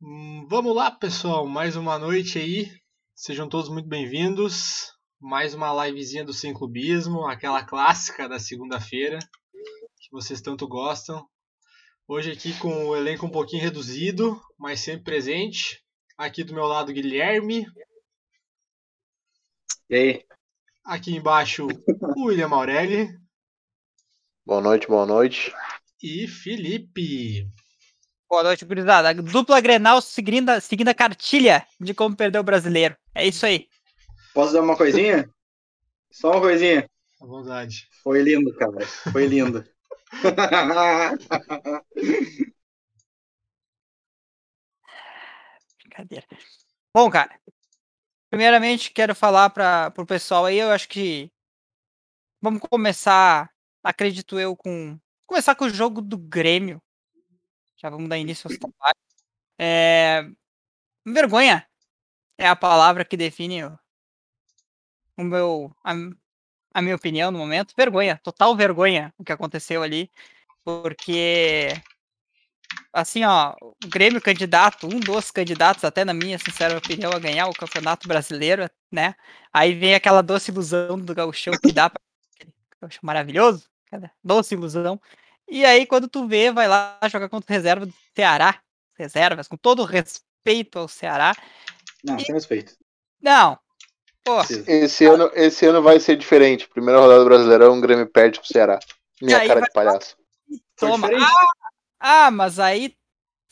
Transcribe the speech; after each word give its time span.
Hum, 0.00 0.46
vamos 0.48 0.76
lá, 0.76 0.92
pessoal. 0.92 1.44
Mais 1.44 1.74
uma 1.74 1.98
noite 1.98 2.38
aí. 2.38 2.70
Sejam 3.16 3.48
todos 3.48 3.68
muito 3.68 3.88
bem-vindos. 3.88 4.92
Mais 5.20 5.54
uma 5.54 5.86
livezinha 5.86 6.24
do 6.24 6.32
Sem 6.32 6.54
Clubismo, 6.54 7.26
aquela 7.26 7.64
clássica 7.64 8.28
da 8.28 8.38
segunda-feira 8.38 9.18
que 9.98 10.08
vocês 10.12 10.40
tanto 10.40 10.68
gostam. 10.68 11.28
Hoje 12.06 12.30
aqui 12.30 12.56
com 12.60 12.86
o 12.86 12.96
elenco 12.96 13.26
um 13.26 13.30
pouquinho 13.30 13.60
reduzido, 13.60 14.40
mas 14.56 14.78
sempre 14.78 15.02
presente. 15.02 15.82
Aqui 16.16 16.44
do 16.44 16.54
meu 16.54 16.66
lado, 16.66 16.92
Guilherme. 16.92 17.66
E 19.90 19.96
aí? 19.96 20.26
Aqui 20.84 21.16
embaixo, 21.16 21.66
o 22.16 22.26
William 22.26 22.50
Aureli. 22.50 23.08
Boa 24.46 24.60
noite, 24.60 24.86
boa 24.86 25.04
noite. 25.04 25.52
E 26.00 26.28
Felipe. 26.28 27.50
Boa 28.28 28.42
noite, 28.42 28.64
gurizada. 28.64 29.14
Dupla 29.14 29.60
Grenal 29.60 30.02
seguindo, 30.02 30.50
a- 30.50 30.60
seguindo 30.60 30.88
a 30.88 30.94
cartilha 30.94 31.66
de 31.80 31.94
como 31.94 32.14
perder 32.14 32.38
o 32.38 32.42
brasileiro. 32.42 32.96
É 33.14 33.26
isso 33.26 33.46
aí. 33.46 33.66
Posso 34.34 34.52
dar 34.52 34.60
uma 34.60 34.76
coisinha? 34.76 35.28
Só 36.10 36.32
uma 36.32 36.40
coisinha. 36.40 36.88
À 37.20 37.26
vontade. 37.26 37.88
Foi 38.02 38.22
lindo, 38.22 38.54
cara. 38.56 38.86
Foi 39.12 39.26
lindo. 39.26 39.64
Brincadeira. 45.78 46.26
Bom, 46.94 47.10
cara. 47.10 47.38
Primeiramente, 48.30 48.92
quero 48.92 49.14
falar 49.14 49.50
para 49.50 49.92
o 49.96 50.06
pessoal 50.06 50.44
aí. 50.44 50.58
Eu 50.58 50.70
acho 50.70 50.88
que 50.88 51.30
vamos 52.40 52.60
começar, 52.70 53.50
acredito 53.82 54.38
eu, 54.38 54.56
com. 54.56 54.98
Começar 55.26 55.54
com 55.54 55.66
o 55.66 55.70
jogo 55.70 56.00
do 56.00 56.16
Grêmio. 56.16 56.80
Já 57.78 57.90
vamos 57.90 58.08
dar 58.08 58.18
início 58.18 58.48
aos 58.48 58.58
trabalhos. 58.58 58.98
É, 59.58 60.24
vergonha 61.06 61.66
é 62.36 62.48
a 62.48 62.56
palavra 62.56 63.04
que 63.04 63.16
define 63.16 63.64
o, 63.64 63.78
o 65.16 65.24
meu, 65.24 65.74
a, 65.82 65.92
a 66.74 66.82
minha 66.82 66.96
opinião 66.96 67.30
no 67.30 67.38
momento. 67.38 67.74
Vergonha, 67.76 68.20
total 68.22 68.56
vergonha 68.56 69.14
o 69.16 69.24
que 69.24 69.32
aconteceu 69.32 69.82
ali. 69.82 70.10
Porque 70.64 71.68
assim, 72.92 73.24
ó, 73.24 73.54
o 73.60 73.88
Grêmio 73.88 74.20
candidato, 74.20 74.86
um 74.86 75.00
dos 75.00 75.30
candidatos, 75.30 75.84
até 75.84 76.04
na 76.04 76.14
minha 76.14 76.38
sincera 76.38 76.76
opinião, 76.76 77.12
a 77.12 77.18
ganhar 77.18 77.46
o 77.46 77.54
Campeonato 77.54 78.08
Brasileiro, 78.08 78.68
né? 78.90 79.14
Aí 79.52 79.74
vem 79.74 79.94
aquela 79.94 80.22
doce 80.22 80.50
ilusão 80.50 80.98
do 80.98 81.14
gauchão 81.14 81.54
que 81.62 81.72
dá 81.72 81.88
pra... 81.90 82.00
Gauchão 82.80 83.00
maravilhoso, 83.02 83.68
doce 84.22 84.54
ilusão. 84.54 85.00
E 85.48 85.64
aí, 85.64 85.86
quando 85.86 86.08
tu 86.08 86.26
vê, 86.26 86.52
vai 86.52 86.68
lá 86.68 86.98
jogar 87.10 87.28
contra 87.28 87.50
o 87.50 87.54
reserva 87.54 87.86
do 87.86 87.94
Ceará, 88.14 88.60
reservas, 88.98 89.48
com 89.48 89.56
todo 89.56 89.84
respeito 89.84 90.78
ao 90.78 90.88
Ceará. 90.88 91.34
Não, 92.04 92.18
sem 92.18 92.34
respeito. 92.34 92.76
Não, 93.20 93.58
pô, 94.24 94.40
Esse 94.66 95.06
ano, 95.06 95.30
esse 95.34 95.66
ano 95.66 95.82
vai 95.82 95.98
ser 95.98 96.16
diferente. 96.16 96.68
Primeira 96.68 97.00
rodada 97.00 97.20
do 97.20 97.24
Brasileirão, 97.24 97.78
o 97.78 97.80
Grêmio 97.80 98.06
perde 98.06 98.38
pro 98.38 98.48
Ceará. 98.48 98.78
Minha 99.20 99.38
cara 99.40 99.60
vai- 99.60 99.68
de 99.68 99.72
palhaço. 99.72 100.16
Toma. 100.76 101.08
diferente. 101.08 101.32
Ah, 101.98 102.30
mas 102.30 102.60
aí 102.60 102.94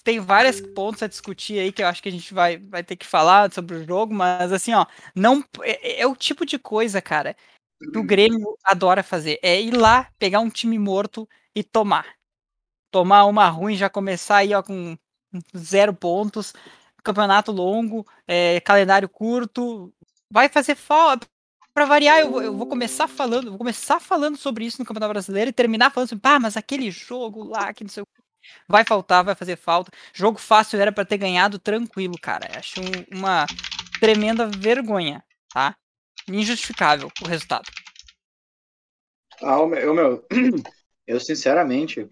tem 0.05 0.21
vários 0.21 0.61
pontos 0.61 1.03
a 1.03 1.09
discutir 1.09 1.59
aí 1.59 1.73
que 1.73 1.83
eu 1.83 1.89
acho 1.89 2.01
que 2.01 2.09
a 2.09 2.13
gente 2.13 2.33
vai, 2.33 2.59
vai 2.59 2.85
ter 2.85 2.95
que 2.95 3.05
falar 3.05 3.53
sobre 3.53 3.75
o 3.75 3.85
jogo, 3.85 4.15
mas 4.15 4.53
assim, 4.53 4.73
ó, 4.73 4.87
não 5.17 5.45
é, 5.63 6.03
é 6.03 6.07
o 6.07 6.15
tipo 6.15 6.47
de 6.47 6.57
coisa, 6.61 7.03
cara, 7.03 7.37
que 7.79 7.99
o 7.99 8.03
Grêmio 8.05 8.57
adora 8.65 9.03
fazer, 9.03 9.39
é 9.43 9.61
ir 9.61 9.73
lá, 9.77 10.11
pegar 10.19 10.41
um 10.41 10.51
time 10.51 10.79
morto 10.79 11.29
e 11.55 11.63
tomar. 11.63 12.07
Tomar 12.91 13.25
uma 13.27 13.49
ruim, 13.49 13.77
já 13.77 13.91
começar 13.91 14.39
aí 14.39 14.55
ó, 14.55 14.63
com 14.63 14.97
zero 15.57 15.95
pontos, 15.95 16.53
campeonato 17.05 17.53
longo, 17.53 18.07
é, 18.27 18.61
calendário 18.61 19.09
curto, 19.09 19.93
vai 20.31 20.49
fazer 20.49 20.75
falta. 20.77 21.27
Pra 21.75 21.85
variar, 21.85 22.21
eu 22.21 22.31
vou, 22.31 22.43
eu 22.43 22.57
vou 22.57 22.67
começar 22.67 23.07
falando, 23.07 23.51
vou 23.51 23.59
começar 23.59 24.01
falando 24.01 24.37
sobre 24.39 24.65
isso 24.65 24.79
no 24.81 24.87
Campeonato 24.87 25.13
Brasileiro 25.13 25.51
e 25.51 25.53
terminar 25.53 25.91
falando 25.93 26.09
sobre, 26.09 26.27
ah, 26.29 26.41
mas 26.41 26.57
aquele 26.57 26.91
jogo 26.91 27.45
lá, 27.45 27.75
que 27.75 27.85
não 27.85 27.91
sei 27.91 28.03
o 28.03 28.07
que. 28.07 28.23
Vai 28.69 28.83
faltar, 28.85 29.23
vai 29.25 29.35
fazer 29.35 29.57
falta. 29.57 29.91
Jogo 30.15 30.39
fácil 30.39 30.81
era 30.81 30.91
pra 30.93 31.05
ter 31.05 31.19
ganhado 31.19 31.59
tranquilo, 31.59 32.15
cara. 32.21 32.49
Acho 32.59 32.81
um- 32.81 33.19
uma 33.19 33.45
tremenda 34.01 34.47
vergonha, 34.47 35.23
tá? 35.53 35.77
Injustificável 36.29 37.11
o 37.23 37.27
resultado. 37.27 37.71
Ah, 39.43 39.61
o 39.61 39.67
meu, 39.67 39.93
o 39.93 39.95
meu, 39.95 40.27
eu 41.07 41.21
sinceramente, 41.21 42.07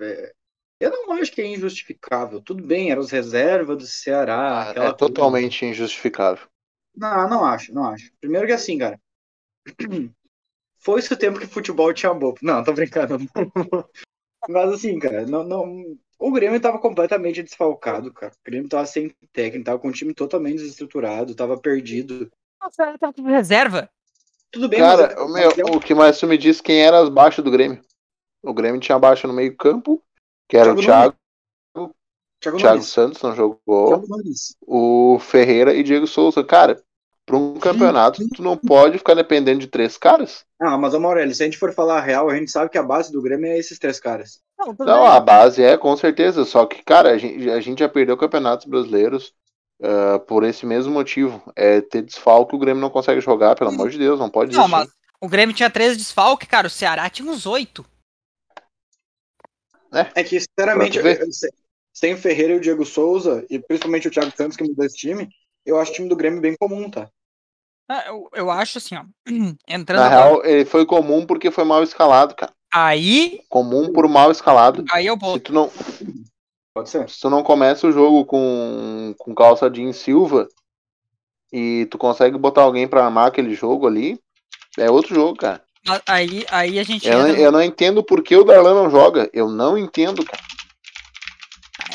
eu 0.81 0.91
não 0.91 1.13
acho 1.13 1.33
que 1.33 1.41
é 1.41 1.47
injustificável. 1.47 2.41
Tudo 2.41 2.63
bem, 2.63 2.91
eram 2.91 3.03
as 3.03 3.11
reservas 3.11 3.79
do 3.79 3.87
Ceará. 3.87 4.65
É 4.67 4.71
aquela 4.71 4.85
coisa. 4.87 4.97
totalmente 4.97 5.65
injustificável. 5.65 6.47
Não, 6.97 7.29
não 7.29 7.45
acho, 7.45 7.75
não 7.75 7.87
acho. 7.87 8.13
Primeiro 8.21 8.47
que 8.47 8.53
assim, 8.53 8.79
cara. 8.79 9.01
Foi 10.79 11.01
esse 11.01 11.13
o 11.13 11.17
tempo 11.17 11.41
que 11.41 11.47
futebol 11.47 11.93
tinha 11.95 12.13
bobo. 12.13 12.39
Não, 12.43 12.63
tô 12.63 12.73
brincando. 12.73 13.19
Mas 14.49 14.73
assim, 14.75 14.99
cara, 14.99 15.27
não, 15.27 15.43
não... 15.43 15.99
o 16.19 16.31
Grêmio 16.31 16.61
tava 16.61 16.79
completamente 16.79 17.43
desfalcado, 17.43 18.13
cara. 18.13 18.33
O 18.33 18.45
Grêmio 18.45 18.69
tava 18.69 18.85
sem 18.85 19.09
técnico, 19.33 19.65
tava 19.65 19.79
com 19.79 19.89
o 19.89 19.93
time 19.93 20.13
totalmente 20.13 20.59
desestruturado, 20.59 21.35
tava 21.35 21.59
perdido. 21.59 22.31
Nossa, 22.61 22.99
tá 22.99 23.11
com 23.11 23.23
reserva. 23.23 23.91
Tudo 24.55 24.69
bem, 24.69 24.81
Cara, 24.81 25.09
mas- 25.09 25.17
o, 25.17 25.33
meu, 25.33 25.49
mas 25.51 25.59
é 25.59 25.65
um- 25.65 25.77
o 25.77 25.81
que 25.81 25.95
mais 25.95 26.19
tu 26.19 26.27
me 26.27 26.39
disse 26.39 26.63
quem 26.63 26.81
era 26.83 26.99
as 27.01 27.09
baixas 27.09 27.45
do 27.45 27.51
Grêmio? 27.51 27.81
O 28.43 28.55
Grêmio 28.55 28.81
tinha 28.81 28.99
baixa 28.99 29.27
no 29.29 29.35
meio 29.35 29.55
campo, 29.57 30.03
que 30.49 30.57
era 30.57 30.73
o 30.73 30.77
Thiago 30.77 31.15
Thiago, 31.75 31.95
Thiago 32.41 32.59
Thiago 32.59 32.75
Nunes. 32.77 32.87
Santos 32.87 33.23
não 33.23 33.35
jogou, 33.35 33.89
Thiago 33.89 34.07
o 34.67 35.19
Ferreira 35.21 35.75
e 35.75 35.83
Diego 35.83 36.07
Souza. 36.07 36.45
Cara, 36.45 36.83
pra 37.27 37.37
um 37.37 37.55
campeonato, 37.59 38.23
tu 38.31 38.43
não 38.43 38.57
pode 38.57 38.99
ficar 38.99 39.15
dependendo 39.15 39.61
de 39.61 39.67
três 39.67 39.97
caras. 39.97 40.45
Ah, 40.61 40.79
mas, 40.79 40.95
ô 40.95 41.01
Maurélio, 41.01 41.35
se 41.35 41.43
a 41.43 41.47
gente 41.47 41.59
for 41.59 41.73
falar 41.73 41.99
a 41.99 42.01
real, 42.01 42.31
a 42.31 42.37
gente 42.37 42.51
sabe 42.51 42.71
que 42.71 42.79
a 42.79 42.83
base 42.83 43.11
do 43.13 43.23
Grêmio 43.23 43.47
é 43.47 43.59
esses 43.59 43.79
três 43.79 43.99
caras. 43.99 44.41
Não, 44.59 44.75
Não, 44.79 45.05
a 45.07 45.19
base 45.19 45.63
é, 45.63 45.77
com 45.77 45.97
certeza. 45.97 46.45
Só 46.45 46.65
que, 46.67 46.83
cara, 46.83 47.11
a 47.11 47.19
gente, 47.19 47.51
a 47.51 47.61
gente 47.61 47.81
já 47.81 47.89
perdeu 47.89 48.17
campeonatos 48.17 48.67
brasileiros 48.67 49.33
ah, 49.83 50.19
por 50.21 50.45
esse 50.45 50.65
mesmo 50.67 50.93
motivo. 50.93 51.43
É 51.57 51.81
ter 51.81 52.03
desfalque, 52.03 52.55
o 52.55 52.59
Grêmio 52.59 52.81
não 52.81 52.91
consegue 52.91 53.21
jogar, 53.21 53.55
pelo 53.57 53.71
amor 53.71 53.91
de 53.91 53.99
Deus, 53.99 54.19
não 54.19 54.31
pode 54.31 54.53
Não, 54.53 54.65
desistir. 54.67 54.71
mas 54.87 54.89
o 55.21 55.29
Grêmio 55.29 55.55
tinha 55.55 55.71
13 55.71 55.97
desfalques, 55.97 56.49
cara. 56.49 56.67
O 56.67 56.71
Ceará 56.71 57.09
tinha 57.11 57.31
uns 57.31 57.47
8. 57.47 57.85
É 60.15 60.25
que, 60.25 60.41
sinceramente, 60.41 60.99
eu- 60.99 61.33
se- 61.33 61.53
sem 61.93 62.15
o 62.15 62.19
Ferreira 62.19 62.55
e 62.55 62.57
o 62.57 62.61
Diego 62.61 62.85
Souza, 62.85 63.47
e 63.49 63.59
principalmente 63.61 64.09
o 64.09 64.11
Thiago 64.11 64.33
Santos 64.37 64.57
que 64.57 64.65
mudou 64.65 64.85
esse 64.85 64.97
time, 64.97 65.29
eu 65.65 65.79
acho 65.79 65.93
o 65.93 65.95
time 65.95 66.09
do 66.09 66.17
Grêmio 66.17 66.41
bem 66.41 66.57
comum, 66.59 66.91
tá? 66.91 67.09
Ah, 67.89 68.05
Eu, 68.09 68.29
eu 68.35 68.51
acho 68.51 68.79
assim, 68.79 68.97
ó. 68.97 69.05
Entrando 69.69 70.01
Na 70.01 70.07
agora- 70.07 70.25
real, 70.25 70.45
ele 70.45 70.65
foi 70.65 70.85
comum 70.85 71.25
porque 71.25 71.51
foi 71.51 71.65
mal 71.65 71.83
escalado, 71.83 72.35
cara. 72.35 72.53
Aí, 72.73 73.41
Comum 73.49 73.93
por 73.93 74.09
mal 74.09 74.33
escalado. 74.33 74.85
aí 74.91 75.07
eu 75.07 75.15
Se 75.15 75.21
vou. 75.21 75.39
tu 75.39 75.53
não, 75.53 75.71
Pode 76.75 76.91
ser. 76.91 77.09
se 77.09 77.21
tu 77.21 77.31
não 77.31 77.45
começa 77.45 77.87
o 77.87 77.93
jogo 77.93 78.25
com, 78.25 79.15
com 79.17 79.33
calça 79.33 79.71
jeans 79.71 79.97
Silva 79.97 80.49
e 81.53 81.87
tu 81.89 81.97
consegue 81.97 82.37
botar 82.37 82.63
alguém 82.63 82.89
pra 82.89 83.05
armar 83.05 83.29
aquele 83.29 83.55
jogo 83.55 83.87
ali, 83.87 84.19
é 84.77 84.91
outro 84.91 85.15
jogo, 85.15 85.37
cara. 85.39 85.63
Aí, 86.07 86.45
aí 86.51 86.79
a 86.81 86.83
gente 86.83 87.07
Eu, 87.07 87.19
não- 87.21 87.29
entra 87.29 87.41
eu 87.43 87.53
não 87.53 87.63
entendo 87.63 88.03
por 88.03 88.25
que 88.25 88.35
o 88.35 88.43
Darlan 88.43 88.75
não 88.75 88.91
joga. 88.91 89.31
Eu 89.33 89.49
não 89.49 89.79
entendo, 89.79 90.25
cara. 90.25 90.43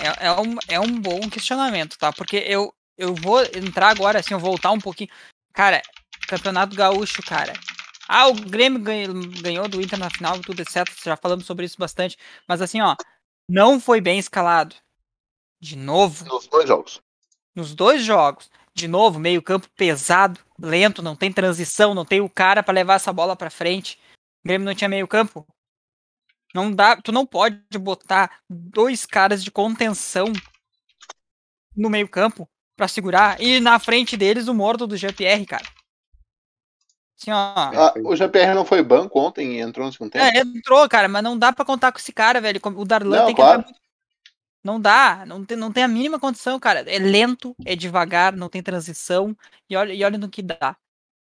É, 0.02 0.28
é 0.28 0.32
um, 0.32 0.56
é 0.70 0.80
um 0.80 0.98
bom 1.02 1.20
questionamento, 1.30 1.98
tá? 1.98 2.14
Porque 2.14 2.38
eu, 2.38 2.74
eu 2.98 3.14
vou 3.14 3.42
entrar 3.42 3.90
agora, 3.90 4.20
assim, 4.20 4.34
eu 4.34 4.40
voltar 4.40 4.72
um 4.72 4.80
pouquinho. 4.80 5.10
Cara, 5.54 5.82
Campeonato 6.28 6.74
Gaúcho, 6.76 7.22
cara. 7.24 7.52
Ah, 8.08 8.28
o 8.28 8.34
Grêmio 8.34 8.80
ganhou, 8.80 9.14
ganhou 9.42 9.68
do 9.68 9.82
Inter 9.82 10.00
na 10.00 10.10
final, 10.10 10.40
tudo 10.40 10.62
etc. 10.62 10.88
Já 11.04 11.18
falamos 11.18 11.46
sobre 11.46 11.66
isso 11.66 11.76
bastante. 11.78 12.16
Mas 12.48 12.62
assim, 12.62 12.80
ó, 12.80 12.96
não 13.50 13.80
foi 13.80 14.00
bem 14.00 14.20
escalado. 14.20 14.76
De 15.60 15.76
novo, 15.76 16.24
Nos 16.26 16.48
dois 16.48 16.68
jogos. 16.68 17.02
nos 17.56 17.76
dois 17.76 18.04
jogos. 18.04 18.50
De 18.74 18.88
novo, 18.88 19.20
meio 19.20 19.42
campo 19.42 19.68
pesado, 19.76 20.40
lento, 20.58 21.02
não 21.02 21.16
tem 21.16 21.34
transição, 21.34 21.94
não 21.94 22.06
tem 22.06 22.22
o 22.22 22.30
cara 22.30 22.64
pra 22.64 22.74
levar 22.74 22.94
essa 22.94 23.12
bola 23.12 23.36
pra 23.36 23.50
frente. 23.50 24.00
O 24.44 24.48
Grêmio 24.48 24.66
não 24.66 24.76
tinha 24.76 24.88
meio 24.88 25.08
campo. 25.08 25.46
Não 26.56 26.72
dá, 26.72 26.96
tu 26.96 27.12
não 27.12 27.26
pode 27.26 27.62
botar 27.78 28.40
dois 28.50 29.06
caras 29.06 29.44
de 29.44 29.52
contenção 29.52 30.32
no 31.76 31.90
meio 31.90 32.08
campo 32.08 32.50
pra 32.76 32.88
segurar 32.88 33.42
e 33.42 33.60
na 33.60 33.78
frente 33.80 34.16
deles 34.16 34.48
o 34.48 34.54
morto 34.54 34.88
do 34.88 34.96
GPR, 34.96 35.46
cara. 35.46 35.66
Assim, 37.20 37.32
ó. 37.32 37.54
Ah, 37.56 37.94
o 38.06 38.16
GPR 38.16 38.54
não 38.54 38.64
foi 38.64 38.82
banco 38.82 39.20
ontem 39.20 39.58
e 39.58 39.60
entrou 39.60 39.86
no 39.86 39.92
segundo 39.92 40.12
tempo? 40.12 40.26
É, 40.26 40.40
entrou, 40.40 40.88
cara, 40.88 41.10
mas 41.10 41.22
não 41.22 41.38
dá 41.38 41.52
pra 41.52 41.66
contar 41.66 41.92
com 41.92 42.00
esse 42.00 42.14
cara, 42.14 42.40
velho. 42.40 42.62
O 42.64 42.86
Darlan 42.86 43.18
Não, 43.18 43.26
tem 43.26 43.36
que 43.36 43.42
claro. 43.42 43.60
entrar 43.60 43.66
muito- 43.68 43.80
Não 44.64 44.80
dá, 44.80 45.26
não 45.26 45.44
tem, 45.46 45.58
não 45.58 45.72
tem 45.72 45.84
a 45.84 45.88
mínima 45.88 46.20
condição, 46.20 46.60
cara. 46.60 46.80
É 46.90 46.98
lento, 46.98 47.56
é 47.66 47.76
devagar, 47.76 48.34
não 48.34 48.50
tem 48.50 48.64
transição. 48.64 49.36
E 49.70 49.76
olha, 49.76 49.94
e 49.94 50.04
olha 50.04 50.18
no 50.18 50.30
que 50.30 50.42
dá, 50.42 50.76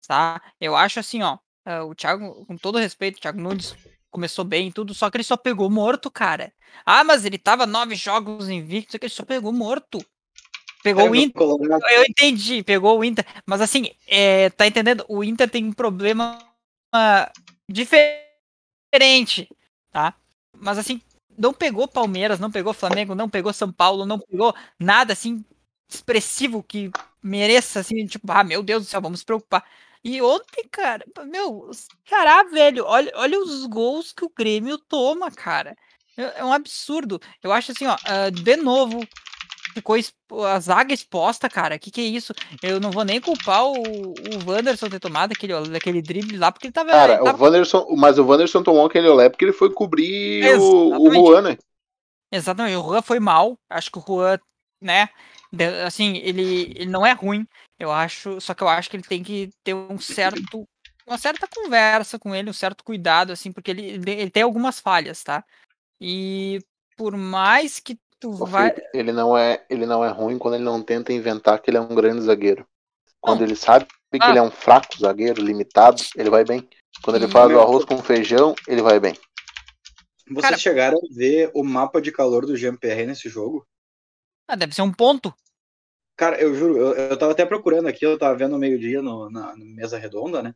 tá? 0.06 0.40
Eu 0.60 0.76
acho 0.76 1.00
assim, 1.00 1.22
ó. 1.22 1.38
ah, 1.64 1.84
o 1.84 1.94
Thiago, 1.94 2.44
com 2.46 2.56
todo 2.56 2.78
respeito, 2.78 3.16
o 3.16 3.20
Thiago 3.20 3.40
Nunes 3.40 3.74
começou 4.10 4.44
bem 4.44 4.68
e 4.68 4.72
tudo, 4.72 4.94
só 4.94 5.10
que 5.10 5.16
ele 5.16 5.24
só 5.24 5.36
pegou 5.36 5.68
morto, 5.70 6.10
cara. 6.10 6.52
Ah, 6.84 7.02
mas 7.04 7.24
ele 7.24 7.36
tava 7.38 7.66
nove 7.66 7.94
jogos 7.94 8.48
invictos, 8.48 8.96
que 8.98 9.04
ele 9.06 9.12
só 9.12 9.24
pegou 9.24 9.52
morto. 9.52 9.98
Pegou 10.86 11.06
É, 11.06 11.10
o 11.10 11.14
Inter. 11.16 11.42
Eu 11.90 12.04
entendi, 12.04 12.62
pegou 12.62 12.96
o 12.96 13.02
Inter. 13.04 13.26
Mas 13.44 13.60
assim, 13.60 13.90
é, 14.06 14.50
tá 14.50 14.68
entendendo? 14.68 15.04
O 15.08 15.24
Inter 15.24 15.50
tem 15.50 15.64
um 15.64 15.72
problema 15.72 16.38
diferente, 17.68 19.48
tá? 19.90 20.14
Mas 20.56 20.78
assim, 20.78 21.00
não 21.36 21.52
pegou 21.52 21.88
Palmeiras, 21.88 22.38
não 22.38 22.52
pegou 22.52 22.72
Flamengo, 22.72 23.16
não 23.16 23.28
pegou 23.28 23.52
São 23.52 23.72
Paulo, 23.72 24.06
não 24.06 24.20
pegou 24.20 24.54
nada 24.78 25.12
assim 25.12 25.44
expressivo 25.90 26.62
que 26.62 26.88
mereça 27.20 27.80
assim, 27.80 28.06
tipo, 28.06 28.30
ah, 28.30 28.44
meu 28.44 28.62
Deus 28.62 28.84
do 28.84 28.88
céu, 28.88 29.00
vamos 29.02 29.20
se 29.20 29.26
preocupar. 29.26 29.64
E 30.04 30.22
ontem, 30.22 30.68
cara, 30.70 31.04
meu, 31.26 31.68
cará, 32.08 32.44
velho, 32.44 32.84
olha, 32.84 33.10
olha 33.16 33.40
os 33.40 33.66
gols 33.66 34.12
que 34.12 34.24
o 34.24 34.30
Grêmio 34.30 34.78
toma, 34.78 35.32
cara. 35.32 35.76
É 36.16 36.38
é 36.40 36.44
um 36.44 36.52
absurdo. 36.52 37.20
Eu 37.42 37.52
acho 37.52 37.72
assim, 37.72 37.86
ó, 37.86 37.96
ah, 38.04 38.30
de 38.30 38.56
novo, 38.56 39.00
ficou 39.76 39.96
expo- 39.96 40.44
a 40.44 40.58
zaga 40.58 40.92
exposta, 40.92 41.48
cara. 41.48 41.78
Que 41.78 41.90
que 41.90 42.00
é 42.00 42.04
isso? 42.04 42.32
Eu 42.62 42.80
não 42.80 42.90
vou 42.90 43.04
nem 43.04 43.20
culpar 43.20 43.64
o, 43.64 43.72
o 43.74 44.14
Wanderson 44.50 44.88
ter 44.88 44.98
tomado 44.98 45.32
aquele, 45.32 45.52
aquele 45.76 46.00
drible 46.02 46.36
lá, 46.38 46.50
porque 46.50 46.66
ele 46.66 46.72
tava. 46.72 46.90
Cara, 46.90 47.12
ele 47.14 47.22
o 47.22 47.24
tava- 47.24 47.44
Wanderson, 47.44 47.86
mas 47.96 48.18
o 48.18 48.24
Wanderson 48.26 48.62
tomou 48.62 48.86
aquele 48.86 49.08
olé 49.08 49.28
porque 49.28 49.44
ele 49.44 49.52
foi 49.52 49.72
cobrir 49.72 50.58
o, 50.58 50.98
o. 50.98 51.14
Juan, 51.14 51.42
né? 51.42 51.58
Exatamente, 52.32 52.76
o 52.76 52.82
Juan 52.82 53.02
foi 53.02 53.20
mal. 53.20 53.56
Acho 53.70 53.90
que 53.90 53.98
o 53.98 54.04
Juan, 54.06 54.38
né? 54.80 55.08
Assim, 55.86 56.16
ele, 56.16 56.72
ele 56.74 56.86
não 56.86 57.06
é 57.06 57.12
ruim, 57.12 57.46
eu 57.78 57.92
acho. 57.92 58.40
Só 58.40 58.54
que 58.54 58.62
eu 58.62 58.68
acho 58.68 58.90
que 58.90 58.96
ele 58.96 59.04
tem 59.04 59.22
que 59.22 59.50
ter 59.62 59.74
um 59.74 59.98
certo. 59.98 60.64
Uma 61.06 61.18
certa 61.18 61.46
conversa 61.46 62.18
com 62.18 62.34
ele, 62.34 62.50
um 62.50 62.52
certo 62.52 62.82
cuidado, 62.82 63.30
assim, 63.30 63.52
porque 63.52 63.70
ele, 63.70 64.02
ele 64.10 64.30
tem 64.30 64.42
algumas 64.42 64.80
falhas, 64.80 65.22
tá? 65.22 65.44
E 66.00 66.58
por 66.96 67.16
mais 67.16 67.78
que 67.78 67.96
tu 68.20 68.32
vai. 68.32 68.74
Ele 68.94 69.12
não 69.12 69.36
é, 69.36 69.64
ele 69.68 69.86
não 69.86 70.04
é 70.04 70.08
ruim 70.10 70.38
quando 70.38 70.54
ele 70.54 70.64
não 70.64 70.82
tenta 70.82 71.12
inventar 71.12 71.60
que 71.60 71.70
ele 71.70 71.76
é 71.78 71.80
um 71.80 71.94
grande 71.94 72.22
zagueiro. 72.22 72.66
Quando 73.20 73.40
Não. 73.40 73.46
ele 73.46 73.56
sabe 73.56 73.86
que 73.86 74.18
Ah. 74.20 74.30
ele 74.30 74.38
é 74.38 74.42
um 74.42 74.50
fraco 74.50 74.98
zagueiro, 74.98 75.42
limitado, 75.42 76.00
ele 76.16 76.30
vai 76.30 76.44
bem. 76.44 76.68
Quando 77.02 77.16
ele 77.16 77.28
faz 77.28 77.50
o 77.52 77.60
arroz 77.60 77.84
com 77.84 77.98
feijão, 78.02 78.54
ele 78.66 78.80
vai 78.82 78.98
bem. 78.98 79.14
Vocês 80.28 80.42
Cara- 80.42 80.58
chegaram 80.58 80.98
a 80.98 81.14
ver 81.14 81.50
o 81.54 81.62
mapa 81.62 82.00
de 82.00 82.10
calor 82.10 82.46
do 82.46 82.56
GMPR 82.56 83.06
nesse 83.06 83.28
jogo? 83.28 83.66
Ah, 84.48 84.56
deve 84.56 84.74
ser 84.74 84.82
um 84.82 84.92
ponto. 84.92 85.32
Cara, 86.16 86.40
eu 86.40 86.54
juro, 86.54 86.78
eu, 86.78 86.94
eu 87.10 87.18
tava 87.18 87.32
até 87.32 87.44
procurando 87.44 87.86
aqui, 87.88 88.04
eu 88.06 88.18
tava 88.18 88.36
vendo 88.36 88.52
no 88.52 88.58
meio-dia 88.58 89.02
no- 89.02 89.30
na, 89.30 89.54
na 89.56 89.64
mesa 89.64 89.98
redonda, 89.98 90.42
né? 90.42 90.54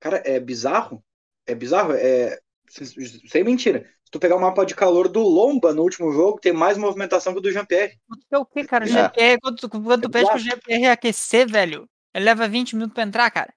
Cara, 0.00 0.20
é 0.26 0.40
bizarro. 0.40 1.02
É 1.46 1.54
bizarro, 1.54 1.92
é. 1.92 2.38
Sem 2.68 3.44
mentira. 3.44 3.88
Se 4.06 4.10
tu 4.12 4.20
pegar 4.20 4.36
o 4.36 4.40
mapa 4.40 4.64
de 4.64 4.72
calor 4.72 5.08
do 5.08 5.20
Lomba 5.20 5.74
no 5.74 5.82
último 5.82 6.12
jogo, 6.12 6.38
tem 6.40 6.52
mais 6.52 6.78
movimentação 6.78 7.32
que 7.32 7.40
o 7.40 7.42
do 7.42 7.50
Jean-Pierre. 7.50 7.98
É 8.30 8.38
o 8.38 8.46
que, 8.46 8.64
cara? 8.64 8.84
O 8.84 8.88
É. 8.88 8.92
GPR, 8.92 9.40
quando 9.42 9.56
tu, 9.56 9.68
quando 9.68 10.02
tu 10.02 10.06
É 10.08 10.10
pede 10.12 10.30
pro. 10.30 10.38
GPR 10.38 10.86
aquecer, 10.86 11.50
velho, 11.50 11.88
ele 12.14 12.24
leva 12.24 12.46
20 12.46 12.76
minutos 12.76 12.94
pra 12.94 13.02
entrar, 13.02 13.28
cara. 13.32 13.52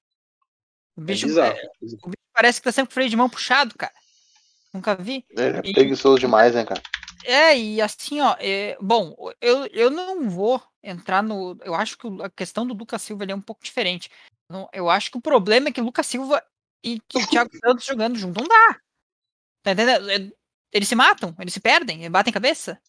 O 0.97 1.01
É 1.01 1.03
bicho, 1.05 1.27
bizarro. 1.27 1.55
é, 1.55 1.61
o 2.03 2.09
bicho 2.09 2.23
parece 2.33 2.59
que 2.59 2.63
tá 2.63 2.71
sempre 2.71 2.87
com 2.87 2.93
o 2.93 2.95
freio 2.95 3.09
de 3.11 3.15
mão 3.15 3.29
puxado, 3.29 3.75
cara. 3.77 3.93
Nunca 4.73 4.95
vi. 4.95 5.23
Ele 5.29 5.57
é 5.57 5.61
E- 5.63 5.71
preguiçoso 5.73 6.17
demais, 6.17 6.55
né, 6.55 6.65
cara? 6.65 6.81
É, 7.25 7.55
e 7.55 7.79
assim, 7.79 8.19
ó, 8.19 8.35
é, 8.39 8.75
bom, 8.81 9.15
eu, 9.39 9.67
eu 9.67 9.91
não 9.91 10.27
vou 10.31 10.59
entrar 10.81 11.21
no. 11.21 11.55
Eu 11.63 11.75
acho 11.75 11.95
que 11.95 12.07
a 12.23 12.29
questão 12.31 12.65
do 12.65 12.73
Lucas 12.73 13.03
Silva 13.03 13.23
ele 13.23 13.33
é 13.33 13.35
um 13.35 13.41
pouco 13.41 13.63
diferente. 13.63 14.09
Não- 14.49 14.67
Eu 14.73 14.89
acho 14.89 15.11
que 15.11 15.17
o 15.17 15.21
problema 15.21 15.69
é 15.69 15.71
que 15.71 15.79
o 15.81 15.83
Lucas 15.83 16.07
Silva 16.07 16.43
e 16.83 16.99
o 17.13 17.27
Thiago 17.27 17.49
Santos 17.63 17.85
jogando 17.85 18.17
junto 18.17 18.39
não 18.41 18.47
dá. 18.47 18.79
Tá 19.61 19.73
entendendo? 19.73 20.33
É, 20.73 20.77
Eles 20.77 20.87
se 20.87 20.95
matam, 20.95 21.35
eles 21.39 21.53
se 21.53 21.59
perdem, 21.59 22.09
batem 22.09 22.33
cabeça. 22.33 22.79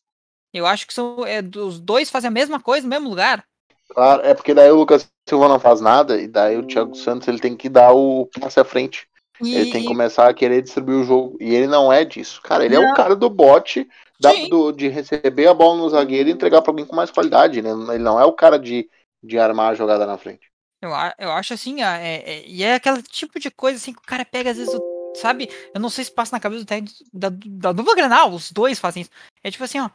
Eu 0.52 0.66
acho 0.66 0.86
que 0.86 0.94
são, 0.94 1.24
é, 1.26 1.40
os 1.56 1.80
dois 1.80 2.10
fazem 2.10 2.28
a 2.28 2.30
mesma 2.32 2.60
coisa 2.60 2.84
no 2.84 2.90
mesmo 2.90 3.08
lugar. 3.08 3.44
Claro, 3.88 4.22
é 4.22 4.34
porque 4.34 4.54
daí 4.54 4.70
o 4.70 4.76
Lucas 4.76 5.08
Silva 5.28 5.48
não 5.48 5.60
faz 5.60 5.80
nada, 5.80 6.20
e 6.20 6.26
daí 6.28 6.56
o 6.56 6.66
Thiago 6.66 6.94
Santos 6.94 7.26
ele 7.28 7.38
tem 7.40 7.56
que 7.56 7.68
dar 7.68 7.92
o 7.92 8.26
passe 8.40 8.58
à 8.60 8.64
frente. 8.64 9.08
E, 9.42 9.54
Ele 9.54 9.70
tem 9.72 9.80
que 9.82 9.88
começar 9.88 10.28
a 10.28 10.34
querer 10.34 10.60
distribuir 10.60 10.98
o 10.98 11.04
jogo. 11.04 11.38
E 11.40 11.54
ele 11.54 11.66
não 11.66 11.90
é 11.90 12.04
disso. 12.04 12.42
Cara, 12.42 12.62
ele 12.64 12.76
é 12.76 12.78
Não. 12.78 12.90
o 12.90 12.94
cara 12.94 13.16
do 13.16 13.30
bote 13.30 13.88
da- 14.20 14.34
do- 14.50 14.70
de 14.70 14.86
receber 14.88 15.46
a 15.46 15.54
bola 15.54 15.78
no 15.78 15.88
zagueiro 15.88 16.28
e 16.28 16.32
entregar 16.32 16.60
pra 16.60 16.70
alguém 16.70 16.84
com 16.84 16.94
mais 16.94 17.10
qualidade. 17.10 17.62
Né? 17.62 17.70
Ele 17.70 18.02
não 18.04 18.20
é 18.20 18.24
o 18.26 18.34
cara 18.34 18.58
de, 18.58 18.86
de 19.22 19.38
armar 19.38 19.70
a 19.70 19.74
jogada 19.74 20.04
na 20.04 20.18
frente. 20.18 20.50
Eu, 20.82 20.90
eu 21.18 21.32
acho 21.32 21.54
assim, 21.54 21.82
ó, 21.82 21.86
é, 21.86 22.16
é- 22.16 22.46
e 22.46 22.62
é 22.62 22.74
aquele 22.74 23.02
tipo 23.02 23.40
de 23.40 23.50
coisa 23.50 23.78
assim 23.78 23.94
que 23.94 23.98
o 24.00 24.06
cara 24.06 24.26
pega 24.26 24.50
às 24.50 24.58
vezes, 24.58 24.74
o- 24.74 24.89
sabe? 25.14 25.48
Eu 25.74 25.80
não 25.80 25.90
sei 25.90 26.04
se 26.04 26.10
passa 26.12 26.34
na 26.36 26.40
cabeça 26.40 26.64
do 26.64 26.66
técnico 26.68 26.96
da, 27.12 27.28
da 27.30 27.72
dupla 27.72 27.94
Granal, 27.94 28.32
os 28.32 28.52
dois 28.52 28.78
fazem 28.78 29.02
isso. 29.02 29.10
É 29.42 29.50
tipo 29.50 29.64
assim, 29.64 29.80
ó, 29.80 29.90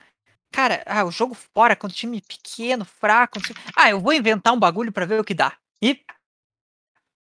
cara, 0.51 0.83
ah, 0.87 1.05
o 1.05 1.11
jogo 1.11 1.35
fora, 1.35 1.75
quando 1.75 1.93
o 1.93 1.95
time 1.95 2.21
pequeno, 2.21 2.85
fraco, 2.85 3.45
sei- 3.45 3.55
ah, 3.77 3.89
eu 3.89 3.99
vou 4.01 4.13
inventar 4.13 4.53
um 4.53 4.59
bagulho 4.59 4.91
pra 4.91 5.05
ver 5.05 5.19
o 5.19 5.25
que 5.25 5.33
dá. 5.35 5.57
E 5.81 6.03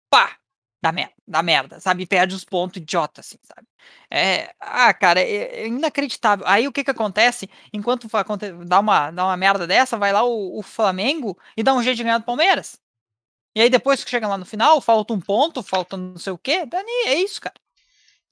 pá, 0.10 0.38
dá 0.82 0.92
merda, 0.92 1.14
dá 1.28 1.44
merda, 1.44 1.80
sabe? 1.80 2.06
Perde 2.06 2.36
os 2.36 2.46
pontos 2.46 2.78
idiota, 2.82 3.22
assim, 3.22 3.38
sabe? 3.44 3.68
É, 4.10 4.54
ah, 4.60 4.94
cara, 4.94 5.20
é, 5.22 5.64
é 5.64 5.68
inacreditável. 5.68 6.46
Aí 6.48 6.68
o 6.68 6.72
que 6.72 6.84
que 6.84 6.92
acontece? 6.92 7.50
Enquanto 7.72 8.08
dá 8.66 8.80
uma, 8.80 9.12
dá 9.12 9.26
uma 9.26 9.38
merda 9.38 9.66
dessa, 9.68 9.98
vai 9.98 10.12
lá 10.14 10.24
o, 10.24 10.60
o 10.60 10.64
Flamengo 10.64 11.38
e 11.58 11.64
dá 11.64 11.74
um 11.74 11.84
jeito 11.84 11.98
de 11.98 12.04
ganhar 12.04 12.20
do 12.20 12.26
Palmeiras. 12.26 12.80
E 13.56 13.62
aí 13.62 13.70
depois 13.70 14.04
que 14.04 14.10
chega 14.12 14.28
lá 14.28 14.38
no 14.38 14.46
final, 14.46 14.82
falta 14.82 15.14
um 15.14 15.22
ponto, 15.22 15.64
falta 15.64 15.98
não 15.98 16.18
sei 16.18 16.34
o 16.34 16.40
quê, 16.40 16.66
Dani, 16.66 16.90
é 17.08 17.16
isso, 17.16 17.42
cara. 17.42 17.56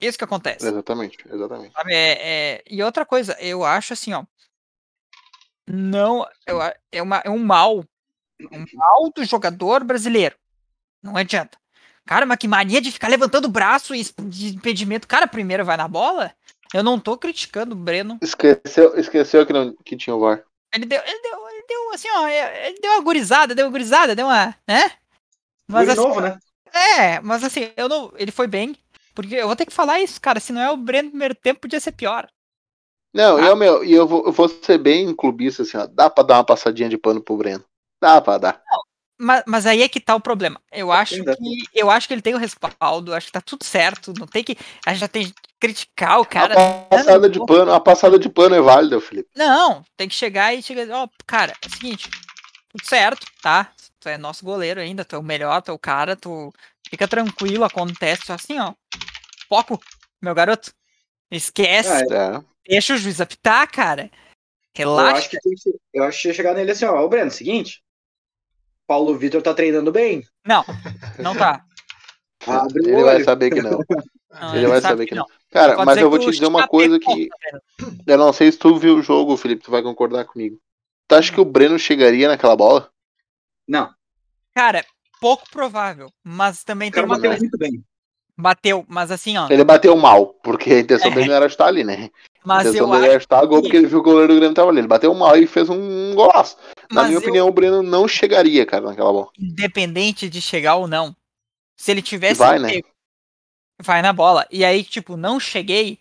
Isso 0.01 0.17
que 0.17 0.23
acontece. 0.23 0.65
Exatamente, 0.67 1.19
exatamente. 1.31 1.73
É, 1.87 2.55
é- 2.55 2.63
E 2.67 2.81
outra 2.81 3.05
coisa, 3.05 3.37
eu 3.39 3.63
acho 3.63 3.93
assim, 3.93 4.13
ó. 4.13 4.25
Não, 5.67 6.27
eu, 6.45 6.59
é, 6.91 7.01
uma, 7.01 7.17
é 7.17 7.29
um 7.29 7.37
mal. 7.37 7.85
Um 8.51 8.65
mal 8.73 9.11
do 9.15 9.23
jogador 9.23 9.83
brasileiro. 9.83 10.35
Não 11.03 11.15
adianta. 11.15 11.57
Cara, 12.05 12.25
mas 12.25 12.37
que 12.37 12.47
mania 12.47 12.81
de 12.81 12.91
ficar 12.91 13.07
levantando 13.07 13.45
o 13.45 13.51
braço 13.51 13.93
e 13.93 14.03
de 14.23 14.55
impedimento. 14.55 15.07
Cara, 15.07 15.27
primeiro 15.27 15.63
vai 15.63 15.77
na 15.77 15.87
bola. 15.87 16.33
Eu 16.73 16.83
não 16.83 16.99
tô 16.99 17.17
criticando 17.17 17.75
o 17.75 17.77
Breno. 17.77 18.17
Esqueceu, 18.21 18.97
esqueceu 18.97 19.45
que, 19.45 19.53
não, 19.53 19.75
que 19.85 19.95
tinha 19.95 20.15
o 20.15 20.19
VAR. 20.19 20.43
Ele 20.73 20.85
deu, 20.85 21.01
ele 21.05 21.21
deu, 21.21 21.49
ele 21.49 21.65
deu 21.67 21.93
assim, 21.93 22.07
ó. 22.09 22.27
Ele 22.27 22.79
deu 22.79 22.91
uma 22.93 23.01
gurizada, 23.01 23.53
deu 23.53 23.65
uma 23.65 23.71
gurizada, 23.71 24.15
deu 24.15 24.25
uma. 24.25 24.55
né? 24.67 24.91
Mas 25.67 25.85
de 25.85 25.91
assim, 25.91 26.01
novo, 26.01 26.21
né? 26.21 26.39
É, 26.73 27.19
mas 27.19 27.43
assim, 27.43 27.71
eu 27.75 27.87
não. 27.87 28.11
Ele 28.15 28.31
foi 28.31 28.47
bem. 28.47 28.75
Porque 29.13 29.35
eu 29.35 29.47
vou 29.47 29.55
ter 29.55 29.65
que 29.65 29.73
falar 29.73 29.99
isso, 29.99 30.19
cara. 30.21 30.39
Se 30.39 30.53
não 30.53 30.61
é 30.61 30.71
o 30.71 30.77
Breno 30.77 31.05
no 31.05 31.11
primeiro 31.11 31.35
tempo, 31.35 31.61
podia 31.61 31.79
ser 31.79 31.91
pior. 31.91 32.27
Não, 33.13 33.37
Ah. 33.37 33.41
eu, 33.41 33.55
meu, 33.55 33.83
e 33.83 33.91
eu 33.91 34.07
vou, 34.07 34.25
eu 34.25 34.31
vou 34.31 34.47
ser 34.47 34.77
bem 34.77 35.13
clubista 35.13 35.63
assim, 35.63 35.77
ó. 35.77 35.85
Dá 35.85 36.09
pra 36.09 36.23
dar 36.23 36.35
uma 36.37 36.45
passadinha 36.45 36.87
de 36.89 36.97
pano 36.97 37.21
pro 37.21 37.35
Breno. 37.37 37.63
Dá 38.01 38.21
pra 38.21 38.37
dar. 38.37 38.61
Mas, 39.19 39.43
mas 39.45 39.65
aí 39.67 39.83
é 39.83 39.87
que 39.89 39.99
tá 39.99 40.15
o 40.15 40.21
problema. 40.21 40.59
Eu 40.71 40.91
acho 40.91 41.15
Ainda. 41.15 41.35
que 41.35 41.43
eu 41.75 41.91
acho 41.91 42.07
que 42.07 42.13
ele 42.13 42.21
tem 42.23 42.33
o 42.33 42.39
respaldo, 42.39 43.13
acho 43.13 43.27
que 43.27 43.31
tá 43.33 43.41
tudo 43.41 43.63
certo. 43.63 44.13
Não 44.17 44.25
tem 44.25 44.43
que. 44.43 44.57
A 44.85 44.91
gente 44.91 45.01
já 45.01 45.07
tem 45.07 45.27
que 45.27 45.33
criticar 45.59 46.19
o 46.19 46.25
cara. 46.25 46.55
a 46.55 46.81
passada 46.85 47.29
de 47.29 47.45
pano, 47.45 47.71
a 47.73 47.79
passada 47.79 48.17
de 48.17 48.29
pano 48.29 48.55
é 48.55 48.61
válida, 48.61 48.99
Felipe. 48.99 49.29
Não, 49.35 49.83
tem 49.95 50.07
que 50.07 50.15
chegar 50.15 50.55
e 50.55 50.63
chegar. 50.63 50.87
Ó, 51.03 51.07
cara, 51.27 51.53
é 51.63 51.67
o 51.67 51.69
seguinte, 51.69 52.09
tudo 52.71 52.83
certo, 52.87 53.27
tá? 53.43 53.71
Tu 53.99 54.09
é 54.09 54.17
nosso 54.17 54.43
goleiro 54.43 54.79
ainda, 54.79 55.05
tu 55.05 55.15
é 55.15 55.19
o 55.19 55.23
melhor, 55.23 55.61
tu 55.61 55.69
é 55.69 55.73
o 55.73 55.77
cara, 55.77 56.15
tu 56.15 56.51
fica 56.89 57.07
tranquilo, 57.07 57.63
acontece 57.63 58.31
assim, 58.31 58.57
ó. 58.57 58.73
Foco, 59.51 59.77
meu 60.21 60.33
garoto. 60.33 60.71
Esquece, 61.29 61.89
Ah, 61.89 62.39
É. 62.39 62.69
deixa 62.69 62.93
o 62.93 62.97
juiz 62.97 63.19
apitar, 63.19 63.69
cara. 63.69 64.09
Eu 64.73 64.95
Relaxa. 64.95 65.17
acho 65.17 65.29
que 65.29 65.39
tem 65.41 65.53
que, 65.55 65.75
eu 65.93 66.03
acho 66.05 66.21
que 66.21 66.27
ia 66.29 66.33
chegar 66.33 66.53
nele 66.53 66.71
assim, 66.71 66.85
ó, 66.85 67.03
ô 67.03 67.09
Breno, 67.09 67.29
seguinte. 67.29 67.83
Paulo 68.87 69.17
Vitor 69.17 69.41
tá 69.41 69.53
treinando 69.53 69.91
bem. 69.91 70.25
Não, 70.45 70.63
não 71.19 71.35
tá. 71.35 71.65
Abre 72.47 72.81
o 72.81 72.87
Ele 72.93 73.03
vai 73.03 73.23
saber 73.25 73.51
que 73.51 73.59
não. 73.61 73.79
Não, 74.29 74.55
Ele 74.55 74.67
vai 74.67 74.79
sabe 74.79 74.93
saber 74.93 75.05
que 75.07 75.15
não. 75.15 75.25
Cara, 75.49 75.75
Pode 75.75 75.85
mas 75.85 75.97
eu 75.97 76.09
vou 76.09 76.17
te 76.17 76.27
o 76.29 76.31
dizer 76.31 76.45
uma 76.47 76.65
coisa 76.65 76.97
que. 76.97 77.27
Eu 78.07 78.17
não 78.17 78.31
sei 78.31 78.49
se 78.53 78.57
tu 78.57 78.77
viu 78.77 78.95
o 78.95 79.01
jogo, 79.03 79.35
Felipe, 79.35 79.63
tu 79.65 79.71
vai 79.71 79.83
concordar 79.83 80.23
comigo. 80.23 80.57
Tu 81.09 81.15
acha 81.15 81.33
que 81.33 81.41
o 81.41 81.45
Breno 81.45 81.77
chegaria 81.77 82.29
naquela 82.29 82.55
bola? 82.55 82.89
Não, 83.67 83.93
Cara, 84.55 84.85
pouco 85.19 85.49
provável, 85.51 86.09
mas 86.23 86.63
também 86.63 86.87
o 86.89 86.91
tem 86.91 86.95
cara 87.03 87.05
uma 87.07 87.15
bateu 87.17 87.31
coisa. 87.31 87.43
muito 87.43 87.57
bem. 87.57 87.83
Bateu, 88.41 88.83
mas 88.87 89.11
assim, 89.11 89.37
ó. 89.37 89.47
Ele 89.49 89.63
bateu 89.63 89.95
mal, 89.95 90.27
porque 90.43 90.73
a 90.73 90.79
intenção 90.79 91.11
É. 91.11 91.13
dele 91.15 91.27
não 91.29 91.35
era 91.35 91.47
chutar 91.49 91.67
ali, 91.67 91.83
né? 91.83 92.09
A 92.43 92.47
Mas 92.47 92.65
intenção 92.67 92.87
eu 92.87 92.99
dele 92.99 93.11
era 93.11 93.19
chutar 93.19 93.45
gol 93.45 93.61
porque 93.61 93.77
ele 93.77 93.85
viu 93.87 94.01
que 94.01 94.09
o 94.09 94.11
goleiro 94.11 94.33
do 94.33 94.37
Grêmio 94.39 94.55
tava 94.55 94.69
ali. 94.71 94.79
Ele 94.79 94.87
bateu 94.87 95.13
mal 95.13 95.37
e 95.37 95.45
fez 95.45 95.69
um 95.69 96.15
golaço. 96.15 96.57
Na 96.91 97.01
Mas 97.01 97.07
minha 97.07 97.17
eu- 97.17 97.21
opinião, 97.21 97.47
o 97.47 97.51
Breno 97.53 97.83
não 97.83 98.07
chegaria, 98.07 98.65
cara, 98.65 98.87
naquela 98.87 99.11
bola. 99.11 99.29
independente 99.39 100.27
de 100.29 100.41
chegar 100.41 100.75
ou 100.75 100.87
não. 100.87 101.15
Se 101.77 101.91
ele 101.91 102.01
tivesse 102.01 102.39
Vai, 102.39 102.57
né? 102.59 102.69
pego, 102.69 102.87
vai 103.81 104.01
na 104.01 104.11
bola. 104.11 104.47
E 104.51 104.65
aí, 104.65 104.83
tipo, 104.83 105.15
não 105.15 105.39
cheguei. 105.39 105.99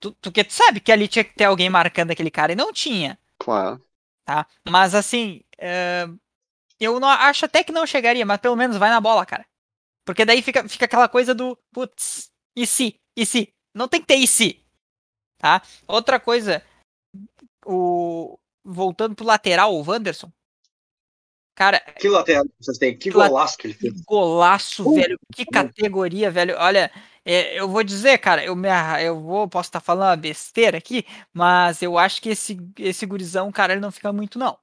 Tu, 0.00 0.12
porque 0.20 0.42
tu 0.42 0.52
sabe 0.52 0.80
que 0.80 0.90
ali 0.90 1.06
tinha 1.06 1.22
que 1.24 1.34
ter 1.34 1.44
alguém 1.44 1.70
marcando 1.70 2.10
aquele 2.10 2.30
cara 2.30 2.52
e 2.52 2.56
não 2.56 2.72
tinha, 2.72 3.16
Claro. 3.38 3.80
tá? 4.24 4.46
Mas 4.68 4.94
assim, 4.96 5.42
eh, 5.58 6.08
eu 6.80 6.98
não 6.98 7.08
acho 7.08 7.44
até 7.44 7.62
que 7.62 7.70
não 7.70 7.86
chegaria, 7.86 8.26
mas 8.26 8.40
pelo 8.40 8.56
menos 8.56 8.76
vai 8.76 8.90
na 8.90 9.00
bola, 9.00 9.24
cara. 9.24 9.44
Porque 10.04 10.24
daí 10.24 10.42
fica, 10.42 10.68
fica 10.68 10.84
aquela 10.84 11.08
coisa 11.08 11.34
do 11.34 11.56
putz, 11.72 12.30
e 12.56 12.66
se? 12.66 12.96
E 13.16 13.24
se? 13.24 13.52
Não 13.74 13.88
tem 13.88 14.00
que 14.00 14.06
ter 14.06 14.16
e 14.16 14.26
se. 14.26 14.60
Tá? 15.38 15.62
Outra 15.88 16.18
coisa, 16.20 16.64
o 17.64 18.38
voltando 18.64 19.14
pro 19.14 19.24
lateral, 19.26 19.74
o 19.74 19.82
Wanderson, 19.88 20.30
Cara, 21.54 21.80
Que 21.80 22.08
lateral 22.08 22.44
que 22.44 22.50
vocês 22.60 22.78
têm? 22.78 22.96
Que 22.96 23.10
La- 23.10 23.28
golaço 23.28 23.58
que 23.58 23.66
ele 23.66 23.74
que 23.74 23.80
fez. 23.80 24.00
golaço, 24.06 24.88
Uh, 24.88 24.94
velho. 24.94 25.18
Que 25.34 25.44
categoria, 25.44 26.30
velho. 26.30 26.56
Olha, 26.58 26.90
é, 27.26 27.58
eu 27.60 27.68
vou 27.68 27.84
dizer, 27.84 28.16
cara, 28.18 28.42
eu, 28.42 28.56
me, 28.56 28.68
eu 29.04 29.20
vou, 29.20 29.46
posso 29.46 29.68
estar 29.68 29.80
falando 29.80 30.08
uma 30.08 30.16
besteira 30.16 30.78
aqui, 30.78 31.04
mas 31.32 31.82
eu 31.82 31.98
acho 31.98 32.22
que 32.22 32.30
esse, 32.30 32.56
esse 32.78 33.04
gurizão, 33.04 33.52
cara, 33.52 33.74
ele 33.74 33.82
não 33.82 33.92
fica 33.92 34.10
muito, 34.14 34.38
não. 34.38 34.58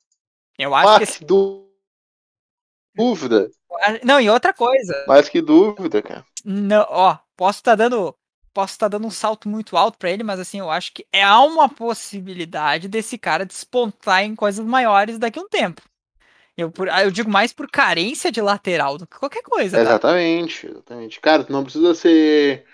Eu 0.58 0.74
acho 0.74 0.90
Ah, 0.94 0.98
que 0.98 1.04
esse. 1.04 1.20
que 1.20 1.26
dú- 1.26 1.69
dúvida. 3.00 3.50
Não, 4.04 4.20
e 4.20 4.30
outra 4.30 4.54
coisa. 4.54 5.06
Mas 5.08 5.30
que 5.30 5.42
dúvida, 5.42 6.02
cara. 6.02 6.26
Não, 6.44 6.86
ó, 6.90 7.18
posso 7.36 7.60
estar 7.60 7.76
dando. 7.76 8.16
Posso 8.52 8.74
estar 8.74 8.88
dando 8.88 9.06
um 9.08 9.12
salto 9.12 9.48
muito 9.48 9.78
alto 9.78 9.98
pra 9.98 10.10
ele, 10.10 10.24
mas 10.24 10.40
assim, 10.40 10.60
eu 10.60 10.72
acho 10.72 10.92
que 10.92 11.06
é 11.14 11.24
há 11.24 11.40
uma 11.42 11.70
possibilidade 11.70 12.88
desse 12.88 13.18
cara 13.18 13.46
despontar 13.46 14.24
em 14.24 14.36
coisas 14.36 14.66
maiores 14.66 15.20
daqui 15.20 15.40
a 15.40 15.42
um 15.44 15.48
tempo. 15.48 15.82
Eu, 16.58 16.72
por- 16.72 16.88
eu 16.90 17.12
digo 17.12 17.30
mais 17.30 17.54
por 17.54 17.70
carência 17.70 18.32
de 18.32 18.42
lateral 18.42 18.98
do 18.98 19.08
que 19.08 19.18
qualquer 19.18 19.44
coisa, 19.44 19.78
tá? 19.78 19.84
Exatamente, 19.84 20.68
exatamente. 20.68 21.22
Cara, 21.22 21.44
tu 21.44 21.54
não 21.54 21.64
precisa 21.64 21.94
ser 21.94 22.66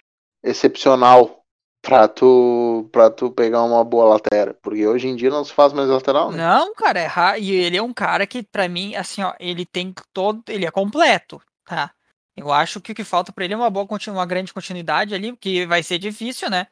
excepcional 0.42 1.45
pra 1.86 2.08
tu, 2.08 2.90
pra 2.92 3.10
tu 3.12 3.32
pegar 3.32 3.64
uma 3.64 3.84
boa 3.84 4.06
lateral. 4.16 4.56
Porque 4.56 4.86
hoje 4.88 5.08
em 5.08 5.16
dia 5.16 5.30
não 5.30 5.46
se 5.46 5.54
faz 5.54 5.72
mais 5.72 5.88
lateral, 5.88 6.32
né? 6.32 6.38
Não, 6.38 6.74
cara, 6.74 7.00
é 7.00 7.06
ra- 7.06 7.38
e 7.38 7.52
ele 7.52 7.78
é 7.78 7.82
um 7.82 7.94
cara 7.94 8.26
que, 8.26 8.42
pra 8.42 8.68
mim, 8.68 8.96
assim, 8.96 9.22
ó, 9.22 9.34
ele 9.40 9.66
tem 9.66 9.94
todo. 10.12 10.44
Ele 10.50 10.66
é 10.66 10.72
completo, 10.72 11.40
tá? 11.64 11.92
Eu 12.36 12.52
acho 12.52 12.82
que 12.82 12.92
o 12.92 12.96
que 12.96 13.04
falta 13.04 13.32
pra 13.32 13.46
ele 13.46 13.54
é 13.54 13.58
uma 13.58 13.70
boa 13.70 13.88
continu- 13.88 14.18
uma 14.18 14.26
grande 14.26 14.52
continuidade 14.52 15.14
ali, 15.14 15.38
que 15.38 15.66
vai 15.68 15.84
ser 15.84 16.00
difícil, 16.00 16.50
né? 16.50 16.68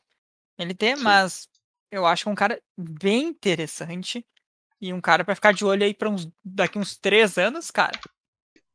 Ele 0.58 0.74
ter, 0.74 0.98
Sim. 0.98 1.04
mas 1.04 1.48
eu 1.92 2.06
acho 2.06 2.24
que 2.24 2.30
é 2.30 2.32
um 2.32 2.36
cara 2.36 2.60
bem 2.78 3.28
interessante. 3.28 4.26
E 4.82 4.92
um 4.92 5.00
cara 5.00 5.24
pra 5.24 5.36
ficar 5.36 5.54
de 5.54 5.64
olho 5.64 5.84
aí 5.86 5.94
pra 5.94 6.10
uns, 6.10 6.28
daqui 6.44 6.78
uns 6.78 6.98
três 6.98 7.38
anos, 7.38 7.72
cara. 7.72 7.98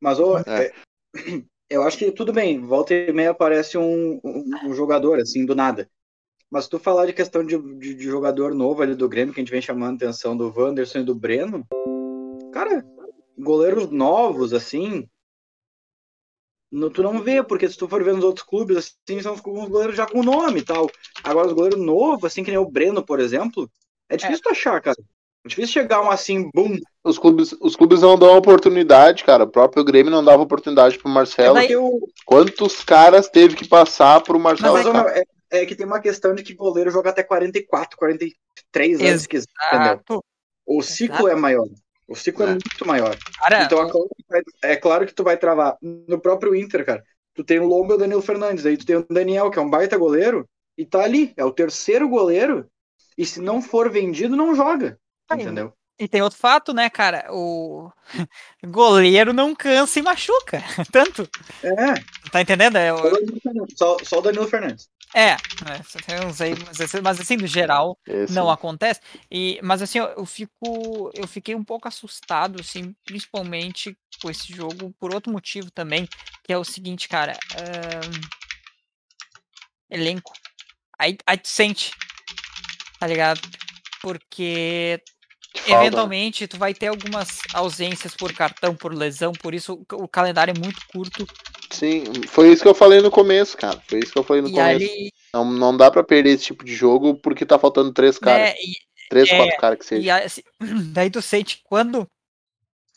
Mas, 0.01 0.19
ô, 0.19 0.39
É. 0.39 0.45
é, 0.67 0.73
eu 1.69 1.83
acho 1.83 1.99
que 1.99 2.11
tudo 2.13 2.33
bem, 2.33 2.65
volta 2.65 2.95
e 2.95 3.13
meia 3.13 3.31
aparece 3.33 3.77
um, 3.77 4.19
um, 4.25 4.45
um 4.65 4.75
jogador, 4.75 5.19
assim, 5.21 5.45
do 5.45 5.55
nada. 5.55 5.91
Mas 6.51 6.65
se 6.65 6.71
tu 6.71 6.79
falar 6.79 7.07
de 7.07 7.13
questão 7.13 7.45
de, 7.45 7.59
de, 7.79 7.95
de 7.95 8.05
jogador 8.05 8.55
novo 8.55 8.83
ali 8.83 8.95
do 8.95 9.09
Grêmio, 9.09 9.35
que 9.35 9.41
a 9.41 9.43
gente 9.43 9.51
vem 9.53 9.61
chamando 9.61 9.93
a 9.93 9.97
atenção 10.07 10.37
do 10.37 10.53
Wanderson 10.55 11.01
e 11.01 11.05
do 11.05 11.15
Breno, 11.15 11.67
cara, 12.53 12.85
goleiros 13.39 13.91
novos, 13.91 14.53
assim, 14.53 15.07
no- 16.71 16.91
tu 16.91 17.03
não 17.03 17.23
vê, 17.23 17.43
porque 17.43 17.69
se 17.69 17.77
tu 17.77 17.89
for 17.89 18.03
ver 18.03 18.15
nos 18.15 18.25
outros 18.25 18.47
clubes, 18.47 18.77
assim, 18.77 19.21
são 19.23 19.35
uns 19.35 19.41
goleiros 19.41 19.97
já 19.97 20.07
com 20.07 20.23
nome 20.23 20.61
e 20.61 20.65
tal. 20.65 20.91
Agora, 21.23 21.49
os 21.49 21.53
goleiros 21.53 21.81
novos, 21.81 22.25
assim, 22.25 22.43
que 22.43 22.51
nem 22.51 22.59
o 22.59 22.71
Breno, 22.71 23.03
por 23.03 23.21
exemplo, 23.21 23.71
é 24.09 24.17
difícil 24.17 24.43
tu 24.43 24.51
achar, 24.51 24.81
cara. 24.81 24.97
É 25.45 25.49
difícil 25.49 25.73
chegar 25.73 26.03
um 26.03 26.11
assim, 26.11 26.51
bum, 26.55 26.77
Os 27.05 27.19
clubes, 27.19 27.55
os 27.61 27.77
clubes 27.77 28.03
não 28.03 28.19
dão 28.19 28.37
oportunidade, 28.37 29.25
cara. 29.25 29.45
O 29.45 29.51
próprio 29.51 29.85
Grêmio 29.85 30.11
não 30.11 30.23
dava 30.23 30.43
oportunidade 30.43 30.99
pro 30.99 31.09
Marcelo. 31.09 31.55
Mas 31.55 31.75
o, 31.75 32.09
Quantos 32.27 32.83
caras 32.83 33.29
teve 33.29 33.55
que 33.55 33.67
passar 33.67 34.21
pro 34.23 34.39
Marcelo? 34.39 34.75
Mas, 34.75 34.85
meu, 34.85 35.25
é, 35.51 35.63
é 35.63 35.67
que 35.67 35.75
tem 35.75 35.87
uma 35.87 36.01
questão 36.01 36.35
de 36.35 36.43
que 36.43 36.55
goleiro 36.55 36.91
joga 36.91 37.11
até 37.11 37.23
44, 37.23 37.97
43 37.99 39.01
anos, 39.01 39.27
que, 39.27 39.37
entendeu? 39.37 39.49
Exato. 39.73 40.25
O 40.67 40.83
ciclo 40.83 41.29
é 41.29 41.35
maior. 41.35 41.67
O 42.07 42.15
ciclo 42.15 42.45
é, 42.45 42.49
É. 42.49 42.51
muito 42.51 42.87
maior. 42.87 43.17
Cara, 43.39 43.65
Então 43.65 43.79
é 43.83 43.91
claro, 43.91 44.09
que 44.17 44.25
vai, 44.29 44.43
é 44.63 44.77
claro 44.77 45.07
que 45.07 45.15
tu 45.15 45.23
vai 45.25 45.37
travar. 45.37 45.77
No 45.83 46.21
próprio 46.21 46.55
Inter, 46.55 46.85
cara, 46.85 47.03
tu 47.35 47.45
tem 47.45 47.59
o 47.59 47.67
Lomba 47.67 47.95
e 47.95 47.97
o 47.97 47.99
Danilo 47.99 48.23
Fernandes, 48.23 48.67
aí 48.67 48.77
tu 48.77 48.87
tem 48.87 48.97
o 48.97 49.07
Daniel, 49.09 49.51
que 49.51 49.59
é 49.59 49.63
um 49.63 49.71
baita 49.71 49.97
goleiro, 49.97 50.49
e 50.77 50.85
tá 50.85 51.03
ali, 51.03 51.33
é 51.37 51.45
o 51.45 51.53
terceiro 51.53 52.09
goleiro, 52.09 52.69
e 53.17 53.27
se 53.27 53.41
não 53.41 53.61
for 53.61 53.91
vendido, 53.91 54.37
não 54.37 54.55
joga. 54.55 54.99
Aí, 55.29 55.43
Entendeu? 55.43 55.73
E 55.99 56.07
tem 56.07 56.23
outro 56.23 56.39
fato, 56.39 56.73
né, 56.73 56.89
cara? 56.89 57.27
O 57.31 57.91
goleiro 58.65 59.33
não 59.33 59.55
cansa 59.55 59.99
e 59.99 60.03
machuca. 60.03 60.63
Tanto. 60.93 61.29
É, 61.63 61.95
Tá 62.31 62.41
entendendo? 62.41 62.77
É, 62.77 62.91
só 62.91 62.95
o 63.03 63.07
o- 63.07 63.11
Danilo 63.11 63.41
Fernandes. 63.41 63.75
Só, 63.79 63.97
só 64.05 64.19
o 64.19 64.23
Danilo 64.23 64.49
Fernandes. 64.49 64.89
é, 65.15 65.31
é, 65.31 65.37
mas 65.65 66.81
assim- 66.81 67.01
mas 67.03 67.21
assim, 67.21 67.37
no 67.37 67.47
geral, 67.47 67.99
Esse- 68.07 68.33
não 68.35 68.51
acontece. 68.51 69.01
E, 69.31 69.59
mas 69.63 69.81
assim, 69.83 69.99
eu 69.99 70.25
fico, 70.27 71.11
eu 71.15 71.27
fiquei 71.27 71.55
um 71.55 71.65
pouco 71.65 71.89
assustado, 71.89 72.61
assim, 72.61 72.95
principalmente 73.05 73.97
com 74.23 74.31
esse 74.31 74.53
jogo 74.55 74.95
por 75.01 75.13
outro 75.15 75.33
motivo 75.33 75.71
também, 75.71 76.07
que 76.45 76.53
é 76.53 76.59
o 76.59 76.65
seguinte, 76.65 77.09
cara, 77.09 77.33
ahn, 77.57 78.21
elenco. 79.91 80.33
Aí, 80.99 81.17
aí 81.27 81.39
tu 81.39 81.49
sente, 81.49 81.93
tá 83.01 83.07
ligado? 83.07 83.41
Porque 84.03 85.03
falta, 85.67 85.75
né? 85.75 85.83
eventualmente 85.85 86.47
tu 86.49 86.59
vai 86.59 86.75
ter 86.75 86.89
algumas 86.89 87.41
ausências 87.55 88.15
por 88.15 88.33
cartão, 88.33 88.75
por 88.75 88.95
lesão, 88.95 89.33
por 89.33 89.55
isso 89.55 89.85
o- 89.93 90.09
calendário 90.09 90.55
é 90.57 90.59
muito 90.59 90.81
curto. 90.93 91.27
Sim, 91.71 92.05
foi 92.27 92.53
isso 92.53 92.63
que 92.63 92.69
eu 92.69 92.75
falei 92.75 93.01
no 93.01 93.11
começo, 93.11 93.57
cara. 93.57 93.81
Foi 93.89 93.99
isso 94.01 94.13
que 94.13 94.19
eu 94.19 94.25
falei 94.25 94.43
no 94.43 94.49
E 94.51 94.55
começo. 94.55 94.87
ali, 94.87 95.13
Não, 95.35 95.45
não 95.45 95.77
dá 95.77 95.91
pra 95.91 96.03
perder 96.03 96.31
esse 96.31 96.45
tipo 96.45 96.65
de 96.65 96.75
jogo 96.75 97.15
porque 97.17 97.45
tá 97.45 97.59
faltando 97.59 97.93
três 97.93 98.19
caras. 98.19 98.49
né, 98.49 98.55
e, 98.61 98.73
Três, 99.09 99.31
é, 99.31 99.37
quatro 99.37 99.57
caras 99.61 99.79
que 99.79 99.85
seja. 99.87 100.03
E 100.03 100.11
aí, 100.11 100.25
assim, 100.25 100.43
daí 100.93 101.11
tu 101.11 101.21
sente 101.23 101.61
quando. 101.65 102.07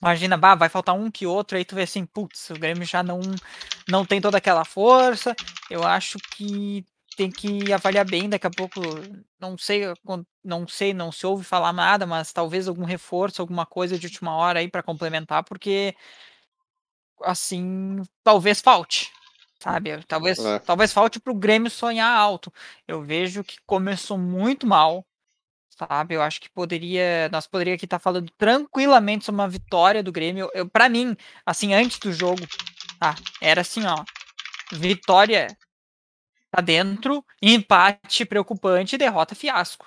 Imagina, 0.02 0.36
bah, 0.36 0.56
vai 0.56 0.68
faltar 0.68 0.96
um 0.96 1.12
que 1.12 1.28
outro, 1.28 1.58
aí 1.58 1.64
tu 1.66 1.76
vê 1.76 1.84
assim, 1.84 2.06
putz, 2.06 2.50
o 2.50 2.56
Grêmio 2.56 2.86
já 2.86 3.04
não, 3.04 3.20
não 3.88 4.04
tem 4.06 4.20
toda 4.20 4.38
aquela 4.38 4.66
força. 4.66 5.36
Eu 5.70 5.84
acho 5.84 6.18
que 6.36 6.84
tem 7.22 7.30
que 7.30 7.72
avaliar 7.72 8.04
bem 8.04 8.28
daqui 8.28 8.48
a 8.48 8.50
pouco. 8.50 8.82
Não 9.40 9.56
sei, 9.56 9.84
não 10.44 10.68
sei, 10.68 10.92
não 10.92 11.12
se 11.12 11.26
ouve 11.28 11.44
falar 11.44 11.72
nada, 11.72 12.08
mas 12.08 12.34
talvez 12.34 12.68
algum 12.68 12.84
reforço, 12.84 13.42
alguma 13.42 13.64
coisa 13.64 13.98
de 14.00 14.08
última 14.08 14.36
hora 14.36 14.60
aí 14.60 14.68
pra 14.68 14.82
complementar, 14.82 15.44
porque 15.44 15.96
assim, 17.24 18.02
talvez 18.24 18.60
falte. 18.60 19.12
Sabe? 19.60 20.04
Talvez, 20.08 20.40
É. 20.40 20.58
talvez 20.58 20.92
falte 20.92 21.20
pro 21.20 21.36
Grêmio 21.36 21.70
sonhar 21.70 22.10
alto. 22.18 22.52
Eu 22.88 23.04
vejo 23.04 23.44
que 23.44 23.58
começou 23.68 24.18
muito 24.18 24.66
mal 24.66 25.06
sabe? 25.90 26.14
Eu 26.14 26.22
acho 26.22 26.40
que 26.40 26.48
poderia, 26.50 27.28
nós 27.32 27.48
poderíamos 27.48 27.78
aqui 27.78 27.86
estar 27.86 27.98
falando 27.98 28.32
tranquilamente 28.38 29.26
sobre 29.26 29.42
uma 29.42 29.50
vitória 29.50 30.04
do 30.04 30.12
Grêmio. 30.12 30.48
Eu, 30.54 30.70
para 30.70 30.88
mim, 30.88 31.18
assim, 31.44 31.74
antes 31.74 31.98
do 31.98 32.14
jogo, 32.14 32.42
tá? 33.00 33.16
Era 33.42 33.62
assim, 33.62 33.84
ó, 33.88 34.04
vitória 34.72 35.48
tá 36.52 36.62
dentro, 36.62 37.24
empate 37.42 38.26
preocupante, 38.26 38.98
derrota 38.98 39.34
fiasco. 39.36 39.86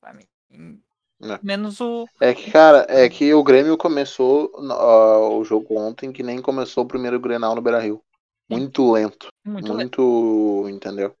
Pra 0.00 0.14
mim. 0.14 0.80
É. 1.22 1.38
Menos 1.42 1.80
o 1.80 2.08
É 2.18 2.32
que, 2.32 2.50
cara, 2.50 2.86
é 2.88 3.06
que 3.08 3.34
o 3.34 3.42
Grêmio 3.42 3.76
começou 3.76 4.50
ó, 4.70 5.36
o 5.36 5.44
jogo 5.44 5.78
ontem 5.78 6.10
que 6.12 6.22
nem 6.22 6.40
começou 6.40 6.84
o 6.84 6.88
primeiro 6.88 7.20
Grenal 7.20 7.54
no 7.54 7.60
Beira-Rio. 7.60 8.02
Muito 8.48 8.90
lento. 8.90 9.28
muito, 9.44 9.72
Muito, 9.74 10.66
entendeu? 10.70 11.14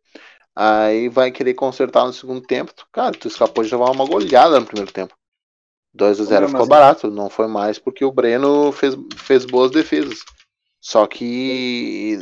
Aí 0.56 1.08
vai 1.08 1.30
querer 1.30 1.54
consertar 1.54 2.04
no 2.06 2.12
segundo 2.12 2.40
tempo. 2.40 2.72
tu- 2.74 2.86
Cara, 2.90 3.12
tu 3.12 3.28
escapou 3.28 3.62
de 3.62 3.70
levar 3.70 3.90
uma 3.90 4.04
goleada 4.06 4.58
no 4.58 4.66
primeiro 4.66 4.90
tempo. 4.92 5.14
2 5.94 6.18
a 6.20 6.24
0 6.24 6.42
Não, 6.42 6.48
ficou 6.48 6.60
mas- 6.60 6.68
barato, 6.68 7.10
não 7.10 7.28
foi 7.28 7.46
mais 7.46 7.78
porque 7.78 8.04
o 8.04 8.10
Breno 8.12 8.72
fez, 8.72 8.94
fez 9.16 9.44
boas 9.44 9.70
defesas. 9.70 10.20
Só 10.80 11.06
que 11.06 12.16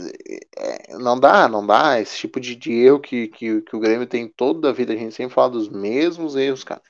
é, 0.56 0.96
não 0.98 1.18
dá, 1.18 1.48
não 1.48 1.64
dá. 1.64 2.00
Esse 2.00 2.16
tipo 2.18 2.40
de, 2.40 2.56
de 2.56 2.72
erro 2.72 2.98
que, 2.98 3.28
que, 3.28 3.62
que 3.62 3.76
o 3.76 3.80
Grêmio 3.80 4.06
tem 4.06 4.28
toda 4.28 4.70
a 4.70 4.72
vida, 4.72 4.92
a 4.92 4.96
gente 4.96 5.14
sempre 5.14 5.34
fala 5.34 5.50
dos 5.50 5.68
mesmos 5.68 6.34
erros, 6.34 6.64
cara. 6.64 6.82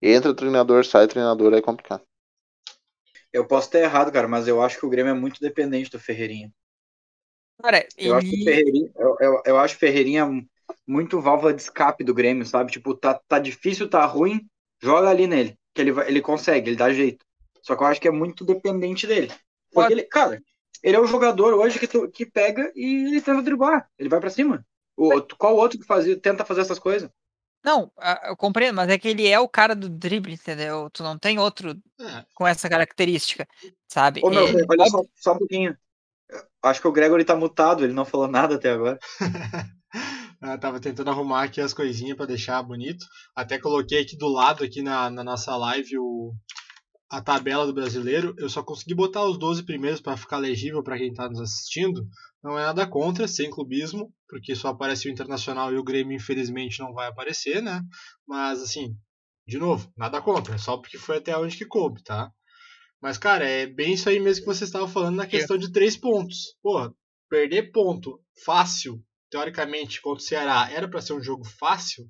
Entra 0.00 0.34
treinador, 0.34 0.84
sai 0.84 1.08
treinador, 1.08 1.52
é 1.52 1.60
complicado. 1.60 2.02
Eu 3.32 3.46
posso 3.46 3.66
estar 3.66 3.80
errado, 3.80 4.12
cara, 4.12 4.28
mas 4.28 4.46
eu 4.46 4.62
acho 4.62 4.78
que 4.78 4.86
o 4.86 4.88
Grêmio 4.88 5.10
é 5.10 5.14
muito 5.14 5.40
dependente 5.40 5.90
do 5.90 5.98
Ferreirinha. 5.98 6.52
Cara, 7.60 7.86
Eu 7.98 8.14
acho 8.14 8.28
que 8.28 8.36
o 8.36 8.40
e 8.40 8.44
Ferreirinha, 8.44 8.90
eu, 8.96 9.16
eu, 9.18 9.42
eu 9.46 9.58
acho 9.58 9.74
o 9.74 9.78
Ferreirinha 9.78 10.26
muito 10.86 11.20
válvula 11.20 11.52
de 11.52 11.60
escape 11.60 12.04
do 12.04 12.14
Grêmio, 12.14 12.46
sabe? 12.46 12.70
Tipo, 12.70 12.94
tá, 12.94 13.20
tá 13.26 13.38
difícil, 13.38 13.90
tá 13.90 14.04
ruim, 14.04 14.46
joga 14.80 15.08
ali 15.08 15.26
nele, 15.26 15.58
que 15.74 15.80
ele, 15.80 15.92
vai, 15.92 16.08
ele 16.08 16.20
consegue, 16.20 16.70
ele 16.70 16.76
dá 16.76 16.92
jeito. 16.92 17.24
Só 17.62 17.74
que 17.74 17.82
eu 17.82 17.86
acho 17.86 18.00
que 18.00 18.08
é 18.08 18.12
muito 18.12 18.44
dependente 18.44 19.06
dele. 19.06 19.32
Porque 19.72 19.92
ele, 19.92 20.04
cara, 20.04 20.40
ele 20.86 20.96
é 20.96 21.00
o 21.00 21.06
jogador 21.06 21.52
hoje 21.54 21.78
que, 21.80 21.88
tu- 21.88 22.08
que 22.08 22.24
pega 22.24 22.72
e 22.76 23.08
ele 23.08 23.20
tenta 23.20 23.42
driblar, 23.42 23.90
ele 23.98 24.08
vai 24.08 24.20
pra 24.20 24.30
cima. 24.30 24.64
O, 24.96 25.12
outro- 25.12 25.36
qual 25.36 25.56
outro 25.56 25.78
que 25.78 25.84
fazia, 25.84 26.18
tenta 26.18 26.44
fazer 26.44 26.60
essas 26.62 26.78
coisas? 26.78 27.10
não, 27.64 27.90
eu 28.24 28.36
compreendo, 28.36 28.76
mas 28.76 28.88
é 28.88 28.96
que 28.96 29.08
ele 29.08 29.26
é 29.26 29.40
o 29.40 29.48
cara 29.48 29.74
do 29.74 29.88
drible, 29.88 30.34
entendeu? 30.34 30.88
Tu 30.90 31.02
não 31.02 31.18
tem 31.18 31.36
outro 31.40 31.76
É, 32.00 32.24
com 32.32 32.46
essa 32.46 32.68
característica, 32.68 33.46
sabe? 33.88 34.20
Ô, 34.22 34.30
meu, 34.30 34.46
Ele 34.46 34.64
olha 34.70 34.86
só, 34.86 35.02
só 35.16 35.32
um 35.34 35.38
pouquinho. 35.38 35.76
Acho 36.62 36.80
que 36.80 36.88
o 36.88 36.92
Gregory 36.92 37.24
tá 37.24 37.34
mutado, 37.34 37.82
ele 37.84 37.92
não 37.92 38.04
falou 38.04 38.28
nada 38.28 38.54
até 38.54 38.70
agora. 38.70 38.98
Eu 40.40 40.58
tava 40.60 40.78
tentando 40.80 41.10
arrumar 41.10 41.42
aqui 41.44 41.60
as 41.60 41.74
coisinhas 41.74 42.16
pra 42.16 42.26
deixar 42.26 42.62
bonito. 42.62 43.04
Até 43.34 43.58
coloquei 43.58 44.00
aqui 44.02 44.16
do 44.16 44.28
lado, 44.28 44.62
aqui 44.64 44.80
na, 44.82 45.10
na 45.10 45.24
nossa 45.24 45.56
live, 45.56 45.98
o, 45.98 46.32
a 47.10 47.20
tabela 47.20 47.66
do 47.66 47.72
brasileiro. 47.72 48.34
Eu 48.38 48.48
só 48.48 48.62
consegui 48.62 48.94
botar 48.94 49.24
os 49.24 49.38
12 49.38 49.64
primeiros 49.64 50.00
para 50.00 50.16
ficar 50.16 50.38
legível 50.38 50.82
para 50.82 50.98
quem 50.98 51.12
tá 51.12 51.28
nos 51.28 51.40
assistindo. 51.40 52.06
Não 52.42 52.58
é 52.58 52.62
nada 52.62 52.86
contra, 52.86 53.26
sem 53.26 53.50
clubismo, 53.50 54.12
porque 54.28 54.54
só 54.54 54.68
aparece 54.68 55.08
o 55.08 55.12
Internacional 55.12 55.72
e 55.72 55.78
o 55.78 55.84
Grêmio, 55.84 56.16
infelizmente, 56.16 56.80
não 56.80 56.92
vai 56.92 57.08
aparecer, 57.08 57.62
né? 57.62 57.80
Mas, 58.26 58.62
assim, 58.62 58.96
de 59.46 59.58
novo, 59.58 59.92
nada 59.96 60.20
contra, 60.20 60.54
é 60.54 60.58
só 60.58 60.76
porque 60.76 60.98
foi 60.98 61.18
até 61.18 61.36
onde 61.36 61.56
que 61.56 61.64
coube, 61.64 62.02
tá? 62.02 62.30
Mas, 63.00 63.18
cara, 63.18 63.46
é 63.46 63.66
bem 63.66 63.94
isso 63.94 64.08
aí 64.08 64.18
mesmo 64.18 64.44
que 64.44 64.54
você 64.54 64.64
estava 64.64 64.88
falando 64.88 65.16
na 65.16 65.26
questão 65.26 65.56
de 65.56 65.70
três 65.70 65.96
pontos. 65.96 66.56
Porra, 66.62 66.92
perder 67.28 67.70
ponto 67.70 68.20
fácil, 68.44 69.02
teoricamente, 69.30 70.00
contra 70.00 70.22
o 70.22 70.26
Ceará, 70.26 70.68
era 70.70 70.88
para 70.88 71.02
ser 71.02 71.12
um 71.12 71.22
jogo 71.22 71.44
fácil, 71.44 72.08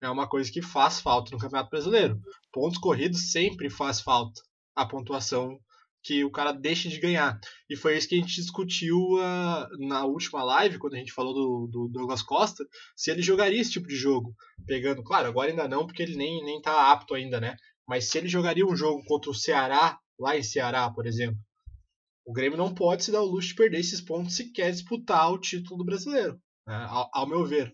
é 0.00 0.08
uma 0.08 0.28
coisa 0.28 0.50
que 0.50 0.62
faz 0.62 1.00
falta 1.00 1.30
no 1.32 1.38
Campeonato 1.38 1.70
Brasileiro. 1.70 2.20
Pontos 2.58 2.78
corridos 2.78 3.30
sempre 3.30 3.70
faz 3.70 4.00
falta. 4.00 4.42
A 4.74 4.84
pontuação 4.84 5.60
que 6.02 6.24
o 6.24 6.30
cara 6.30 6.50
deixa 6.50 6.88
de 6.88 6.98
ganhar. 6.98 7.38
E 7.70 7.76
foi 7.76 7.96
isso 7.96 8.08
que 8.08 8.16
a 8.16 8.18
gente 8.18 8.34
discutiu 8.34 8.98
uh, 8.98 9.86
na 9.86 10.04
última 10.04 10.42
live, 10.42 10.76
quando 10.76 10.94
a 10.94 10.98
gente 10.98 11.12
falou 11.12 11.32
do, 11.32 11.68
do, 11.70 11.88
Douglas 11.88 12.20
Costa, 12.20 12.64
se 12.96 13.12
ele 13.12 13.22
jogaria 13.22 13.60
esse 13.60 13.70
tipo 13.70 13.86
de 13.86 13.94
jogo. 13.94 14.34
Pegando, 14.66 15.04
claro, 15.04 15.28
agora 15.28 15.50
ainda 15.50 15.68
não, 15.68 15.86
porque 15.86 16.02
ele 16.02 16.16
nem, 16.16 16.44
nem 16.44 16.60
tá 16.60 16.90
apto 16.90 17.14
ainda, 17.14 17.40
né? 17.40 17.54
Mas 17.86 18.06
se 18.06 18.18
ele 18.18 18.26
jogaria 18.26 18.66
um 18.66 18.74
jogo 18.74 19.04
contra 19.04 19.30
o 19.30 19.34
Ceará, 19.34 19.96
lá 20.18 20.36
em 20.36 20.42
Ceará, 20.42 20.90
por 20.90 21.06
exemplo, 21.06 21.38
o 22.26 22.32
Grêmio 22.32 22.58
não 22.58 22.74
pode 22.74 23.04
se 23.04 23.12
dar 23.12 23.22
o 23.22 23.30
luxo 23.30 23.50
de 23.50 23.54
perder 23.54 23.78
esses 23.78 24.00
pontos 24.00 24.34
se 24.34 24.50
quer 24.50 24.72
disputar 24.72 25.30
o 25.30 25.38
título 25.38 25.78
do 25.78 25.84
brasileiro, 25.84 26.32
né? 26.66 26.86
ao, 26.90 27.08
ao 27.12 27.28
meu 27.28 27.44
ver. 27.46 27.72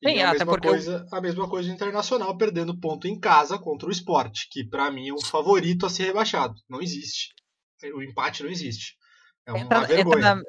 E 0.00 0.22
a, 0.22 0.32
mesma 0.32 0.46
porque 0.46 0.68
coisa, 0.68 1.06
eu... 1.10 1.18
a 1.18 1.20
mesma 1.20 1.48
coisa 1.48 1.70
internacional, 1.70 2.36
perdendo 2.36 2.78
ponto 2.78 3.08
em 3.08 3.18
casa 3.18 3.58
contra 3.58 3.88
o 3.88 3.92
esporte, 3.92 4.48
que 4.50 4.64
para 4.64 4.90
mim 4.90 5.08
é 5.08 5.12
um 5.12 5.20
favorito 5.20 5.86
a 5.86 5.90
ser 5.90 6.04
rebaixado. 6.04 6.54
Não 6.68 6.80
existe. 6.80 7.34
O 7.94 8.02
empate 8.02 8.42
não 8.42 8.50
existe. 8.50 8.96
É 9.46 9.52
uma 9.52 9.60
entra, 9.60 9.80
vergonha. 9.80 10.18
Entra 10.18 10.34
na, 10.34 10.42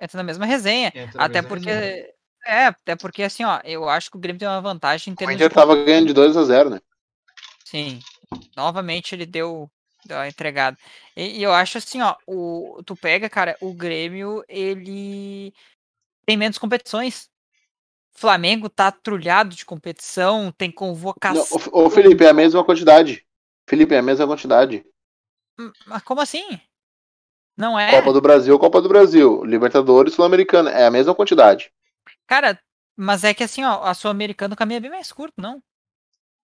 entra 0.00 0.16
na 0.16 0.22
mesma 0.22 0.46
resenha. 0.46 0.92
Na 1.14 1.24
até 1.24 1.42
mesma 1.42 1.48
porque. 1.48 1.70
Resenha. 1.70 2.18
É, 2.46 2.66
até 2.66 2.96
porque 2.96 3.22
assim, 3.22 3.44
ó, 3.44 3.60
eu 3.64 3.88
acho 3.88 4.10
que 4.10 4.16
o 4.16 4.20
Grêmio 4.20 4.38
tem 4.38 4.48
uma 4.48 4.60
vantagem 4.60 5.12
em 5.12 5.14
termos. 5.14 5.34
O 5.34 5.36
Inter 5.36 5.52
tava 5.52 5.76
ganhando 5.76 6.06
de 6.06 6.12
2 6.14 6.36
a 6.36 6.44
0 6.44 6.70
né? 6.70 6.80
Sim. 7.64 8.00
Novamente 8.56 9.14
ele 9.14 9.26
deu, 9.26 9.70
deu 10.06 10.18
a 10.18 10.28
entregada. 10.28 10.78
E, 11.14 11.38
e, 11.38 11.42
eu 11.42 11.52
acho 11.52 11.76
assim, 11.76 12.00
ó, 12.00 12.16
o, 12.26 12.82
tu 12.86 12.96
pega, 12.96 13.28
cara, 13.28 13.56
o 13.60 13.74
Grêmio, 13.74 14.42
ele 14.48 15.52
tem 16.24 16.36
menos 16.36 16.56
competições. 16.56 17.28
Flamengo 18.18 18.68
tá 18.68 18.90
trulhado 18.90 19.54
de 19.54 19.64
competição, 19.64 20.50
tem 20.50 20.72
convocação. 20.72 21.46
Não, 21.72 21.84
ô, 21.84 21.88
Felipe, 21.88 22.24
é 22.24 22.30
a 22.30 22.34
mesma 22.34 22.64
quantidade. 22.64 23.24
Felipe, 23.64 23.94
é 23.94 23.98
a 23.98 24.02
mesma 24.02 24.26
quantidade. 24.26 24.84
Hum, 25.56 25.70
mas 25.86 26.02
como 26.02 26.20
assim? 26.20 26.60
Não 27.56 27.78
é? 27.78 27.92
Copa 27.92 28.12
do 28.12 28.20
Brasil, 28.20 28.58
Copa 28.58 28.82
do 28.82 28.88
Brasil. 28.88 29.44
Libertadores, 29.44 30.14
Sul-Americana. 30.14 30.70
É 30.72 30.86
a 30.86 30.90
mesma 30.90 31.14
quantidade. 31.14 31.72
Cara, 32.26 32.60
mas 32.96 33.22
é 33.22 33.32
que 33.32 33.44
assim, 33.44 33.62
ó, 33.62 33.84
a 33.84 33.94
Sul-Americana 33.94 34.56
caminha 34.56 34.80
bem 34.80 34.90
mais 34.90 35.12
curto, 35.12 35.34
não? 35.40 35.62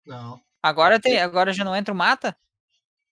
Não. 0.05 0.41
Agora 0.61 0.99
tem, 0.99 1.17
agora 1.21 1.53
já 1.53 1.63
não 1.63 1.75
entra 1.75 1.93
o 1.93 1.97
mata? 1.97 2.35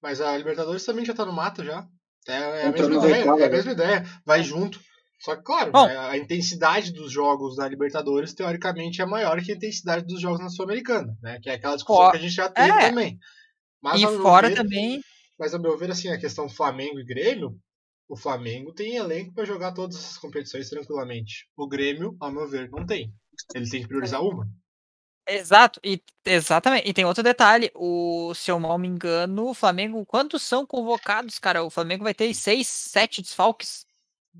Mas 0.01 0.19
a 0.19 0.35
Libertadores 0.35 0.83
também 0.83 1.05
já 1.05 1.13
tá 1.13 1.25
no 1.25 1.31
mata 1.31 1.63
já. 1.63 1.87
É, 2.27 2.33
é 2.33 2.67
a 2.67 2.71
mesma 2.71 2.95
ideia, 2.95 3.23
é 3.23 3.45
a 3.45 3.49
mesma 3.49 3.71
ideia. 3.71 4.05
Vai 4.25 4.43
junto. 4.43 4.77
Só 5.21 5.35
que, 5.35 5.43
claro, 5.43 5.71
Bom, 5.71 5.85
né, 5.85 5.97
a 5.97 6.17
intensidade 6.17 6.91
dos 6.91 7.11
jogos 7.11 7.55
da 7.55 7.67
Libertadores, 7.67 8.33
teoricamente, 8.33 9.03
é 9.03 9.05
maior 9.05 9.39
que 9.39 9.51
a 9.51 9.55
intensidade 9.55 10.03
dos 10.05 10.19
jogos 10.19 10.39
na 10.39 10.49
Sul-Americana, 10.49 11.15
né? 11.21 11.39
Que 11.39 11.49
é 11.51 11.53
aquela 11.53 11.75
discussão 11.75 12.09
que 12.09 12.17
a 12.17 12.21
gente 12.21 12.33
já 12.33 12.49
teve 12.49 12.71
é. 12.71 12.89
também. 12.89 13.19
Mas, 13.79 14.01
e 14.01 14.07
fora 14.17 14.49
ver, 14.49 14.55
também. 14.55 14.99
Mas, 15.37 15.53
a 15.53 15.59
meu 15.59 15.77
ver, 15.77 15.91
assim, 15.91 16.09
a 16.09 16.19
questão 16.19 16.49
Flamengo 16.49 16.99
e 16.99 17.05
Grêmio, 17.05 17.55
o 18.09 18.17
Flamengo 18.17 18.73
tem 18.73 18.95
elenco 18.95 19.31
para 19.33 19.45
jogar 19.45 19.73
todas 19.73 19.95
essas 19.95 20.17
competições 20.17 20.69
tranquilamente. 20.69 21.47
O 21.55 21.67
Grêmio, 21.67 22.15
ao 22.19 22.31
meu 22.31 22.49
ver, 22.49 22.67
não 22.71 22.83
tem. 22.83 23.13
Ele 23.53 23.69
tem 23.69 23.81
que 23.81 23.87
priorizar 23.87 24.23
uma. 24.23 24.47
Exato, 25.27 25.79
e 25.83 26.01
exatamente. 26.25 26.89
E 26.89 26.93
tem 26.93 27.05
outro 27.05 27.21
detalhe, 27.21 27.71
o 27.75 28.33
se 28.33 28.49
eu 28.49 28.59
mal 28.59 28.79
me 28.79 28.87
engano, 28.87 29.49
o 29.49 29.53
Flamengo, 29.53 30.03
quantos 30.03 30.41
são 30.41 30.65
convocados, 30.65 31.37
cara? 31.37 31.63
O 31.63 31.69
Flamengo 31.69 32.03
vai 32.03 32.13
ter 32.15 32.33
seis, 32.33 32.67
sete 32.67 33.21
desfalques. 33.21 33.85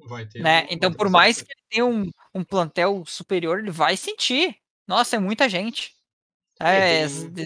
Vai 0.08 0.26
ter. 0.26 0.42
Né? 0.42 0.68
Então, 0.70 0.92
por 0.92 1.10
mais 1.10 1.42
que 1.42 1.52
ele 1.52 1.62
tenha 1.70 1.86
um, 1.86 2.10
um 2.34 2.44
plantel 2.44 3.04
superior, 3.06 3.60
ele 3.60 3.72
vai 3.72 3.98
sentir. 3.98 4.56
Nossa, 4.88 5.16
é 5.16 5.20
muita 5.20 5.50
gente. 5.50 5.92
É, 6.60 7.04
é 7.04 7.08
tem, 7.08 7.46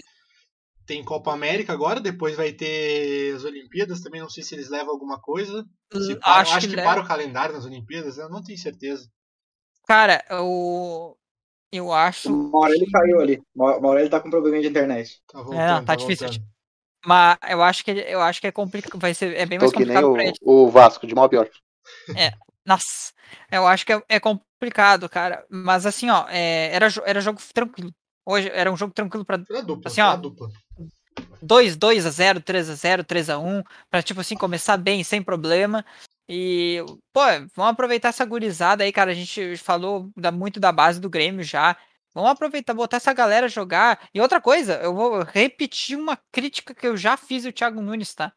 tem, 0.86 1.04
Copa 1.04 1.32
América 1.32 1.72
agora, 1.72 2.00
depois 2.00 2.36
vai 2.36 2.52
ter 2.52 3.34
as 3.34 3.44
Olimpíadas 3.44 4.00
também. 4.00 4.20
Não 4.20 4.28
sei 4.28 4.42
se 4.42 4.54
eles 4.54 4.68
levam 4.68 4.92
alguma 4.92 5.20
coisa. 5.20 5.64
Se 5.92 6.16
para, 6.16 6.40
acho, 6.40 6.54
acho, 6.54 6.68
que, 6.68 6.74
que 6.74 6.82
para 6.82 7.00
o 7.00 7.06
calendário 7.06 7.54
nas 7.54 7.64
Olimpíadas, 7.64 8.18
eu 8.18 8.28
não 8.28 8.42
tenho 8.42 8.58
certeza. 8.58 9.08
Cara, 9.86 10.24
o. 10.42 11.16
Eu 11.72 11.92
acho. 11.92 12.32
Uma 12.32 12.60
hora 12.60 12.74
ele 12.74 12.90
caiu 12.90 13.20
ali. 13.20 13.42
Uma 13.54 13.88
hora 13.88 14.00
ele 14.00 14.10
tá 14.10 14.20
com 14.20 14.30
problema 14.30 14.60
de 14.60 14.68
internet. 14.68 15.20
Tá 15.26 15.42
voltando, 15.42 15.60
é, 15.60 15.66
não, 15.66 15.80
tá, 15.80 15.86
tá 15.86 15.94
difícil. 15.96 16.28
Voltando. 16.28 16.46
Mas 17.04 17.38
eu 17.48 17.62
acho 17.62 17.84
que 17.84 17.90
eu 17.90 18.20
acho 18.20 18.40
que 18.40 18.46
é 18.46 18.52
complicado. 18.52 18.98
Vai 18.98 19.14
ser 19.14 19.36
é 19.36 19.46
bem 19.46 19.58
mais 19.58 19.72
complicado 19.72 20.12
pra 20.12 20.24
ele. 20.24 20.34
O 20.42 20.68
Vasco, 20.68 21.06
de 21.06 21.14
mal 21.14 21.28
pior. 21.28 21.48
É, 22.16 22.32
nossa, 22.64 23.12
eu 23.50 23.66
acho 23.66 23.86
que 23.86 23.92
é, 23.92 24.02
é 24.08 24.20
complicado, 24.20 25.08
cara. 25.08 25.44
Mas 25.48 25.86
assim, 25.86 26.10
ó, 26.10 26.26
é, 26.28 26.74
era, 26.74 26.88
era 27.04 27.20
jogo 27.20 27.40
tranquilo. 27.52 27.92
Hoje 28.24 28.50
era 28.52 28.72
um 28.72 28.76
jogo 28.76 28.92
tranquilo 28.92 29.24
pra. 29.24 29.40
Era 29.48 29.62
dupla, 29.62 29.90
assim, 29.90 30.00
ó, 30.00 30.16
dupla. 30.16 30.48
2, 31.40 31.76
2 31.76 32.06
a 32.06 32.10
0, 32.10 32.40
3 32.40 32.70
a 32.70 32.74
0, 32.74 33.04
3 33.04 33.30
a 33.30 33.38
1, 33.38 33.62
pra 33.90 34.02
tipo 34.02 34.20
assim 34.20 34.36
começar 34.36 34.76
bem, 34.76 35.04
sem 35.04 35.22
problema. 35.22 35.84
E, 36.28 36.84
pô, 37.12 37.20
vamos 37.54 37.72
aproveitar 37.72 38.08
essa 38.08 38.24
gurizada 38.24 38.82
aí, 38.82 38.92
cara. 38.92 39.12
A 39.12 39.14
gente 39.14 39.56
falou 39.56 40.10
da, 40.16 40.32
muito 40.32 40.58
da 40.58 40.72
base 40.72 41.00
do 41.00 41.08
Grêmio 41.08 41.44
já. 41.44 41.76
Vamos 42.12 42.30
aproveitar, 42.30 42.74
botar 42.74 42.96
essa 42.96 43.12
galera 43.12 43.48
jogar. 43.48 44.08
E 44.12 44.20
outra 44.20 44.40
coisa, 44.40 44.74
eu 44.82 44.94
vou 44.94 45.22
repetir 45.22 45.96
uma 45.96 46.18
crítica 46.32 46.74
que 46.74 46.86
eu 46.86 46.96
já 46.96 47.16
fiz 47.16 47.46
ao 47.46 47.52
Thiago 47.52 47.80
Nunes, 47.80 48.14
tá? 48.14 48.32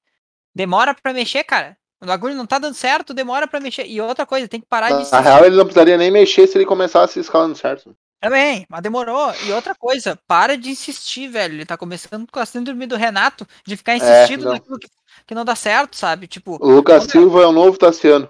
Demora 0.54 0.94
pra 0.94 1.14
mexer, 1.14 1.44
cara. 1.44 1.78
O 2.02 2.06
bagulho 2.06 2.36
não 2.36 2.46
tá 2.46 2.58
dando 2.58 2.76
certo, 2.76 3.14
demora 3.14 3.48
pra 3.48 3.60
mexer. 3.60 3.86
E 3.86 4.00
outra 4.00 4.26
coisa, 4.26 4.48
tem 4.48 4.62
que 4.62 4.68
parar 4.68 4.92
de. 4.92 5.12
Na 5.12 5.20
real, 5.20 5.46
ele 5.46 5.58
não 5.58 5.66
precisaria 5.66 5.98
nem 5.98 6.10
mexer 6.10 6.48
se 6.48 6.58
ele 6.58 6.66
começasse 6.66 7.20
escalando 7.20 7.56
certo. 7.56 7.94
Também, 8.22 8.66
mas 8.70 8.82
demorou. 8.82 9.34
E 9.46 9.52
outra 9.52 9.76
coisa, 9.76 10.18
para 10.28 10.58
de 10.58 10.70
insistir, 10.70 11.28
velho. 11.28 11.56
Ele 11.56 11.66
tá 11.66 11.78
começando 11.78 12.30
com 12.32 12.40
a 12.40 12.46
síndrome 12.46 12.86
do 12.86 12.96
Renato, 12.96 13.48
de 13.66 13.78
ficar 13.78 13.94
é, 13.94 13.96
insistindo 13.98 14.48
é, 14.50 14.54
naquilo 14.54 14.80
que, 14.80 14.88
que, 15.28 15.36
não 15.36 15.44
dá 15.44 15.56
certo, 15.56 15.98
sabe? 15.98 16.28
Tipo. 16.28 16.58
O 16.62 16.70
Lucas 16.70 17.06
Silva 17.06 17.44
é 17.44 17.46
o 17.46 17.52
novo 17.52 17.78
Tassiano. 17.78 18.30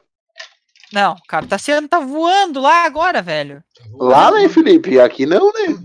Não, 0.91 1.15
cara, 1.27 1.45
o 1.45 1.47
Tassiano 1.47 1.88
tá 1.88 1.99
voando 1.99 2.60
lá 2.60 2.86
agora, 2.86 3.21
velho. 3.21 3.63
Lá, 3.93 4.32
né, 4.32 4.49
Felipe? 4.49 4.99
Aqui 4.99 5.25
não, 5.25 5.51
né? 5.53 5.77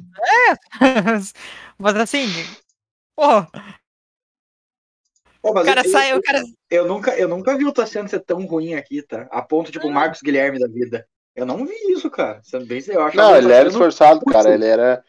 É, 0.51 0.57
mas 1.79 1.97
assim, 1.97 2.27
pô, 3.15 3.47
Pô, 5.45 5.51
o 5.51 5.63
cara 5.63 5.83
eu, 5.85 5.91
sai, 5.91 6.17
o 6.17 6.23
cara... 6.23 6.43
Eu 6.71 6.89
nunca, 6.89 7.15
eu 7.19 7.29
nunca 7.29 7.55
vi 7.55 7.67
o 7.67 7.73
Tassiano 7.73 8.09
ser 8.09 8.21
tão 8.21 8.47
ruim 8.47 8.73
aqui, 8.77 9.03
tá? 9.03 9.29
A 9.31 9.43
ponto, 9.43 9.71
tipo, 9.71 9.87
o 9.87 9.91
ah. 9.91 9.93
Marcos 9.93 10.23
Guilherme 10.23 10.59
da 10.59 10.67
vida. 10.67 11.07
Eu 11.37 11.45
não 11.45 11.67
vi 11.67 11.75
isso, 11.93 12.11
cara. 12.11 12.41
Sendo 12.43 12.65
bem 12.65 12.83
eu 12.89 13.03
acho 13.03 13.15
Não, 13.15 13.37
ele 13.37 13.53
era 13.53 13.69
esforçado, 13.69 14.25
cara. 14.25 14.55
Ele 14.55 14.65
era. 14.65 15.05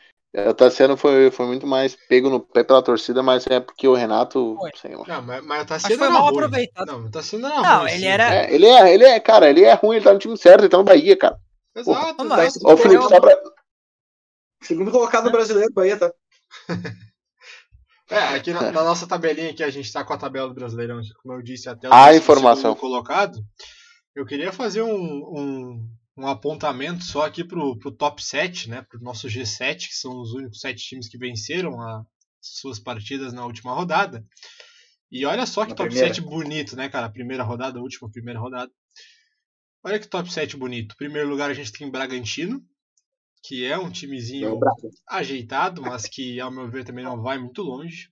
O 0.50 0.54
Tassiano 0.54 0.98
foi, 0.98 1.32
foi 1.32 1.45
muito 1.45 1.65
mais 1.65 1.95
pego 2.10 2.30
no 2.30 2.41
pé 2.41 2.65
pela 2.65 2.84
torcida, 2.84 3.24
mas 3.24 3.48
é 3.48 3.62
porque 3.62 3.88
o 3.88 3.93
Renato. 3.93 4.58
Sei 4.76 4.93
lá. 4.93 5.06
Não, 5.08 5.21
mas, 5.21 5.45
mas 5.45 5.63
o 5.63 5.67
Tassiano 5.67 5.98
foi 5.98 6.10
mal 6.10 6.24
ruim. 6.24 6.34
aproveitado. 6.34 6.88
Não, 6.88 7.06
o 7.06 7.10
Tassiano 7.10 7.48
era 7.48 7.62
não, 7.62 7.80
ruim. 7.80 7.91
Ele, 7.91 8.06
era... 8.06 8.36
É, 8.36 8.54
ele, 8.54 8.65
é, 8.65 8.93
ele 8.93 9.06
é, 9.06 9.19
cara, 9.21 9.50
ele 9.50 9.63
é 9.63 9.74
ruim, 9.74 9.95
ele 9.95 10.04
tá 10.04 10.12
no 10.12 10.19
time 10.19 10.38
certo, 10.38 10.63
ele 10.63 10.69
tá 10.69 10.78
no 10.78 10.84
Bahia, 10.84 11.15
cara. 11.15 11.38
Exato, 11.74 12.24
Ô, 12.65 12.76
Felipe, 12.76 13.04
só 13.04 13.21
pra. 13.21 13.41
Segundo 14.62 14.91
colocado 14.91 15.26
no 15.26 15.32
brasileiro, 15.32 15.71
Bahia, 15.74 15.98
tá? 15.98 16.12
É, 18.09 18.19
aqui 18.35 18.53
na, 18.53 18.71
na, 18.71 18.83
nossa 18.83 19.07
tabelinha 19.07 19.53
que 19.53 19.63
a 19.63 19.69
gente 19.69 19.85
está 19.85 20.03
com 20.03 20.13
a 20.13 20.17
tabela 20.17 20.47
do 20.47 20.53
Brasileirão, 20.53 21.01
como 21.21 21.33
eu 21.33 21.41
disse, 21.41 21.67
até 21.67 21.89
o 21.89 21.93
a 21.93 22.15
informação 22.15 22.75
colocado. 22.75 23.43
Eu 24.15 24.25
queria 24.25 24.51
fazer 24.53 24.83
um, 24.83 24.93
um, 24.93 25.89
um 26.17 26.27
apontamento 26.27 27.03
só 27.03 27.25
aqui 27.25 27.43
para 27.43 27.59
o 27.59 27.75
top 27.91 28.23
7, 28.23 28.69
né, 28.69 28.81
para 28.83 28.99
o 28.99 29.03
nosso 29.03 29.27
G7, 29.27 29.87
que 29.87 29.95
são 29.95 30.21
os 30.21 30.33
únicos 30.33 30.59
sete 30.59 30.87
times 30.87 31.09
que 31.09 31.17
venceram 31.17 31.81
as 31.81 32.05
suas 32.41 32.79
partidas 32.79 33.33
na 33.33 33.43
última 33.43 33.73
rodada. 33.73 34.23
E 35.11 35.25
olha 35.25 35.45
só 35.45 35.63
que 35.63 35.71
na 35.71 35.75
top 35.75 35.89
primeira. 35.89 36.13
7 36.13 36.21
bonito, 36.21 36.75
né, 36.75 36.89
cara? 36.89 37.09
Primeira 37.09 37.43
rodada, 37.43 37.79
última 37.79 38.09
primeira 38.09 38.39
rodada. 38.39 38.71
Olha 39.83 39.99
que 39.99 40.07
top 40.07 40.31
7 40.31 40.57
bonito. 40.57 40.95
Primeiro 40.97 41.29
lugar, 41.29 41.49
a 41.49 41.53
gente 41.53 41.71
tem 41.71 41.89
Bragantino, 41.89 42.63
que 43.47 43.63
é 43.63 43.77
um 43.77 43.91
timezinho 43.91 44.60
ajeitado, 45.08 45.81
mas 45.81 46.08
que, 46.08 46.39
ao 46.39 46.51
meu 46.51 46.69
ver, 46.69 46.84
também 46.84 47.05
não 47.05 47.21
vai 47.21 47.38
muito 47.38 47.62
longe. 47.62 48.10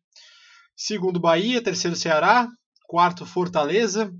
Segundo, 0.75 1.19
Bahia. 1.19 1.61
Terceiro, 1.61 1.95
Ceará. 1.95 2.47
Quarto, 2.87 3.25
Fortaleza. 3.25 4.13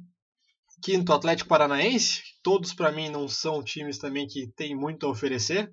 Quinto, 0.82 1.14
Atlético 1.14 1.50
Paranaense. 1.50 2.24
Todos, 2.42 2.74
para 2.74 2.92
mim, 2.92 3.10
não 3.10 3.28
são 3.28 3.64
times 3.64 4.00
também 4.00 4.28
que 4.28 4.48
têm 4.56 4.76
muito 4.76 5.06
a 5.06 5.10
oferecer. 5.10 5.72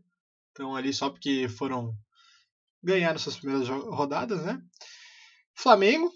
Então, 0.50 0.76
ali 0.76 0.92
só 0.92 1.08
porque 1.08 1.48
foram 1.48 1.94
ganhar 2.82 3.18
suas 3.18 3.36
primeiras 3.36 3.68
rodadas, 3.68 4.44
né? 4.44 4.60
Flamengo, 5.54 6.10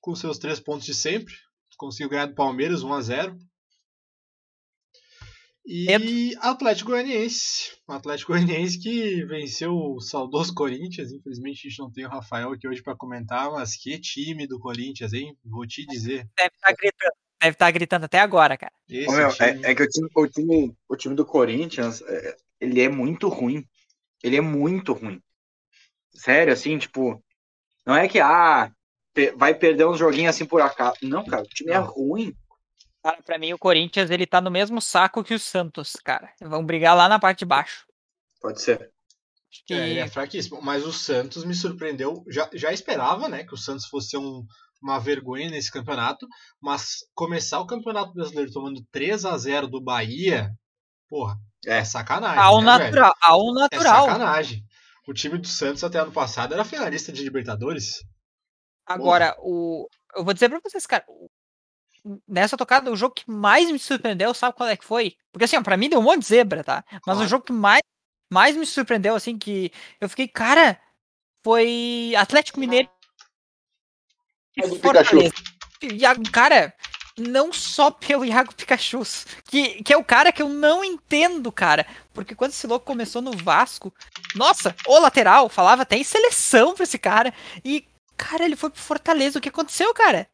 com 0.00 0.14
seus 0.14 0.38
três 0.38 0.58
pontos 0.58 0.86
de 0.86 0.94
sempre. 0.94 1.34
Conseguiu 1.76 2.10
ganhar 2.10 2.26
do 2.26 2.34
Palmeiras 2.34 2.82
1 2.82 2.92
a 2.92 3.00
0 3.00 3.38
E 5.64 6.34
Atlético 6.40 6.90
Goianiense. 6.90 7.72
O 7.86 7.92
Atlético 7.92 8.32
Goianiense 8.32 8.78
que 8.78 9.24
venceu 9.26 9.72
o 9.72 10.00
saudoso 10.00 10.54
Corinthians. 10.54 11.12
Infelizmente 11.12 11.66
a 11.66 11.70
gente 11.70 11.78
não 11.78 11.90
tem 11.90 12.06
o 12.06 12.08
Rafael 12.08 12.52
aqui 12.52 12.66
hoje 12.66 12.82
para 12.82 12.96
comentar, 12.96 13.50
mas 13.50 13.76
que 13.76 13.98
time 13.98 14.46
do 14.46 14.58
Corinthians, 14.58 15.12
hein? 15.12 15.36
Vou 15.44 15.66
te 15.66 15.86
dizer. 15.86 16.28
Deve 16.36 16.54
estar 16.54 16.72
gritando, 16.72 17.12
deve 17.40 17.54
estar 17.54 17.70
gritando 17.70 18.04
até 18.06 18.18
agora, 18.18 18.56
cara. 18.56 18.72
Ô, 19.08 19.12
meu, 19.12 19.28
é, 19.28 19.70
é 19.70 19.74
que 19.74 19.82
o 19.82 19.88
time, 19.88 20.08
o, 20.14 20.26
time, 20.26 20.76
o 20.88 20.96
time 20.96 21.14
do 21.14 21.24
Corinthians, 21.24 22.02
é, 22.02 22.36
ele 22.60 22.80
é 22.80 22.88
muito 22.88 23.28
ruim. 23.28 23.64
Ele 24.22 24.36
é 24.36 24.40
muito 24.40 24.92
ruim. 24.92 25.22
Sério, 26.12 26.52
assim, 26.52 26.76
tipo, 26.78 27.22
não 27.86 27.94
é 27.94 28.08
que, 28.08 28.20
ah, 28.20 28.70
vai 29.36 29.54
perder 29.54 29.86
uns 29.86 29.98
joguinhos 29.98 30.34
assim 30.34 30.44
por 30.44 30.60
acaso. 30.60 30.96
Não, 31.02 31.24
cara, 31.24 31.42
o 31.42 31.48
time 31.48 31.72
é 31.72 31.78
Não. 31.78 31.86
ruim. 31.86 32.34
Cara, 33.02 33.22
pra 33.22 33.38
mim 33.38 33.52
o 33.52 33.58
Corinthians 33.58 34.10
ele 34.10 34.26
tá 34.26 34.40
no 34.40 34.50
mesmo 34.50 34.80
saco 34.80 35.24
que 35.24 35.34
o 35.34 35.38
Santos, 35.38 35.92
cara. 36.04 36.32
Vão 36.40 36.64
brigar 36.64 36.96
lá 36.96 37.08
na 37.08 37.18
parte 37.18 37.40
de 37.40 37.44
baixo. 37.46 37.86
Pode 38.40 38.60
ser. 38.62 38.90
Acho 39.50 39.64
que 39.66 39.74
É, 39.74 39.88
ele 39.88 39.98
é 40.00 40.08
fraquíssimo. 40.08 40.60
Mas 40.62 40.84
o 40.86 40.92
Santos 40.92 41.44
me 41.44 41.54
surpreendeu. 41.54 42.22
Já, 42.28 42.48
já 42.52 42.72
esperava, 42.72 43.28
né, 43.28 43.44
que 43.44 43.54
o 43.54 43.58
Santos 43.58 43.86
fosse 43.86 44.16
um- 44.16 44.44
uma 44.82 44.98
vergonha 44.98 45.50
nesse 45.50 45.70
campeonato. 45.72 46.26
Mas 46.60 46.98
começar 47.14 47.58
o 47.60 47.66
campeonato 47.66 48.12
brasileiro 48.12 48.52
tomando 48.52 48.82
3 48.92 49.24
a 49.24 49.36
0 49.36 49.66
do 49.66 49.80
Bahia, 49.80 50.50
porra, 51.08 51.36
é, 51.66 51.78
É. 51.78 51.84
sacanagem. 51.84 52.38
ao 52.38 52.60
né, 52.62 52.78
velho? 52.78 52.84
natural, 52.84 53.14
ao 53.22 53.50
É 53.50 53.52
natural. 53.54 54.06
sacanagem. 54.06 54.62
O 55.08 55.12
time 55.14 55.38
do 55.38 55.48
Santos 55.48 55.82
até 55.82 55.98
ano 55.98 56.12
passado 56.12 56.52
era 56.54 56.64
finalista 56.64 57.10
de 57.10 57.22
Libertadores. 57.24 58.00
Agora, 58.86 59.34
o 59.38 59.88
eu 60.16 60.24
vou 60.24 60.34
dizer 60.34 60.48
pra 60.48 60.60
vocês, 60.62 60.86
cara, 60.86 61.04
nessa 62.26 62.56
tocada 62.56 62.90
o 62.90 62.96
jogo 62.96 63.14
que 63.14 63.30
mais 63.30 63.70
me 63.70 63.78
surpreendeu, 63.78 64.32
sabe 64.34 64.56
qual 64.56 64.68
é 64.68 64.76
que 64.76 64.84
foi? 64.84 65.16
Porque 65.32 65.44
assim, 65.44 65.56
ó, 65.56 65.62
pra 65.62 65.76
mim 65.76 65.88
deu 65.88 66.00
um 66.00 66.02
monte 66.02 66.20
de 66.20 66.26
zebra, 66.26 66.64
tá? 66.64 66.84
Mas 66.90 67.02
Claro. 67.02 67.20
o 67.20 67.26
jogo 67.28 67.44
que 67.44 67.52
mais 67.52 67.80
mais 68.32 68.56
me 68.56 68.64
surpreendeu 68.64 69.16
assim 69.16 69.36
que 69.36 69.72
eu 70.00 70.08
fiquei, 70.08 70.28
cara, 70.28 70.80
foi 71.44 72.14
Atlético 72.16 72.60
Mineiro 72.60 72.88
Iago 74.56 74.76
Fortaleza. 74.76 75.34
Iago, 75.82 76.30
cara, 76.30 76.74
não 77.16 77.52
só 77.52 77.90
pelo 77.90 78.24
Iago 78.24 78.54
Pikachu, 78.54 79.02
que, 79.44 79.82
que 79.82 79.92
é 79.92 79.96
o 79.96 80.04
cara 80.04 80.32
que 80.32 80.42
eu 80.42 80.48
não 80.48 80.84
entendo, 80.84 81.50
cara. 81.50 81.86
Porque 82.12 82.34
quando 82.34 82.52
esse 82.52 82.66
louco 82.66 82.86
começou 82.86 83.22
no 83.22 83.32
Vasco, 83.32 83.92
nossa, 84.34 84.74
o 84.86 84.98
lateral, 84.98 85.48
falava 85.48 85.82
até 85.82 85.96
em 85.96 86.04
seleção 86.04 86.74
pra 86.74 86.84
esse 86.84 86.98
cara. 86.98 87.32
E, 87.64 87.86
cara, 88.16 88.44
ele 88.44 88.56
foi 88.56 88.70
pro 88.70 88.80
Fortaleza. 88.80 89.38
O 89.38 89.42
que 89.42 89.48
aconteceu, 89.48 89.92
cara? 89.94 90.28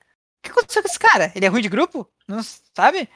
O 0.47 0.53
que 0.53 0.59
aconteceu 0.59 0.83
com 0.83 0.89
esse 0.89 0.99
cara? 0.99 1.33
Ele 1.35 1.45
é 1.45 1.49
ruim 1.49 1.63
de 1.63 1.69
grupo? 1.69 2.09
Não 2.29 2.41
sabe? 2.75 3.09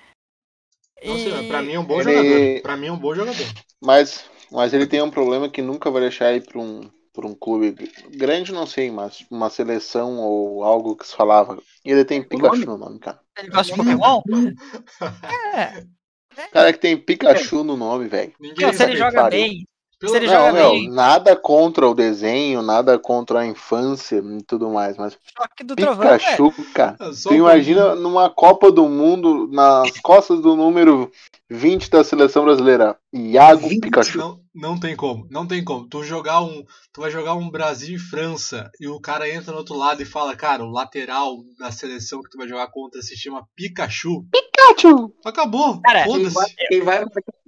Nossa, 1.05 1.21
E- 1.21 1.49
pra 1.49 1.63
mim 1.63 1.73
é 1.75 1.79
um 1.81 1.85
bom 1.85 2.01
Ele- 2.01 2.13
jogador. 2.13 2.63
Pra 2.63 2.77
mim 2.77 2.87
é 2.89 2.93
um 2.93 2.99
bom 2.99 3.15
jogador. 3.15 3.47
Mas, 3.83 4.25
mas 4.51 4.75
ele 4.75 4.87
tem 4.87 5.01
um 5.01 5.11
problema 5.11 5.49
que 5.49 5.63
nunca 5.63 5.91
vai 5.91 6.03
deixar 6.03 6.33
ir 6.35 6.45
para 6.45 6.59
um, 6.61 6.91
pra 7.13 7.27
um 7.27 7.35
clube 7.35 7.75
grande, 8.11 8.53
não 8.53 8.67
sei, 8.67 8.91
mas 8.91 9.25
uma 9.31 9.49
seleção 9.49 10.19
ou 10.19 10.63
algo 10.65 10.97
que 10.97 11.07
se 11.07 11.15
falava. 11.17 11.59
Ele 11.85 12.05
tem 12.05 12.23
Pikachu 12.23 12.67
no 12.67 12.77
nome, 12.77 12.99
cara. 12.99 13.21
Ele 13.39 13.49
gosta 13.49 13.73
de 13.73 13.79
Pokémon? 13.79 14.23
É. 16.37 16.47
Cara 16.53 16.73
que 16.73 16.79
tem 16.79 16.97
Pikachu 16.97 17.65
no 17.65 17.77
nome, 17.77 18.07
velho. 18.09 18.33
Se 18.75 18.83
ele 18.85 18.97
joga 18.97 19.23
pariu. 19.23 19.41
bem. 19.41 19.67
Pelo- 20.01 20.13
se 20.13 20.17
ele 20.17 20.27
Não, 20.29 20.33
joga 20.33 20.53
meu, 20.55 20.71
bem. 20.71 20.91
nada 20.91 21.37
contra 21.37 21.87
o 21.87 21.95
desenho, 21.95 22.63
nada 22.63 22.99
contra 22.99 23.41
a 23.41 23.47
infância 23.47 24.17
e 24.17 24.43
tudo 24.45 24.71
mais, 24.71 24.97
mas 24.97 25.17
Choque 25.37 25.63
do 25.63 25.77
trovão. 25.77 26.01
Pikachu, 26.17 26.53
cara. 26.73 26.97
Ah, 26.99 27.13
só 27.13 27.29
Tu 27.29 27.35
imagina 27.35 27.95
numa 27.95 28.31
Copa 28.31 28.73
do 28.73 28.89
Mundo, 28.89 29.47
nas 29.53 29.91
costas 30.01 30.41
do 30.41 30.57
número 30.57 31.13
20 31.51 31.91
da 31.91 32.03
seleção 32.03 32.45
brasileira, 32.45 32.97
Iago 33.13 33.69
20? 33.69 33.81
Pikachu. 33.83 34.19
Não, 34.19 34.41
não 34.55 34.79
tem 34.79 34.97
como, 34.97 35.27
não 35.31 35.47
tem 35.47 35.63
como. 35.65 35.89
Tu 35.89 36.03
jogar 36.05 36.41
um, 36.43 36.65
tu 36.93 37.01
vai 37.01 37.11
jogar 37.11 37.35
um 37.35 37.51
Brasil 37.51 37.97
e 37.97 37.99
França 37.99 38.71
e 38.81 38.89
o 38.89 39.01
cara 39.01 39.29
entra 39.29 39.53
no 39.53 39.59
outro 39.59 39.77
lado 39.77 40.03
e 40.03 40.07
fala, 40.07 40.35
cara, 40.37 40.65
o 40.65 40.71
lateral 40.71 41.37
da 41.59 41.71
seleção 41.71 42.21
que 42.23 42.31
tu 42.31 42.39
vai 42.39 42.49
jogar 42.49 42.69
contra 42.71 43.01
se 43.03 43.17
chama 43.17 43.47
Pikachu. 43.55 44.25
Pikachu! 44.31 45.15
Acabou. 45.25 45.81
Cara, 45.83 46.05
Quem 46.05 46.29
vai, 46.29 46.47
quem 46.69 46.83
vai, 46.83 47.05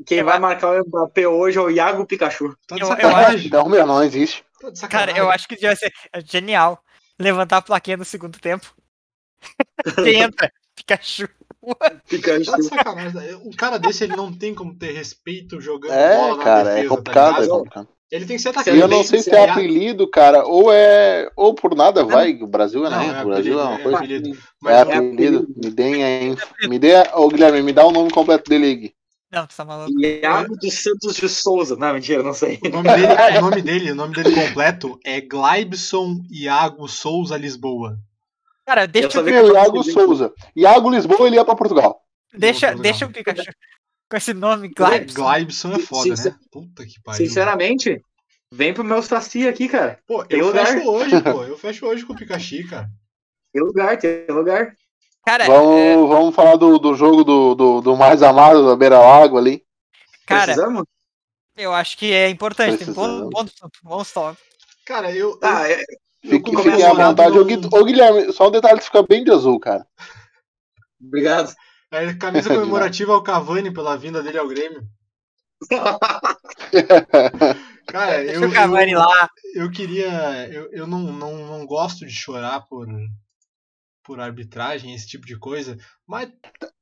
quem 0.06 0.22
vai 0.22 0.38
marcar 0.38 0.80
o 0.80 0.86
Mbappé 0.86 1.26
hoje 1.26 1.58
é 1.58 1.60
o 1.60 1.70
Iago 1.70 2.06
Pikachu. 2.06 2.56
Tá 2.66 2.76
de 2.76 2.82
Eu- 2.82 2.88
eu 2.88 2.94
sacanagem. 2.96 3.50
Não, 3.50 3.68
meu, 3.68 3.86
não 3.86 4.02
existe. 4.02 4.44
Tá 4.60 4.70
de 4.70 4.78
sacanagem. 4.78 5.14
Cara, 5.14 5.26
eu 5.26 5.30
acho 5.30 5.48
que 5.48 5.54
devia 5.56 5.74
ser 5.74 5.92
genial 6.24 6.82
levantar 7.18 7.58
a 7.58 7.62
plaquinha 7.62 7.96
no 7.96 8.04
segundo 8.04 8.38
tempo. 8.38 8.72
Quem 10.04 10.22
entra? 10.22 10.52
Pikachu. 10.74 11.28
Pikachu. 12.08 12.50
Tá 12.50 12.56
de 12.56 12.62
sacanagem. 12.64 13.34
Um 13.44 13.50
cara 13.52 13.78
desse 13.78 14.04
ele 14.04 14.16
não 14.16 14.32
tem 14.32 14.54
como 14.54 14.74
ter 14.74 14.92
respeito 14.92 15.60
jogando 15.60 15.92
É, 15.92 16.16
bola 16.16 16.36
na 16.38 16.44
cara, 16.44 16.74
defesa, 16.74 16.78
é 16.78 16.82
tá 16.82 16.88
complicado, 16.96 17.36
é 17.36 17.40
ligado? 17.42 17.58
complicado. 17.58 17.88
Ele 18.10 18.26
tem 18.26 18.36
que 18.36 18.42
ser 18.42 18.74
E 18.74 18.78
eu 18.78 18.88
não 18.88 19.02
sei 19.02 19.20
se 19.22 19.30
é 19.30 19.48
apelido, 19.48 20.06
cara, 20.06 20.44
ou 20.44 20.70
é. 20.70 21.30
Ou 21.34 21.54
por 21.54 21.74
nada 21.74 22.04
vai. 22.04 22.34
O 22.42 22.46
Brasil 22.46 22.84
é, 22.86 22.90
Não, 22.90 22.98
né? 23.08 23.18
é 23.20 23.22
o 23.22 23.26
Brasil 23.26 23.58
é 23.58 23.62
uma 23.62 23.74
apelido, 23.74 23.82
coisa. 23.82 23.96
é 23.96 24.04
apelido. 24.04 24.28
É 24.28 24.40
Mas 24.60 24.86
o- 24.86 24.92
apelido. 24.92 25.48
Me 25.56 25.70
deem 25.70 26.04
a 26.04 26.22
inf... 26.24 26.42
Me 26.68 26.78
dê. 26.78 26.94
a- 26.96 27.12
Ô, 27.16 27.28
Guilherme, 27.28 27.62
me 27.62 27.72
dá 27.72 27.86
o 27.86 27.90
nome 27.90 28.10
completo 28.10 28.50
dele 28.50 28.66
aí. 28.66 28.92
Não, 29.30 29.46
tu 29.46 29.56
tá 29.56 29.64
maluco. 29.64 29.98
Iago 29.98 30.54
dos 30.58 30.74
Santos 30.74 31.16
de 31.16 31.26
Souza. 31.26 31.74
Não, 31.74 31.94
mentira, 31.94 32.22
não 32.22 32.34
sei. 32.34 32.58
O 32.62 32.68
nome 32.68 32.90
dele, 32.90 33.06
o 33.38 33.40
nome 33.40 33.62
dele, 33.62 33.92
o 33.92 33.94
nome 33.94 34.14
dele 34.14 34.34
completo 34.34 35.00
é 35.06 35.22
Glaibson 35.22 36.20
Iago 36.30 36.86
Souza 36.88 37.38
Lisboa. 37.38 37.98
Cara, 38.64 38.86
deixa, 38.86 39.10
só 39.10 39.22
o- 39.22 39.28
Iago 39.52 39.82
Souza. 39.82 40.32
Iago 40.56 40.90
Lisboa, 40.90 41.26
ele 41.26 41.36
ia 41.36 41.44
pra 41.44 41.54
Portugal. 41.56 42.00
deixa, 42.32 42.68
Portugal. 42.68 42.82
deixa 42.82 43.06
o 43.06 43.10
Pikachu 43.12 43.50
com 44.10 44.16
esse 44.16 44.32
nome, 44.34 44.68
Glaibson, 44.68 45.14
Glaibson. 45.14 45.68
Glaibson 45.68 45.72
é 45.72 45.78
foda, 45.80 46.16
Sincer- 46.16 46.32
né? 46.32 46.38
Puta 46.50 46.84
que 46.84 47.00
pariu. 47.02 47.26
Sinceramente, 47.26 48.00
vem 48.52 48.72
pro 48.74 48.84
meu 48.84 49.02
Saci 49.02 49.48
aqui, 49.48 49.68
cara. 49.68 49.98
Pô, 50.06 50.24
tem 50.24 50.38
eu 50.38 50.46
lugar. 50.48 50.66
fecho 50.66 50.88
hoje, 50.88 51.10
pô. 51.22 51.44
Eu 51.44 51.58
fecho 51.58 51.86
hoje 51.86 52.04
com 52.06 52.12
o 52.12 52.16
Pikachu, 52.16 52.68
cara. 52.68 52.88
Tem 53.52 53.62
lugar, 53.62 53.98
tem 53.98 54.26
lugar. 54.28 54.74
Cara, 55.24 55.44
é, 55.44 55.46
Vamos, 55.46 56.08
vamos 56.08 56.34
falar 56.34 56.56
do, 56.56 56.78
do 56.78 56.94
jogo 56.94 57.22
do, 57.24 57.54
do, 57.54 57.80
do 57.80 57.96
mais 57.96 58.22
amado 58.22 58.66
da 58.66 58.74
Beira 58.76 58.98
Lago 58.98 59.38
ali. 59.38 59.62
cara, 60.26 60.46
Precisamos? 60.52 60.84
eu 61.56 61.72
acho 61.72 61.96
que 61.98 62.12
é 62.12 62.28
importante. 62.28 62.78
Tem 62.78 62.86
Precisamos. 62.86 63.30
bom, 63.30 63.44
bom, 63.44 63.68
bom 63.84 64.02
stop. 64.02 64.36
Cara, 64.84 65.14
eu. 65.14 65.38
Ah, 65.42 65.68
é, 65.68 65.80
eu, 65.80 65.84
Fique, 66.24 66.56
fiquem 66.56 66.84
à 66.84 66.92
vontade. 66.92 67.38
Ô, 67.38 67.84
Guilherme, 67.84 68.32
só 68.32 68.48
um 68.48 68.50
detalhe, 68.50 68.78
tu 68.78 68.84
fica 68.84 69.02
bem 69.02 69.24
de 69.24 69.32
azul, 69.32 69.58
cara. 69.58 69.86
obrigado. 71.00 71.52
É, 71.90 72.14
camisa 72.14 72.48
comemorativa 72.54 73.12
ao 73.12 73.22
Cavani 73.22 73.72
pela 73.72 73.96
vinda 73.96 74.22
dele 74.22 74.38
ao 74.38 74.48
Grêmio. 74.48 74.82
Cara, 77.86 78.24
Deixa 78.24 78.40
eu, 78.40 78.48
o 78.48 78.52
Cavani 78.52 78.92
eu, 78.92 78.98
lá. 78.98 79.28
eu 79.54 79.70
queria. 79.70 80.48
Eu, 80.50 80.70
eu 80.72 80.86
não, 80.86 81.00
não, 81.00 81.46
não 81.46 81.66
gosto 81.66 82.06
de 82.06 82.12
chorar 82.12 82.62
por, 82.62 82.86
por 84.04 84.20
arbitragem, 84.20 84.94
esse 84.94 85.06
tipo 85.06 85.26
de 85.26 85.38
coisa. 85.38 85.76
Mas. 86.06 86.30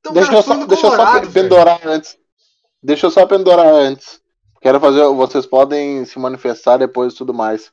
tão 0.01 0.13
Deixa 0.13 0.33
eu 0.33 0.41
só, 0.41 0.65
deixa 0.65 0.87
eu 0.87 0.91
só 0.91 0.97
Colorado, 0.97 1.29
velho. 1.29 1.49
pendurar 1.49 1.87
antes. 1.87 2.17
Deixa 2.81 3.07
eu 3.07 3.11
só 3.11 3.25
pendurar 3.25 3.67
antes. 3.67 4.21
Quero 4.61 4.79
fazer. 4.79 5.03
Vocês 5.07 5.45
podem 5.45 6.05
se 6.05 6.17
manifestar 6.19 6.77
depois 6.77 7.13
e 7.13 7.17
tudo 7.17 7.33
mais. 7.33 7.71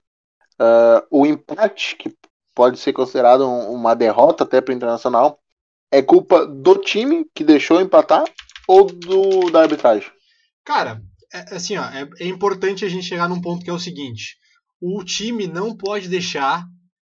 Ah, 0.58 1.04
o 1.10 1.24
empate, 1.26 1.96
que 1.96 2.14
pode 2.54 2.78
ser 2.78 2.92
considerado 2.92 3.46
um- 3.48 3.72
uma 3.72 3.94
derrota 3.94 4.44
até 4.44 4.60
para 4.60 4.72
o 4.72 4.76
internacional, 4.76 5.38
é 5.90 6.02
culpa 6.02 6.46
do 6.46 6.76
time 6.76 7.24
que 7.34 7.44
deixou 7.44 7.80
empatar 7.80 8.24
ou 8.66 8.86
do 8.86 9.50
da 9.50 9.62
arbitragem? 9.62 10.10
Cara, 10.64 11.00
é, 11.32 11.54
assim, 11.54 11.76
ó, 11.76 11.84
é, 11.84 12.08
é 12.20 12.26
importante 12.26 12.84
a 12.84 12.88
gente 12.88 13.06
chegar 13.06 13.28
num 13.28 13.40
ponto 13.40 13.64
que 13.64 13.70
é 13.70 13.72
o 13.72 13.78
seguinte: 13.78 14.36
o 14.80 15.02
time 15.04 15.46
não 15.46 15.76
pode 15.76 16.08
deixar 16.08 16.64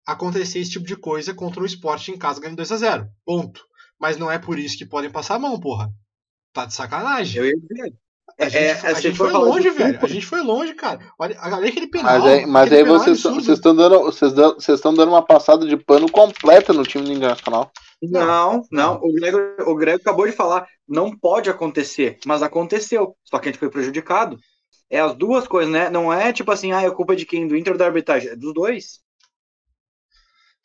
acontecer 0.07 0.59
esse 0.61 0.73
tipo 0.73 0.87
de 0.87 0.97
coisa 0.97 1.35
contra 1.35 1.63
o 1.63 1.67
esporte 1.67 2.11
em 2.11 2.19
casa 2.19 2.41
ganhando 2.41 2.57
2 2.57 2.73
a 2.73 2.77
0 2.77 3.09
Ponto. 3.25 3.63
Mas 4.01 4.17
não 4.17 4.31
é 4.31 4.39
por 4.39 4.59
isso 4.59 4.77
que 4.77 4.87
podem 4.87 5.11
passar 5.11 5.37
a 5.37 5.39
mão, 5.39 5.59
porra. 5.61 5.89
Tá 6.53 6.67
de 6.67 6.75
sacanagem. 6.75 7.41
Eu 7.41 7.47
ia 7.47 7.57
dizer. 7.57 7.95
A 8.41 8.49
gente, 8.49 8.57
É, 8.65 8.73
a 8.73 8.91
é, 8.91 8.95
se 8.95 9.03
gente 9.03 9.17
foi 9.19 9.31
longe, 9.31 9.71
velho. 9.71 9.99
A 10.03 10.07
gente 10.07 10.27
foi 10.27 10.41
longe, 10.41 10.75
cara. 10.75 11.01
Olha, 11.19 11.39
olha 11.43 11.69
aquele 11.69 11.87
penal. 11.87 12.19
Mas 12.19 12.25
aí, 12.25 12.47
mas 12.47 12.73
aí 12.73 12.83
penal 12.83 12.99
vocês 12.99 13.19
estão 13.49 13.75
dando 13.77 14.01
vocês 14.01 14.33
dão- 14.33 14.55
vocês 14.55 14.79
estão 14.79 14.95
dando 14.95 15.11
uma 15.11 15.25
passada 15.25 15.67
de 15.67 15.77
pano 15.77 16.11
completa 16.11 16.73
no 16.73 16.83
time 16.83 17.05
do 17.05 17.13
internacional. 17.13 17.71
Não, 18.03 18.63
não. 18.73 18.97
O 18.97 19.13
Grego, 19.13 19.39
o 19.71 19.77
Grego 19.77 20.01
acabou 20.01 20.27
de 20.27 20.33
falar. 20.33 20.67
Não 20.89 21.17
pode 21.17 21.49
acontecer, 21.51 22.19
mas 22.27 22.43
aconteceu. 22.43 23.17
Só 23.25 23.39
que 23.39 23.49
a 23.49 23.53
gente 23.53 23.61
foi 23.61 23.71
prejudicado. 23.71 24.39
É 24.91 24.99
as 25.01 25.15
duas 25.15 25.47
coisas, 25.47 25.73
né? 25.73 25.89
Não 25.89 26.13
é 26.13 26.33
tipo 26.33 26.51
assim, 26.51 26.73
ah, 26.73 26.83
é 26.83 26.91
culpa 26.91 27.15
de 27.15 27.25
quem? 27.25 27.47
Do 27.47 27.57
Inter 27.57 27.75
ou 27.75 27.79
da 27.79 27.87
arbitragem? 27.87 28.31
É 28.31 28.37
dos 28.37 28.53
dois. 28.53 29.01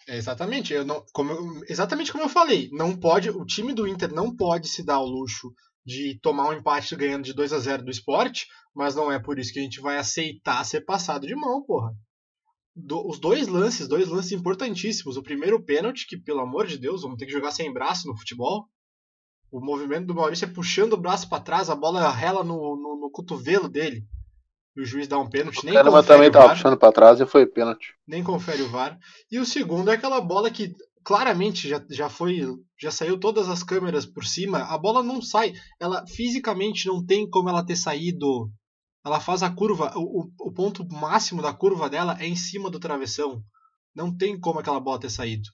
É, 0.08 0.18
exatamente. 0.18 0.74
Eu 0.74 0.86
não, 0.86 1.04
como 1.14 1.32
eu- 1.32 1.62
exatamente 1.70 2.12
como 2.12 2.24
eu 2.24 2.30
falei. 2.30 2.70
Não 2.72 2.96
pode, 2.96 3.30
o 3.30 3.46
time 3.46 3.74
do 3.74 3.88
Inter 3.88 4.14
não 4.14 4.36
pode 4.36 4.68
se 4.68 4.84
dar 4.84 4.96
ao 4.96 5.06
luxo 5.06 5.54
de 5.88 6.20
tomar 6.20 6.50
um 6.50 6.54
empate 6.54 6.94
ganhando 6.98 7.24
de 7.24 7.32
2 7.32 7.54
a 7.54 7.60
0 7.60 7.86
do 7.86 7.90
esporte, 7.90 8.46
mas 8.76 8.94
não 8.94 9.10
é 9.10 9.18
por 9.18 9.40
isso 9.40 9.54
que 9.54 9.60
a 9.60 9.62
gente 9.62 9.80
vai 9.80 9.98
aceitar 9.98 10.62
ser 10.66 10.82
passado 10.82 11.26
de 11.26 11.34
mão, 11.34 11.64
porra. 11.64 11.96
Do- 12.76 13.08
os 13.08 13.18
dois 13.18 13.48
lances, 13.48 13.88
dois 13.88 14.10
lances 14.10 14.34
importantíssimos. 14.34 15.16
O 15.16 15.24
primeiro 15.24 15.64
pênalti, 15.64 16.06
que 16.06 16.18
pelo 16.18 16.42
amor 16.42 16.68
de 16.68 16.78
Deus, 16.78 17.04
vamos 17.04 17.18
ter 17.18 17.26
que 17.26 17.32
jogar 17.32 17.52
sem 17.52 17.72
braço 17.72 18.06
no 18.06 18.18
futebol. 18.18 18.68
O 19.50 19.62
movimento 19.62 20.08
do 20.08 20.14
Maurício 20.14 20.44
é 20.44 20.52
puxando 20.52 20.92
o 20.92 20.98
braço 20.98 21.30
para 21.30 21.42
trás, 21.42 21.70
a 21.70 21.76
bola 21.76 22.12
rela 22.12 22.44
no, 22.44 22.76
no, 22.76 23.00
no, 23.00 23.10
cotovelo 23.10 23.70
dele. 23.70 24.04
E 24.76 24.82
o 24.82 24.86
juiz 24.86 25.08
dá 25.08 25.18
um 25.18 25.30
pênalti. 25.30 25.66
Nem 25.66 25.74
o 25.74 26.04
também 26.04 26.30
tava 26.30 26.50
puxando 26.50 26.78
para 26.78 26.92
trás 26.92 27.22
e 27.22 27.26
foi 27.26 27.46
pênalti. 27.48 27.94
Nem 28.06 28.22
confere 28.22 28.62
o 28.62 28.68
VAR. 28.68 29.00
E 29.32 29.40
o 29.40 29.46
segundo 29.46 29.90
é 29.90 29.94
aquela 29.94 30.20
bola 30.20 30.52
que 30.52 30.76
claramente 31.08 31.70
já, 31.70 31.82
já 31.90 32.10
foi. 32.10 32.42
Já 32.78 32.92
saiu 32.92 33.18
todas 33.18 33.48
as 33.48 33.64
câmeras 33.64 34.06
por 34.06 34.26
cima. 34.26 34.60
A 34.64 34.78
bola 34.78 35.02
não 35.02 35.22
sai. 35.22 35.54
Ela 35.80 36.06
fisicamente 36.06 36.86
não 36.86 37.04
tem 37.04 37.28
como 37.30 37.48
ela 37.48 37.66
ter 37.66 37.78
saído. 37.78 38.52
Ela 39.06 39.22
faz 39.22 39.42
a 39.42 39.50
curva. 39.50 39.94
O, 39.96 40.30
o 40.38 40.52
ponto 40.52 40.86
máximo 40.86 41.42
da 41.42 41.54
curva 41.54 41.90
dela 41.90 42.18
é 42.20 42.28
em 42.28 42.36
cima 42.36 42.70
do 42.70 42.78
travessão. 42.78 43.42
Não 43.96 44.16
tem 44.16 44.38
como 44.38 44.60
aquela 44.60 44.82
bola 44.82 45.00
ter 45.00 45.10
saído. 45.10 45.48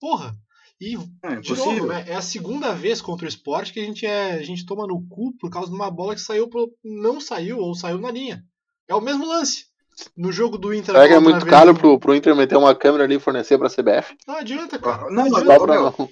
Porra! 0.00 0.38
E, 0.80 0.96
é, 1.24 1.40
de 1.40 1.54
novo, 1.54 1.86
né, 1.86 2.04
é 2.08 2.14
a 2.14 2.22
segunda 2.22 2.72
vez 2.72 3.02
contra 3.02 3.24
o 3.24 3.28
esporte 3.28 3.72
que 3.72 3.80
a 3.80 3.84
gente, 3.84 4.06
é, 4.06 4.34
a 4.34 4.42
gente 4.42 4.64
toma 4.64 4.86
no 4.86 5.04
cu 5.08 5.36
por 5.36 5.50
causa 5.50 5.68
de 5.68 5.74
uma 5.74 5.90
bola 5.90 6.14
que 6.14 6.20
saiu 6.20 6.48
pro, 6.48 6.72
não 6.82 7.20
saiu 7.20 7.58
ou 7.58 7.74
saiu 7.74 7.98
na 7.98 8.10
linha. 8.10 8.44
É 8.88 8.94
o 8.94 9.00
mesmo 9.00 9.26
lance. 9.26 9.66
No 10.16 10.32
jogo 10.32 10.58
do 10.58 10.72
Inter. 10.72 10.94
Será 10.94 11.06
que 11.06 11.14
é 11.14 11.20
muito 11.20 11.46
caro 11.46 11.74
pro, 11.74 11.98
pro 11.98 12.14
Inter 12.14 12.34
meter 12.34 12.56
uma 12.56 12.74
câmera 12.74 13.04
ali 13.04 13.16
e 13.16 13.20
fornecer 13.20 13.58
pra 13.58 13.68
CBF? 13.68 14.16
Não 14.26 14.36
adianta, 14.36 14.78
cara. 14.78 15.10
Não, 15.10 15.28
não 15.28 15.36
adianta, 15.36 15.66
não. 15.66 16.08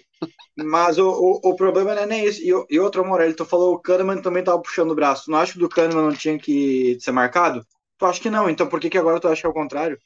Mas 0.57 0.99
o, 0.99 1.09
o, 1.09 1.51
o, 1.51 1.57
problema 1.57 1.95
não 1.95 2.03
é 2.03 2.07
nem 2.07 2.25
isso. 2.27 2.41
E, 2.43 2.75
e 2.75 2.79
outro, 2.79 3.05
Morelli, 3.05 3.35
tu 3.35 3.45
falou 3.45 3.75
o 3.75 3.79
Kahneman 3.79 4.21
também 4.21 4.45
tava 4.45 4.61
puxando 4.61 4.91
o 4.91 4.95
braço. 4.95 5.25
Tu 5.25 5.31
não 5.31 5.39
acha 5.39 5.53
que 5.53 5.59
o 5.59 5.63
do 5.63 5.69
Kahneman 5.69 6.05
não 6.05 6.13
tinha 6.13 6.39
que 6.39 6.99
ser 7.01 7.13
marcado? 7.13 7.65
Tu 7.99 8.07
acha 8.07 8.21
que 8.21 8.31
não, 8.31 8.49
então 8.49 8.67
por 8.67 8.81
que, 8.81 8.91
que 8.91 8.99
agora 8.99 9.21
tu 9.21 9.29
acha 9.29 9.41
que 9.41 9.47
é 9.47 9.51
o 9.51 9.55
contrário? 9.55 9.99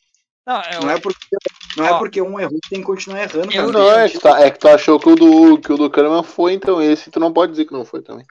Não, 0.46 0.60
eu... 0.72 0.80
não, 0.82 0.90
é 0.90 1.00
porque, 1.00 1.26
não 1.76 1.86
é 1.86 1.98
porque 1.98 2.20
um 2.20 2.38
errou 2.38 2.58
que 2.62 2.70
tem 2.70 2.80
que 2.80 2.86
continuar 2.86 3.22
errando. 3.22 3.52
Eu, 3.52 3.72
não, 3.72 3.90
é 3.90 4.08
que, 4.08 4.18
tá, 4.18 4.40
é 4.40 4.50
que 4.50 4.58
tu 4.58 4.68
achou 4.68 5.00
que 5.00 5.08
o 5.08 5.14
do, 5.14 5.58
que 5.58 5.72
o 5.72 5.76
do 5.76 5.90
Kahneman 5.90 6.22
foi, 6.22 6.52
então 6.52 6.82
esse 6.82 7.10
tu 7.10 7.18
não 7.18 7.32
pode 7.32 7.52
dizer 7.52 7.64
que 7.64 7.72
não 7.72 7.84
foi 7.84 8.02
também. 8.02 8.26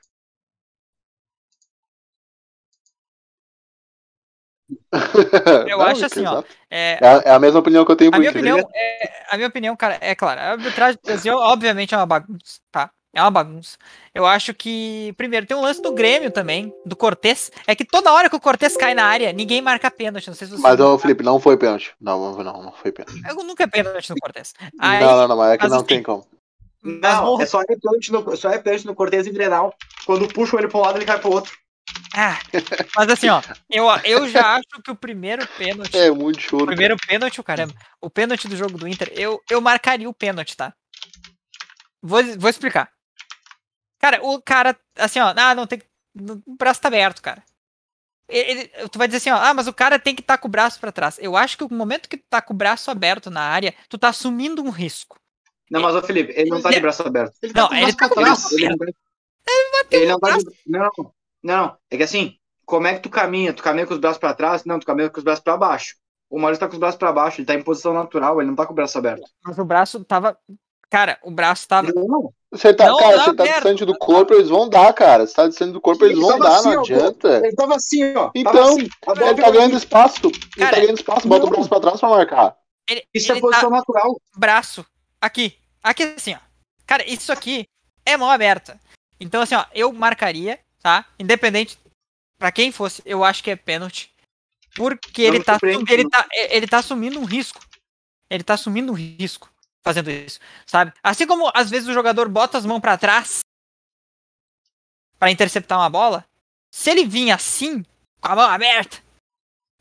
Eu 5.70 5.78
não, 5.78 5.86
acho 5.86 6.06
assim, 6.06 6.26
ó. 6.26 6.44
É, 6.70 7.00
é, 7.02 7.08
a, 7.08 7.22
é, 7.26 7.32
a 7.32 7.40
mesma 7.40 7.60
opinião 7.60 7.86
que 7.86 7.92
eu 7.92 7.96
tenho 7.96 8.12
a 8.14 8.18
minha 8.20 8.32
opinião, 8.32 8.58
é, 8.74 9.26
A 9.30 9.36
minha 9.36 9.48
opinião, 9.48 9.76
cara, 9.76 9.98
é 10.02 10.16
claro. 10.16 10.40
A 10.40 10.52
arbitragem 10.52 11.00
do 11.02 11.06
Brasil, 11.06 11.36
obviamente, 11.36 11.94
é 11.94 11.98
uma 11.98 12.06
bagunça, 12.06 12.60
tá? 12.72 12.90
É 13.16 13.22
uma 13.22 13.30
bagunça. 13.30 13.78
Eu 14.14 14.26
acho 14.26 14.56
que, 14.56 15.14
primeiro, 15.16 15.46
tem 15.46 15.56
um 15.56 15.62
lance 15.62 15.80
do 15.80 15.92
Grêmio 15.92 16.32
também, 16.32 16.74
do 16.84 16.96
Cortez. 16.96 17.52
É 17.68 17.76
que 17.76 17.86
toda 17.86 18.12
hora 18.12 18.28
que 18.28 18.36
o 18.36 18.40
Cortez 18.40 18.76
cai 18.76 18.96
na 18.96 19.06
área, 19.06 19.32
ninguém 19.32 19.62
marca 19.62 19.92
pênalti. 19.92 20.28
Não 20.28 20.34
sei 20.34 20.48
se 20.48 20.54
você 20.54 20.62
Mas, 20.62 20.80
ô, 20.80 20.98
Felipe, 20.98 21.24
não 21.24 21.40
foi 21.40 21.56
pênalti. 21.56 21.94
Não, 22.02 22.34
não, 22.36 22.64
não 22.64 22.72
foi 22.72 22.92
pênalti. 22.92 23.22
Eu 23.28 23.36
nunca 23.44 23.66
é 23.66 23.68
pênalti 23.68 24.10
no 24.10 24.16
Cortez. 24.16 24.56
Aí, 24.80 25.00
não, 25.00 25.16
não, 25.16 25.28
não, 25.28 25.38
mas 25.38 25.54
é 25.54 25.58
que 25.60 25.68
não 25.68 25.78
assim, 25.78 25.86
tem 25.86 26.02
como. 26.02 26.26
Não, 26.84 27.40
é 27.40 27.46
só 27.46 27.62
é 27.62 27.66
pênalti 27.66 28.12
no, 28.12 28.36
só 28.36 28.50
é 28.50 28.58
pênalti 28.58 28.88
no 28.88 28.96
Cortez 28.96 29.28
em 29.28 29.32
Grenal. 29.32 29.76
Quando 30.08 30.28
puxam 30.28 30.58
ele 30.58 30.68
para 30.68 30.80
um 30.80 30.82
lado, 30.82 30.98
ele 30.98 31.06
cai 31.06 31.20
pro 31.20 31.32
outro. 31.32 31.54
Ah, 32.16 32.40
mas 32.96 33.10
assim, 33.10 33.28
ó, 33.28 33.42
eu, 33.70 33.86
eu 34.06 34.30
já 34.30 34.56
acho 34.56 34.82
que 34.84 34.92
o 34.92 34.96
primeiro 34.96 35.48
pênalti. 35.58 35.98
É 35.98 36.12
muito 36.12 36.40
choro. 36.40 36.64
O 36.64 36.68
primeiro 36.68 36.96
cara. 36.96 37.08
pênalti, 37.08 37.40
o 37.40 37.44
caramba. 37.44 37.74
O 38.00 38.10
pênalti 38.10 38.48
do 38.48 38.56
jogo 38.56 38.78
do 38.78 38.88
Inter, 38.88 39.12
eu, 39.16 39.42
eu 39.50 39.60
marcaria 39.60 40.08
o 40.08 40.14
pênalti, 40.14 40.56
tá? 40.56 40.74
Vou, 42.02 42.24
vou 42.38 42.50
explicar. 42.50 42.92
Cara, 44.00 44.24
o 44.24 44.42
cara, 44.42 44.78
assim, 44.98 45.20
ó, 45.20 45.34
ah, 45.36 45.56
não 45.56 45.66
tem. 45.66 45.82
O 46.46 46.56
braço 46.56 46.82
tá 46.82 46.88
aberto, 46.88 47.22
cara. 47.22 47.44
Ele, 48.28 48.68
tu 48.92 48.98
vai 48.98 49.08
dizer 49.08 49.18
assim, 49.18 49.32
ó, 49.32 49.38
ah, 49.38 49.54
mas 49.54 49.68
o 49.68 49.74
cara 49.74 49.98
tem 49.98 50.14
que 50.14 50.22
estar 50.22 50.38
tá 50.38 50.42
com 50.42 50.48
o 50.48 50.52
braço 50.52 50.80
para 50.80 50.92
trás. 50.92 51.18
Eu 51.20 51.36
acho 51.36 51.58
que 51.58 51.64
o 51.64 51.74
momento 51.74 52.08
que 52.08 52.18
tu 52.18 52.26
tá 52.30 52.42
com 52.42 52.54
o 52.54 52.58
braço 52.58 52.92
aberto 52.92 53.30
na 53.32 53.42
área, 53.42 53.74
tu 53.90 53.98
tá 53.98 54.10
assumindo 54.10 54.64
um 54.64 54.70
risco. 54.70 55.20
Não, 55.70 55.82
mas 55.82 55.96
o 55.96 56.02
Felipe, 56.02 56.34
ele 56.36 56.50
não 56.50 56.62
tá 56.62 56.70
de 56.70 56.80
braço 56.80 57.02
aberto. 57.02 57.36
Ele 57.42 57.54
não, 57.54 57.70
tá 57.70 57.82
ele 57.82 57.94
tá 57.94 58.10
com 58.10 58.20
o 58.20 58.24
braço 58.24 58.56
aberto. 58.56 58.84
Ele, 58.84 59.72
bateu 59.72 60.02
ele 60.02 60.12
não 60.12 60.20
tá 60.20 60.38
de... 60.38 60.46
Não, 60.68 61.14
não, 61.44 61.76
é 61.92 61.98
que 61.98 62.04
assim, 62.04 62.36
como 62.66 62.88
é 62.88 62.94
que 62.94 63.02
tu 63.02 63.10
caminha? 63.10 63.54
Tu 63.54 63.62
caminha 63.62 63.86
com 63.86 63.94
os 63.94 64.00
braços 64.00 64.20
para 64.20 64.34
trás? 64.34 64.64
Não, 64.66 64.80
tu 64.80 64.86
caminha 64.86 65.10
com 65.10 65.18
os 65.18 65.24
braços 65.24 65.44
para 65.44 65.58
baixo. 65.58 65.96
O 66.30 66.40
Maurício 66.40 66.62
tá 66.62 66.68
com 66.68 66.74
os 66.74 66.80
braços 66.80 66.98
para 66.98 67.12
baixo, 67.12 67.42
ele 67.42 67.46
tá 67.46 67.54
em 67.54 67.62
posição 67.62 67.94
natural, 67.94 68.40
ele 68.40 68.50
não 68.50 68.56
tá 68.56 68.66
com 68.66 68.74
o 68.74 68.76
braço 68.76 68.98
aberto. 68.98 69.30
Mas 69.46 69.58
o 69.60 69.66
braço 69.66 70.04
tava. 70.04 70.38
Cara, 70.90 71.20
o 71.24 71.30
braço 71.30 71.68
tava. 71.68 71.92
Não, 71.94 72.34
você 72.52 72.72
tá, 72.74 72.88
não, 72.88 72.98
cara, 72.98 73.18
você 73.18 73.34
tá 73.34 73.44
distante 73.46 73.84
do 73.84 73.98
corpo, 73.98 74.34
eles 74.34 74.48
vão 74.48 74.70
dar, 74.70 74.94
cara. 74.94 75.26
Você 75.26 75.34
tá 75.34 75.48
distante 75.48 75.74
do 75.74 75.82
corpo, 75.82 76.06
eles 76.06 76.20
vão 76.20 76.38
dar, 76.38 76.58
assim, 76.58 76.70
não 76.70 76.82
adianta. 76.82 77.38
Ele 77.44 77.56
tava 77.56 77.76
assim, 77.76 78.16
ó. 78.16 78.30
Então, 78.36 78.78
assim, 78.78 78.90
ele 79.26 79.42
tá 79.42 79.52
ganhando 79.52 79.76
espaço. 79.76 80.28
Ele 80.28 80.40
tá 80.40 80.66
cara, 80.66 80.76
ganhando 80.80 80.98
espaço, 80.98 81.28
bota 81.28 81.42
não. 81.42 81.48
o 81.48 81.52
braço 81.52 81.70
pra 81.70 81.80
trás 81.80 82.00
pra 82.00 82.10
marcar. 82.10 82.56
Ele, 82.88 83.04
isso 83.14 83.32
é 83.32 83.36
ele 83.36 83.40
é 83.40 83.42
posição 83.42 83.70
tá... 83.70 83.78
natural. 83.78 84.22
Braço. 84.38 84.86
Aqui. 85.20 85.58
Aqui 85.84 86.04
assim, 86.04 86.36
ó. 86.36 86.40
Cara, 86.86 87.04
isso 87.10 87.32
aqui 87.32 87.66
é 88.06 88.16
mão 88.16 88.30
aberta. 88.30 88.80
Então, 89.20 89.42
assim, 89.42 89.56
ó, 89.56 89.66
eu 89.74 89.92
marcaria, 89.92 90.60
tá? 90.84 91.06
Independente 91.18 91.80
pra 92.38 92.52
quem 92.52 92.72
fosse, 92.72 93.02
eu 93.06 93.24
acho 93.24 93.42
que 93.42 93.50
é 93.50 93.56
pênalti. 93.56 94.14
Porque 94.76 95.22
ele 95.22 95.44
tá, 95.44 95.58
ele, 95.64 96.10
tá, 96.10 96.28
ele 96.32 96.68
tá 96.68 96.80
assumindo 96.80 97.20
um 97.20 97.26
risco. 97.26 97.64
Ele 98.30 98.44
tá 98.44 98.56
assumindo 98.56 98.92
um 98.92 98.96
risco 98.96 99.50
fazendo 99.84 100.10
isso, 100.10 100.40
sabe? 100.66 100.94
Assim 101.04 101.28
como 101.28 101.52
às 101.54 101.70
vezes 101.70 101.88
o 101.88 101.94
jogador 101.94 102.30
bota 102.30 102.58
as 102.58 102.66
mãos 102.66 102.80
para 102.80 102.98
trás 102.98 103.40
para 105.20 105.32
interceptar 105.32 105.78
uma 105.78 105.90
bola, 105.90 106.26
se 106.72 106.90
ele 106.90 107.06
vir 107.06 107.32
assim, 107.32 107.84
com 108.20 108.32
a 108.32 108.36
mão 108.36 108.50
aberta, 108.50 109.02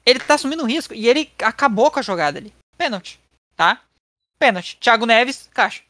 ele 0.05 0.21
tá 0.21 0.35
assumindo 0.35 0.63
um 0.63 0.67
risco 0.67 0.93
e 0.95 1.09
ele 1.09 1.33
acabou 1.41 1.91
com 1.91 2.01
a 2.01 2.03
jogada 2.03 2.39
ali. 2.39 2.55
Pênalti, 2.77 3.21
tá? 3.57 3.83
Pênalti. 4.39 4.77
Thiago 4.77 5.07
Neves, 5.07 5.49
caixa. 5.53 5.83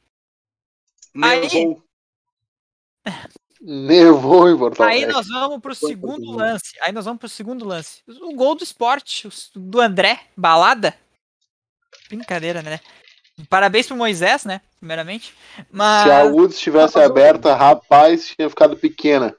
Nevou. 1.15 1.83
Aí... 3.05 3.33
Nevou 3.65 4.51
em 4.51 4.59
Porto 4.59 4.83
Aí 4.83 5.07
nós 5.07 5.29
vamos 5.29 5.61
pro 5.61 5.73
segundo 5.73 6.33
lance. 6.33 6.77
Aí 6.81 6.91
nós 6.91 7.05
vamos 7.05 7.21
pro 7.21 7.29
segundo 7.29 7.65
lance. 7.65 8.03
O 8.09 8.35
gol 8.35 8.57
do 8.57 8.65
esporte, 8.65 9.29
do 9.55 9.81
André, 9.81 10.21
balada. 10.37 10.97
Brincadeira, 12.09 12.61
né? 12.61 12.81
Parabéns 13.49 13.87
pro 13.87 13.97
Moisés, 13.97 14.45
né? 14.45 14.61
Primeiramente. 14.79 15.33
Mas... 15.71 16.03
Se 16.03 16.11
a 16.11 16.25
Woods 16.25 16.59
tivesse 16.59 16.99
aberta, 16.99 17.55
rapaz, 17.55 18.35
tinha 18.35 18.51
ficado 18.51 18.77
pequena. 18.77 19.35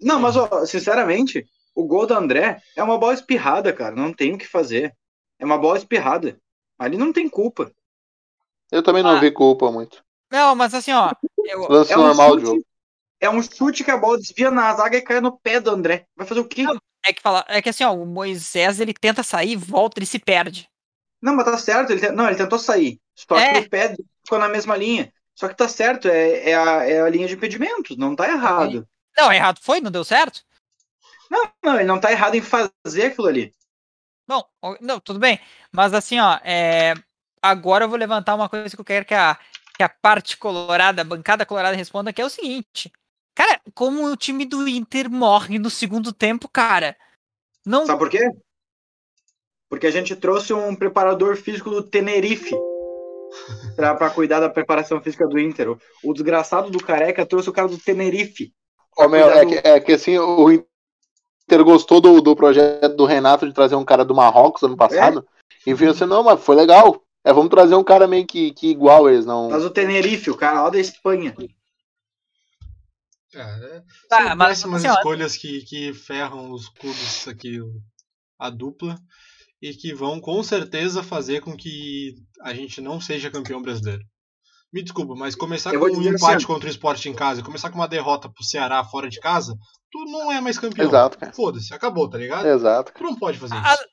Não, 0.00 0.20
mas 0.20 0.36
ó, 0.36 0.64
sinceramente, 0.64 1.44
o 1.74 1.84
gol 1.84 2.06
do 2.06 2.14
André 2.14 2.62
é 2.76 2.82
uma 2.82 2.96
bola 2.96 3.14
espirrada, 3.14 3.72
cara. 3.72 3.96
Não 3.96 4.12
tem 4.12 4.34
o 4.34 4.38
que 4.38 4.46
fazer. 4.46 4.94
É 5.36 5.44
uma 5.44 5.58
bola 5.58 5.78
espirrada. 5.78 6.38
Ali 6.78 6.96
não 6.96 7.12
tem 7.12 7.28
culpa. 7.28 7.72
Eu 8.70 8.84
também 8.84 9.02
não 9.02 9.16
ah. 9.16 9.20
vi 9.20 9.32
culpa 9.32 9.70
muito. 9.72 10.04
Não, 10.30 10.54
mas 10.54 10.74
assim, 10.74 10.92
ó. 10.92 11.10
Eu... 11.44 11.68
Lance 11.68 11.92
é 11.92 11.98
um 11.98 12.02
normal 12.02 12.30
chute, 12.34 12.46
jogo. 12.46 12.64
É 13.20 13.30
um 13.30 13.42
chute 13.42 13.84
que 13.84 13.90
a 13.90 13.96
bola 13.96 14.18
desvia 14.18 14.50
na 14.50 14.74
zaga 14.74 14.96
e 14.96 15.02
cai 15.02 15.20
no 15.20 15.38
pé 15.38 15.60
do 15.60 15.70
André. 15.70 16.06
Vai 16.16 16.26
fazer 16.26 16.40
o 16.40 16.48
quê? 16.48 16.62
Não, 16.62 16.78
é 17.06 17.12
que, 17.12 17.22
fala, 17.22 17.44
é 17.48 17.62
que 17.62 17.68
assim, 17.68 17.84
ó, 17.84 17.94
o 17.94 18.06
Moisés 18.06 18.80
ele 18.80 18.92
tenta 18.92 19.22
sair, 19.22 19.56
volta, 19.56 19.98
ele 19.98 20.06
se 20.06 20.18
perde. 20.18 20.68
Não, 21.22 21.34
mas 21.34 21.44
tá 21.44 21.56
certo. 21.56 21.92
Ele, 21.92 22.10
não, 22.10 22.26
ele 22.26 22.36
tentou 22.36 22.58
sair. 22.58 23.00
Só 23.14 23.38
é. 23.38 23.52
que 23.52 23.66
o 23.66 23.70
pé 23.70 23.94
ficou 24.22 24.38
na 24.38 24.48
mesma 24.48 24.76
linha. 24.76 25.12
Só 25.34 25.48
que 25.48 25.56
tá 25.56 25.68
certo, 25.68 26.08
é, 26.08 26.50
é, 26.50 26.54
a, 26.54 26.84
é 26.88 27.00
a 27.00 27.08
linha 27.08 27.26
de 27.26 27.34
impedimento, 27.34 27.96
não 27.96 28.14
tá 28.14 28.28
errado. 28.28 28.86
Não, 29.16 29.32
errado 29.32 29.58
foi, 29.60 29.80
não 29.80 29.90
deu 29.90 30.04
certo? 30.04 30.42
Não, 31.28 31.50
não, 31.62 31.74
ele 31.76 31.84
não 31.84 32.00
tá 32.00 32.12
errado 32.12 32.36
em 32.36 32.42
fazer 32.42 33.06
aquilo 33.06 33.26
ali. 33.26 33.52
Bom, 34.28 34.44
não, 34.80 35.00
tudo 35.00 35.18
bem. 35.18 35.40
Mas 35.72 35.92
assim, 35.92 36.20
ó, 36.20 36.38
é... 36.44 36.94
agora 37.42 37.84
eu 37.84 37.88
vou 37.88 37.98
levantar 37.98 38.34
uma 38.34 38.48
coisa 38.48 38.74
que 38.74 38.80
eu 38.80 38.84
quero 38.84 39.04
que 39.04 39.14
a, 39.14 39.36
que 39.76 39.82
a 39.82 39.88
parte 39.88 40.36
colorada, 40.36 41.02
a 41.02 41.04
bancada 41.04 41.44
colorada 41.44 41.76
responda, 41.76 42.12
que 42.12 42.22
é 42.22 42.24
o 42.24 42.30
seguinte. 42.30 42.92
Cara, 43.34 43.60
como 43.74 44.06
o 44.06 44.16
time 44.16 44.44
do 44.44 44.68
Inter 44.68 45.10
morre 45.10 45.58
no 45.58 45.68
segundo 45.68 46.12
tempo, 46.12 46.48
cara. 46.48 46.96
Não... 47.66 47.84
Sabe 47.86 47.98
por 47.98 48.10
quê? 48.10 48.20
Porque 49.68 49.86
a 49.86 49.90
gente 49.90 50.14
trouxe 50.14 50.52
um 50.52 50.74
preparador 50.76 51.36
físico 51.36 51.68
do 51.68 51.82
Tenerife 51.82 52.54
para 53.74 54.10
cuidar 54.10 54.38
da 54.38 54.48
preparação 54.48 55.00
física 55.00 55.26
do 55.26 55.38
Inter. 55.38 55.76
O, 56.02 56.12
desgraçado 56.12 56.70
do 56.70 56.82
Careca 56.82 57.26
trouxe 57.26 57.50
o 57.50 57.52
cara 57.52 57.66
do 57.66 57.78
Tenerife. 57.78 58.52
Oh, 58.96 59.08
meu, 59.08 59.28
é, 59.28 59.44
do... 59.44 59.48
que, 59.48 59.68
é, 59.68 59.80
que, 59.80 59.92
assim, 59.92 60.16
o 60.16 60.50
Inter 60.52 61.64
gostou 61.64 62.00
do, 62.00 62.20
do 62.20 62.36
projeto 62.36 62.94
do 62.94 63.04
Renato 63.04 63.46
de 63.48 63.52
trazer 63.52 63.74
um 63.74 63.84
cara 63.84 64.04
do 64.04 64.14
Marrocos 64.14 64.62
ano 64.62 64.76
passado. 64.76 65.26
É? 65.66 65.70
E 65.70 65.74
viu 65.74 65.90
assim, 65.90 66.04
não, 66.04 66.22
mas 66.22 66.40
foi 66.40 66.54
legal. 66.54 67.02
É, 67.24 67.32
vamos 67.32 67.50
trazer 67.50 67.74
um 67.74 67.82
cara 67.82 68.06
meio 68.06 68.26
que, 68.26 68.52
que 68.52 68.68
igual 68.68 69.08
eles, 69.08 69.26
não. 69.26 69.48
Mas 69.48 69.64
o 69.64 69.70
Tenerife, 69.70 70.30
o 70.30 70.36
cara 70.36 70.62
lá 70.62 70.70
da 70.70 70.78
Espanha. 70.78 71.34
É, 73.34 73.76
é, 73.76 73.82
tá, 74.08 74.28
são 74.28 74.36
mas, 74.36 74.48
péssimas 74.48 74.84
assim, 74.84 74.94
escolhas 74.94 75.36
que, 75.36 75.64
que 75.64 75.94
ferram 75.94 76.52
os 76.52 76.68
clubes 76.68 77.26
aqui, 77.28 77.58
a 78.38 78.50
dupla 78.50 78.96
e 79.60 79.72
que 79.74 79.94
vão 79.94 80.20
com 80.20 80.42
certeza 80.42 81.02
fazer 81.02 81.40
com 81.40 81.56
que 81.56 82.14
a 82.42 82.52
gente 82.52 82.80
não 82.80 83.00
seja 83.00 83.30
campeão 83.30 83.62
brasileiro. 83.62 84.02
Me 84.72 84.82
desculpa, 84.82 85.14
mas 85.14 85.34
começar 85.36 85.70
com 85.70 85.86
um 85.86 86.02
empate 86.02 86.36
assim, 86.36 86.46
contra 86.46 86.66
o 86.66 86.70
esporte 86.70 87.08
em 87.08 87.14
casa 87.14 87.40
e 87.40 87.44
começar 87.44 87.70
com 87.70 87.76
uma 87.76 87.86
derrota 87.86 88.28
pro 88.28 88.44
Ceará 88.44 88.82
fora 88.84 89.08
de 89.08 89.20
casa, 89.20 89.56
tu 89.90 90.04
não 90.06 90.32
é 90.32 90.40
mais 90.40 90.58
campeão. 90.58 90.88
Exato, 90.88 91.16
cara. 91.16 91.32
Foda-se, 91.32 91.72
acabou, 91.72 92.10
tá 92.10 92.18
ligado? 92.18 92.46
Exato. 92.46 92.92
Tu 92.92 93.02
não 93.04 93.14
pode 93.14 93.38
fazer 93.38 93.54
a, 93.54 93.74
isso. 93.74 93.84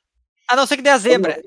A 0.49 0.55
não 0.55 0.65
ser 0.65 0.77
que 0.77 0.81
dê 0.81 0.89
a 0.89 0.97
zebra. 0.97 1.39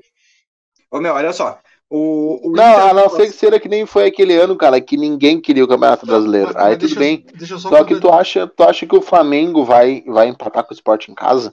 Ô 0.89 1.01
meu, 1.01 1.13
olha 1.13 1.33
só. 1.33 1.61
O, 1.89 2.49
o 2.49 2.51
Não, 2.51 2.89
a 2.89 2.93
não 2.93 3.09
ser 3.09 3.27
que 3.27 3.33
seja 3.33 3.59
que 3.59 3.69
nem 3.69 3.85
foi 3.85 4.07
aquele 4.07 4.33
ano, 4.35 4.55
cara, 4.57 4.81
que 4.81 4.97
ninguém 4.97 5.39
queria 5.39 5.63
o 5.63 5.67
Campeonato 5.67 6.05
Brasileiro. 6.05 6.47
Mas- 6.47 6.55
Aí 6.55 6.63
mas 6.63 6.77
tudo 6.77 6.87
deixa 6.87 6.99
bem. 6.99 7.25
Deixa 7.35 7.59
só, 7.59 7.69
Só 7.69 7.83
que 7.83 7.99
tu 7.99 8.09
acha, 8.09 8.47
tu 8.47 8.63
acha 8.63 8.85
que 8.87 8.95
o 8.95 9.01
Flamengo 9.01 9.63
vai, 9.63 10.01
vai 10.07 10.27
empatar 10.27 10.63
com 10.65 10.71
o 10.73 10.75
Sport 10.75 11.09
em 11.09 11.13
casa? 11.15 11.51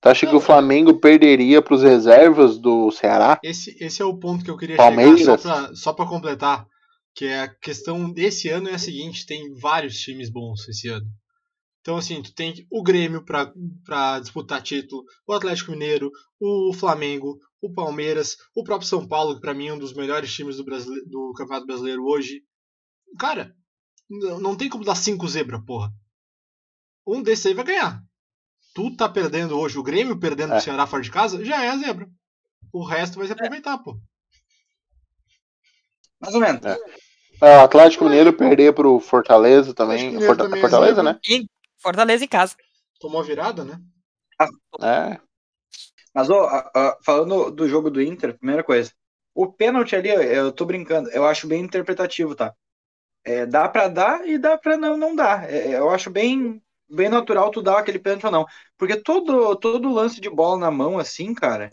Tu 0.00 0.08
acha 0.08 0.26
que 0.26 0.32
Não, 0.32 0.38
o 0.38 0.42
Flamengo 0.42 0.94
perderia 0.98 1.60
pros 1.62 1.82
reservas 1.82 2.58
do 2.58 2.90
Ceará? 2.90 3.38
Esse, 3.42 3.76
esse 3.82 4.00
é 4.02 4.04
o 4.04 4.16
ponto 4.16 4.44
que 4.44 4.50
eu 4.50 4.56
queria 4.56 4.76
Palmeiras? 4.76 5.40
chegar, 5.40 5.70
só 5.74 5.92
pra 5.92 6.06
completar. 6.06 6.66
Que 7.14 7.26
é 7.26 7.40
a 7.40 7.48
questão 7.48 8.10
desse 8.10 8.48
ano 8.48 8.68
é 8.68 8.74
a 8.74 8.78
seguinte: 8.78 9.26
tem 9.26 9.52
vários 9.60 9.96
times 9.98 10.30
bons 10.30 10.66
esse 10.68 10.88
ano. 10.88 11.06
Então, 11.80 11.96
assim, 11.96 12.22
tu 12.22 12.32
tem 12.34 12.54
o 12.70 12.82
Grêmio 12.82 13.24
pra 13.24 14.18
disputar 14.20 14.62
título, 14.62 15.02
o 15.26 15.32
Atlético 15.32 15.72
Mineiro, 15.72 16.10
o 16.40 16.72
Flamengo, 16.72 17.36
o 17.62 17.72
Palmeiras, 17.72 18.36
o 18.54 18.62
próprio 18.64 18.88
São 18.88 19.06
Paulo, 19.06 19.36
que 19.36 19.40
pra 19.40 19.54
mim 19.54 19.68
é 19.68 19.72
um 19.72 19.78
dos 19.78 19.94
melhores 19.94 20.32
times 20.34 20.56
do, 20.56 20.64
Brasile- 20.64 21.04
do 21.06 21.32
Campeonato 21.34 21.66
Brasileiro 21.66 22.04
hoje. 22.04 22.42
Cara, 23.18 23.54
não, 24.10 24.56
tem 24.56 24.68
como 24.68 24.84
dar 24.84 24.96
cinco 24.96 25.26
zebra, 25.28 25.62
porra. 25.64 25.90
Um 27.06 27.22
desses 27.22 27.46
aí 27.46 27.54
vai 27.54 27.64
ganhar. 27.64 28.02
Tu 28.74 28.94
tá 28.96 29.08
perdendo 29.08 29.58
hoje, 29.58 29.78
o 29.78 29.82
Grêmio 29.82 30.18
perdendo 30.18 30.52
É. 30.52 30.56
pro 30.56 30.64
Ceará 30.64 30.86
fora 30.86 31.02
de 31.02 31.10
casa, 31.10 31.44
já 31.44 31.62
é 31.64 31.68
a 31.70 31.76
zebra. 31.78 32.08
O 32.72 32.82
resto 32.84 33.16
vai 33.18 33.26
se 33.26 33.32
aproveitar, 33.32 33.78
pô. 33.78 33.98
Mais 36.20 36.34
ou 36.34 36.40
menos. 36.40 36.60
É, 36.64 37.56
o 37.58 37.60
Atlético 37.64 38.04
Mineiro 38.04 38.32
perder 38.32 38.72
pro 38.74 38.98
Fortaleza 39.00 39.74
também. 39.74 40.20
Forta- 40.20 40.44
também 40.44 40.58
é 40.58 40.62
Fortaleza, 40.62 40.94
zebra. 40.96 41.12
né? 41.12 41.20
Fortaleza 41.80 42.24
em 42.24 42.28
casa. 42.28 42.56
Tomou 43.00 43.20
a 43.20 43.24
virada, 43.24 43.64
né? 43.64 43.80
É. 44.80 45.20
Mas, 46.14 46.28
falando 47.04 47.50
do 47.50 47.68
jogo 47.68 47.90
do 47.90 48.02
Inter, 48.02 48.36
primeira 48.38 48.62
coisa. 48.62 48.92
O 49.34 49.50
pênalti 49.52 49.96
ali, 49.96 50.10
eu 50.10 50.52
tô 50.52 50.64
brincando, 50.66 51.10
eu 51.10 51.24
acho 51.26 51.46
bem 51.48 51.62
interpretativo, 51.62 52.34
tá? 52.34 52.54
É, 53.24 53.46
dá 53.46 53.68
pra 53.68 53.88
dar 53.88 54.26
e 54.28 54.38
dá 54.38 54.58
pra 54.58 54.76
não, 54.76 54.96
não 54.96 55.14
dar. 55.14 55.50
É, 55.50 55.76
eu 55.78 55.90
acho 55.90 56.10
bem, 56.10 56.62
bem 56.90 57.08
natural 57.08 57.50
tu 57.50 57.62
dar 57.62 57.78
aquele 57.78 57.98
pênalti 57.98 58.26
ou 58.26 58.32
não. 58.32 58.46
Porque 58.78 58.96
todo, 59.02 59.56
todo 59.56 59.92
lance 59.92 60.20
de 60.20 60.30
bola 60.30 60.58
na 60.58 60.70
mão, 60.70 60.98
assim, 60.98 61.34
cara, 61.34 61.70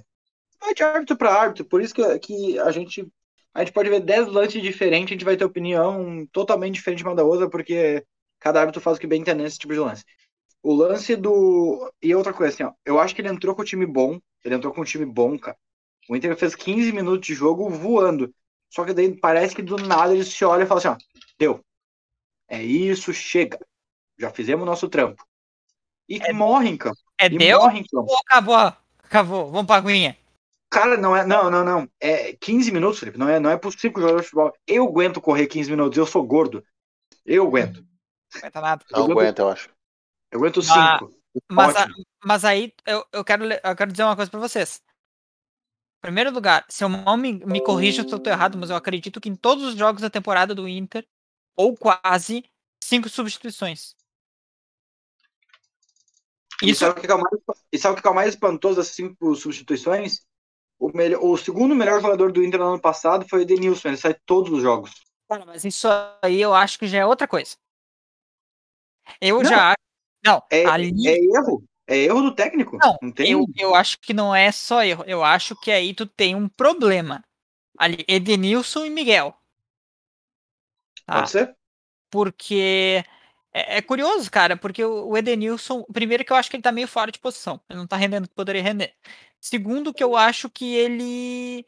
vai 0.60 0.73
de 0.73 0.84
árbitro 0.84 1.17
pra 1.17 1.34
árbitro. 1.34 1.65
Por 1.65 1.82
isso 1.82 1.93
que, 1.93 2.19
que 2.19 2.60
a 2.60 2.71
gente. 2.71 3.08
A 3.54 3.62
gente 3.62 3.73
pode 3.73 3.89
ver 3.89 4.02
10 4.02 4.28
lances 4.28 4.62
diferentes, 4.62 5.12
a 5.12 5.13
gente 5.15 5.25
vai 5.25 5.36
ter 5.38 5.45
opinião 5.45 6.25
totalmente 6.32 6.75
diferente 6.75 7.04
uma 7.04 7.15
da 7.15 7.23
outra, 7.23 7.49
porque 7.49 8.06
cada 8.39 8.60
árbitro 8.62 8.82
faz 8.82 8.97
o 8.97 8.99
que 9.02 9.08
bem 9.08 9.21
entender 9.21 9.43
nesse 9.43 9.58
tipo 9.60 9.73
de 9.73 9.80
lance. 9.80 10.04
O 10.62 10.74
lance 10.74 11.15
do. 11.15 11.91
E 12.02 12.13
outra 12.13 12.34
coisa, 12.34 12.54
assim, 12.54 12.63
ó. 12.63 12.74
Eu 12.86 13.00
acho 13.00 13.15
que 13.15 13.22
ele 13.22 13.30
entrou 13.30 13.56
com 13.56 13.62
o 13.62 13.65
time 13.65 13.86
bom. 13.86 14.19
Ele 14.43 14.56
entrou 14.56 14.74
com 14.74 14.82
um 14.82 14.86
time 14.86 15.06
bom, 15.06 15.38
cara. 15.38 15.58
O 16.10 16.15
Inter 16.15 16.36
fez 16.36 16.56
15 16.56 16.91
minutos 16.91 17.26
de 17.28 17.34
jogo 17.34 17.69
voando. 17.69 18.34
Só 18.69 18.84
que 18.84 18.93
daí 18.93 19.15
parece 19.15 19.56
que 19.56 19.62
do 19.62 19.78
nada 19.78 20.13
ele 20.13 20.24
se 20.24 20.43
olha 20.43 20.63
e 20.63 20.65
fala 20.65 20.80
assim, 20.80 20.88
ó. 20.89 20.98
Deu. 21.38 21.63
É 22.48 22.62
isso, 22.63 23.13
chega. 23.13 23.60
Já 24.17 24.32
fizemos 24.32 24.63
o 24.63 24.65
nosso 24.65 24.89
trampo. 24.89 25.24
E 26.08 26.17
É- 26.22 26.34
morre 26.34 26.69
em 26.69 26.78
campo. 26.78 26.98
É 27.19 27.28
E 27.28 27.38
deu 27.38 27.60
morre 27.60 27.80
em 27.80 27.84
campo. 27.84 28.12
ou 28.12 28.17
acabou? 28.17 28.74
Acabou. 29.04 29.52
Vamos 29.52 29.65
pra 29.67 29.76
aguinha. 29.78 30.17
Cara, 30.69 30.98
não 30.98 31.15
é. 31.15 31.26
Não, 31.26 31.50
não, 31.50 31.63
não. 31.63 31.89
É 32.00 32.34
15 32.34 32.72
minutos, 32.72 33.00
Felipe. 33.00 33.17
Não 33.17 33.30
é, 33.30 33.39
não 33.39 33.50
é 33.50 33.58
por 33.58 33.72
5 33.72 34.00
jogadores 34.00 34.26
de 34.26 34.32
futebol. 34.32 34.54
Eu 34.67 34.86
aguento 34.86 35.22
correr 35.22 35.48
15 35.48 35.69
minutos. 35.69 35.98
Eu 35.98 36.06
sou 36.06 36.24
gordo. 36.24 36.63
Eu 37.26 37.45
aguento. 37.48 37.84
Não 38.34 38.39
aguenta 38.39 38.62
nada. 38.62 38.86
Não 38.91 39.04
aguenta, 39.04 39.41
eu 39.41 39.50
acho. 39.50 39.69
Eu 40.31 40.39
aguento 40.39 40.61
Ah, 40.61 40.99
5. 40.99 41.19
Mas, 41.51 41.75
a- 41.75 41.87
mas 42.23 42.45
aí 42.45 42.73
eu, 42.85 43.05
eu, 43.11 43.23
quero, 43.23 43.45
eu 43.45 43.75
quero 43.75 43.91
dizer 43.91 44.03
uma 44.03 44.15
coisa 44.15 44.29
pra 44.29 44.39
vocês. 44.39 44.81
Em 45.97 46.01
primeiro 46.01 46.31
lugar, 46.31 46.65
se 46.69 46.83
eu 46.83 46.89
mal 46.89 47.17
me, 47.17 47.33
me 47.45 47.61
corrija 47.61 48.07
se 48.07 48.13
eu 48.13 48.19
tô 48.19 48.29
errado, 48.29 48.57
mas 48.57 48.69
eu 48.69 48.75
acredito 48.75 49.19
que 49.19 49.29
em 49.29 49.35
todos 49.35 49.63
os 49.65 49.75
jogos 49.75 50.01
da 50.01 50.09
temporada 50.09 50.55
do 50.55 50.67
Inter, 50.67 51.05
ou 51.57 51.75
quase, 51.75 52.43
cinco 52.81 53.09
substituições. 53.09 53.95
E 56.61 56.69
Isso 56.71 56.81
sabe 56.81 56.99
o 56.99 57.01
que 57.01 57.11
é 57.11 57.15
o 57.15 57.19
mais, 57.19 57.39
e 57.71 57.77
sabe 57.77 57.99
o 57.99 58.01
que 58.01 58.07
é 58.07 58.11
o 58.11 58.15
mais 58.15 58.29
espantoso 58.29 58.75
dessas 58.77 58.95
cinco 58.95 59.35
substituições? 59.35 60.21
O, 60.77 60.89
melhor, 60.95 61.21
o 61.23 61.37
segundo 61.37 61.75
melhor 61.75 62.01
jogador 62.01 62.31
do 62.31 62.43
Inter 62.43 62.59
no 62.59 62.67
ano 62.69 62.81
passado 62.81 63.27
foi 63.29 63.39
o 63.39 63.41
Edenilson. 63.41 63.89
Ele 63.89 63.97
sai 63.97 64.15
todos 64.25 64.51
os 64.51 64.61
jogos. 64.61 64.91
Cara, 65.29 65.45
mas 65.45 65.65
isso 65.65 65.87
aí 66.21 66.41
eu 66.41 66.53
acho 66.53 66.79
que 66.79 66.87
já 66.87 66.99
é 66.99 67.05
outra 67.05 67.27
coisa. 67.27 67.57
Eu 69.21 69.43
Não, 69.43 69.49
já 69.49 69.71
acho. 69.71 69.88
Não, 70.23 70.41
É, 70.51 70.65
ali. 70.65 71.08
é 71.08 71.17
erro. 71.17 71.63
É 71.88 71.97
erro 71.97 72.21
do 72.21 72.36
técnico. 72.36 72.77
Não, 72.77 72.97
tem. 73.12 73.32
eu, 73.32 73.45
eu 73.58 73.73
acho 73.73 73.99
que 73.99 74.13
não 74.13 74.34
é 74.36 74.51
só 74.51 74.84
erro. 74.84 75.03
Eu 75.08 75.23
acho 75.23 75.55
que 75.55 75.71
aí 75.71 75.93
tu 75.93 76.05
tem 76.05 76.36
um 76.36 76.47
problema. 76.47 77.23
Ali, 77.77 78.05
Edenilson 78.08 78.86
e 78.86 78.89
Miguel. 78.91 79.36
Tá? 81.05 81.15
Pode 81.15 81.32
ser? 81.32 81.55
Porque. 82.12 83.03
É, 83.51 83.77
é 83.77 83.82
curioso, 83.82 84.29
cara, 84.29 84.55
porque 84.55 84.84
o, 84.84 85.17
Edenilson. 85.17 85.84
Primeiro, 85.91 86.23
que 86.23 86.32
eu 86.32 86.38
acho 86.38 86.49
que 86.49 86.58
ele 86.58 86.63
tá 86.63 86.71
meio 86.71 86.88
fora 86.88 87.12
de 87.12 87.17
posição. 87.17 87.60
Ele 87.67 87.79
não 87.79 87.88
tá 87.88 87.95
rendendo 87.97 88.25
o 88.25 88.27
que 88.29 88.36
poderia 88.36 88.62
render. 88.62 88.93
Segundo, 89.41 89.93
que 89.93 90.03
eu 90.03 90.15
acho 90.15 90.49
que 90.49 90.75
ele. 90.75 91.65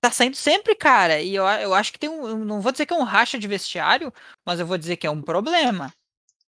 Tá 0.00 0.10
saindo 0.10 0.36
sempre, 0.36 0.74
cara. 0.76 1.20
E 1.20 1.34
eu, 1.34 1.44
eu 1.44 1.74
acho 1.74 1.92
que 1.92 1.98
tem 1.98 2.08
um. 2.08 2.44
Não 2.44 2.60
vou 2.60 2.70
dizer 2.70 2.86
que 2.86 2.92
é 2.94 2.96
um 2.96 3.02
racha 3.02 3.38
de 3.38 3.48
vestiário, 3.48 4.12
mas 4.46 4.60
eu 4.60 4.66
vou 4.66 4.78
dizer 4.78 4.96
que 4.96 5.06
é 5.06 5.10
um 5.10 5.20
problema. 5.22 5.92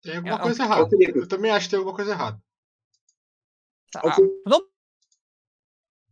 Tem 0.02 0.18
alguma 0.18 0.34
É, 0.36 0.38
é 0.38 0.40
um- 0.40 0.44
coisa 0.44 0.64
errada. 0.64 0.90
Eu 1.16 1.28
também 1.28 1.52
acho 1.52 1.66
que 1.66 1.72
tem 1.72 1.78
alguma 1.80 1.96
coisa 1.96 2.12
errada. 2.12 2.42
tá? 3.92 4.02
Ô, 4.04 4.12
Felipe, 4.14 4.42
Não 4.46 4.62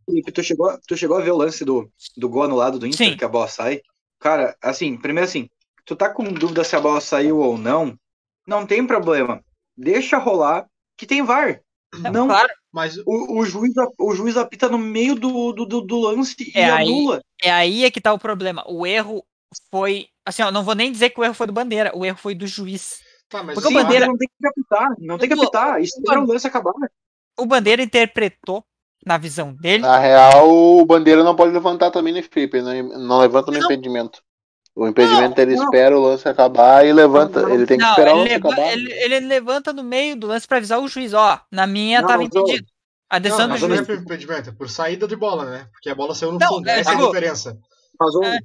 Felipe, 0.05 0.31
tu 0.31 0.43
chegou, 0.43 0.79
tu 0.87 0.97
chegou 0.97 1.17
a 1.17 1.21
ver 1.21 1.31
o 1.31 1.37
lance 1.37 1.63
do, 1.63 1.91
do 2.17 2.29
gol 2.29 2.43
anulado 2.43 2.79
do 2.79 2.87
Inter, 2.87 3.09
Sim. 3.11 3.17
que 3.17 3.23
a 3.23 3.29
bola 3.29 3.47
sai? 3.47 3.81
Cara, 4.19 4.55
assim, 4.61 4.97
primeiro 4.97 5.27
assim, 5.27 5.49
tu 5.85 5.95
tá 5.95 6.09
com 6.13 6.23
dúvida 6.33 6.63
se 6.63 6.75
a 6.75 6.79
bola 6.81 6.99
saiu 6.99 7.37
ou 7.39 7.57
não, 7.57 7.97
não 8.45 8.65
tem 8.65 8.85
problema. 8.85 9.43
Deixa 9.77 10.17
rolar, 10.17 10.67
que 10.97 11.05
tem 11.05 11.23
VAR. 11.23 11.61
Não, 12.11 12.27
Claro, 12.27 12.49
Mas 12.71 12.97
o, 12.99 13.39
o, 13.39 13.45
juiz, 13.45 13.73
o 13.97 14.13
juiz 14.13 14.35
apita 14.37 14.67
no 14.69 14.77
meio 14.77 15.15
do, 15.15 15.51
do, 15.53 15.65
do, 15.65 15.81
do 15.81 15.99
lance 15.99 16.35
e 16.39 16.51
É, 16.57 16.69
aí- 16.69 16.87
anula. 16.87 17.21
é 17.41 17.51
aí 17.51 17.83
é 17.85 17.89
que 17.91 18.01
tá 18.01 18.13
o 18.13 18.19
problema. 18.19 18.63
O 18.67 18.85
erro 18.85 19.23
foi. 19.71 20.07
Assim, 20.25 20.43
ó, 20.43 20.51
não 20.51 20.63
vou 20.63 20.75
nem 20.75 20.91
dizer 20.91 21.09
que 21.09 21.19
o 21.19 21.23
erro 21.23 21.33
foi 21.33 21.47
do 21.47 21.53
Bandeira, 21.53 21.91
o 21.95 22.05
erro 22.05 22.17
foi 22.17 22.35
do 22.35 22.45
juiz. 22.45 22.99
Tá, 23.29 23.43
Porque 23.43 23.67
o 23.67 23.71
o 23.71 23.73
Bandeira- 23.73 24.07
não 24.07 24.17
tem 24.17 24.27
que 24.27 24.47
apitar, 24.47 24.89
não 24.99 25.17
tem 25.17 25.27
que 25.29 25.33
apitar. 25.35 25.81
Espera 25.81 26.19
o 26.21 26.25
lance 26.27 26.47
acabar. 26.47 26.73
O 27.37 27.45
Bandeira 27.45 27.81
interpretou, 27.81 28.63
na 29.05 29.17
visão 29.17 29.53
dele, 29.53 29.83
Na 29.83 29.97
real, 29.97 30.49
o 30.49 30.85
Bandeira 30.85 31.23
não 31.23 31.35
pode 31.35 31.51
levantar 31.53 31.89
também 31.91 32.11
no 32.13 32.19
ele 32.19 32.83
não, 32.83 32.99
não 32.99 33.19
levanta 33.19 33.51
no 33.51 33.57
Não. 33.57 33.65
impedimento. 33.65 34.21
O 34.75 34.87
impedimento 34.87 35.39
ele 35.39 35.55
não. 35.55 35.63
espera 35.65 35.97
o 35.97 36.01
lance 36.01 36.27
acabar 36.27 36.85
e 36.85 36.93
levanta. 36.93 37.41
Não, 37.41 37.49
ele 37.53 37.65
tem 37.65 37.77
que 37.77 37.83
Não, 37.83 37.89
esperar 37.91 38.13
o 38.15 38.19
ele, 38.19 38.29
lance 38.29 38.33
leva- 38.33 38.47
acabar. 38.53 38.71
ele- 38.73 38.93
ele 38.93 39.19
levanta 39.21 39.73
no 39.73 39.83
meio 39.83 40.15
do 40.15 40.27
lance 40.27 40.47
pra 40.47 40.57
avisar 40.57 40.79
o 40.79 40.87
juiz, 40.87 41.13
ó. 41.13 41.39
Na 41.51 41.65
minha 41.67 42.01
Não, 42.01 42.07
tava 42.07 42.23
impedido. 42.23 42.65
A 43.09 43.15
Não, 43.15 43.21
decisão 43.23 43.45
do 43.47 43.51
mas 43.51 43.61
mas 43.61 43.69
não 43.69 43.75
é 43.75 43.77
juiz. 43.77 43.87
por 43.87 44.03
impedimento, 44.03 44.49
é 44.49 44.53
por 44.53 44.69
saída 44.69 45.07
de 45.07 45.15
bola, 45.15 45.45
né? 45.45 45.67
Porque 45.71 45.89
a 45.89 45.95
bola 45.95 46.13
saiu 46.13 46.31
no 46.33 46.39
Não, 46.39 46.47
fundo. 46.47 46.67
é, 46.69 46.79
Essa 46.79 46.91
é 46.91 46.95
a 46.95 46.97
diferença. 47.07 47.57
Mas 47.99 48.15
É. 48.23 48.39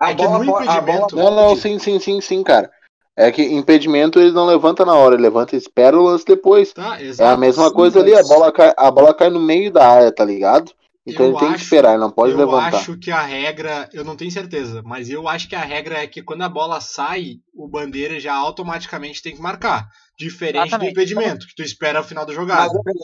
a, 0.00 0.10
É 0.10 0.14
que 0.14 0.22
bola, 0.24 0.38
no 0.38 0.44
po- 0.52 0.56
a 0.58 0.64
bola 0.64 0.78
impedimento- 0.78 1.16
Não, 1.16 1.30
não, 1.34 1.56
sim, 1.56 1.78
sim, 1.78 1.98
sim, 1.98 2.20
sim, 2.20 2.42
cara. 2.42 2.70
É 3.16 3.30
que 3.30 3.42
impedimento 3.42 4.18
ele 4.18 4.32
não 4.32 4.46
levanta 4.46 4.84
na 4.84 4.94
hora, 4.94 5.14
ele 5.14 5.22
levanta 5.22 5.54
e 5.54 5.58
espera 5.58 5.98
o 5.98 6.02
lance 6.02 6.24
depois. 6.24 6.72
Tá, 6.72 6.98
É 7.18 7.24
a 7.26 7.36
mesma 7.36 7.64
sim, 7.66 7.74
coisa 7.74 8.00
ali, 8.00 8.14
a 8.14 8.22
bola, 8.22 8.52
cai, 8.52 8.72
a 8.76 8.90
bola 8.90 9.14
cai 9.14 9.30
no 9.30 9.40
meio 9.40 9.72
da 9.72 9.86
área, 9.88 10.12
tá 10.12 10.24
ligado? 10.24 10.72
Então 11.06 11.24
Eu 11.24 11.30
ele 11.30 11.36
tem 11.36 11.48
acho- 11.48 11.58
que 11.58 11.62
esperar, 11.62 11.90
ele 11.92 12.00
não 12.00 12.10
pode 12.10 12.32
eu 12.32 12.38
levantar. 12.38 12.78
acho 12.80 12.98
que 12.98 13.10
a 13.10 13.22
regra, 13.22 13.88
eu 13.92 14.02
não 14.04 14.16
tenho 14.16 14.30
certeza, 14.30 14.82
mas 14.84 15.10
eu 15.10 15.28
acho 15.28 15.48
que 15.48 15.54
a 15.54 15.62
regra 15.64 15.98
é 16.02 16.06
que 16.06 16.22
quando 16.22 16.42
a 16.42 16.48
bola 16.48 16.80
sai, 16.80 17.40
o 17.54 17.68
bandeira 17.68 18.18
já 18.18 18.34
automaticamente 18.34 19.22
tem 19.22 19.34
que 19.36 19.42
marcar. 19.42 19.86
Diferente 20.18 20.64
Exatamente. 20.66 20.94
do 20.94 21.00
impedimento, 21.00 21.46
que 21.46 21.54
tu 21.54 21.62
espera 21.62 22.00
o 22.00 22.04
final 22.04 22.24
da 22.26 22.32
jogada. 22.32 22.72
Mas, 22.84 22.94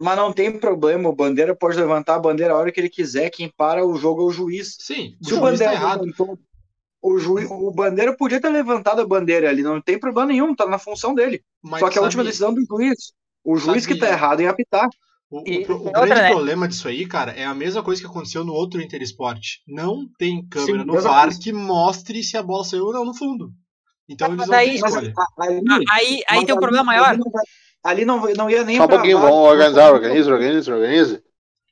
mas 0.00 0.16
não 0.16 0.32
tem 0.32 0.58
problema, 0.58 1.08
o 1.08 1.14
Bandeira 1.14 1.54
pode 1.54 1.76
levantar 1.76 2.16
a 2.16 2.18
bandeira 2.18 2.52
a 2.54 2.56
hora 2.56 2.72
que 2.72 2.80
ele 2.80 2.88
quiser, 2.90 3.30
quem 3.30 3.48
para 3.48 3.86
o 3.86 3.96
jogo 3.96 4.22
é 4.22 4.24
o 4.24 4.30
juiz. 4.30 4.76
Sim, 4.80 5.16
o 5.24 5.28
Se 5.28 5.34
o 5.34 5.36
juiz 5.36 5.60
tá 5.62 5.72
Bandeira 5.72 5.72
errado. 5.72 6.02
levantou, 6.02 6.38
o, 7.02 7.18
juiz, 7.18 7.50
o 7.50 7.70
Bandeira 7.72 8.16
podia 8.16 8.40
ter 8.40 8.48
levantado 8.48 9.00
a 9.02 9.06
bandeira 9.06 9.50
ali, 9.50 9.62
não 9.62 9.80
tem 9.80 9.98
problema 9.98 10.28
nenhum, 10.28 10.54
tá 10.54 10.66
na 10.66 10.78
função 10.78 11.14
dele. 11.14 11.42
Mas 11.62 11.80
Só 11.80 11.86
que 11.88 11.92
a 11.92 11.94
sabe- 11.96 12.04
última 12.06 12.24
decisão 12.24 12.54
do 12.54 12.64
juiz. 12.64 13.12
O 13.44 13.56
juiz 13.56 13.82
sabe- 13.82 13.94
que 13.94 14.00
tá 14.00 14.08
errado 14.08 14.40
em 14.40 14.46
apitar. 14.46 14.88
O, 15.28 15.40
o 15.40 15.44
E- 15.48 15.64
pro- 15.64 15.78
o 15.78 15.82
e 15.82 15.86
outra, 15.86 16.06
grande 16.06 16.20
né? 16.22 16.28
problema 16.30 16.68
disso 16.68 16.86
aí, 16.88 17.06
cara, 17.06 17.32
é 17.32 17.44
a 17.44 17.54
mesma 17.54 17.82
coisa 17.82 18.00
que 18.00 18.06
aconteceu 18.06 18.44
no 18.44 18.52
outro 18.52 18.80
Inter 18.80 19.02
Esporte. 19.02 19.60
Não 19.66 20.06
tem 20.18 20.46
câmera 20.46 20.78
Sim, 20.80 20.84
no 20.84 21.00
VAR 21.00 21.24
coisa. 21.24 21.40
que 21.40 21.52
mostre 21.52 22.22
se 22.22 22.36
a 22.36 22.42
bola 22.42 22.64
saiu 22.64 22.84
ou 22.84 22.92
não 22.92 23.04
no 23.04 23.14
fundo. 23.14 23.50
Então 24.08 24.28
Mas 24.28 24.36
eles 24.38 24.46
não 24.48 24.54
daí- 24.56 24.70
têm 24.72 24.80
Mas 24.80 24.96
a- 24.96 25.00
Ah, 25.00 25.46
Aí, 25.92 26.22
aí 26.28 26.36
mas 26.36 26.44
tem 26.44 26.54
um 26.54 26.58
ali- 26.58 26.60
problema 26.60 26.84
maior. 26.84 27.16
Ali 27.82 28.04
não, 28.04 28.20
não, 28.20 28.32
não 28.34 28.50
ia 28.50 28.62
nem 28.62 28.76
Só 28.76 28.84
um 28.84 28.88
pouquinho, 28.88 29.18
VAR, 29.18 29.30
vamos 29.30 29.48
organizar, 29.48 29.92
organiza, 29.92 30.32
organiza, 30.32 30.72
organiza. 30.74 31.22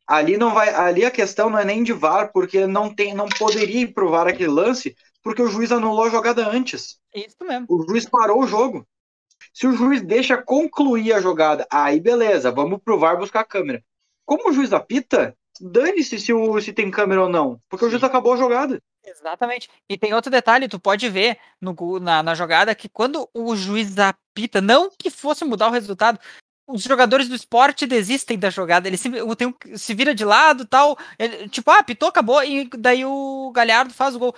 Ali 0.08 0.36
não 0.36 0.52
vai, 0.52 0.74
ali 0.74 1.04
a 1.04 1.10
questão 1.10 1.48
não 1.50 1.58
é 1.58 1.64
nem 1.64 1.84
de 1.84 1.92
VAR, 1.92 2.32
porque 2.32 2.66
não 2.66 2.92
tem, 2.92 3.14
não 3.14 3.28
poderia 3.28 3.82
ir 3.82 3.94
pro 3.94 4.10
VAR 4.10 4.26
aquele 4.26 4.50
lance, 4.50 4.96
porque 5.22 5.42
o 5.42 5.48
juiz 5.48 5.70
anulou 5.72 6.04
a 6.04 6.10
jogada 6.10 6.48
antes. 6.48 6.98
Isso 7.14 7.36
mesmo. 7.42 7.66
O 7.68 7.82
juiz 7.88 8.06
parou 8.08 8.42
o 8.42 8.46
jogo. 8.46 8.86
Se 9.52 9.66
o 9.66 9.72
juiz 9.72 10.02
deixa 10.02 10.36
concluir 10.40 11.12
a 11.12 11.20
jogada, 11.20 11.66
aí 11.70 12.00
beleza, 12.00 12.50
vamos 12.50 12.80
pro 12.84 12.98
VAR 12.98 13.18
buscar 13.18 13.40
a 13.40 13.44
câmera. 13.44 13.82
Como 14.24 14.48
o 14.50 14.52
juiz 14.52 14.72
apita, 14.72 15.34
dane-se 15.60 16.18
se, 16.20 16.32
o- 16.32 16.60
se 16.60 16.72
tem 16.72 16.90
câmera 16.90 17.22
ou 17.22 17.28
não. 17.28 17.58
Porque 17.68 17.84
o 17.84 17.90
juiz 17.90 18.02
acabou 18.04 18.34
a 18.34 18.36
jogada. 18.36 18.80
Exatamente. 19.04 19.68
E 19.88 19.96
tem 19.96 20.12
outro 20.14 20.30
detalhe, 20.30 20.68
tu 20.68 20.78
pode 20.78 21.08
ver 21.08 21.38
no, 21.60 21.74
na, 21.98 22.22
na 22.22 22.34
jogada 22.34 22.74
que 22.74 22.88
quando 22.88 23.28
o 23.34 23.56
juiz 23.56 23.98
apita, 23.98 24.60
não 24.60 24.90
que 24.96 25.10
fosse 25.10 25.44
mudar 25.44 25.68
o 25.68 25.72
resultado, 25.72 26.20
os 26.68 26.82
jogadores 26.82 27.26
do 27.28 27.34
esporte 27.34 27.86
desistem 27.86 28.38
da 28.38 28.50
jogada, 28.50 28.86
ele 28.86 28.96
se, 28.98 29.10
tem 29.36 29.48
um- 29.48 29.76
se 29.76 29.94
vira 29.94 30.14
de 30.14 30.24
lado 30.24 30.64
tal, 30.66 30.96
ele- 31.18 31.48
tipo, 31.48 31.70
ah, 31.70 31.78
apitou, 31.78 32.10
acabou, 32.10 32.44
e 32.44 32.68
daí 32.78 33.04
o 33.04 33.50
Galhardo 33.52 33.92
faz 33.92 34.14
o 34.14 34.18
gol. 34.18 34.34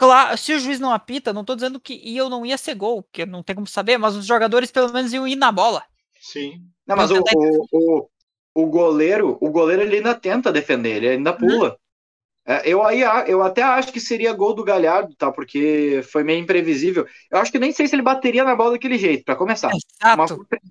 Claro, 0.00 0.34
se 0.38 0.54
o 0.54 0.58
juiz 0.58 0.80
não 0.80 0.90
apita, 0.90 1.30
não 1.30 1.44
tô 1.44 1.54
dizendo 1.54 1.78
que 1.78 1.92
ia 1.92 2.24
ou 2.24 2.30
não 2.30 2.46
ia 2.46 2.56
ser 2.56 2.74
gol, 2.74 3.02
porque 3.02 3.26
não 3.26 3.42
tem 3.42 3.54
como 3.54 3.66
saber, 3.66 3.98
mas 3.98 4.16
os 4.16 4.24
jogadores 4.24 4.70
pelo 4.70 4.90
menos 4.90 5.12
iam 5.12 5.28
ir 5.28 5.36
na 5.36 5.52
bola. 5.52 5.84
Sim. 6.18 6.62
Não, 6.86 6.96
mas 6.96 7.10
o, 7.10 7.16
Então, 7.18 7.38
o, 7.38 7.66
o, 7.70 8.62
o 8.62 8.66
goleiro, 8.66 9.36
o 9.42 9.50
goleiro 9.50 9.82
ele 9.82 9.96
ainda 9.96 10.14
tenta 10.14 10.50
defender, 10.50 10.96
ele 10.96 11.08
ainda 11.10 11.34
pula. 11.34 11.76
É, 12.46 12.62
eu, 12.64 12.82
aí, 12.82 13.02
eu 13.26 13.42
até 13.42 13.62
acho 13.62 13.92
que 13.92 14.00
seria 14.00 14.32
gol 14.32 14.54
do 14.54 14.64
Galhardo, 14.64 15.14
tá? 15.14 15.30
Porque 15.30 16.00
foi 16.10 16.24
meio 16.24 16.40
imprevisível. 16.40 17.06
Eu 17.30 17.38
acho 17.38 17.52
que 17.52 17.58
nem 17.58 17.70
sei 17.70 17.86
se 17.86 17.94
ele 17.94 18.00
bateria 18.00 18.42
na 18.42 18.56
bola 18.56 18.70
daquele 18.70 18.96
jeito, 18.96 19.22
pra 19.22 19.36
começar. 19.36 19.68
Mas 19.68 20.30
Exato. 20.30 20.46
pe- 20.48 20.62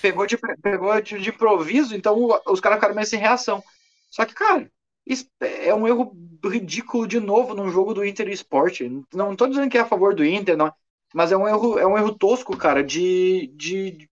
pegou 0.00 0.28
de, 0.28 0.38
pegou 0.62 1.00
de, 1.00 1.18
de 1.18 1.30
improviso, 1.30 1.92
então 1.96 2.28
os 2.46 2.60
caras 2.60 2.76
ficaram 2.76 2.94
meio 2.94 3.06
sem 3.08 3.18
reação. 3.18 3.64
Só 4.12 4.24
que, 4.24 4.32
cara, 4.32 4.70
isso 5.04 5.26
é 5.40 5.74
um 5.74 5.88
erro 5.88 6.12
ridículo 6.44 7.06
de 7.06 7.20
novo 7.20 7.54
num 7.54 7.70
jogo 7.70 7.94
do 7.94 8.04
Inter 8.04 8.28
e 8.28 8.32
Sport. 8.32 8.80
Não 9.12 9.36
tô 9.36 9.46
dizendo 9.46 9.70
que 9.70 9.78
é 9.78 9.80
a 9.80 9.86
favor 9.86 10.14
do 10.14 10.24
Inter, 10.24 10.56
não, 10.56 10.72
mas 11.14 11.32
é 11.32 11.36
um 11.36 11.46
erro, 11.46 11.78
é 11.78 11.86
um 11.86 11.96
erro 11.96 12.14
tosco, 12.14 12.56
cara, 12.56 12.82
de, 12.82 13.48
de, 13.54 14.08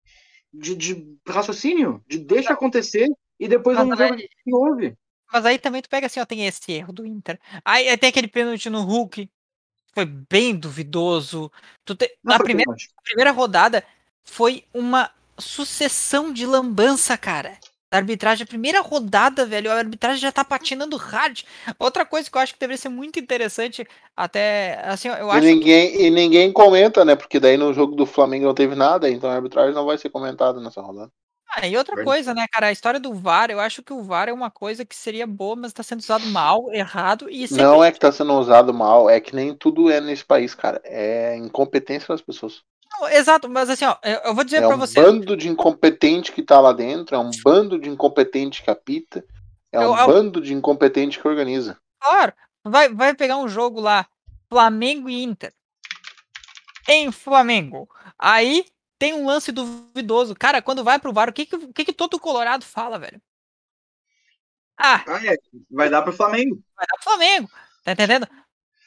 de, 0.52 0.74
de 0.74 1.18
raciocínio, 1.28 2.02
de 2.08 2.18
deixa 2.18 2.52
acontecer 2.52 3.08
e 3.38 3.48
depois 3.48 3.76
Mas 3.76 3.86
vamos 3.86 3.98
ver 3.98 4.12
o 4.12 4.16
que 4.16 4.54
houve. 4.54 4.96
Mas 5.32 5.44
aí 5.46 5.58
também 5.58 5.82
tu 5.82 5.88
pega 5.88 6.06
assim, 6.06 6.20
ó, 6.20 6.24
tem 6.24 6.46
esse 6.46 6.70
erro 6.72 6.92
do 6.92 7.04
Inter. 7.04 7.40
Aí, 7.64 7.88
aí 7.88 7.96
tem 7.96 8.08
aquele 8.10 8.28
pênalti 8.28 8.70
no 8.70 8.82
Hulk, 8.82 9.28
foi 9.94 10.04
bem 10.04 10.56
duvidoso. 10.56 11.50
Tu 11.84 11.94
te- 11.94 12.16
Não 12.22 12.32
na 12.32 12.38
primeira, 12.42 12.72
primeira 13.02 13.30
rodada 13.32 13.84
foi 14.24 14.64
uma 14.72 15.10
sucessão 15.38 16.32
de 16.32 16.46
lambança, 16.46 17.16
cara. 17.16 17.58
Da 17.94 17.98
arbitragem, 17.98 18.42
a 18.42 18.46
primeira 18.46 18.80
rodada, 18.80 19.46
velho, 19.46 19.70
a 19.70 19.76
arbitragem 19.76 20.20
já 20.20 20.32
tá 20.32 20.44
patinando 20.44 20.96
hard. 20.96 21.42
Outra 21.78 22.04
coisa 22.04 22.28
que 22.28 22.36
eu 22.36 22.42
acho 22.42 22.52
que 22.52 22.58
deveria 22.58 22.76
ser 22.76 22.88
muito 22.88 23.20
interessante, 23.20 23.86
até 24.16 24.80
assim, 24.84 25.06
eu 25.06 25.28
E 25.28 25.30
acho 25.30 25.46
ninguém, 25.46 26.02
e 26.02 26.10
ninguém 26.10 26.52
comenta, 26.52 27.04
né? 27.04 27.14
Porque 27.14 27.38
daí 27.38 27.56
no 27.56 27.72
jogo 27.72 27.94
do 27.94 28.04
Flamengo 28.04 28.46
não 28.46 28.54
teve 28.54 28.74
nada, 28.74 29.08
então 29.08 29.30
a 29.30 29.34
arbitragem 29.34 29.72
não 29.72 29.86
vai 29.86 29.96
ser 29.96 30.10
comentada 30.10 30.60
nessa 30.60 30.80
rodada. 30.80 31.08
Ah, 31.56 31.68
e 31.68 31.76
outra 31.76 32.02
coisa, 32.02 32.34
né, 32.34 32.46
cara, 32.50 32.66
a 32.66 32.72
história 32.72 32.98
do 32.98 33.14
VAR, 33.14 33.48
eu 33.48 33.60
acho 33.60 33.80
que 33.80 33.92
o 33.92 34.02
VAR 34.02 34.28
é 34.28 34.32
uma 34.32 34.50
coisa 34.50 34.84
que 34.84 34.96
seria 34.96 35.24
boa, 35.24 35.54
mas 35.54 35.72
tá 35.72 35.84
sendo 35.84 36.00
usado 36.00 36.26
mal, 36.26 36.72
errado 36.72 37.30
e 37.30 37.46
sempre 37.46 37.62
Não 37.62 37.84
é 37.84 37.92
que 37.92 38.00
tá 38.00 38.10
sendo 38.10 38.32
usado 38.32 38.74
mal, 38.74 39.08
é 39.08 39.20
que 39.20 39.36
nem 39.36 39.54
tudo 39.54 39.88
é 39.88 40.00
nesse 40.00 40.24
país, 40.24 40.52
cara. 40.52 40.80
É 40.84 41.36
incompetência 41.36 42.08
das 42.08 42.20
pessoas. 42.20 42.64
Não, 43.00 43.08
exato, 43.08 43.48
mas 43.48 43.68
assim, 43.70 43.84
ó, 43.84 43.96
eu, 44.02 44.34
vou 44.34 44.44
dizer 44.44 44.58
É 44.62 44.66
pra 44.66 44.76
um 44.76 44.78
você, 44.78 45.00
bando 45.00 45.36
de 45.36 45.48
incompetente 45.48 46.32
que 46.32 46.42
tá 46.42 46.60
lá 46.60 46.72
dentro, 46.72 47.16
é 47.16 47.18
um 47.18 47.30
bando 47.42 47.78
de 47.78 47.88
incompetente 47.88 48.62
que 48.62 48.70
apita, 48.70 49.24
é 49.72 49.78
Eu- 49.78 49.92
um 49.92 49.98
eu- 49.98 50.06
bando 50.06 50.40
de 50.40 50.52
incompetente 50.54 51.20
que 51.20 51.26
organiza. 51.28 51.78
Claro, 52.00 52.32
vai, 52.64 52.88
vai 52.88 53.14
pegar 53.14 53.36
um 53.38 53.48
jogo 53.48 53.80
lá, 53.80 54.06
Flamengo 54.48 55.08
e 55.08 55.22
Inter. 55.22 55.52
Em 56.88 57.10
Flamengo. 57.10 57.88
Aí 58.18 58.66
tem 58.98 59.14
um 59.14 59.26
lance 59.26 59.50
duvidoso. 59.50 60.34
Cara, 60.34 60.60
quando 60.62 60.84
vai 60.84 60.98
pro 60.98 61.12
VAR, 61.12 61.30
o 61.30 61.32
que 61.32 61.46
que, 61.46 61.56
o 61.56 61.72
que, 61.72 61.84
que 61.86 61.92
todo 61.92 62.20
Colorado 62.20 62.64
fala, 62.64 62.98
velho? 62.98 63.20
Ah, 64.76 65.02
Ah, 65.06 65.24
é. 65.26 65.36
Vai 65.70 65.88
dar 65.88 66.02
pro 66.02 66.12
Flamengo. 66.12 66.62
vai 66.76 66.86
dar 66.86 66.94
pro 66.96 67.04
Flamengo. 67.04 67.50
Tá 67.82 67.92
entendendo? 67.92 68.28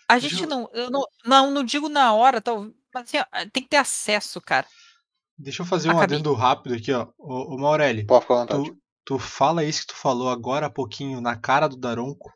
A 0.07 0.19
gente 0.19 0.45
não, 0.45 0.69
eu 0.73 0.89
não, 0.89 1.05
não, 1.25 1.51
não 1.51 1.63
digo 1.63 1.89
na 1.89 2.13
hora, 2.13 2.39
tal, 2.39 2.67
mas 2.99 3.07
assim, 3.07 3.17
ó, 3.19 3.25
tem 3.51 3.63
que 3.63 3.69
ter 3.69 3.77
acesso, 3.77 4.39
cara. 4.41 4.65
Deixa 5.37 5.61
eu 5.61 5.65
fazer 5.67 5.89
um 5.89 5.97
Acabei. 5.97 6.15
adendo 6.17 6.33
rápido 6.33 6.75
aqui, 6.75 6.91
ó. 6.91 7.07
Ô, 7.17 7.55
ô 7.55 7.57
Maureli, 7.57 8.05
Pode 8.05 8.21
ficar 8.23 8.33
à 8.33 8.37
vontade. 8.39 8.63
tu, 8.63 8.77
tu 9.05 9.19
fala 9.19 9.63
isso 9.63 9.81
que 9.81 9.87
tu 9.87 9.95
falou 9.95 10.29
agora 10.29 10.65
há 10.65 10.69
pouquinho 10.69 11.21
na 11.21 11.35
cara 11.35 11.67
do 11.67 11.77
Daronco. 11.77 12.31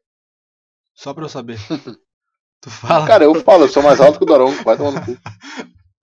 Só 0.94 1.14
pra 1.14 1.24
eu 1.24 1.30
saber. 1.30 1.58
tu 2.62 2.70
fala. 2.70 3.08
Cara, 3.08 3.24
eu 3.24 3.34
falo, 3.44 3.64
eu 3.64 3.70
sou 3.70 3.82
mais 3.82 4.00
alto 4.00 4.20
que 4.20 4.24
o 4.24 4.28
Daronco, 4.28 4.64
vai 4.64 4.78
tomar 4.78 4.92
no 4.92 5.06
cu. 5.06 5.18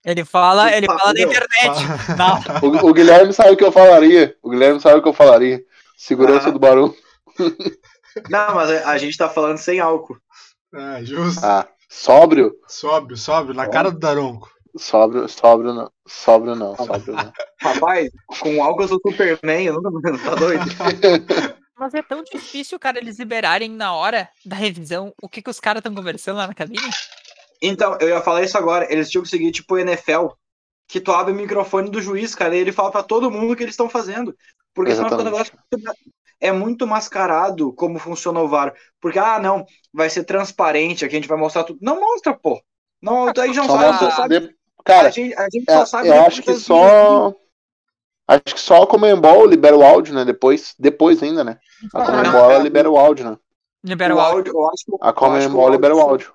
Ele 0.05 0.25
fala, 0.25 0.73
ele 0.73 0.87
Fala, 0.87 1.13
meu, 1.13 1.29
internet. 1.29 2.63
O, 2.63 2.89
o 2.89 2.95
Guilherme 2.95 3.33
sabe 3.33 3.51
o 3.51 3.57
que 3.57 3.65
eu 3.65 3.71
falaria. 3.73 4.37
O 4.43 4.51
Guilherme 4.51 4.81
sabe 4.81 4.99
o 4.99 5.03
que 5.03 5.09
eu 5.09 5.13
falaria. 5.13 5.61
Segurança 5.97 6.49
Ah. 6.49 6.51
do 6.53 6.59
Barão. 6.59 6.95
Não, 8.31 8.55
mas 8.55 8.71
a, 8.71 8.91
a 8.91 8.99
gente 8.99 9.17
tá 9.17 9.29
falando 9.29 9.59
sem 9.59 9.81
álcool. 9.81 10.17
É, 10.75 11.05
justo. 11.05 11.45
Ah, 11.45 11.69
sóbrio? 11.89 12.55
Sóbrio, 12.67 13.17
sóbrio, 13.17 13.55
na 13.55 13.69
cara 13.69 13.91
do 13.91 13.99
Daronco. 13.99 14.51
Sóbrio, 14.77 15.29
sóbrio 15.29 15.73
não. 15.73 15.91
Sóbrio 16.07 16.55
não, 16.55 16.77
sóbrio 16.77 17.15
não. 17.15 17.33
Rapaz, 17.61 18.11
com 18.41 18.63
álcool 18.63 18.83
eu 18.83 18.89
sou 18.89 19.01
Superman, 19.01 19.67
eu 19.67 19.81
nunca 19.81 20.17
tá 20.19 20.35
doido. 20.35 20.65
mas 21.79 21.95
é 21.95 22.03
tão 22.03 22.23
difícil, 22.23 22.79
cara, 22.79 22.99
eles 22.99 23.19
liberarem 23.19 23.71
na 23.71 23.95
hora 23.95 24.29
da 24.45 24.57
revisão 24.57 25.13
o 25.23 25.29
que 25.29 25.43
que 25.43 25.51
os 25.51 25.61
caras 25.61 25.81
estão 25.81 25.95
conversando 25.95 26.37
lá 26.37 26.47
na 26.47 26.55
cabine. 26.55 26.91
Então, 27.63 27.97
eu 28.01 28.09
ia 28.09 28.21
falar 28.21 28.43
isso 28.43 28.57
agora. 28.57 28.91
Eles 28.93 29.11
tinham 29.11 29.23
que 29.23 29.29
seguir, 29.29 29.51
tipo, 29.51 29.75
o 29.75 29.79
NFL, 29.79 30.29
que 30.87 31.01
tu 31.01 31.13
abre 31.13 31.33
o 31.33 31.37
microfone 31.37 31.91
do 31.91 32.01
juiz, 32.01 32.35
cara, 32.35 32.57
e 32.57 32.61
ele 32.61 32.73
fala 32.73 32.91
pra 32.91 33.03
todo 33.03 33.31
mundo 33.31 33.53
o 33.53 33.57
que 33.57 33.63
eles 33.63 33.73
estão 33.73 33.89
fazendo. 33.89 34.37
Porque 34.75 34.95
senão 34.95 35.09
fica 35.09 35.23
um 35.23 35.27
Exatamente. 35.27 35.53
negócio 35.73 36.13
é 36.41 36.53
muito 36.53 36.87
mascarado 36.87 37.73
como 37.73 37.99
funciona 37.99 38.41
o 38.41 38.49
VAR. 38.49 38.75
Porque, 39.01 39.19
ah, 39.19 39.39
não, 39.39 39.65
vai 39.93 40.09
ser 40.11 40.25
transparente, 40.25 41.05
aqui 41.05 41.17
a 41.17 41.19
gente 41.19 41.29
vai 41.29 41.39
mostrar 41.39 41.65
tudo. 41.65 41.79
Não 41.83 42.01
mostra, 42.01 42.35
pô. 42.35 42.61
Não, 43.03 43.29
a 43.29 43.47
gente 43.47 43.57
não 43.57 43.67
Só 43.67 43.73
sabe, 43.77 43.87
mostra- 43.87 44.11
só 44.11 44.17
sabe. 44.17 44.41
de- 44.41 44.59
Cara, 44.85 45.09
a 45.09 45.11
gente, 45.11 45.35
a 45.35 45.49
gente 45.51 45.65
é, 45.69 45.77
só 45.79 45.87
sabe. 45.87 46.09
eu 46.09 46.23
acho 46.23 46.43
que 46.43 46.55
só. 46.55 47.35
Acho 48.27 48.55
que 48.55 48.61
só 48.61 48.83
a 48.83 48.87
Comembol 48.87 49.47
libera 49.47 49.77
o 49.77 49.83
áudio, 49.83 50.15
né? 50.15 50.25
Depois, 50.25 50.75
depois 50.79 51.23
ainda, 51.23 51.43
né? 51.43 51.59
A 51.95 52.03
Ah, 52.03 52.07
Comembol 52.07 52.33
não, 52.33 52.51
é. 52.51 52.59
libera 52.63 52.91
o 52.91 52.97
áudio, 52.99 53.31
né? 53.31 53.39
Libera 53.83 54.15
o 54.15 54.19
o 54.19 54.21
áudio. 54.21 54.39
áudio, 54.39 54.53
eu 54.55 54.69
acho 54.71 54.85
que, 54.85 54.93
A 55.01 55.13
Comembol 55.13 55.71
libera 55.71 55.97
o 55.97 56.01
áudio. 56.01 56.33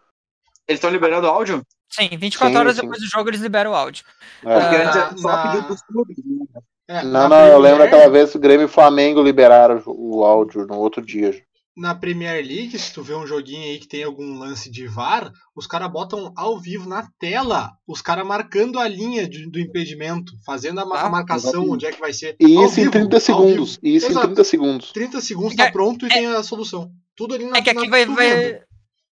Eles 0.67 0.77
estão 0.79 0.89
liberando 0.89 1.27
áudio? 1.27 1.63
Sim, 1.95 2.09
24 2.17 2.53
Sim, 2.53 2.59
horas 2.59 2.75
sim. 2.75 2.81
depois 2.81 2.99
do 3.01 3.07
jogo 3.07 3.29
eles 3.29 3.41
liberam 3.41 3.71
o 3.71 3.75
áudio. 3.75 4.03
É. 4.43 4.59
Porque 4.59 4.75
Ah, 4.75 4.83
antes 4.87 4.95
é 5.19 5.21
só 5.21 5.27
na- 5.27 5.51
pedido 5.51 5.67
dos 5.67 5.81
clubes. 5.83 6.17
né? 6.17 6.45
É, 6.87 7.03
Não, 7.03 7.29
não, 7.29 7.45
eu 7.45 7.59
lembro 7.59 7.83
aquela 7.83 8.09
vez 8.09 8.31
que 8.31 8.37
o 8.37 8.39
Grêmio 8.39 8.63
e 8.63 8.65
o 8.65 8.69
Flamengo 8.69 9.21
liberaram 9.21 9.81
o 9.85 10.23
áudio 10.25 10.65
no 10.67 10.75
outro 10.77 11.05
dia. 11.05 11.33
Na 11.75 11.95
Premier 11.95 12.45
League, 12.45 12.77
se 12.77 12.93
tu 12.93 13.01
vê 13.01 13.15
um 13.15 13.25
joguinho 13.25 13.63
aí 13.63 13.79
que 13.79 13.87
tem 13.87 14.03
algum 14.03 14.37
lance 14.37 14.69
de 14.69 14.85
VAR, 14.85 15.31
os 15.55 15.65
caras 15.65 15.89
botam 15.91 16.31
ao 16.35 16.59
vivo 16.59 16.87
na 16.87 17.07
tela, 17.19 17.71
os 17.87 17.99
caras 18.01 18.27
marcando 18.27 18.77
a 18.79 18.87
linha 18.87 19.27
de- 19.27 19.49
do 19.49 19.59
impedimento, 19.59 20.33
fazendo 20.45 20.79
a, 20.81 20.83
Ah, 20.83 21.09
marcação, 21.09 21.49
exatamente. 21.49 21.71
onde 21.73 21.85
é 21.87 21.91
que 21.91 21.99
vai 21.99 22.13
ser. 22.13 22.35
E 22.39 22.55
Ao 22.57 22.65
isso 22.65 22.79
em 22.79 22.83
vivo, 22.83 22.91
30 22.91 23.15
ao 23.15 23.21
segundos. 23.21 23.69
vivo. 23.77 23.79
E 23.83 23.95
isso 23.95 24.05
em 24.07 24.09
Exato. 24.11 24.27
30 24.27 24.43
segundos. 24.43 24.91
30 24.91 25.21
segundos 25.21 25.53
É 25.53 25.57
tá 25.57 25.65
que- 25.67 25.71
pronto 25.71 26.05
e 26.05 26.09
tem 26.09 26.27
a 26.27 26.43
solução. 26.43 26.91
Tudo 27.15 27.33
ali 27.33 27.45
na 27.45 27.57
É 27.57 27.61
que 27.61 27.69
aqui 27.71 27.85
na- 27.85 27.89
vai, 27.89 28.05
vai- 28.05 28.61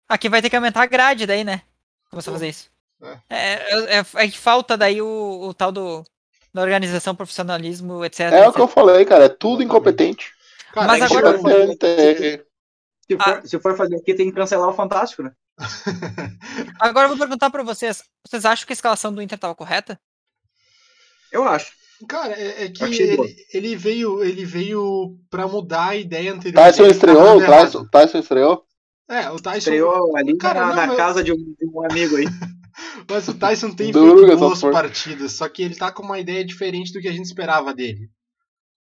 aqui 0.09 0.29
vai 0.29 0.41
ter 0.41 0.49
que 0.51 0.55
aumentar 0.55 0.83
a 0.83 0.87
grade 0.87 1.25
daí, 1.25 1.43
né? 1.43 1.61
Começar 2.13 2.31
a 2.31 2.33
fazer 2.35 2.49
isso. 2.49 2.69
É, 3.29 3.37
é, 3.37 3.97
é- 3.99 4.05
é 4.25 4.27
que 4.27 4.37
falta 4.37 4.77
daí 4.77 5.01
o, 5.01 5.47
o 5.49 5.53
tal 5.53 5.71
do 5.71 6.03
da 6.53 6.61
organização, 6.61 7.15
profissionalismo, 7.15 8.05
etc. 8.05 8.19
É 8.31 8.41
o 8.41 8.43
etc. 8.43 8.53
que 8.55 8.61
eu 8.61 8.67
falei, 8.67 9.03
cara. 9.05 9.25
É 9.25 9.29
tudo 9.29 9.63
incompetente. 9.63 10.31
Cara, 10.71 10.85
Mas 10.87 11.01
é 11.01 11.05
agora- 11.05 11.35
chegou- 11.37 11.49
Incompetente. 11.51 12.45
Se 13.09 13.17
Ah. 13.19 13.23
for, 13.23 13.47
se 13.47 13.59
for 13.59 13.75
fazer 13.77 13.95
aqui, 13.97 14.13
tem 14.13 14.27
que 14.29 14.35
cancelar 14.35 14.69
o 14.69 14.73
Fantástico, 14.73 15.23
né? 15.23 15.31
Agora 16.79 17.05
eu 17.05 17.09
vou 17.09 17.17
perguntar 17.17 17.49
pra 17.49 17.63
vocês. 17.63 18.03
Vocês 18.25 18.45
acham 18.45 18.65
que 18.65 18.71
a 18.73 18.75
escalação 18.75 19.11
do 19.13 19.21
Inter 19.21 19.37
tava 19.37 19.55
correta? 19.55 19.99
Eu 21.31 21.43
acho. 21.43 21.71
Cara, 22.07 22.33
é, 22.33 22.65
é 22.65 22.69
que 22.69 22.83
ele, 22.83 23.35
ele 23.53 23.75
veio, 23.75 24.23
ele 24.23 24.45
veio 24.45 25.17
pra 25.29 25.47
mudar 25.47 25.89
a 25.89 25.95
ideia 25.95 26.33
anterior. 26.33 26.61
Tyson 26.63 26.85
estreou, 26.85 27.21
o 27.21 27.39
dando 27.39 27.41
errado. 27.43 27.65
Tyson, 27.65 27.85
Tyson 27.87 28.19
estreou. 28.19 28.65
É, 29.09 29.29
o 29.29 29.35
Tyson. 29.39 29.57
Estreou 29.57 30.15
ali 30.17 30.37
Cara, 30.37 30.61
na, 30.61 30.67
não, 30.67 30.75
na 30.75 30.93
eu- 30.93 30.97
casa 30.97 31.23
de 31.23 31.31
um, 31.31 31.35
de 31.35 31.67
um 31.67 31.85
amigo 31.89 32.15
aí. 32.17 32.25
Mas 33.09 33.27
o 33.27 33.33
Tyson 33.33 33.67
tem 33.71 33.91
feito 33.93 34.25
essa 34.25 34.35
boas 34.37 34.61
partidas, 34.61 35.33
só 35.33 35.47
que 35.47 35.61
ele 35.61 35.75
tá 35.75 35.91
com 35.91 36.01
uma 36.03 36.19
ideia 36.19 36.43
diferente 36.43 36.91
do 36.91 36.99
que 36.99 37.07
a 37.07 37.11
gente 37.11 37.25
esperava 37.25 37.73
dele. 37.73 38.09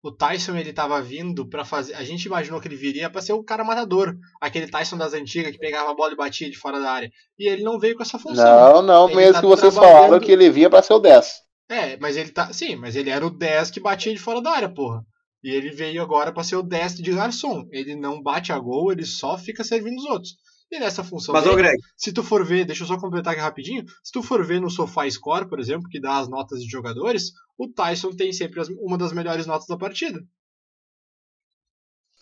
O 0.03 0.11
Tyson 0.11 0.55
ele 0.57 0.73
tava 0.73 1.01
vindo 1.01 1.47
pra 1.47 1.63
fazer. 1.63 1.93
A 1.93 2.03
gente 2.03 2.25
imaginou 2.25 2.59
que 2.59 2.67
ele 2.67 2.75
viria 2.75 3.09
pra 3.09 3.21
ser 3.21 3.33
o 3.33 3.43
cara 3.43 3.63
matador, 3.63 4.13
aquele 4.41 4.67
Tyson 4.67 4.97
das 4.97 5.13
antigas 5.13 5.51
que 5.51 5.59
pegava 5.59 5.91
a 5.91 5.93
bola 5.95 6.11
e 6.13 6.15
batia 6.17 6.49
de 6.49 6.57
fora 6.57 6.79
da 6.79 6.91
área. 6.91 7.09
E 7.39 7.47
ele 7.47 7.63
não 7.63 7.79
veio 7.79 7.95
com 7.95 8.03
essa 8.03 8.17
função. 8.19 8.43
Não, 8.43 8.81
não, 8.81 9.07
Ele 9.07 9.15
mesmo 9.15 9.33
tá 9.33 9.39
que 9.41 9.45
vocês 9.47 9.73
trabalhando- 9.73 10.01
falaram 10.01 10.19
que 10.19 10.31
ele 10.31 10.49
vinha 10.49 10.69
pra 10.69 10.81
ser 10.81 10.93
o 10.93 10.99
10. 10.99 11.31
É, 11.69 11.95
mas 11.97 12.17
ele 12.17 12.31
tá. 12.31 12.51
Sim, 12.51 12.75
mas 12.75 12.95
ele 12.95 13.09
era 13.09 13.25
o 13.25 13.29
10 13.29 13.71
que 13.71 13.79
batia 13.79 14.11
de 14.13 14.19
fora 14.19 14.41
da 14.41 14.51
área, 14.51 14.69
porra. 14.73 15.01
E 15.43 15.51
ele 15.51 15.71
veio 15.71 16.01
agora 16.01 16.31
pra 16.31 16.43
ser 16.43 16.55
o 16.55 16.63
10 16.63 16.95
de 16.95 17.11
garçom. 17.11 17.67
Ele 17.71 17.95
não 17.95 18.21
bate 18.21 18.51
a 18.53 18.59
gol, 18.59 18.91
ele 18.91 19.05
só 19.05 19.37
fica 19.37 19.63
servindo 19.63 19.97
os 19.97 20.05
outros. 20.05 20.35
E 20.71 20.79
nessa 20.79 21.03
função 21.03 21.33
Mas, 21.33 21.45
ô 21.45 21.49
dele, 21.49 21.63
Greg, 21.63 21.77
se 21.97 22.11
tu 22.13 22.23
for 22.23 22.43
ver, 22.45 22.65
deixa 22.65 22.83
eu 22.83 22.87
só 22.87 22.97
completar 22.97 23.33
aqui 23.33 23.41
rapidinho. 23.41 23.83
Se 24.03 24.11
tu 24.11 24.23
for 24.23 24.43
ver 24.45 24.59
no 24.61 24.69
SofaScore, 24.71 25.47
por 25.47 25.59
exemplo, 25.59 25.87
que 25.89 25.99
dá 25.99 26.17
as 26.17 26.27
notas 26.29 26.61
de 26.63 26.69
jogadores, 26.69 27.31
o 27.57 27.67
Tyson 27.67 28.11
tem 28.11 28.31
sempre 28.33 28.59
as- 28.61 28.69
uma 28.69 28.97
das 28.97 29.11
melhores 29.13 29.45
notas 29.45 29.67
da 29.67 29.77
partida. 29.77 30.19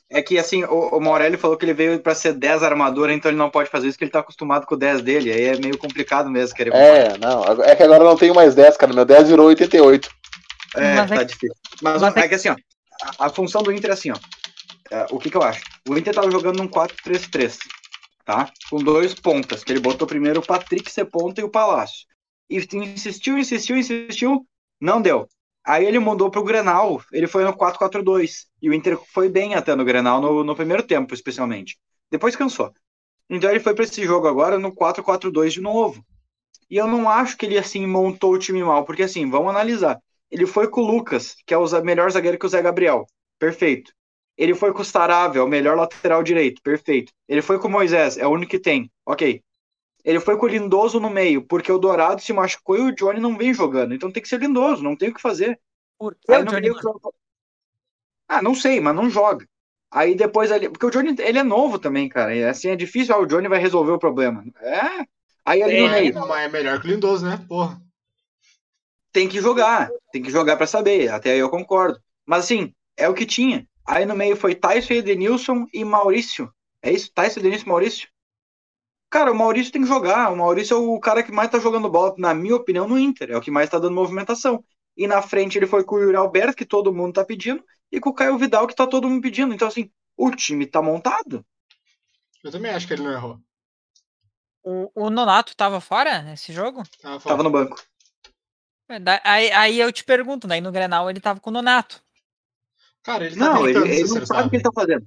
É 0.09 0.21
que 0.21 0.37
assim, 0.37 0.63
o, 0.65 0.97
o 0.97 0.99
Morelli 0.99 1.37
falou 1.37 1.55
que 1.55 1.63
ele 1.63 1.73
veio 1.73 1.97
pra 2.01 2.13
ser 2.13 2.33
10 2.33 2.63
armadura, 2.63 3.13
então 3.13 3.31
ele 3.31 3.37
não 3.37 3.49
pode 3.49 3.69
fazer 3.69 3.87
isso, 3.87 3.95
porque 3.95 4.05
ele 4.05 4.11
tá 4.11 4.19
acostumado 4.19 4.65
com 4.65 4.75
o 4.75 4.77
10 4.77 5.01
dele. 5.01 5.31
Aí 5.31 5.43
é 5.43 5.57
meio 5.57 5.77
complicado 5.77 6.29
mesmo 6.29 6.53
querer. 6.55 6.73
É, 6.73 7.17
não. 7.17 7.43
É 7.63 7.73
que 7.75 7.83
agora 7.83 8.03
eu 8.03 8.09
não 8.09 8.17
tenho 8.17 8.35
mais 8.35 8.53
10, 8.53 8.75
cara. 8.75 8.93
Meu 8.93 9.05
10 9.05 9.29
virou 9.29 9.47
88. 9.47 10.09
É, 10.75 10.95
Mas 10.95 11.11
é 11.11 11.15
tá 11.15 11.19
que- 11.21 11.25
difícil. 11.27 11.55
Mas, 11.81 12.01
mas 12.01 12.17
é 12.17 12.19
é 12.19 12.27
que 12.27 12.35
assim, 12.35 12.49
ó, 12.49 12.55
a, 13.19 13.29
função 13.29 13.63
do 13.63 13.71
Inter 13.71 13.91
é 13.91 13.93
assim, 13.93 14.11
ó. 14.11 14.17
É, 14.91 15.07
o 15.09 15.19
que 15.19 15.29
que 15.29 15.37
eu 15.37 15.43
acho? 15.43 15.63
O 15.87 15.97
Inter 15.97 16.13
tava 16.13 16.29
jogando 16.29 16.57
num 16.57 16.67
4-3-3, 16.67 17.57
tá? 18.25 18.51
Com 18.69 18.77
dois 18.77 19.13
pontas, 19.13 19.63
que 19.63 19.71
ele 19.71 19.79
botou 19.79 20.07
primeiro 20.07 20.39
o 20.39 20.45
Patrick 20.45 20.91
ser 20.91 21.07
e 21.37 21.43
o 21.43 21.49
Palácio. 21.49 22.05
E 22.49 22.57
insistiu, 22.73 23.37
insistiu, 23.37 23.77
insistiu, 23.77 24.45
não 24.79 25.01
deu. 25.01 25.27
Aí 25.63 25.85
ele 25.85 25.99
mudou 25.99 26.29
pro 26.29 26.43
Grenal, 26.43 27.01
ele 27.11 27.27
foi 27.27 27.43
no 27.43 27.53
4-4-2. 27.53 28.47
E 28.61 28.69
o 28.69 28.73
Inter 28.73 28.99
foi 29.13 29.29
bem 29.29 29.55
até 29.55 29.75
no 29.75 29.85
Grenal, 29.85 30.19
no, 30.19 30.43
no 30.43 30.55
primeiro 30.55 30.83
tempo, 30.83 31.13
especialmente. 31.13 31.77
Depois 32.09 32.35
cansou. 32.35 32.73
Então 33.29 33.49
ele 33.49 33.59
foi 33.59 33.73
para 33.73 33.83
esse 33.83 34.03
jogo 34.03 34.27
agora 34.27 34.59
no 34.59 34.73
4-4-2 34.73 35.49
de 35.51 35.61
novo. 35.61 36.03
E 36.69 36.77
eu 36.77 36.87
não 36.87 37.09
acho 37.09 37.37
que 37.37 37.45
ele, 37.45 37.57
assim, 37.57 37.85
montou 37.85 38.33
o 38.33 38.39
time 38.39 38.63
mal, 38.63 38.85
porque, 38.85 39.03
assim, 39.03 39.29
vamos 39.29 39.49
analisar. 39.49 39.99
Ele 40.31 40.45
foi 40.45 40.69
com 40.69 40.81
o 40.81 40.85
Lucas, 40.87 41.35
que 41.45 41.53
é 41.53 41.57
o 41.57 41.83
melhor 41.83 42.09
zagueiro 42.11 42.39
que 42.39 42.45
o 42.45 42.49
Zé 42.49 42.61
Gabriel. 42.61 43.05
Perfeito. 43.37 43.91
Ele 44.37 44.55
foi 44.55 44.73
com 44.73 44.81
o 44.81 44.85
Saravia, 44.85 45.43
o 45.43 45.47
melhor 45.47 45.75
lateral 45.77 46.23
direito. 46.23 46.61
Perfeito. 46.63 47.11
Ele 47.27 47.41
foi 47.41 47.59
com 47.59 47.67
o 47.67 47.71
Moisés, 47.71 48.17
é 48.17 48.25
o 48.25 48.31
único 48.31 48.51
que 48.51 48.59
tem. 48.59 48.89
Ok. 49.05 49.43
Ele 50.03 50.19
foi 50.19 50.37
com 50.37 50.45
o 50.45 50.49
Lindoso 50.49 50.99
no 50.99 51.09
meio, 51.09 51.45
porque 51.45 51.71
o 51.71 51.77
Dourado 51.77 52.21
se 52.21 52.33
machucou 52.33 52.77
e 52.77 52.81
o 52.81 52.95
Johnny 52.95 53.19
não 53.19 53.37
vem 53.37 53.53
jogando. 53.53 53.93
Então 53.93 54.11
tem 54.11 54.23
que 54.23 54.29
ser 54.29 54.39
Lindoso, 54.39 54.83
não 54.83 54.95
tem 54.95 55.09
o 55.09 55.13
que 55.13 55.21
fazer. 55.21 55.59
Por 55.97 56.15
que 56.15 56.31
Aí 56.31 56.41
o 56.41 56.45
no 56.45 56.51
Johnny 56.51 56.69
meio, 56.69 56.75
Ah, 58.27 58.41
não 58.41 58.55
sei, 58.55 58.79
mas 58.79 58.95
não 58.95 59.09
joga. 59.09 59.45
Aí 59.91 60.15
depois 60.15 60.51
ali. 60.51 60.69
Porque 60.69 60.85
o 60.85 60.89
Johnny, 60.89 61.15
ele 61.19 61.37
é 61.37 61.43
novo 61.43 61.77
também, 61.77 62.07
cara. 62.09 62.33
E 62.35 62.43
assim 62.43 62.69
é 62.69 62.75
difícil, 62.75 63.13
ah, 63.13 63.19
o 63.19 63.25
Johnny 63.25 63.47
vai 63.47 63.59
resolver 63.59 63.91
o 63.91 63.99
problema. 63.99 64.43
É. 64.61 65.05
Aí 65.45 65.61
ali 65.61 65.81
no 65.81 65.87
É, 65.87 66.01
meio. 66.01 66.13
Mas 66.27 66.45
é 66.45 66.47
melhor 66.47 66.79
que 66.81 66.87
o 66.87 66.91
Lindoso, 66.91 67.25
né? 67.25 67.43
Porra. 67.47 67.79
Tem 69.11 69.27
que 69.27 69.41
jogar, 69.41 69.89
tem 70.11 70.21
que 70.21 70.31
jogar 70.31 70.57
pra 70.57 70.67
saber, 70.67 71.09
até 71.09 71.31
aí 71.31 71.39
eu 71.39 71.49
concordo. 71.49 71.99
Mas 72.25 72.45
assim, 72.45 72.73
é 72.97 73.07
o 73.09 73.13
que 73.13 73.25
tinha. 73.25 73.67
Aí 73.85 74.05
no 74.05 74.15
meio 74.15 74.35
foi 74.35 74.55
Tyson, 74.55 74.93
Edenilson 74.93 75.65
e 75.73 75.83
Maurício. 75.83 76.51
É 76.81 76.91
isso? 76.91 77.11
Tyson, 77.13 77.39
Edenilson 77.39 77.65
e 77.65 77.69
Maurício? 77.69 78.09
Cara, 79.09 79.31
o 79.31 79.35
Maurício 79.35 79.73
tem 79.73 79.81
que 79.81 79.87
jogar. 79.87 80.31
O 80.31 80.37
Maurício 80.37 80.75
é 80.75 80.79
o 80.79 80.99
cara 80.99 81.21
que 81.21 81.31
mais 81.31 81.49
tá 81.49 81.59
jogando 81.59 81.89
bola, 81.89 82.15
na 82.17 82.33
minha 82.33 82.55
opinião, 82.55 82.87
no 82.87 82.97
Inter. 82.97 83.31
É 83.31 83.37
o 83.37 83.41
que 83.41 83.51
mais 83.51 83.69
tá 83.69 83.77
dando 83.77 83.93
movimentação. 83.93 84.63
E 84.95 85.07
na 85.07 85.21
frente 85.21 85.57
ele 85.57 85.67
foi 85.67 85.83
com 85.83 85.95
o 85.95 85.99
Yuri 85.99 86.15
Alberto, 86.15 86.55
que 86.55 86.65
todo 86.65 86.93
mundo 86.93 87.15
tá 87.15 87.25
pedindo, 87.25 87.63
e 87.91 87.99
com 87.99 88.09
o 88.09 88.13
Caio 88.13 88.37
Vidal, 88.37 88.67
que 88.67 88.75
tá 88.75 88.87
todo 88.87 89.09
mundo 89.09 89.21
pedindo. 89.21 89.53
Então, 89.53 89.67
assim, 89.67 89.91
o 90.15 90.31
time 90.31 90.65
tá 90.65 90.81
montado. 90.81 91.45
Eu 92.43 92.51
também 92.51 92.71
acho 92.71 92.87
que 92.87 92.93
ele 92.93 93.03
não 93.03 93.11
errou. 93.11 93.39
O, 94.63 94.91
o 94.95 95.09
Nonato 95.09 95.55
tava 95.55 95.81
fora 95.81 96.21
nesse 96.21 96.53
jogo? 96.53 96.83
Tava 97.01 97.19
fora. 97.19 97.33
Tava 97.33 97.43
no 97.43 97.49
banco. 97.49 97.83
É, 98.91 99.21
Aí, 99.23 99.51
aí 99.51 99.79
eu 99.79 99.91
te 99.91 100.03
pergunto, 100.03 100.47
daí 100.47 100.61
no 100.61 100.71
Grenal 100.71 101.09
ele 101.09 101.19
tava 101.19 101.39
com 101.39 101.49
o 101.49 101.53
Nonato. 101.53 102.01
Cara, 103.03 103.25
ele 103.25 103.35
tá 103.35 103.45
Não, 103.45 103.67
ele, 103.67 103.79
ele 103.79 104.03
não 104.09 104.25
sabe 104.25 104.47
o 104.47 104.49
que 104.49 104.55
ele 104.57 104.63
tá 104.63 104.71
fazendo. 104.73 105.01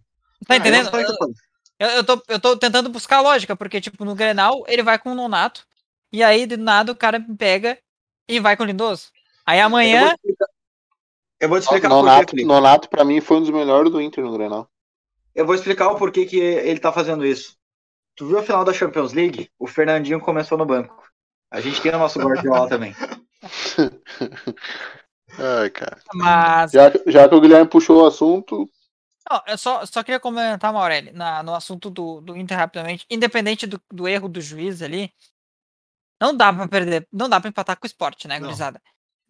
Tá 0.47 0.55
Ah, 0.55 0.57
entendendo? 0.57 0.87
tá 0.87 0.91
fazendo. 0.91 1.35
Eu, 1.78 1.89
eu, 1.89 2.05
tô, 2.05 2.22
eu 2.28 2.41
tô 2.41 2.57
tentando 2.57 2.89
buscar 2.89 3.18
a 3.18 3.20
lógica, 3.20 3.57
porque, 3.57 3.80
tipo, 3.80 4.05
no 4.05 4.14
Grenal 4.14 4.64
ele 4.68 4.82
vai 4.82 4.99
com 4.99 5.11
o 5.12 5.14
Nonato, 5.14 5.66
e 6.12 6.22
aí 6.22 6.47
do 6.47 6.57
nada 6.57 6.93
o 6.93 6.97
cara 6.97 7.20
pega 7.39 7.78
e 8.28 8.39
vai 8.41 8.57
com 8.57 8.62
o 8.62 8.66
Lindoso. 8.66 9.09
Aí 9.45 9.59
Eu 9.59 9.62
vou 9.62 9.66
amanhã. 9.78 10.09
te 10.09 10.14
explicar, 10.14 10.47
eu 11.41 11.49
vou 11.49 11.59
te 11.59 11.62
explicar 11.62 11.89
por 11.89 11.95
quê, 11.97 12.03
Nonato. 12.03 12.37
Nonato, 12.47 12.89
pra 12.89 13.05
mim, 13.05 13.20
foi 13.20 13.37
um 13.39 13.41
dos 13.41 13.51
melhores 13.51 13.91
do 13.91 14.01
Inter 14.01 14.24
no 14.24 14.32
Grenal. 14.37 14.68
Eu 15.35 15.45
vou 15.45 15.55
explicar 15.55 15.89
o 15.91 15.97
porquê 15.97 16.24
que 16.26 16.39
ele 16.39 16.78
tá 16.78 16.93
fazendo 16.93 17.24
isso. 17.26 17.57
Tu 18.16 18.26
viu 18.26 18.39
a 18.39 18.43
final 18.43 18.64
da 18.64 18.72
Champions 18.72 19.12
League? 19.12 19.51
O 19.59 19.66
Fernandinho 19.66 20.20
começou 20.20 20.57
no 20.57 20.64
banco. 20.64 21.03
A 21.51 21.61
gente 21.61 21.80
tem 21.80 21.93
o 21.95 21.99
nosso 21.99 22.20
Guardiola 22.20 22.68
também. 22.68 22.95
Ai, 25.38 25.70
cara. 25.70 25.99
Mas. 26.14 26.72
Já, 26.72 26.90
que- 26.90 27.11
já 27.11 27.28
que 27.28 27.34
o 27.34 27.40
Guilherme 27.40 27.68
puxou 27.68 28.03
o 28.03 28.07
assunto, 28.07 28.68
Não, 29.30 29.42
eu 29.47 29.59
só, 29.59 29.84
só 29.86 30.03
queria 30.03 30.20
comentar, 30.20 30.72
Maureli, 30.72 31.11
na, 31.12 31.42
no 31.42 31.55
assunto 31.55 31.90
do, 31.90 32.20
do 32.20 32.36
Inter 32.36 32.57
rapidamente. 32.57 33.07
Independente 33.11 33.66
do, 33.66 33.80
do 33.92 34.07
erro 34.07 34.28
do 34.28 34.40
juiz 34.40 34.82
ali, 34.82 35.12
não 36.20 36.36
dá 36.36 36.53
pra 36.53 36.68
perder, 36.68 37.09
não 37.12 37.28
dá 37.28 37.40
pra 37.40 37.49
empatar 37.49 37.76
com 37.78 37.84
o 37.84 37.88
esporte, 37.88 38.28
né, 38.28 38.38
Não. 38.38 38.47
gurizada? 38.47 38.80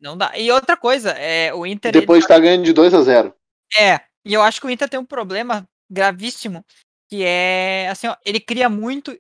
Não 0.01 0.17
dá. 0.17 0.37
E 0.37 0.51
outra 0.51 0.77
coisa, 0.77 1.11
é, 1.13 1.55
o 1.55 1.65
Inter. 1.65 1.91
ele 1.91 2.01
depois 2.01 2.27
tá 2.27 2.39
ganhando 2.39 2.65
de 2.65 2.73
2 2.73 2.93
a 2.93 3.01
0 3.03 3.35
É, 3.79 4.01
e 4.25 4.35
eu 4.35 4.43
acho 4.43 4.61
que 4.61 4.67
o 4.67 4.71
Inter 4.71 4.89
tem 4.89 5.01
um 5.01 5.07
problema 5.07 5.67
gravíssimo, 5.91 6.65
que 7.09 7.23
é 7.25 7.89
assim, 7.91 8.09
ó, 8.09 8.17
ele 8.25 8.41
cria 8.41 8.69
muito, 8.69 9.17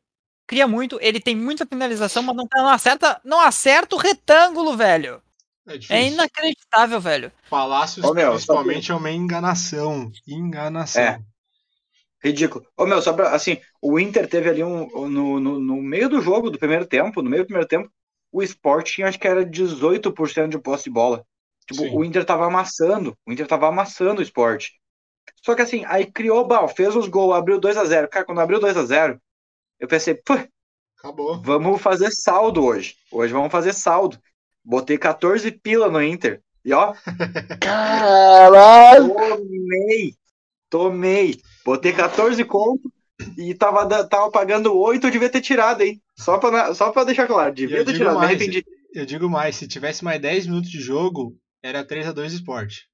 cria 0.47 0.67
muito, 0.67 0.99
ele 1.01 1.21
tem 1.21 1.35
muita 1.37 1.67
finalização, 1.67 2.23
mas 2.23 2.37
não, 2.37 2.47
não 2.55 2.69
acerta, 2.69 3.21
não 3.25 3.41
acerta 3.41 3.97
o 3.97 3.99
retângulo, 3.99 4.77
velho. 4.77 5.23
É. 5.67 5.97
É 5.97 6.07
inacreditável, 6.09 7.01
velho. 7.01 7.33
Palácios, 7.49 8.05
Ô, 8.05 8.13
meu, 8.13 8.33
principalmente, 8.33 8.93
é 8.93 8.95
uma 8.95 9.11
enganação. 9.11 10.13
Enganação. 10.27 11.03
É. 11.03 11.21
Ridículo. 12.23 12.67
Ô, 12.77 12.87
meu, 12.87 13.01
só 13.01 13.13
pra, 13.13 13.31
assim, 13.31 13.59
o 13.81 13.99
Inter 13.99 14.29
teve 14.29 14.49
ali 14.49 14.63
um, 14.63 15.09
no, 15.09 15.41
no, 15.41 15.61
no 15.61 15.77
meio 15.83 16.09
do 16.09 16.21
jogo, 16.21 16.51
do 16.51 16.59
primeiro 16.59 16.87
tempo, 16.87 17.23
no 17.23 17.31
meio 17.31 17.45
do 17.45 17.47
primeiro 17.47 17.69
tempo, 17.69 17.91
o 18.33 18.43
Sport 18.43 18.91
tinha, 18.91 19.09
acho 19.09 19.19
que 19.19 19.29
era 19.29 19.45
18% 19.45 20.49
de 20.49 20.59
posse 20.59 20.85
de 20.85 20.91
bola. 20.91 21.25
Tipo, 21.67 21.83
Sim. 21.83 21.97
o 21.97 22.05
Inter 22.05 22.25
tava 22.25 22.47
amassando, 22.47 23.17
o 23.27 23.33
Inter 23.33 23.47
tava 23.47 23.69
amassando 23.69 24.21
o 24.21 24.23
Sport. 24.23 24.71
Só 25.43 25.55
que 25.55 25.63
assim, 25.63 25.85
aí 25.87 26.11
criou 26.11 26.47
bal, 26.47 26.69
fez 26.69 26.95
os 26.97 27.09
gols, 27.09 27.35
abriu 27.35 27.59
2 27.59 27.77
a 27.77 27.85
0 27.85 28.09
Cara, 28.09 28.25
quando 28.25 28.41
abriu 28.41 28.61
2 28.61 28.77
a 28.77 28.85
0 28.85 29.21
eu 29.85 29.89
pensei, 29.89 30.15
pô, 30.15 30.35
Acabou. 30.99 31.41
vamos 31.43 31.81
fazer 31.81 32.11
saldo 32.11 32.65
hoje. 32.65 32.95
Hoje 33.13 33.33
vamos 33.33 33.53
fazer 33.53 33.73
saldo. 33.73 34.19
Botei 34.65 34.97
14 34.99 35.51
pila 35.53 35.91
no 35.91 36.03
Inter. 36.03 36.41
E 36.65 36.73
ó, 36.73 36.95
Caralho! 37.61 39.15
Tomei! 39.15 40.15
Tomei! 40.71 41.41
Botei 41.65 41.93
14 41.93 42.43
conto 42.45 42.91
e 43.39 43.55
tava, 43.55 43.87
tava 44.09 44.31
pagando 44.31 44.75
8, 44.77 45.07
eu 45.07 45.11
devia 45.11 45.29
ter 45.31 45.41
tirado, 45.41 45.83
hein? 45.83 46.01
Só 46.19 46.39
pra, 46.39 46.75
só 46.75 46.91
pra 46.91 47.05
deixar 47.05 47.27
claro, 47.27 47.55
devia 47.55 47.79
eu 47.79 47.85
ter 47.85 47.93
tirado, 47.93 48.15
me 48.15 48.19
mais, 48.21 48.31
arrependi. 48.31 48.65
Eu 48.93 49.05
digo 49.07 49.29
mais, 49.29 49.57
se 49.57 49.67
tivesse 49.69 50.03
mais 50.05 50.21
10 50.21 50.47
minutos 50.47 50.71
de 50.71 50.81
jogo, 50.81 51.37
era 51.63 51.85
3x2 51.87 52.33
esporte. 52.33 52.89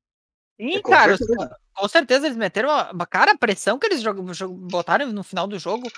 Sim, 0.61 0.76
É, 0.76 0.82
cara, 0.82 1.16
certeza. 1.16 1.57
com 1.74 1.88
certeza 1.88 2.26
eles 2.26 2.36
meteram 2.36 2.68
uma, 2.68 2.91
uma- 2.93 3.07
cara, 3.07 3.32
a 3.32 3.38
pressão 3.38 3.78
que 3.78 3.86
eles 3.86 4.03
jogam, 4.03 4.32
jogam- 4.34 4.57
botaram 4.57 5.11
no 5.12 5.22
final 5.22 5.47
do 5.47 5.59
jogo. 5.59 5.91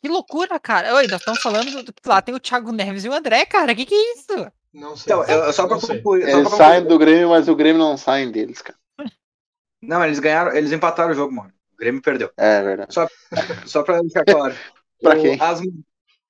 Que 0.00 0.08
loucura, 0.08 0.58
cara. 0.60 0.94
Oi, 0.94 1.06
nós 1.08 1.20
estamos 1.20 1.40
falando 1.42 1.82
do, 1.82 1.92
que 1.92 2.08
lá 2.08 2.22
tem 2.22 2.34
o 2.34 2.40
Thiago 2.40 2.72
Neves 2.72 3.04
e 3.04 3.08
o 3.08 3.12
André, 3.12 3.44
cara. 3.46 3.74
Que 3.74 3.84
que 3.84 3.94
é 3.94 4.12
isso? 4.14 4.52
Não 4.72 4.96
sei. 4.96 5.12
Então, 5.12 5.24
eu- 5.24 5.52
só 5.52 5.66
pra 5.66 5.76
não 5.76 5.80
sei. 5.80 5.96
concluir. 5.96 6.22
Só 6.30 6.38
Eles 6.38 6.48
pra 6.48 6.56
saem 6.56 6.80
concluir. 6.82 6.88
do 6.88 6.98
Grêmio, 6.98 7.28
mas 7.30 7.48
o 7.48 7.56
Grêmio 7.56 7.78
não 7.82 7.96
sai 7.96 8.26
deles, 8.26 8.62
cara. 8.62 8.78
Não, 9.80 10.04
eles 10.04 10.18
ganharam, 10.18 10.52
eles 10.56 10.72
empataram 10.72 11.10
o 11.12 11.14
jogo, 11.14 11.32
mano. 11.34 11.52
O 11.72 11.76
Grêmio 11.76 12.02
perdeu. 12.02 12.30
É 12.36 12.62
verdade. 12.62 12.94
Só 12.94 13.08
pra 13.84 14.00
deixar 14.00 14.24
claro. 14.24 14.54
Pra 15.00 15.16
O- 15.16 15.22
quem? 15.22 15.40
As, 15.40 15.60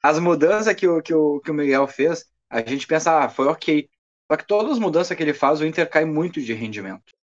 as 0.03 0.19
mudanças 0.19 0.75
que 0.75 0.87
o, 0.87 1.01
que, 1.01 1.15
o, 1.15 1.41
que 1.41 1.51
o 1.51 1.55
Miguel 1.55 1.87
fez, 1.87 2.27
a 2.51 2.61
gente 2.61 2.87
pensa, 2.87 3.25
ah, 3.25 3.29
foi 3.31 3.47
ok. 3.47 3.89
Só 4.31 4.37
que 4.37 4.47
todas 4.47 4.73
as 4.73 4.79
mudanças 4.79 5.17
que 5.17 5.23
ele 5.23 5.33
faz, 5.33 5.59
o 5.61 5.65
Inter 5.67 5.89
cai 5.89 6.05
muito 6.05 6.39
de 6.43 6.53
rendimento. 6.53 7.15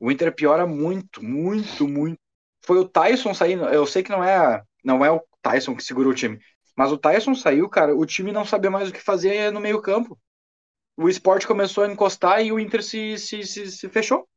O 0.00 0.10
Inter 0.10 0.34
piora 0.34 0.66
muito, 0.66 1.22
muito, 1.22 1.86
muito. 1.86 2.18
Foi 2.64 2.78
o 2.78 2.84
Tyson 2.88 3.32
saindo. 3.32 3.64
Eu 3.66 3.86
sei 3.86 4.02
que 4.02 4.10
não 4.10 4.24
é, 4.24 4.60
não 4.84 5.04
é 5.04 5.10
o 5.12 5.22
Tyson 5.50 5.74
que 5.76 5.82
segurou 5.84 6.12
o 6.12 6.14
time. 6.14 6.38
Mas 6.76 6.92
o 6.92 6.98
Tyson 6.98 7.34
saiu, 7.34 7.68
cara, 7.68 7.94
o 7.96 8.06
time 8.06 8.32
não 8.32 8.44
sabia 8.44 8.70
mais 8.70 8.88
o 8.88 8.92
que 8.92 9.00
fazer 9.00 9.52
no 9.52 9.60
meio-campo. 9.60 10.18
O 10.96 11.08
esporte 11.08 11.46
começou 11.46 11.84
a 11.84 11.88
encostar 11.92 12.44
e 12.44 12.52
o 12.52 12.58
Inter 12.58 12.82
se, 12.82 13.18
se, 13.18 13.42
se, 13.44 13.70
se 13.70 13.88
fechou. 13.88 14.28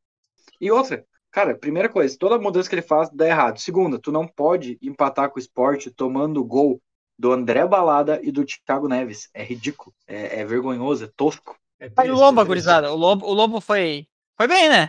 E 0.60 0.70
outra, 0.70 1.04
cara, 1.30 1.56
primeira 1.56 1.88
coisa, 1.88 2.16
toda 2.18 2.38
mudança 2.38 2.68
que 2.68 2.74
ele 2.74 2.82
faz 2.82 3.10
dá 3.10 3.26
errado. 3.26 3.58
Segunda, 3.58 3.98
tu 3.98 4.12
não 4.12 4.26
pode 4.26 4.78
empatar 4.82 5.30
com 5.30 5.36
o 5.38 5.40
esporte 5.40 5.90
tomando 5.90 6.44
gol 6.44 6.80
do 7.18 7.32
André 7.32 7.66
Balada 7.66 8.20
e 8.22 8.32
do 8.32 8.44
Thiago 8.44 8.88
Neves. 8.88 9.28
É 9.34 9.42
ridículo, 9.42 9.94
é, 10.06 10.40
é 10.40 10.44
vergonhoso, 10.44 11.04
é 11.04 11.10
tosco. 11.16 11.56
É 11.80 11.90
Aí 11.96 12.10
o 12.10 12.16
Lomba, 12.16 12.42
é 12.42 12.44
gurizada. 12.44 12.92
O 12.92 12.96
Lombo, 12.96 13.26
o 13.26 13.34
Lombo 13.34 13.60
foi. 13.60 14.06
Foi 14.36 14.48
bem, 14.48 14.68
né? 14.68 14.88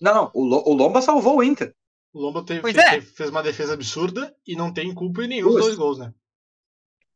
Não, 0.00 0.14
não, 0.14 0.30
o, 0.34 0.44
Lo- 0.44 0.62
o 0.66 0.72
Lomba 0.74 1.02
salvou 1.02 1.38
o 1.38 1.42
Inter. 1.42 1.74
O 2.12 2.20
Lomba 2.20 2.44
teve, 2.44 2.60
fez, 2.62 2.76
é. 2.76 3.00
fez 3.00 3.30
uma 3.30 3.42
defesa 3.42 3.74
absurda 3.74 4.34
e 4.46 4.56
não 4.56 4.72
tem 4.72 4.92
culpa 4.92 5.22
em 5.24 5.28
nenhum 5.28 5.48
dos 5.48 5.60
dois 5.64 5.76
gols, 5.76 5.98
né? 5.98 6.12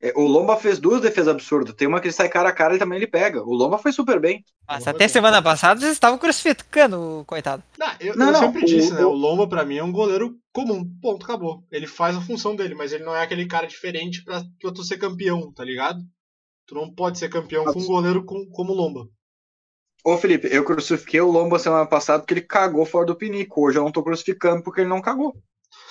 É, 0.00 0.12
O 0.16 0.26
Lomba 0.26 0.56
fez 0.56 0.78
duas 0.78 1.00
defesas 1.00 1.28
absurdas. 1.28 1.74
Tem 1.74 1.88
uma 1.88 2.00
que 2.00 2.06
ele 2.06 2.12
sai 2.14 2.28
cara 2.28 2.48
a 2.50 2.52
cara 2.52 2.76
e 2.76 2.78
também 2.78 2.96
ele 2.98 3.06
pega. 3.06 3.42
O 3.42 3.52
Lomba 3.54 3.78
foi 3.78 3.90
super 3.92 4.20
bem. 4.20 4.44
Mas 4.68 4.80
Lomba 4.80 4.90
até 4.90 4.98
bem. 5.00 5.08
semana 5.08 5.42
passada 5.42 5.80
vocês 5.80 5.92
estavam 5.92 6.18
crucificando 6.18 7.20
o 7.20 7.24
coitado. 7.24 7.62
Não, 7.78 7.88
eu, 8.00 8.16
Não, 8.16 8.26
eu 8.26 8.32
não, 8.32 8.40
sempre 8.40 8.62
o- 8.62 8.66
disse, 8.66 8.92
né? 8.92 9.04
o- 9.04 9.10
O 9.10 9.14
Lomba 9.14 9.48
pra 9.48 9.64
mim 9.64 9.76
é 9.78 9.82
um 9.84 9.92
goleiro 9.92 10.36
comum. 10.52 10.84
Ponto, 11.00 11.24
acabou. 11.24 11.64
Ele 11.72 11.86
faz 11.86 12.16
a 12.16 12.20
função 12.20 12.54
dele, 12.54 12.74
mas 12.74 12.92
ele 12.92 13.02
não 13.04 13.16
é 13.16 13.22
aquele 13.22 13.46
cara 13.46 13.66
diferente 13.66 14.22
pra, 14.24 14.44
pra 14.60 14.72
tu 14.72 14.84
ser 14.84 14.98
campeão, 14.98 15.52
tá 15.52 15.64
ligado? 15.64 16.00
Tu 16.66 16.74
não 16.74 16.92
pode 16.94 17.18
ser 17.18 17.28
campeão 17.28 17.64
com 17.64 17.78
um 17.80 17.86
goleiro 17.86 18.24
com, 18.24 18.46
como 18.50 18.72
o 18.72 18.76
Lomba. 18.76 19.08
Ô, 20.04 20.18
Felipe, 20.18 20.48
eu 20.50 20.64
crucifiquei 20.64 21.20
o 21.20 21.30
Lomba 21.30 21.58
semana 21.58 21.86
passada 21.86 22.18
porque 22.20 22.34
ele 22.34 22.42
cagou 22.42 22.84
fora 22.84 23.06
do 23.06 23.16
pinico. 23.16 23.66
Hoje 23.66 23.78
eu 23.78 23.84
não 23.84 23.90
tô 23.92 24.02
crucificando 24.02 24.62
porque 24.62 24.82
ele 24.82 24.90
não 24.90 25.00
cagou. 25.00 25.34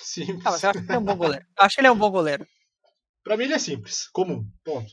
Simples. 0.01 0.45
Ah, 0.45 0.51
mas 0.51 0.64
eu 0.64 0.70
acho 0.70 0.80
que 0.80 0.86
ele 0.86 0.95
é 0.95 0.99
um 0.99 1.03
bom 1.03 1.16
goleiro. 1.16 1.45
Eu 1.57 1.66
acho 1.66 1.76
que 1.76 1.82
ele 1.82 1.88
é 1.88 1.91
um 1.91 1.97
bom 1.97 2.11
goleiro. 2.11 2.47
Pra 3.24 3.36
mim 3.38 3.45
ele 3.45 3.53
é 3.53 3.59
simples, 3.59 4.07
comum, 4.14 4.45
ponto. 4.64 4.91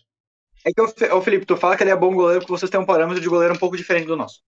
É 0.64 0.72
que, 0.72 0.80
ô 0.80 0.88
Fe- 0.88 1.12
ô 1.12 1.20
Felipe, 1.20 1.44
tu 1.44 1.56
fala 1.56 1.76
que 1.76 1.82
ele 1.82 1.90
é 1.90 1.96
bom 1.96 2.14
goleiro 2.14 2.40
porque 2.40 2.52
vocês 2.58 2.70
têm 2.70 2.80
um 2.80 2.86
parâmetro 2.86 3.20
de 3.20 3.28
goleiro 3.28 3.54
um 3.54 3.58
pouco 3.58 3.76
diferente 3.76 4.06
do 4.06 4.16
nosso. 4.16 4.40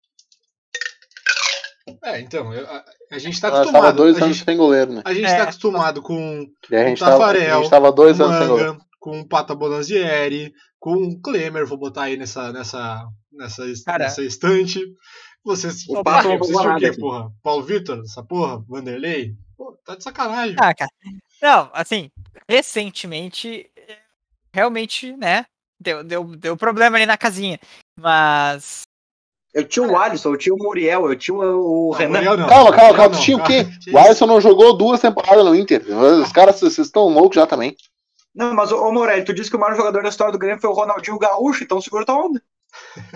É, 2.05 2.21
então, 2.21 2.53
eu- 2.55 2.67
a, 2.67 2.85
a 3.11 3.19
gente 3.19 3.41
tá 3.41 3.49
tava 3.51 3.63
acostumado. 3.63 3.97
dois 3.97 4.17
A 4.17 4.25
anos 4.25 4.37
gente, 4.37 4.45
sem 4.47 4.57
goleiro, 4.57 4.93
né? 4.93 5.03
a 5.05 5.13
gente 5.13 5.27
É. 5.27 5.37
tá 5.37 5.43
acostumado 5.45 6.01
com 6.01 6.47
E 6.71 6.77
a 6.77 6.87
gente, 6.87 7.03
o 7.03 7.05
tava, 7.05 7.17
a 7.17 7.19
Tafarel, 7.19 7.61
gente 7.61 7.71
tava 7.71 7.93
dois 7.93 8.21
anos 8.21 8.39
sem 8.39 8.49
goleiro. 8.49 8.79
Com 9.01 9.21
o 9.21 9.29
Pata 9.29 9.55
Bonanzieri, 9.55 10.53
com 10.79 10.93
o 10.95 11.21
Klemer, 11.21 11.67
vou 11.67 11.77
botar 11.77 12.03
aí 12.05 12.17
nessa, 12.17 12.53
nessa, 12.53 13.05
nessa, 13.33 13.67
es- 13.67 13.83
Cara. 13.85 14.05
nessa 14.05 14.23
estante. 14.23 14.81
Vocês, 15.45 15.85
O 15.89 16.03
Pato 16.05 16.29
não 16.29 16.41
tinham 16.41 16.77
o 16.77 16.79
quê, 16.79 16.87
aqui. 16.87 17.01
porra? 17.01 17.31
Paulo 17.43 17.65
Vitor, 17.65 18.01
essa 18.05 18.23
porra? 18.23 18.65
Vanderlei? 18.69 19.35
Pô, 19.57 19.77
tá 19.85 19.97
de 19.97 20.05
sacanagem. 20.05 20.55
Ah, 20.61 20.73
cara. 20.75 20.91
Não, 21.43 21.69
assim, 21.73 22.09
recentemente, 22.49 23.69
realmente, 24.55 25.17
né? 25.17 25.45
Deu, 25.81 26.05
deu, 26.05 26.25
deu 26.25 26.57
problema 26.57 26.97
ali 26.97 27.07
na 27.07 27.17
casinha. 27.19 27.59
Mas. 27.99 28.83
Eu 29.53 29.67
tinha 29.69 29.87
o 29.87 29.99
Alisson, 29.99 30.31
eu 30.31 30.39
tinha 30.39 30.55
o 30.55 30.59
Muriel, 30.59 31.11
eu 31.11 31.17
tinha 31.17 31.37
o 31.37 31.91
Não, 31.91 31.99
Renan. 31.99 32.19
Muriel. 32.23 32.49
Calma, 32.49 32.73
calma, 32.73 32.97
calma. 32.97 33.17
Tu 33.17 33.21
tinha 33.23 33.37
o 33.37 33.43
quê? 33.45 33.63
O 33.63 33.89
isso? 33.91 33.99
Alisson 33.99 34.27
não 34.27 34.41
jogou 34.41 34.77
duas 34.77 35.01
temporadas 35.01 35.45
no 35.45 35.55
Inter. 35.55 35.83
Os 36.23 36.33
caras, 36.33 36.59
vocês 36.61 36.79
estão 36.79 37.09
loucos 37.09 37.35
já 37.35 37.47
também. 37.47 37.77
Não, 38.35 38.55
mas 38.55 38.73
ô, 38.73 38.87
ô 38.87 38.93
Morelli, 38.93 39.25
tu 39.25 39.35
disse 39.35 39.51
que 39.51 39.57
o 39.57 39.61
maior 39.61 39.77
jogador 39.77 40.03
da 40.03 40.09
história 40.09 40.33
do 40.33 40.39
Grêmio 40.39 40.61
foi 40.61 40.71
o 40.71 40.73
Ronaldinho 40.73 41.19
Gaúcho, 41.19 41.65
então 41.65 41.81
segura 41.83 42.07
tua 42.07 42.15
onda. 42.27 42.41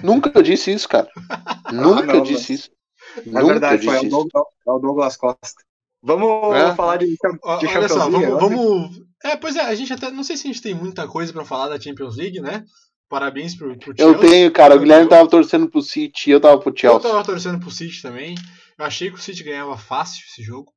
Nunca 0.02 0.30
eu 0.34 0.42
disse 0.42 0.72
isso, 0.72 0.88
cara. 0.88 1.08
Nunca 1.72 2.14
não, 2.14 2.22
disse 2.22 2.54
isso. 2.54 2.70
É 3.16 3.20
Nunca 3.28 3.46
verdade, 3.46 3.84
foi 3.84 3.94
disse 3.94 4.04
o 4.04 4.08
isso. 4.08 4.10
Douglas, 4.32 4.44
é 4.66 4.70
o 4.70 4.78
Douglas 4.78 5.16
Costa. 5.16 5.62
Vamos 6.02 6.54
É. 6.56 6.74
falar 6.74 6.98
de, 6.98 7.06
de 7.06 7.16
Olha 7.42 7.88
só, 7.88 8.08
vamos, 8.08 8.28
vamos. 8.40 9.00
É, 9.24 9.36
pois 9.36 9.56
é, 9.56 9.62
a 9.62 9.74
gente 9.74 9.92
até. 9.92 10.10
Não 10.10 10.22
sei 10.22 10.36
se 10.36 10.46
a 10.46 10.52
gente 10.52 10.62
tem 10.62 10.74
muita 10.74 11.08
coisa 11.08 11.32
pra 11.32 11.44
falar 11.44 11.68
da 11.68 11.80
Champions 11.80 12.16
League, 12.16 12.40
né? 12.40 12.64
Parabéns 13.08 13.54
pro, 13.56 13.76
pro 13.78 13.94
Eu 13.96 14.12
Chelsea. 14.12 14.30
tenho, 14.30 14.52
cara. 14.52 14.76
O 14.76 14.78
Guilherme 14.80 15.08
tava 15.08 15.28
torcendo 15.28 15.68
pro 15.68 15.80
City 15.82 16.30
e 16.30 16.32
eu 16.32 16.40
tava 16.40 16.58
pro 16.60 16.70
Eu 16.72 16.76
Chelsea. 16.76 17.00
tava 17.10 17.24
torcendo 17.24 17.58
pro 17.60 17.70
City 17.70 18.02
também. 18.02 18.34
Eu 18.78 18.84
achei 18.84 19.10
que 19.10 19.16
o 19.16 19.20
City 19.22 19.42
ganhava 19.42 19.76
fácil 19.78 20.22
esse 20.28 20.42
jogo. 20.42 20.72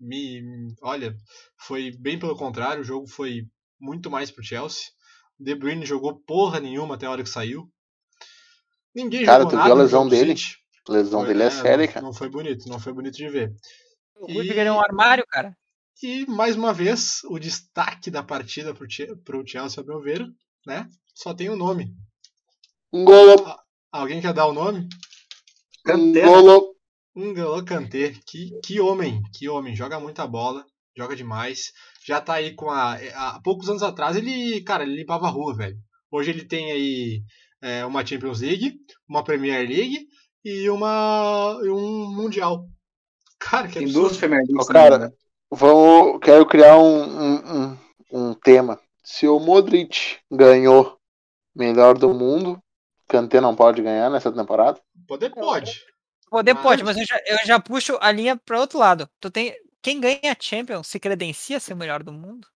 Me, 0.00 0.42
me- 0.42 0.74
olha, 0.82 1.14
foi 1.58 1.92
bem 1.98 2.18
pelo 2.18 2.36
contrário. 2.36 2.82
O 2.82 2.84
jogo 2.86 3.06
foi 3.06 3.42
muito 3.80 4.10
mais 4.10 4.30
pro 4.30 4.42
Chelsea. 4.44 4.84
O 5.38 5.44
De 5.44 5.54
Bruyne 5.54 5.86
jogou 5.86 6.20
porra 6.26 6.58
nenhuma 6.58 6.94
até 6.96 7.06
a 7.06 7.10
hora 7.10 7.22
que 7.22 7.28
saiu. 7.28 7.68
Ninguém 8.94 9.24
Cara, 9.24 9.42
jogou 9.42 9.50
tu 9.50 9.56
nada 9.56 9.64
viu 9.64 9.72
a 9.74 9.76
lesão 9.76 10.04
do 10.04 10.10
dele? 10.10 10.34
A 10.88 10.92
lesão 10.92 11.20
Foi, 11.20 11.28
dele 11.28 11.42
é 11.42 11.46
né, 11.46 11.50
séria, 11.50 11.88
cara. 11.88 12.04
Não 12.04 12.12
foi 12.12 12.28
bonito, 12.28 12.68
não 12.68 12.78
foi 12.78 12.92
bonito 12.92 13.16
de 13.16 13.28
ver. 13.28 13.52
O 14.16 14.26
E- 14.28 14.34
Rudiger 14.34 14.66
é 14.66 14.72
um 14.72 14.80
armário, 14.80 15.24
cara. 15.28 15.56
E 16.02 16.26
mais 16.26 16.56
uma 16.56 16.72
vez, 16.72 17.20
o 17.24 17.38
destaque 17.38 18.10
da 18.10 18.22
partida 18.22 18.74
pro, 18.74 18.88
Che- 18.90 19.16
pro 19.24 19.46
Chelsea, 19.46 19.82
a 19.82 19.86
meu 19.86 20.00
ver, 20.00 20.24
né? 20.66 20.88
Só 21.14 21.34
tem 21.34 21.48
o 21.50 21.56
nome. 21.56 21.94
Um 22.92 23.04
golo. 23.04 23.36
Alguém 23.90 24.20
quer 24.20 24.34
dar 24.34 24.46
o 24.46 24.52
nome? 24.52 24.86
Um 25.86 26.12
Kanté, 26.12 26.22
né? 26.30 26.42
golo. 26.42 26.74
N'Golo 27.16 27.64
Kanté, 27.64 28.14
que, 28.26 28.60
que 28.64 28.80
homem, 28.80 29.22
que 29.34 29.48
homem, 29.48 29.74
joga 29.76 30.00
muita 30.00 30.26
bola, 30.26 30.64
joga 30.96 31.16
demais. 31.16 31.72
Já 32.06 32.20
tá 32.20 32.34
aí 32.34 32.54
com 32.54 32.70
a, 32.70 32.94
há 32.94 33.40
poucos 33.42 33.68
anos 33.68 33.82
atrás 33.82 34.16
ele, 34.16 34.62
cara, 34.62 34.84
ele 34.84 34.96
limpava 34.96 35.26
a 35.26 35.30
rua, 35.30 35.56
velho. 35.56 35.76
Hoje 36.10 36.30
ele 36.30 36.44
tem 36.46 36.72
aí 36.72 37.22
é, 37.64 37.84
uma 37.86 38.04
Champions 38.04 38.40
League, 38.40 38.76
uma 39.08 39.24
Premier 39.24 39.66
League 39.68 40.06
e 40.44 40.68
uma 40.68 41.58
e 41.64 41.68
um 41.70 42.12
mundial. 42.14 42.66
Cara, 43.40 43.66
que 43.68 43.74
Tem 43.74 43.84
absurdo. 43.84 44.08
duas 44.08 44.18
Premier 44.18 44.42
Leagues 44.46 44.68
cara, 44.68 44.98
né? 44.98 45.10
Vamos, 45.50 46.20
quero 46.20 46.46
criar 46.46 46.78
um, 46.78 47.02
um, 47.04 47.34
um, 47.56 47.78
um 48.30 48.34
tema. 48.34 48.80
Se 49.02 49.26
o 49.28 49.38
Modric 49.38 50.18
ganhou 50.30 50.98
melhor 51.54 51.96
do 51.98 52.12
mundo, 52.12 52.58
Kanté 53.08 53.40
não 53.40 53.54
pode 53.54 53.82
ganhar 53.82 54.10
nessa 54.10 54.32
temporada? 54.32 54.80
Poder 55.06 55.30
pode. 55.30 55.82
Poder 56.30 56.54
Mas- 56.54 56.62
pode, 56.62 56.82
mas 56.82 56.96
eu 56.96 57.04
já, 57.06 57.20
eu 57.26 57.38
já 57.46 57.60
puxo 57.60 57.96
a 58.00 58.10
linha 58.10 58.36
para 58.36 58.58
outro 58.60 58.78
lado. 58.78 59.08
Tu 59.20 59.30
tem, 59.30 59.54
quem 59.82 60.00
ganha 60.00 60.18
a 60.32 60.36
Champions 60.40 60.86
se 60.88 60.98
credencia 60.98 61.58
a 61.58 61.60
ser 61.60 61.74
o 61.74 61.76
melhor 61.76 62.02
do 62.02 62.12
mundo? 62.12 62.48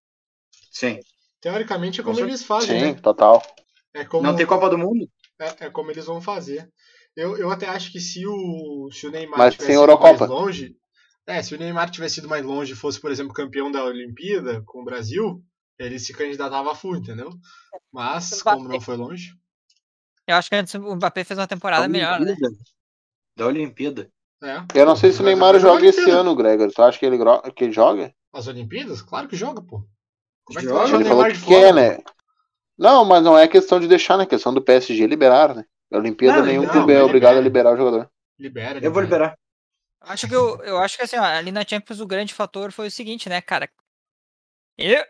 Sim. 0.72 0.98
Teoricamente 1.40 2.00
é 2.00 2.04
como 2.04 2.16
Com 2.16 2.24
eles 2.24 2.42
fazem, 2.44 2.80
Sim, 2.80 2.86
né? 2.86 2.94
total. 2.94 3.42
É 3.94 4.04
como, 4.04 4.22
Não 4.22 4.36
tem 4.36 4.46
Copa 4.46 4.68
do 4.70 4.78
Mundo? 4.78 5.08
é, 5.40 5.66
é 5.66 5.70
como 5.70 5.90
eles 5.90 6.04
vão 6.06 6.20
fazer. 6.20 6.68
Eu, 7.16 7.36
eu 7.36 7.50
até 7.50 7.66
acho 7.68 7.90
que 7.90 7.98
se 8.00 8.26
o, 8.26 8.88
se 8.92 9.06
o 9.06 9.10
Neymar 9.10 9.38
Mas 9.38 9.54
tivesse 9.54 9.66
sem 9.66 9.74
ido 9.74 9.82
Eurocopa. 9.82 10.18
mais 10.26 10.30
longe. 10.30 10.76
É, 11.26 11.42
se 11.42 11.54
o 11.54 11.58
Neymar 11.58 11.90
tivesse 11.90 12.20
ido 12.20 12.28
mais 12.28 12.44
longe 12.44 12.72
e 12.72 12.76
fosse, 12.76 13.00
por 13.00 13.10
exemplo, 13.10 13.34
campeão 13.34 13.70
da 13.70 13.84
Olimpíada 13.84 14.62
com 14.64 14.80
o 14.80 14.84
Brasil, 14.84 15.42
ele 15.78 15.98
se 15.98 16.12
candidatava 16.12 16.72
a 16.72 16.74
FU, 16.74 16.96
entendeu? 16.96 17.30
Mas, 17.92 18.40
como 18.42 18.68
não 18.68 18.80
foi 18.80 18.96
longe. 18.96 19.34
Eu 20.26 20.36
acho 20.36 20.48
que 20.48 20.56
antes 20.56 20.74
o 20.74 20.94
Mbappé 20.96 21.24
fez 21.24 21.38
uma 21.38 21.46
temporada 21.46 21.82
Da 21.82 21.88
melhor, 21.88 22.20
né? 22.20 22.36
Da 23.36 23.46
Olimpíada. 23.46 24.10
É, 24.42 24.62
Eu 24.80 24.86
não 24.86 24.94
sei 24.94 25.10
se 25.10 25.20
o 25.20 25.24
Mas 25.24 25.32
Neymar 25.34 25.58
joga 25.58 25.84
esse 25.86 26.08
ano, 26.10 26.34
Gregor. 26.36 26.70
Tu 26.72 26.82
acha 26.82 26.98
que 26.98 27.04
ele, 27.06 27.18
que 27.56 27.64
ele 27.64 27.72
joga? 27.72 28.14
As 28.32 28.46
Olimpíadas? 28.46 29.02
Claro 29.02 29.26
que 29.26 29.36
joga, 29.36 29.60
pô. 29.60 29.84
Como 30.44 30.58
é 30.58 30.62
que 30.62 30.68
Joga, 30.68 30.94
Ele 30.94 31.04
falou 31.04 31.24
Neymar 31.24 31.32
de 31.32 31.38
que 31.40 31.44
fora? 31.44 31.60
quer, 31.60 31.74
né? 31.74 32.02
Não, 32.78 33.04
mas 33.04 33.22
não 33.24 33.36
é 33.36 33.48
questão 33.48 33.80
de 33.80 33.88
deixar, 33.88 34.16
né? 34.16 34.24
É 34.24 34.26
questão 34.26 34.54
do 34.54 34.62
PSG 34.62 35.06
liberar, 35.06 35.54
né? 35.54 35.64
A 35.92 35.96
Olimpíada 35.96 36.38
Não, 36.38 36.46
nenhum 36.46 36.62
não, 36.62 36.70
clube 36.70 36.92
é 36.92 36.96
ele 36.96 37.04
obrigado 37.04 37.36
a 37.36 37.40
libera. 37.40 37.70
liberar 37.70 37.74
o 37.74 37.76
jogador. 37.76 38.10
Libera, 38.38 38.78
Eu 38.78 38.92
vou 38.92 39.02
liberar. 39.02 39.36
Acho 40.00 40.28
que 40.28 40.34
eu, 40.34 40.62
eu 40.62 40.78
acho 40.78 40.96
que 40.96 41.02
assim, 41.02 41.16
ó, 41.16 41.24
ali 41.24 41.50
na 41.50 41.66
Champions 41.66 42.00
o 42.00 42.06
grande 42.06 42.32
fator 42.32 42.70
foi 42.70 42.86
o 42.86 42.90
seguinte, 42.90 43.28
né, 43.28 43.40
cara? 43.40 43.68
Eu... 44.76 45.04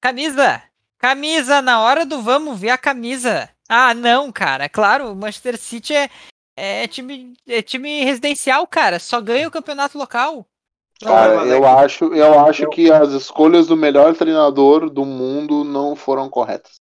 Camisa! 0.00 0.62
Camisa, 0.98 1.62
na 1.62 1.80
hora 1.80 2.04
do 2.04 2.20
vamos 2.20 2.60
ver 2.60 2.70
a 2.70 2.78
camisa. 2.78 3.48
Ah, 3.68 3.94
não, 3.94 4.30
cara. 4.30 4.68
Claro, 4.68 5.10
o 5.10 5.16
Manchester 5.16 5.56
City 5.58 5.94
é, 5.94 6.10
é, 6.56 6.86
time, 6.86 7.34
é 7.46 7.62
time 7.62 8.04
residencial, 8.04 8.66
cara. 8.66 8.98
Só 8.98 9.20
ganha 9.20 9.48
o 9.48 9.50
campeonato 9.50 9.96
local. 9.96 10.46
Cara, 11.02 11.46
eu 11.46 11.56
é 11.56 11.60
que- 11.60 11.66
acho, 11.66 12.04
eu 12.14 12.40
acho 12.40 12.64
eu- 12.64 12.70
que 12.70 12.90
as 12.90 13.10
escolhas 13.10 13.66
do 13.66 13.76
melhor 13.76 14.14
treinador 14.14 14.88
do 14.90 15.04
mundo 15.04 15.64
não 15.64 15.96
foram 15.96 16.28
corretas. 16.28 16.80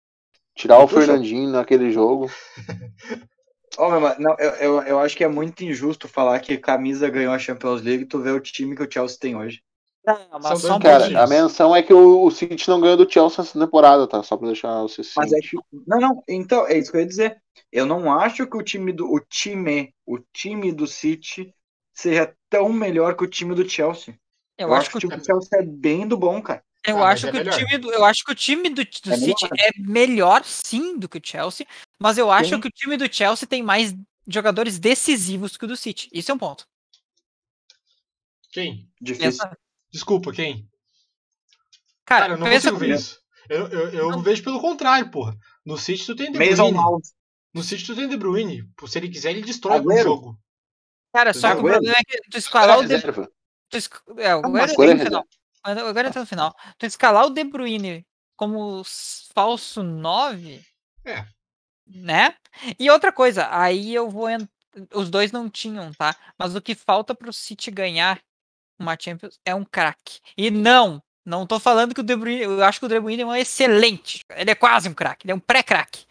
Tirar 0.54 0.80
o. 0.80 0.88
Fernandinho 0.88 1.50
naquele 1.50 1.90
jogo. 1.90 2.30
Ó, 3.78 3.90
meu, 3.90 4.00
não, 4.18 4.36
eu, 4.40 4.50
eu, 4.54 4.82
eu 4.82 4.98
acho 4.98 5.16
que 5.16 5.22
é 5.22 5.28
muito 5.28 5.62
injusto 5.62 6.08
falar 6.08 6.40
que 6.40 6.58
camisa 6.58 7.08
ganhou 7.08 7.32
a 7.32 7.38
Champions 7.38 7.80
League 7.80 8.02
e 8.02 8.06
tu 8.06 8.20
vê 8.20 8.30
o 8.30 8.40
time 8.40 8.74
que 8.74 8.82
o 8.82 8.90
Chelsea 8.90 9.18
tem 9.20 9.36
hoje. 9.36 9.62
Não, 10.04 10.40
mas 10.42 10.62
Cara, 10.80 11.22
a 11.22 11.26
menção 11.26 11.76
é 11.76 11.82
que 11.82 11.92
o, 11.92 12.24
o 12.24 12.30
City 12.30 12.68
não 12.68 12.80
ganhou 12.80 12.96
do 12.96 13.10
Chelsea 13.10 13.42
essa 13.42 13.58
temporada, 13.58 14.06
tá? 14.06 14.22
Só 14.22 14.36
pra 14.36 14.46
deixar 14.48 14.80
você 14.82 15.02
Mas 15.16 15.32
é 15.32 15.38
que. 15.38 15.56
Não, 15.86 16.00
não, 16.00 16.24
então, 16.28 16.66
é 16.66 16.78
isso 16.78 16.90
que 16.90 16.96
eu 16.96 17.02
ia 17.02 17.06
dizer. 17.06 17.36
Eu 17.70 17.84
não 17.84 18.10
acho 18.18 18.46
que 18.46 18.56
o 18.56 18.62
time 18.62 18.92
do. 18.92 19.06
O 19.06 19.20
time, 19.20 19.94
o 20.06 20.18
time 20.32 20.72
do 20.72 20.86
City 20.86 21.54
seja 21.98 22.32
tão 22.48 22.72
melhor 22.72 23.16
que 23.16 23.24
o 23.24 23.28
time 23.28 23.54
do 23.54 23.68
Chelsea. 23.68 24.18
Eu, 24.56 24.72
acho 24.72 24.90
que 24.90 24.96
o 24.96 25.00
time 25.00 25.16
do 25.16 25.24
Chelsea 25.24 25.58
é 25.58 25.62
bem 25.62 26.06
do 26.06 26.16
bom, 26.16 26.40
cara. 26.40 26.64
Eu 26.86 27.02
Ah, 27.02 27.10
acho 27.10 27.26
é 27.26 27.32
que 27.32 27.38
o 27.38 27.50
time 27.50 27.78
do, 27.78 27.92
eu 27.92 28.04
acho 28.04 28.24
que 28.24 28.32
o 28.32 28.34
time 28.34 28.70
do, 28.70 28.84
do 28.84 29.12
É 29.12 29.16
City 29.16 29.44
melhor. 29.50 29.56
é 29.58 29.70
melhor 29.78 30.44
sim 30.44 30.96
do 30.96 31.08
que 31.08 31.18
o 31.18 31.20
Chelsea, 31.22 31.66
mas 31.98 32.16
eu 32.16 32.30
acho 32.30 32.50
Sim. 32.50 32.60
que 32.60 32.68
o 32.68 32.70
time 32.70 32.96
do 32.96 33.12
Chelsea 33.12 33.48
tem 33.48 33.62
mais 33.62 33.94
jogadores 34.28 34.78
decisivos 34.78 35.56
que 35.56 35.64
o 35.64 35.68
do 35.68 35.76
City. 35.76 36.08
Isso 36.12 36.30
é 36.30 36.34
um 36.34 36.38
ponto. 36.38 36.66
Quem? 38.50 38.88
Difícil. 39.00 39.30
Pensa- 39.30 39.58
Desculpa, 39.90 40.32
quem? 40.32 40.68
cara, 42.04 42.22
Cara, 42.22 42.34
eu 42.34 42.38
não 42.38 42.46
pensa 42.46 42.70
consigo 42.70 42.78
ver 42.90 42.94
isso. 42.96 43.18
Eu, 43.48 43.66
eu, 43.68 43.90
eu 43.90 44.20
vejo 44.20 44.42
pelo 44.44 44.60
contrário, 44.60 45.10
porra. 45.10 45.36
No 45.64 45.76
City 45.76 46.04
tu 46.06 46.14
tem 46.14 46.30
De 46.30 46.38
Bruyne. 46.38 46.78
No 47.54 47.62
City 47.62 47.84
tu 47.84 47.94
tem 47.96 48.08
De 48.08 48.16
Bruyne. 48.16 48.62
Se 48.86 48.98
ele 48.98 49.08
quiser, 49.08 49.30
ele 49.30 49.42
destrói 49.42 49.80
o 49.80 50.02
jogo. 50.02 50.38
Cara, 51.18 51.34
só 51.34 51.54
que 51.54 51.60
o 51.60 51.64
problema 51.64 51.96
é 51.98 52.04
que 52.04 52.30
tu 52.30 52.38
escalar 52.38 52.78
o 52.78 52.86
De, 52.86 52.94
é, 52.94 54.36
o 54.36 54.40
Ah, 54.40 54.46
Agüero 54.46 54.52
mas 54.52 54.70
entra 54.70 54.76
Agüero 54.76 54.90
é 54.90 54.94
no 54.94 55.04
final. 55.04 55.26
Agora 55.62 56.08
entra 56.08 56.20
no 56.20 56.26
final. 56.26 56.56
Tu 56.78 56.86
escalar 56.86 57.26
o 57.26 57.30
De 57.30 57.44
Bruyne 57.44 58.06
como 58.36 58.82
falso 59.34 59.82
9, 59.82 60.64
É. 61.04 61.26
né? 61.86 62.34
E 62.78 62.90
outra 62.90 63.12
coisa, 63.12 63.48
aí 63.50 63.94
eu 63.94 64.08
vou 64.08 64.28
os 64.94 65.10
dois 65.10 65.32
não 65.32 65.50
tinham, 65.50 65.92
tá? 65.92 66.14
Mas 66.38 66.54
o 66.54 66.60
que 66.62 66.74
falta 66.74 67.14
pro 67.14 67.32
City 67.32 67.70
ganhar 67.70 68.20
uma 68.78 68.96
Champions 68.98 69.40
é 69.44 69.52
um 69.54 69.64
craque. 69.64 70.20
E 70.36 70.50
não, 70.52 71.02
não 71.24 71.46
tô 71.46 71.58
falando 71.58 71.94
que 71.94 72.00
o 72.00 72.04
De 72.04 72.14
Bruyne, 72.14 72.42
eu 72.42 72.62
acho 72.64 72.78
que 72.78 72.86
o 72.86 72.88
De 72.88 73.00
Bruyne 73.00 73.22
é 73.22 73.26
um 73.26 73.34
excelente, 73.34 74.20
ele 74.36 74.50
é 74.52 74.54
quase 74.54 74.88
um 74.88 74.94
craque, 74.94 75.26
ele 75.26 75.32
é 75.32 75.34
um 75.34 75.40
pré-craque. 75.40 76.04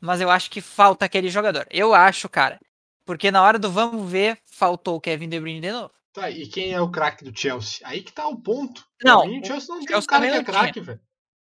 Mas 0.00 0.20
eu 0.20 0.30
acho 0.30 0.50
que 0.50 0.60
falta 0.62 1.04
aquele 1.04 1.28
jogador. 1.28 1.66
Eu 1.70 1.94
acho, 1.94 2.28
cara. 2.28 2.58
Porque 3.06 3.30
na 3.30 3.42
hora 3.42 3.58
do 3.58 3.70
vamos 3.70 4.10
ver, 4.10 4.38
faltou 4.44 4.96
o 4.96 5.00
Kevin 5.00 5.28
De 5.28 5.38
Bruyne 5.40 5.60
de 5.60 5.70
novo. 5.70 5.94
Tá, 6.12 6.28
e 6.30 6.46
quem 6.48 6.72
é 6.72 6.80
o 6.80 6.90
craque 6.90 7.24
do 7.24 7.38
Chelsea? 7.38 7.86
Aí 7.86 8.02
que 8.02 8.12
tá 8.12 8.26
o 8.26 8.40
ponto. 8.40 8.84
Não, 9.02 9.26
mim, 9.26 9.40
o 9.40 9.44
Chelsea 9.44 9.74
não 9.74 9.84
tem 9.84 9.96
um 9.96 10.02
cara 10.02 10.28
que 10.28 10.34
é 10.36 10.44
craque, 10.44 10.80
velho. 10.80 11.00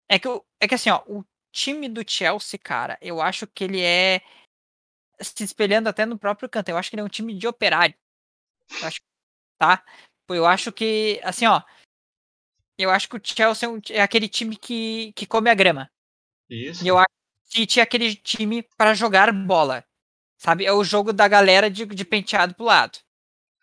É 0.07 0.19
que, 0.19 0.27
é 0.59 0.67
que 0.67 0.75
assim, 0.75 0.89
ó, 0.89 1.01
o 1.07 1.23
time 1.51 1.89
do 1.89 2.03
Chelsea, 2.07 2.59
cara, 2.59 2.97
eu 3.01 3.21
acho 3.21 3.47
que 3.47 3.63
ele 3.63 3.81
é 3.81 4.21
se 5.19 5.43
espelhando 5.43 5.89
até 5.89 6.05
no 6.05 6.19
próprio 6.19 6.47
canto. 6.47 6.69
Eu 6.69 6.77
acho 6.77 6.89
que 6.89 6.95
ele 6.95 7.01
é 7.01 7.05
um 7.05 7.09
time 7.09 7.33
de 7.33 7.47
operário. 7.47 7.95
Eu 8.81 8.87
acho, 8.87 8.99
tá? 9.57 9.83
Eu 10.29 10.45
acho 10.45 10.71
que, 10.71 11.19
assim, 11.23 11.47
ó, 11.47 11.61
eu 12.77 12.91
acho 12.91 13.09
que 13.09 13.17
o 13.17 13.21
Chelsea 13.23 13.67
é, 13.67 13.71
um- 13.71 13.81
é 13.89 14.01
aquele 14.01 14.29
time 14.29 14.55
que, 14.55 15.11
que 15.13 15.25
come 15.25 15.49
a 15.49 15.55
grama. 15.55 15.89
Isso. 16.49 16.83
E 16.83 16.87
eu 16.87 16.97
acho 16.97 17.07
que 17.07 17.47
o 17.47 17.51
City 17.61 17.79
é 17.79 17.83
aquele 17.83 18.15
time 18.15 18.63
para 18.77 18.93
jogar 18.93 19.31
bola. 19.33 19.83
Sabe? 20.39 20.65
É 20.65 20.71
o 20.73 20.83
jogo 20.83 21.11
da 21.13 21.27
galera 21.27 21.69
de, 21.69 21.85
de 21.85 22.05
penteado 22.05 22.55
pro 22.55 22.65
lado. 22.65 22.97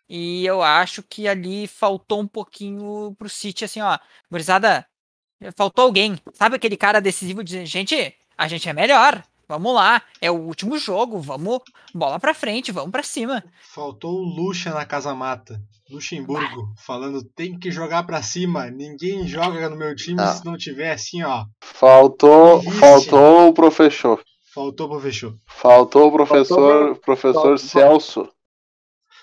E 0.07 0.45
eu 0.45 0.61
acho 0.61 1.03
que 1.03 1.27
ali 1.27 1.67
faltou 1.67 2.21
um 2.21 2.27
pouquinho 2.27 3.13
pro 3.17 3.27
City, 3.27 3.65
assim, 3.65 3.81
ó. 3.81 3.97
Gurizada, 4.31 4.85
faltou 5.57 5.83
alguém. 5.83 6.17
Sabe 6.33 6.55
aquele 6.55 6.77
cara 6.77 7.01
decisivo 7.01 7.43
dizendo, 7.43 7.65
gente, 7.65 8.15
a 8.37 8.47
gente 8.47 8.69
é 8.69 8.73
melhor. 8.73 9.21
Vamos 9.49 9.73
lá, 9.73 10.01
é 10.21 10.29
o 10.29 10.35
último 10.35 10.77
jogo, 10.77 11.21
vamos 11.21 11.61
bola 11.93 12.19
pra 12.19 12.33
frente, 12.33 12.69
vamos 12.69 12.91
pra 12.91 13.01
cima. 13.01 13.41
Faltou 13.73 14.11
o 14.19 14.23
Lucha 14.25 14.73
na 14.73 14.85
Casa 14.85 15.15
Mata. 15.15 15.61
Luxemburgo, 15.89 16.73
falando 16.85 17.23
tem 17.23 17.57
que 17.57 17.71
jogar 17.71 18.03
pra 18.03 18.21
cima. 18.21 18.69
Ninguém 18.69 19.25
joga 19.25 19.69
no 19.69 19.77
meu 19.77 19.95
time 19.95 20.19
Ah. 20.19 20.33
se 20.33 20.43
não 20.45 20.57
tiver 20.57 20.91
assim, 20.91 21.23
ó. 21.23 21.45
Faltou, 21.63 22.61
faltou 22.73 23.47
o 23.47 23.53
professor. 23.53 24.21
Faltou 24.57 24.89
pro 24.89 24.99
fechou. 24.99 25.33
Faltou 25.47 26.07
o 26.07 26.11
professor, 26.11 26.95
professor 26.97 27.33
faltou- 27.33 27.57
Celso. 27.59 28.29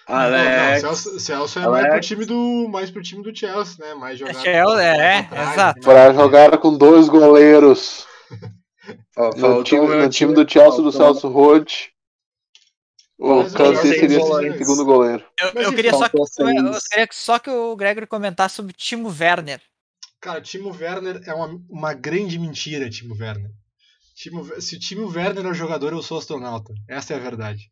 Não, 0.09 0.16
Alex. 0.16 0.80
Celso, 0.80 1.18
Celso 1.20 1.59
é 1.59 1.62
Alex. 1.64 1.82
mais 1.82 1.93
pro 1.95 2.01
time 2.01 2.24
do 2.26 2.68
mais 2.68 2.91
pro 2.91 3.03
time 3.03 3.22
do 3.22 3.35
Chelsea, 3.37 3.76
né? 3.85 3.95
Mais 3.95 4.18
jogar. 4.18 4.35
Chelsea, 4.35 4.82
é, 4.85 5.22
pra 5.22 5.37
trás, 5.37 5.53
exato. 5.53 5.78
né? 5.80 5.85
Pra 5.85 6.12
jogar 6.12 6.59
com 6.59 6.76
dois 6.76 7.09
goleiros. 7.09 8.07
No 9.16 9.32
faltou 9.41 9.64
time, 9.64 9.87
no 9.87 10.11
time 10.11 10.35
do 10.35 10.47
Chelsea 10.51 10.82
do 10.82 10.93
faltou- 10.93 11.14
Celso 11.14 11.28
Roth. 11.28 11.72
O 13.18 13.49
seis 13.49 13.78
seria 13.80 14.20
o 14.22 14.59
segundo 14.59 14.85
goleiro. 14.85 15.24
Eu, 15.41 15.62
eu 15.62 15.72
queria 15.72 15.91
só 15.93 16.07
que, 16.07 16.18
faltou 16.18 16.51
eu 16.51 16.80
queria 16.91 17.09
só 17.11 17.39
que 17.39 17.49
o 17.49 17.74
Gregory 17.76 18.07
comentasse 18.07 18.57
sobre 18.57 18.72
o 18.72 18.76
Timo 18.76 19.09
Werner. 19.09 19.62
Cara, 20.20 20.43
Timo 20.43 20.68
Werner 20.70 21.22
é 21.26 21.32
uma, 21.32 21.59
uma 21.70 21.95
grande 21.95 22.39
mentira, 22.39 22.91
Timo 22.91 23.14
Werner. 23.18 23.51
Timo, 24.14 24.60
se 24.60 24.76
o 24.76 24.78
Timo 24.78 25.08
Werner 25.08 25.44
é 25.44 25.50
o 25.50 25.54
jogador, 25.54 25.92
eu 25.92 26.02
sou 26.02 26.18
astronauta. 26.18 26.72
Essa 26.88 27.14
é 27.14 27.16
a 27.16 27.20
verdade. 27.20 27.70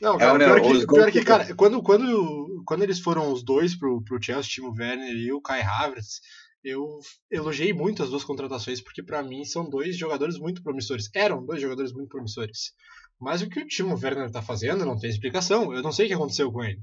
Não, 0.00 0.16
cara, 0.16 0.34
É, 0.34 0.38
né, 0.38 0.44
pior, 0.46 0.60
que, 0.60 0.68
pior 0.68 0.86
gols 0.86 1.12
que, 1.12 1.24
cara, 1.24 1.54
quando, 1.54 1.82
quando, 1.82 2.62
quando 2.66 2.82
eles 2.82 3.00
foram 3.00 3.32
os 3.32 3.42
dois 3.42 3.76
pro, 3.76 4.02
pro 4.02 4.22
Chelsea, 4.22 4.50
Timo 4.50 4.74
Werner 4.76 5.14
e 5.14 5.32
o 5.32 5.40
Kai 5.40 5.62
Havertz, 5.62 6.20
eu 6.62 7.00
elogiei 7.30 7.72
muito 7.72 8.02
as 8.02 8.10
duas 8.10 8.22
contratações, 8.24 8.80
porque 8.80 9.02
pra 9.02 9.22
mim 9.22 9.44
são 9.44 9.68
dois 9.68 9.96
jogadores 9.96 10.38
muito 10.38 10.62
promissores. 10.62 11.10
Eram 11.14 11.44
dois 11.44 11.60
jogadores 11.60 11.92
muito 11.92 12.08
promissores. 12.08 12.72
Mas 13.18 13.42
o 13.42 13.48
que 13.48 13.60
o 13.60 13.66
Timo 13.66 13.94
Werner 13.94 14.30
tá 14.30 14.40
fazendo 14.42 14.84
não 14.84 14.98
tem 14.98 15.10
explicação. 15.10 15.74
Eu 15.74 15.82
não 15.82 15.92
sei 15.92 16.06
o 16.06 16.08
que 16.08 16.14
aconteceu 16.14 16.52
com 16.52 16.62
ele. 16.62 16.80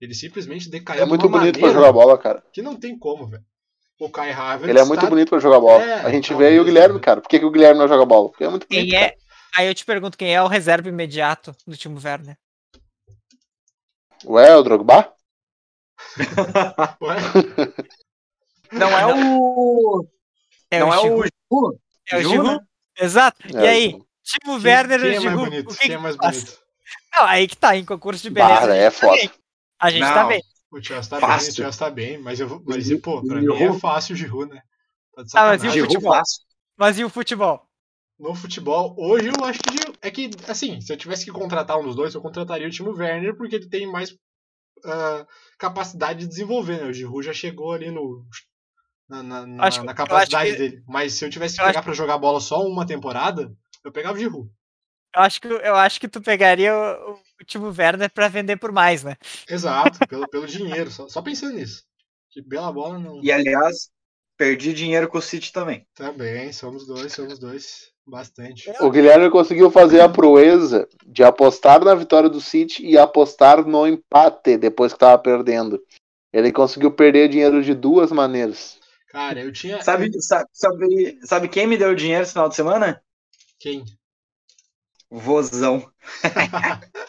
Ele 0.00 0.14
simplesmente 0.14 0.70
decaiu 0.70 1.02
É 1.02 1.06
muito 1.06 1.28
bonito 1.28 1.58
pra 1.58 1.72
jogar 1.72 1.92
bola, 1.92 2.18
cara. 2.18 2.42
que 2.52 2.62
não 2.62 2.76
tem 2.76 2.98
como, 2.98 3.26
velho. 3.26 3.44
O 3.98 4.08
Kai 4.08 4.30
Havertz 4.30 4.68
Ele 4.68 4.78
é 4.78 4.84
muito 4.84 5.00
tá- 5.00 5.08
bonito 5.08 5.28
pra 5.30 5.38
jogar 5.40 5.58
bola. 5.60 5.82
É, 5.82 5.94
a 6.04 6.10
gente 6.10 6.30
não, 6.30 6.38
vê 6.38 6.46
aí 6.48 6.60
o 6.60 6.64
Guilherme, 6.64 6.94
né? 6.96 7.00
cara. 7.00 7.20
Por 7.20 7.28
que, 7.28 7.38
que 7.38 7.44
o 7.44 7.50
Guilherme 7.50 7.78
não 7.80 7.88
joga 7.88 8.04
bola? 8.04 8.28
Porque 8.28 8.44
é 8.44 8.48
muito 8.48 8.66
bonito. 8.68 8.90
Quem 8.90 8.96
é? 8.96 9.14
Aí 9.56 9.66
eu 9.66 9.74
te 9.74 9.84
pergunto 9.84 10.16
quem 10.16 10.32
é 10.34 10.40
o 10.42 10.46
reserva 10.46 10.88
imediato 10.88 11.54
do 11.66 11.76
Timo 11.76 12.00
Werner. 12.02 12.36
Ué, 14.24 14.54
o 14.56 14.62
Drogba? 14.62 15.12
Ué? 17.02 17.16
Não 18.70 18.88
é 18.98 19.06
o. 19.06 20.06
É 20.70 20.78
não 20.80 20.88
o 20.90 20.92
é 20.94 20.98
o. 20.98 21.02
Giroud? 21.02 21.30
É 22.10 22.16
o 22.16 22.20
Giroud, 22.22 22.36
Giroud? 22.48 22.64
Exato. 23.00 23.38
E 23.52 23.56
É, 23.56 23.68
aí, 23.68 23.98
Timo 24.22 24.54
Werner 24.62 25.00
quem 25.00 25.10
e 25.10 25.14
é 25.14 25.18
o 25.18 25.22
mais 25.22 25.30
Giroud? 25.32 25.50
bonito? 25.50 25.70
o 25.70 25.74
que 25.74 25.86
Quem 25.86 25.94
é 25.94 25.98
mais 25.98 26.16
bonito? 26.16 26.58
Não, 27.14 27.24
aí 27.24 27.48
que 27.48 27.56
tá, 27.56 27.76
em 27.76 27.84
concurso 27.84 28.22
de 28.22 28.30
beleza. 28.30 28.54
Bah, 28.60 28.66
a 28.66 28.70
gente 28.70 28.78
é 28.78 28.90
tá 28.90 28.96
foda. 28.96 29.32
A 29.80 29.90
gente 29.90 30.00
Não. 30.02 30.14
tá 30.14 30.24
bem. 30.24 30.42
O 30.70 30.82
Chelsea 30.82 31.08
tá 31.10 31.16
bem, 31.18 31.28
Fácil. 31.28 31.52
o 31.52 31.54
Chelsea 31.56 31.78
tá 31.78 31.90
bem, 31.90 32.18
mas, 32.18 32.40
eu, 32.40 32.48
vou- 32.48 32.62
mas 32.66 33.00
pô, 33.00 33.22
pra 33.22 33.40
mim 33.40 33.54
é 33.54 33.72
fácil 33.78 34.14
o 34.14 34.16
Giroud, 34.16 34.52
né? 34.52 34.62
Tá 35.14 35.22
Ah, 35.34 35.46
mas 35.48 35.64
e 35.64 35.68
o 35.80 35.84
futebol? 35.86 36.12
fácil. 36.12 36.42
Mas 36.76 36.98
e 36.98 37.04
o 37.04 37.10
futebol? 37.10 37.68
No 38.18 38.34
futebol, 38.34 38.94
hoje 38.98 39.28
eu 39.28 39.44
acho 39.44 39.60
que 39.60 39.78
é 40.02 40.10
que, 40.10 40.30
assim, 40.46 40.80
se 40.80 40.92
eu 40.92 40.96
tivesse 40.96 41.24
que 41.24 41.30
contratar 41.30 41.78
um 41.78 41.84
dos 41.84 41.96
dois, 41.96 42.14
eu 42.14 42.20
contrataria 42.20 42.66
o 42.66 42.70
Timo 42.70 42.90
Werner, 42.92 43.36
porque 43.36 43.56
ele 43.56 43.68
tem 43.68 43.86
mais 43.90 44.14
ah, 44.84 45.26
capacidade 45.58 46.20
de 46.20 46.26
desenvolver, 46.28 46.80
né? 46.82 46.88
O 46.88 46.92
Giroud 46.92 47.24
já 47.26 47.32
chegou 47.32 47.72
ali 47.72 47.90
no 47.90 48.24
na, 49.08 49.22
na- 49.22 49.46
na- 49.46 49.64
Acho- 49.64 49.82
na 49.84 49.92
eu 49.92 49.96
capacidade 49.96 50.50
acho 50.50 50.56
que- 50.56 50.68
dele. 50.68 50.82
Mas 50.86 51.14
se 51.14 51.24
eu 51.24 51.30
tivesse 51.30 51.56
que 51.56 51.62
eu 51.62 51.66
pegar 51.66 51.82
pra 51.82 51.92
jogar 51.94 52.18
bola 52.18 52.40
só 52.40 52.62
uma 52.62 52.86
temporada, 52.86 53.52
eu 53.84 53.90
pegava 53.90 54.14
o 54.16 54.20
Giroud. 54.20 54.50
Eu 55.16 55.22
acho 55.22 55.40
que, 55.40 55.48
eu 55.48 55.74
acho 55.74 55.98
que 55.98 56.06
tu 56.08 56.20
pegaria 56.20 56.72
o, 56.76 57.18
o 57.40 57.44
Timo 57.44 57.72
Werner 57.76 58.10
pra 58.12 58.28
vender 58.28 58.56
por 58.56 58.72
mais, 58.72 59.02
né? 59.04 59.16
Exato, 59.48 59.98
pelo, 60.08 60.28
pelo 60.28 60.46
dinheiro, 60.48 60.90
só, 60.90 61.08
só 61.08 61.22
pensando 61.22 61.54
nisso. 61.54 61.84
Que 62.30 62.42
bela 62.42 62.72
bola 62.72 62.98
não. 62.98 63.22
E 63.22 63.32
aliás, 63.32 63.90
perdi 64.36 64.72
dinheiro 64.72 65.08
com 65.08 65.18
o 65.18 65.22
City 65.22 65.52
também. 65.52 65.86
Também, 65.94 66.52
somos 66.52 66.86
dois, 66.86 67.12
somos 67.12 67.38
dois. 67.38 67.92
Bastante. 68.06 68.72
O 68.80 68.90
Guilherme 68.90 69.28
conseguiu 69.28 69.70
fazer 69.70 70.00
a 70.00 70.08
proeza 70.08 70.88
de 71.06 71.22
apostar 71.22 71.84
na 71.84 71.94
vitória 71.94 72.30
do 72.30 72.40
City 72.40 72.82
e 72.86 72.96
apostar 72.96 73.66
no 73.66 73.86
empate 73.86 74.56
depois 74.56 74.94
que 74.94 74.98
tava 74.98 75.18
perdendo. 75.18 75.78
Ele 76.32 76.50
conseguiu 76.50 76.90
perder 76.90 77.28
dinheiro 77.28 77.62
de 77.62 77.74
duas 77.74 78.10
maneiras. 78.10 78.78
Cara, 79.08 79.40
eu 79.40 79.52
tinha. 79.52 79.82
Sabe, 79.82 80.10
sabe, 80.22 80.48
sabe, 80.52 81.18
sabe 81.22 81.48
quem 81.48 81.66
me 81.66 81.76
deu 81.76 81.94
dinheiro 81.94 82.22
esse 82.22 82.32
final 82.32 82.48
de 82.48 82.56
semana? 82.56 83.02
Quem? 83.58 83.84
Vozão. 85.10 85.90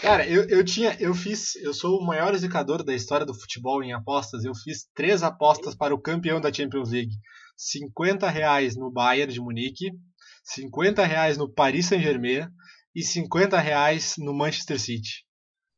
Cara, 0.00 0.26
eu, 0.26 0.46
eu 0.48 0.64
tinha. 0.64 0.96
Eu 1.00 1.14
fiz. 1.14 1.56
Eu 1.56 1.72
sou 1.72 1.98
o 1.98 2.04
maior 2.04 2.34
zicador 2.36 2.82
da 2.82 2.94
história 2.94 3.24
do 3.24 3.34
futebol 3.34 3.82
em 3.82 3.92
apostas. 3.92 4.44
Eu 4.44 4.54
fiz 4.54 4.88
três 4.94 5.22
apostas 5.22 5.74
para 5.74 5.94
o 5.94 6.00
campeão 6.00 6.40
da 6.40 6.52
Champions 6.52 6.90
League: 6.90 7.14
50 7.56 8.28
reais 8.28 8.76
no 8.76 8.90
Bayern 8.90 9.32
de 9.32 9.40
Munique, 9.40 9.90
50 10.44 11.04
reais 11.04 11.38
no 11.38 11.52
Paris 11.52 11.86
Saint-Germain 11.86 12.48
e 12.94 13.02
50 13.02 13.58
reais 13.58 14.14
no 14.18 14.34
Manchester 14.34 14.78
City. 14.78 15.24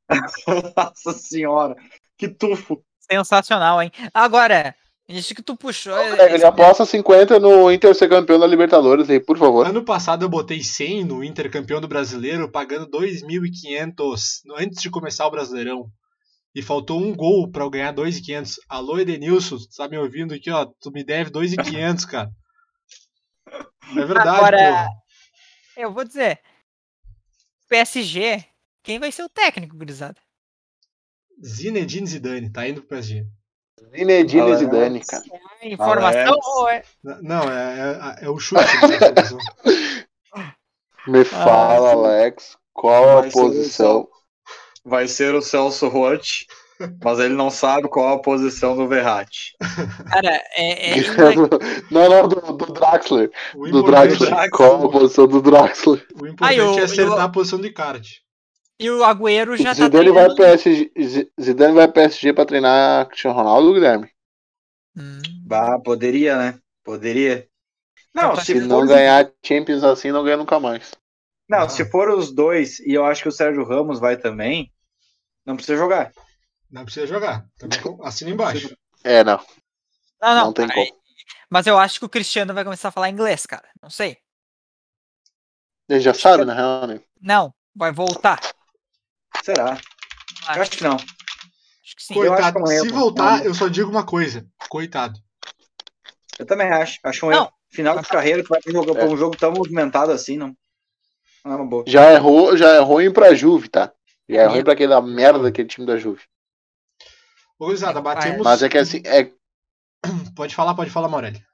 Nossa 0.77 1.13
senhora. 1.19 1.77
Que 2.17 2.29
tufo. 2.29 2.83
Sensacional, 3.11 3.81
hein? 3.81 3.91
Agora, 4.13 4.75
isso 5.09 5.35
que 5.35 5.43
tu 5.43 5.57
puxou. 5.57 5.97
é- 5.97 6.17
Greg, 6.17 6.35
Ele 6.35 6.45
aposta 6.45 6.85
50 6.85 7.39
no 7.41 7.71
Inter 7.73 7.95
ser 7.95 8.09
campeão 8.09 8.39
da 8.39 8.47
Libertadores 8.47 9.09
aí, 9.09 9.19
por 9.19 9.39
favor. 9.39 9.67
Ano 9.67 9.85
passado 9.85 10.25
eu 10.25 10.29
botei 10.29 10.63
100 10.63 11.05
no 11.05 11.25
Inter 11.25 11.51
campeão 11.51 11.81
do 11.81 11.89
Brasileiro, 11.89 12.51
pagando 12.51 12.87
2.500 12.87 14.41
no- 14.45 14.57
antes 14.57 14.83
de 14.83 14.91
começar 14.91 15.27
o 15.27 15.31
Brasileirão. 15.31 15.87
E 16.55 16.63
faltou 16.63 17.01
um 17.01 17.15
gol 17.15 17.51
pra 17.51 17.63
eu 17.65 17.71
ganhar 17.71 17.93
2.500. 17.93 18.57
Alô, 18.69 18.99
Edenilson, 18.99 19.57
tu 19.59 19.69
tá 19.77 19.89
me 19.89 19.97
ouvindo 19.99 20.35
aqui, 20.35 20.51
ó? 20.51 20.67
Tu 20.81 20.91
me 20.91 21.05
deve 21.05 21.31
2.500, 21.31 22.05
cara. 22.05 22.31
É 23.97 24.05
verdade, 24.05 24.29
Agora- 24.29 24.59
porra. 24.59 24.89
Eu 25.77 25.93
vou 25.93 26.05
dizer. 26.05 26.41
PSG, 27.69 28.45
quem 28.83 28.99
vai 28.99 29.13
ser 29.13 29.23
o 29.23 29.29
técnico, 29.29 29.77
gurizada? 29.77 30.21
Zinedine 31.45 32.07
Zidane, 32.07 32.51
tá 32.51 32.69
indo 32.69 32.81
pro 32.81 32.89
PSG. 32.89 33.25
Zinedine 33.97 34.41
Alex. 34.43 34.59
Zidane, 34.59 35.01
cara. 35.05 35.23
É 35.63 35.69
informação 35.71 36.21
Alex. 36.33 36.47
ou 36.47 36.69
é. 36.69 36.83
Não, 37.23 37.43
é, 37.51 38.17
é, 38.21 38.25
é 38.27 38.31
o 38.31 38.39
chute. 38.39 38.63
né. 38.63 38.99
Me 41.07 41.25
fala, 41.25 41.93
Alex, 41.93 42.57
qual 42.73 43.09
a 43.19 43.21
Vai 43.23 43.31
ser 43.31 43.41
posição? 43.41 44.09
Vai 44.85 45.09
ser 45.09 45.35
o 45.35 45.41
Celso 45.43 45.89
Roth, 45.89 46.45
mas 47.03 47.19
ele 47.19 47.35
não 47.35 47.51
sabe 47.51 47.89
qual 47.89 48.15
a 48.15 48.23
posição 48.23 48.77
do 48.77 48.87
Verratti. 48.87 49.53
Cara, 50.11 50.41
é. 50.55 50.99
é 50.99 51.03
Não, 51.91 52.09
não, 52.09 52.29
do, 52.29 52.53
do 52.53 52.73
Draxler. 52.73 53.31
O 53.55 53.69
Do 53.69 53.83
Draxler. 53.83 54.51
Qual 54.51 54.85
a 54.87 54.91
posição 54.91 55.27
do 55.27 55.41
Draxler? 55.41 56.07
o 56.15 56.27
importante 56.27 56.43
Ah, 56.43 56.55
eu- 56.55 56.79
é 56.79 56.83
acertar 56.83 57.17
eu- 57.19 57.23
a 57.23 57.29
posição 57.29 57.59
do 57.59 57.67
Icardi. 57.67 58.23
E 58.81 58.91
o 58.91 59.05
Agüero 59.05 59.57
já 59.57 59.75
tá 59.75 59.75
Zidane 59.75 60.11
vai 60.11 60.29
treinando. 60.35 60.37
PSG, 60.37 60.93
Z- 61.03 61.33
Zidane 61.41 61.75
vai 61.75 61.89
PSG 61.89 62.33
pra 62.33 62.47
treinar 62.47 63.07
Cristiano 63.09 63.37
Ronaldo, 63.37 63.73
Guilherme? 63.75 64.11
Hum. 64.97 65.21
Bah, 65.47 65.79
poderia, 65.81 66.37
né? 66.37 66.61
Poderia. 66.85 67.49
Não, 68.15 68.33
Então, 68.33 68.37
se, 68.45 68.47
Se 68.47 68.55
for, 68.55 68.67
não 68.67 68.87
ganhar 68.87 69.31
Champions 69.45 69.85
assim, 69.85 70.11
não 70.13 70.25
ganha 70.25 70.37
nunca 70.37 70.59
mais. 70.61 70.93
não, 71.49 71.61
Ah. 71.61 71.69
se 71.69 71.85
for 71.91 72.11
os 72.11 72.33
dois, 72.33 72.79
e 72.81 72.93
eu 72.95 73.05
acho 73.05 73.23
que 73.23 73.29
o 73.29 73.33
Sérgio 73.33 73.65
Ramos 73.65 73.99
vai 74.01 74.17
também, 74.17 74.73
não 75.47 75.57
precisa 75.57 75.77
jogar. 75.79 76.13
Não 76.71 76.85
precisa 76.85 77.07
jogar. 77.07 77.47
Também 77.59 77.79
assina 78.03 78.31
embaixo. 78.31 78.77
É, 79.05 79.25
não. 79.25 79.39
Não, 80.21 80.35
não. 80.35 80.45
Não 80.47 80.53
tem 80.53 80.67
aí- 80.71 80.93
Mas 81.51 81.67
eu 81.67 81.79
acho 81.79 81.99
que 81.99 82.05
o 82.07 82.09
Cristiano 82.11 82.55
vai 82.55 82.65
começar 82.65 82.89
a 82.89 82.93
falar 82.93 83.09
inglês, 83.11 83.47
cara. 83.47 83.69
Não 83.83 83.91
sei. 83.91 84.19
Ele 85.89 86.01
já 86.01 86.13
sabe, 86.15 86.45
na 86.45 86.55
real, 86.55 86.87
né? 86.87 87.01
Não, 87.21 87.55
vai 87.75 87.93
voltar. 87.93 88.39
Será? 89.45 89.71
Eu 89.73 90.49
Acho, 90.49 90.61
acho 90.61 90.71
que 90.71 90.83
não. 90.85 90.95
acho 90.97 91.07
que 91.97 92.03
sim. 92.03 92.15
Coitado, 92.15 92.65
que 92.65 92.73
é 92.73 92.81
um 92.83 92.85
se 92.85 92.89
voltar, 92.89 93.45
eu 93.45 93.55
só 93.55 93.69
digo 93.69 93.91
uma 93.91 94.05
coisa. 94.05 94.47
Coitado. 94.69 95.19
Eu 96.39 96.47
também 96.47 96.69
acho. 96.69 96.99
Acho 97.05 97.27
um 97.27 97.31
Não. 97.31 97.37
erro. 97.45 97.53
Final 97.71 97.99
de 98.01 98.09
carreira, 98.09 98.43
tu 98.43 98.49
vai 98.49 98.63
pra 98.63 98.71
um 98.71 98.75
jogo, 98.75 98.95
pra 98.95 99.05
um 99.05 99.17
jogo 99.17 99.37
tão 99.37 99.53
movimentado 99.53 100.11
assim, 100.11 100.39
não. 100.39 100.57
Não 101.45 101.53
é 101.53 101.57
uma 101.57 101.67
boa. 101.67 101.85
Já 101.87 102.13
errou, 102.13 102.57
já 102.57 102.71
é 102.75 102.79
ruim 102.79 103.13
pra 103.13 103.35
Juve, 103.35 103.69
tá? 103.69 103.93
Já 104.29 104.43
é 104.43 104.47
ruim 104.47 104.65
pra 104.65 104.73
aquela 104.73 105.03
merda 105.03 105.41
daquele 105.41 105.69
time 105.69 105.87
da 105.87 105.99
Juve. 105.99 106.23
Ô, 107.59 107.67
gurizada, 107.67 108.01
batemos. 108.01 108.43
Mas 108.43 108.63
é 108.63 108.69
que 108.69 108.79
assim. 108.79 109.03
É... 109.05 109.31
Pode 110.35 110.55
falar, 110.55 110.75
pode 110.75 110.91
falar, 110.91 111.09
Morelli. 111.09 111.45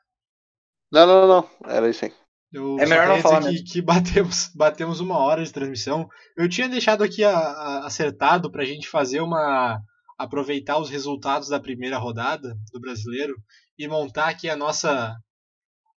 Não, 0.93 1.07
não, 1.07 1.27
não, 1.27 1.29
não. 1.29 1.51
Era 1.71 1.89
isso 1.89 2.05
aí. 2.05 2.13
Eu 2.55 2.79
É 2.79 2.87
melhor 2.87 3.09
não 3.09 3.21
falar 3.21 3.43
que, 3.43 3.63
que 3.65 3.83
batemos, 3.83 4.49
batemos 4.55 5.01
uma 5.01 5.19
hora 5.19 5.45
de 5.45 5.53
transmissão. 5.53 6.09
Eu 6.37 6.49
tinha 6.49 6.69
deixado 6.69 7.03
aqui 7.03 7.25
a- 7.25 7.37
a- 7.37 7.87
acertado 7.87 8.51
pra 8.51 8.65
gente 8.65 8.89
fazer 8.89 9.21
uma. 9.21 9.81
aproveitar 10.17 10.79
os 10.79 10.89
resultados 10.89 11.49
da 11.49 11.59
primeira 11.59 11.99
rodada 11.99 12.55
do 12.73 12.81
brasileiro 12.81 13.35
e 13.77 13.89
montar 13.89 14.29
aqui 14.29 14.49
a 14.49 14.55
nossa. 14.57 15.17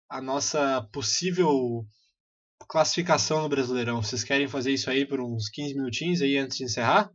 a 0.09 0.21
nossa 0.21 0.81
possível 0.93 1.83
classificação 2.69 3.41
no 3.41 3.49
Brasileirão. 3.49 4.01
Vocês 4.01 4.23
querem 4.23 4.47
fazer 4.47 4.71
isso 4.71 4.89
aí 4.89 5.05
por 5.05 5.19
uns 5.19 5.49
15 5.49 5.75
minutinhos 5.75 6.21
aí 6.21 6.37
antes 6.37 6.57
de 6.57 6.63
encerrar? 6.63 7.11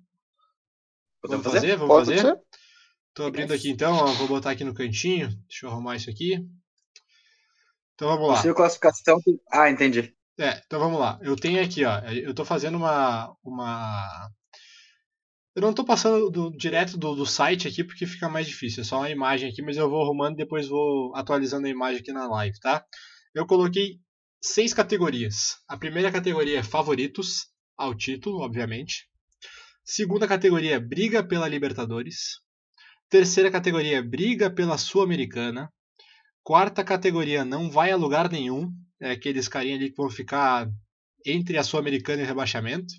Podemos 1.23 1.45
Vamos 1.45 1.61
fazer? 1.61 1.61
fazer? 1.61 1.77
Vamos 1.79 1.95
Pode 1.95 2.07
fazer? 2.17 2.21
ser? 2.37 2.41
Tô 3.15 3.25
abrindo 3.25 3.53
aqui 3.53 3.71
então, 3.71 3.95
ó, 3.95 4.07
vou 4.13 4.29
botar 4.29 4.51
aqui 4.53 4.65
no 4.65 4.75
cantinho. 4.75 5.29
Deixa 5.49 5.67
eu 5.67 5.71
arrumar 5.71 5.97
isso 5.97 6.09
aqui. 6.11 6.39
Então 8.01 8.09
vamos 8.09 8.29
lá. 8.29 8.35
Possível 8.37 8.55
classificação. 8.55 9.21
Ah, 9.53 9.69
entendi. 9.69 10.15
É, 10.39 10.63
então 10.65 10.81
vamos 10.81 10.99
lá. 10.99 11.19
Eu 11.21 11.37
tenho 11.37 11.63
aqui, 11.63 11.85
ó. 11.85 11.99
Eu 12.09 12.33
tô 12.33 12.47
fazendo 12.47 12.79
uma. 12.79 13.37
uma... 13.45 14.31
Eu 15.55 15.61
não 15.61 15.75
tô 15.75 15.85
passando 15.85 16.31
do- 16.31 16.51
direto 16.57 16.97
do, 16.97 17.15
do 17.15 17.27
site 17.27 17.69
aqui 17.69 17.85
porque 17.85 18.07
fica 18.07 18.27
mais 18.27 18.47
difícil. 18.47 18.81
É 18.81 18.85
só 18.85 18.97
uma 19.01 19.11
imagem 19.11 19.51
aqui, 19.51 19.61
mas 19.61 19.77
eu 19.77 19.91
vou 19.91 20.03
arrumando 20.03 20.33
e 20.33 20.39
depois 20.39 20.67
vou 20.67 21.15
atualizando 21.15 21.67
a 21.67 21.71
imagem 21.71 22.01
aqui 22.01 22.11
na 22.11 22.27
live, 22.27 22.59
tá? 22.61 22.83
Eu 23.35 23.47
coloquei 23.47 23.99
seis 24.43 24.73
categorias. 24.73 25.57
A 25.69 25.77
primeira 25.77 26.11
categoria 26.11 26.61
é 26.61 26.63
favoritos 26.63 27.49
ao 27.77 27.95
título, 27.95 28.41
obviamente. 28.41 29.11
Segunda 29.85 30.27
categoria 30.27 30.77
é 30.77 30.81
briga 30.81 31.23
pela 31.23 31.47
Libertadores. 31.49 32.39
Terceira 33.11 33.51
categoria 33.51 33.99
é 33.99 34.03
briga 34.03 34.49
pela 34.51 34.79
Sul-Americana. 34.79 35.71
Quarta 36.43 36.83
categoria 36.83 37.45
não 37.45 37.71
vai 37.71 37.91
a 37.91 37.97
lugar 37.97 38.31
nenhum. 38.31 38.73
É 39.01 39.13
aqueles 39.13 39.49
carinha 39.49 39.77
ali 39.77 39.91
que 39.91 39.97
vão 39.97 40.11
ficar 40.11 40.69
entre 41.25 41.59
a 41.59 41.63
Sul-Americana 41.63 42.23
e 42.23 42.25
o 42.25 42.29
rebaixamento. 42.29 42.93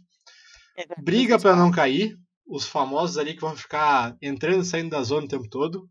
Briga 0.99 1.39
para 1.39 1.55
não 1.55 1.71
cair. 1.71 2.17
Os 2.47 2.65
famosos 2.65 3.17
ali 3.17 3.33
que 3.33 3.41
vão 3.41 3.55
ficar 3.55 4.15
entrando 4.21 4.61
e 4.61 4.65
saindo 4.65 4.89
da 4.89 5.03
zona 5.03 5.25
o 5.25 5.29
tempo 5.29 5.47
todo. 5.49 5.89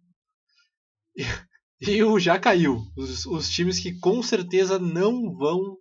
E, 1.16 1.22
e 1.80 2.02
o 2.02 2.18
já 2.18 2.38
caiu. 2.38 2.82
Os, 2.96 3.24
os 3.26 3.48
times 3.48 3.78
que 3.78 3.98
com 3.98 4.22
certeza 4.22 4.78
não 4.78 5.34
vão 5.36 5.76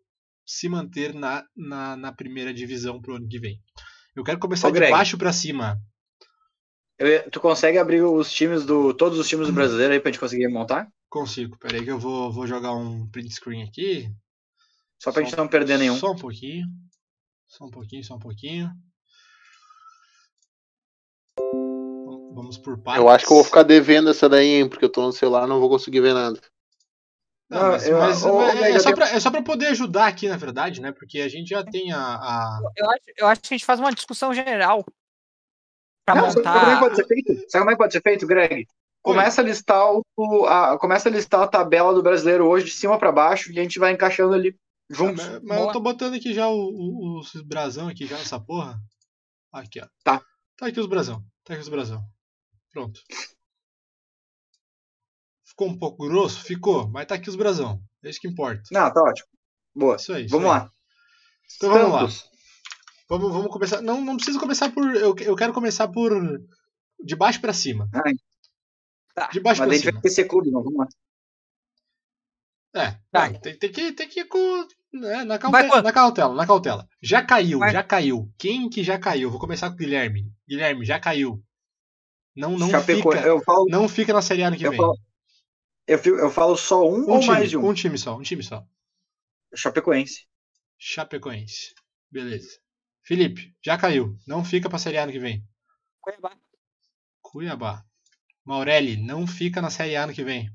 se 0.46 0.68
manter 0.68 1.14
na, 1.14 1.44
na, 1.56 1.96
na 1.96 2.12
primeira 2.12 2.54
divisão 2.54 3.02
pro 3.02 3.16
ano 3.16 3.28
que 3.28 3.40
vem. 3.40 3.60
Eu 4.16 4.24
quero 4.24 4.40
começar 4.40 4.68
Ô, 4.68 4.72
de 4.72 4.80
Greg. 4.80 4.92
baixo 4.92 5.18
para 5.18 5.32
cima. 5.32 5.80
Eu 6.98 7.30
tu 7.30 7.40
consegue 7.40 7.78
abrir 7.78 8.02
os 8.02 8.32
times 8.32 8.66
do. 8.66 8.94
todos 8.94 9.18
os 9.18 9.28
times 9.28 9.48
do 9.48 9.54
brasileiro 9.54 9.94
aí 9.94 10.00
pra 10.00 10.12
gente 10.12 10.20
conseguir 10.20 10.48
montar? 10.50 10.92
Consigo. 11.10 11.58
Peraí 11.58 11.84
que 11.84 11.92
eu 11.92 12.00
vou, 12.00 12.32
vou 12.32 12.46
jogar 12.46 12.74
um 12.74 13.08
print 13.10 13.34
screen 13.34 13.64
aqui. 13.64 14.10
Só 15.02 15.12
pra 15.12 15.24
gente 15.24 15.36
não 15.36 15.48
perder 15.48 15.78
nenhum. 15.80 15.96
Só 15.98 16.12
um 16.12 16.18
pouquinho. 16.18 16.68
Só 17.48 17.66
um 17.66 17.72
pouquinho, 17.72 18.04
só 18.04 18.16
um 18.16 18.20
pouquinho. 18.20 18.70
Vamos 22.34 22.58
por 22.58 22.78
partes. 22.82 23.02
Eu 23.02 23.10
acho 23.10 23.26
que 23.26 23.32
eu 23.32 23.36
vou 23.38 23.44
ficar 23.44 23.64
devendo 23.64 24.10
essa 24.10 24.30
daí, 24.30 24.48
hein, 24.48 24.70
porque 24.70 24.86
eu 24.86 24.92
tô 24.92 25.02
no 25.02 25.12
celular 25.12 25.46
e 25.46 25.50
não 25.50 25.60
vou 25.60 25.70
conseguir 25.70 26.00
ver 26.02 26.14
nada. 26.14 26.40
Não, 27.50 27.60
Não, 27.64 27.70
mas, 27.72 27.88
eu- 27.88 27.98
mas- 27.98 28.24
ô, 28.24 28.38
mas 28.38 28.60
Greg, 28.60 28.76
é, 28.76 28.80
só 28.80 28.94
pra, 28.94 29.10
é 29.10 29.20
só 29.20 29.32
pra 29.32 29.42
poder 29.42 29.68
ajudar 29.68 30.06
aqui, 30.08 30.30
na 30.30 30.38
verdade, 30.38 30.80
né? 30.80 30.92
Porque 30.92 31.20
a 31.20 31.28
gente 31.28 31.50
já 31.50 31.64
tem 31.66 31.92
a. 31.92 31.98
a- 32.00 32.60
Eu 32.78 32.90
acho, 32.92 33.02
eu 33.18 33.28
acho 33.28 33.42
que 33.42 33.48
a 33.54 33.58
gente 33.58 33.66
faz 33.66 33.80
uma 33.80 33.92
discussão 33.92 34.32
geral 34.34 34.86
pra 36.06 36.16
Não, 36.16 36.30
sabe 36.30 36.44
como 36.44 36.58
é 36.58 36.62
que 36.62 36.66
montar. 36.70 36.80
pode 36.80 36.96
ser 36.96 37.08
feito? 37.08 37.34
Sabe 37.50 37.62
como 37.64 37.72
é 37.72 37.74
que 37.74 37.78
pode 37.80 37.94
ser 37.94 38.02
feito, 38.04 38.28
Greg? 38.28 38.68
Começa 39.02 39.42
a 39.42 39.44
listar 39.44 39.84
o, 40.18 40.46
a, 40.46 40.78
começa 40.78 41.08
a 41.10 41.12
listar 41.12 41.42
a 41.42 41.48
tabela 41.48 41.94
do 41.94 42.04
brasileiro 42.04 42.46
hoje 42.48 42.66
de 42.66 42.72
cima 42.72 42.98
pra 43.00 43.12
baixo 43.12 43.52
e 43.52 43.60
a 43.60 43.64
gente 43.64 43.80
vai 43.80 43.94
encaixando 43.94 44.34
ali 44.34 44.56
juntos. 44.90 45.26
Mas, 45.26 45.42
mas 45.44 45.60
eu 45.62 45.72
tô 45.72 45.80
botando 45.80 46.16
aqui 46.16 46.34
já 46.34 46.48
o- 46.50 46.56
o- 46.58 47.20
os 47.20 47.32
brasão 47.44 47.88
aqui 47.88 48.06
já 48.06 48.18
nessa 48.18 48.40
porra. 48.40 48.78
Aqui, 49.54 49.80
ó. 49.82 49.88
Tá. 50.04 50.22
Tá 50.58 50.68
aqui 50.68 50.80
os 50.80 50.86
brasão. 50.88 51.24
Tá 51.46 51.54
aqui 51.54 51.62
os 51.64 51.70
brasão. 51.70 52.04
Pronto. 52.72 53.00
Ficou 55.46 55.68
um 55.68 55.78
pouco 55.78 56.08
grosso? 56.08 56.42
Ficou. 56.44 56.88
Mas 56.90 57.08
tá 57.08 57.16
aqui 57.16 57.30
os 57.30 57.36
brasão. 57.36 57.82
É 58.04 58.10
isso 58.10 58.20
que 58.20 58.28
importa. 58.28 58.64
Não, 58.72 58.92
tá 58.94 59.02
ótimo. 59.02 59.28
Boa. 59.76 59.96
Isso 59.96 60.14
aí. 60.14 60.26
isso 60.26 60.32
Vamos 60.36 60.52
aí. 60.52 60.60
lá. 60.60 60.70
Então 61.56 61.70
vamos 61.72 61.92
lá. 61.94 62.00
Santos. 62.02 62.30
Vamos, 63.10 63.32
vamos 63.34 63.52
começar. 63.52 63.82
Não, 63.82 64.02
não 64.02 64.16
precisa 64.18 64.40
começar 64.40 64.72
por. 64.72 64.86
Eu, 64.96 65.16
eu 65.20 65.36
quero 65.36 65.54
começar 65.54 65.88
por. 65.88 66.12
De 67.04 67.16
baixo 67.16 67.42
pra 67.42 67.54
cima. 67.54 67.90
Ai. 68.06 68.14
Tá. 69.20 69.28
De 69.28 69.40
baixo 69.40 69.62
Mas 69.62 69.70
a 69.70 69.74
gente 69.74 69.82
cima. 69.82 69.92
vai 69.94 70.02
ter 70.02 70.08
que 70.10 70.14
ser 70.16 70.26
clube, 70.26 70.50
não. 70.52 70.64
Vamos 70.64 70.80
lá. 70.80 70.88
É. 72.76 72.92
Tá. 73.12 73.34
tem, 73.40 73.58
tem 73.58 73.72
que, 73.72 73.92
tem 73.94 74.08
que 74.08 74.20
ir 74.22 74.26
com. 74.26 74.68
né, 74.94 75.24
na, 75.24 75.38
cautela, 75.40 75.82
na 75.82 75.92
cautela, 75.92 76.34
na 76.36 76.46
cautela. 76.48 76.88
Já 77.02 77.26
caiu, 77.26 77.60
Vai. 77.60 77.72
já 77.72 77.84
caiu. 77.84 78.32
Quem 78.38 78.70
que 78.70 78.84
já 78.84 78.98
caiu? 79.00 79.30
Vou 79.32 79.40
começar 79.40 79.70
com 79.70 79.74
o 79.76 79.78
Guilherme. 79.78 80.32
Guilherme, 80.48 80.86
já 80.86 81.00
caiu. 81.00 81.44
Não, 82.36 82.58
não 82.58 82.70
Chapeco- 82.70 83.12
fica. 83.12 83.42
falo, 83.42 83.66
Não 83.70 83.90
fica 83.90 84.14
na 84.14 84.22
Série 84.22 84.44
A 84.44 84.48
ano 84.48 84.58
que 84.58 84.66
eu 84.66 84.70
vem. 84.72 84.80
falo, 84.80 84.98
eu, 85.88 85.98
eu 86.20 86.30
falo 86.30 86.56
só 86.56 86.88
um, 86.88 87.06
Um 87.06 87.10
ou 87.10 87.20
time, 87.20 87.32
mais 87.34 87.50
de 87.50 87.58
um. 87.58 87.68
um 87.68 87.74
time 87.74 87.98
só, 87.98 88.16
um 88.16 88.22
time 88.22 88.44
só. 88.44 88.64
Chapecoense. 89.54 90.28
Chapecoense. 90.78 91.74
Beleza. 92.12 92.60
Felipe, 93.04 93.54
já 93.66 93.78
caiu. 93.78 94.16
Não 94.28 94.46
fica 94.46 94.70
pra 94.70 94.78
Série 94.78 94.98
A 95.00 95.04
ano 95.04 95.12
que 95.12 95.20
vem. 95.20 95.44
Cuiabá. 96.00 96.38
Cuiabá. 97.22 97.84
Maurelli, 98.46 98.98
não 98.98 99.28
fica 99.28 99.62
na 99.62 99.70
Série 99.70 99.96
A 99.96 100.04
ano 100.04 100.14
que 100.14 100.24
vem. 100.24 100.50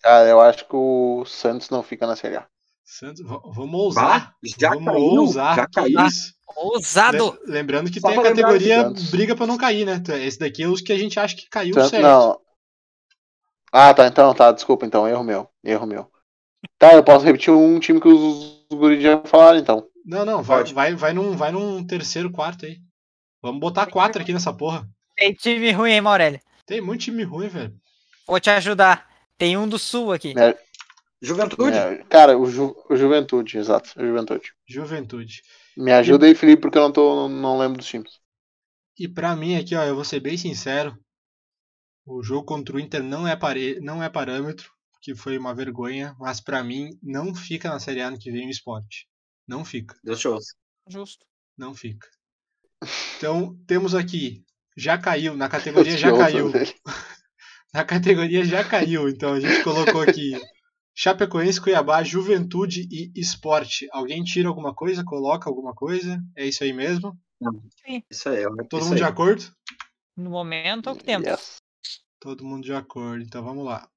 Cara, 0.00 0.28
eu 0.28 0.40
acho 0.40 0.66
que 0.66 0.74
o 0.74 1.24
Santos 1.24 1.70
não 1.70 1.82
fica 1.82 2.06
na 2.06 2.16
Série 2.16 2.36
A. 2.36 2.46
Santos, 2.84 3.22
vamos 3.24 3.74
ousar. 3.80 4.34
já 4.58 4.70
vamos 4.70 4.84
caiu, 4.92 5.00
ousar. 5.20 5.56
já 5.56 5.66
que 5.66 5.72
caiu. 5.74 6.06
isso. 6.06 6.34
Ousado! 6.56 7.38
Lem- 7.46 7.54
Lembrando 7.54 7.90
que 7.90 8.00
Só 8.00 8.08
tem 8.08 8.18
a 8.18 8.22
categoria 8.22 8.90
briga 9.10 9.34
pra 9.34 9.46
não 9.46 9.56
cair, 9.56 9.86
né? 9.86 10.02
Esse 10.24 10.38
daqui 10.38 10.64
é 10.64 10.68
os 10.68 10.80
que 10.82 10.92
a 10.92 10.98
gente 10.98 11.18
acha 11.18 11.34
que 11.36 11.48
caiu 11.48 11.72
Santos, 11.74 11.90
certo. 11.90 12.02
não. 12.02 12.40
Ah, 13.72 13.94
tá, 13.94 14.06
então, 14.06 14.34
tá, 14.34 14.52
desculpa, 14.52 14.84
então, 14.84 15.08
erro 15.08 15.24
meu, 15.24 15.48
erro 15.64 15.86
meu. 15.86 16.10
Tá, 16.78 16.92
eu 16.92 17.02
posso 17.02 17.24
repetir 17.24 17.52
um 17.52 17.78
time 17.80 18.00
que 18.00 18.08
os, 18.08 18.66
os 18.70 18.78
guris 18.78 19.02
já 19.02 19.22
falaram, 19.24 19.58
então. 19.58 19.88
Não, 20.04 20.24
não, 20.26 20.42
vai, 20.42 20.58
Pode. 20.58 20.74
vai, 20.74 20.94
vai, 20.94 21.12
num, 21.14 21.34
vai 21.36 21.52
num 21.52 21.86
terceiro, 21.86 22.30
quarto 22.30 22.66
aí. 22.66 22.78
Vamos 23.40 23.60
botar 23.60 23.86
quatro 23.86 24.20
aqui 24.20 24.32
nessa 24.32 24.52
porra. 24.52 24.86
Tem 25.16 25.32
time 25.32 25.70
ruim, 25.72 25.92
hein, 25.92 26.00
Maurélio? 26.00 26.40
Tem 26.66 26.80
muito 26.80 27.02
time 27.02 27.22
ruim, 27.22 27.48
velho. 27.48 27.74
Vou 28.26 28.40
te 28.40 28.50
ajudar. 28.50 29.08
Tem 29.36 29.56
um 29.56 29.68
do 29.68 29.78
sul 29.78 30.12
aqui. 30.12 30.34
É. 30.38 30.56
Juventude. 31.22 31.76
É, 31.76 32.02
cara, 32.04 32.36
o, 32.36 32.46
Ju, 32.46 32.74
o 32.90 32.96
Juventude, 32.96 33.56
exato, 33.56 33.92
o 33.96 34.04
Juventude. 34.04 34.52
Juventude. 34.66 35.42
Me 35.76 35.92
ajuda 35.92 36.26
aí, 36.26 36.34
Felipe, 36.34 36.62
porque 36.62 36.76
eu 36.76 36.82
não, 36.82 36.92
tô, 36.92 37.28
não 37.28 37.58
lembro 37.58 37.78
dos 37.78 37.86
times. 37.86 38.20
E 38.98 39.08
pra 39.08 39.36
mim 39.36 39.54
aqui, 39.54 39.76
ó, 39.76 39.84
eu 39.84 39.94
vou 39.94 40.04
ser 40.04 40.18
bem 40.18 40.36
sincero. 40.36 40.98
O 42.04 42.22
jogo 42.22 42.44
contra 42.44 42.76
o 42.76 42.80
Inter 42.80 43.02
não 43.02 43.26
é, 43.26 43.36
pare... 43.36 43.78
não 43.80 44.02
é 44.02 44.08
parâmetro, 44.08 44.70
que 45.00 45.14
foi 45.14 45.38
uma 45.38 45.54
vergonha, 45.54 46.14
mas 46.18 46.40
pra 46.40 46.64
mim 46.64 46.98
não 47.00 47.32
fica 47.32 47.68
na 47.68 47.78
Série 47.78 48.00
A 48.00 48.08
ano 48.08 48.18
que 48.18 48.32
vem 48.32 48.48
o 48.48 48.50
esporte. 48.50 49.06
Não 49.46 49.64
fica, 49.64 49.96
Deus 50.02 50.18
te 50.18 50.26
ouça. 50.26 50.54
Justo. 50.88 51.24
não 51.56 51.72
fica. 51.72 52.08
Então, 53.16 53.56
temos 53.66 53.94
aqui, 53.94 54.44
já 54.76 54.98
caiu, 54.98 55.36
na 55.36 55.48
categoria 55.48 55.96
já 55.96 56.16
caiu. 56.16 56.50
Na 57.74 57.84
categoria 57.84 58.44
já 58.44 58.62
caiu, 58.62 59.08
então 59.08 59.32
a 59.32 59.40
gente 59.40 59.62
colocou 59.62 60.02
aqui 60.02 60.38
Chapecoense, 60.94 61.58
Cuiabá, 61.58 62.02
Juventude 62.02 62.86
e 62.90 63.10
Esporte. 63.18 63.88
Alguém 63.90 64.22
tira 64.22 64.46
alguma 64.48 64.74
coisa, 64.74 65.02
coloca 65.02 65.48
alguma 65.48 65.74
coisa? 65.74 66.22
É 66.36 66.44
isso 66.44 66.62
aí 66.62 66.72
mesmo? 66.74 67.18
Isso 68.10 68.28
aí. 68.28 68.44
Todo 68.68 68.80
isso 68.80 68.88
mundo 68.90 68.98
de 68.98 69.04
aí. 69.04 69.08
acordo? 69.08 69.42
No 70.14 70.28
momento 70.28 70.90
é 70.90 70.92
o 70.92 70.96
que 70.96 71.04
temos. 71.04 71.26
Yes. 71.26 71.56
Todo 72.20 72.44
mundo 72.44 72.62
de 72.62 72.74
acordo, 72.74 73.24
então 73.24 73.42
vamos 73.42 73.64
lá. 73.64 73.88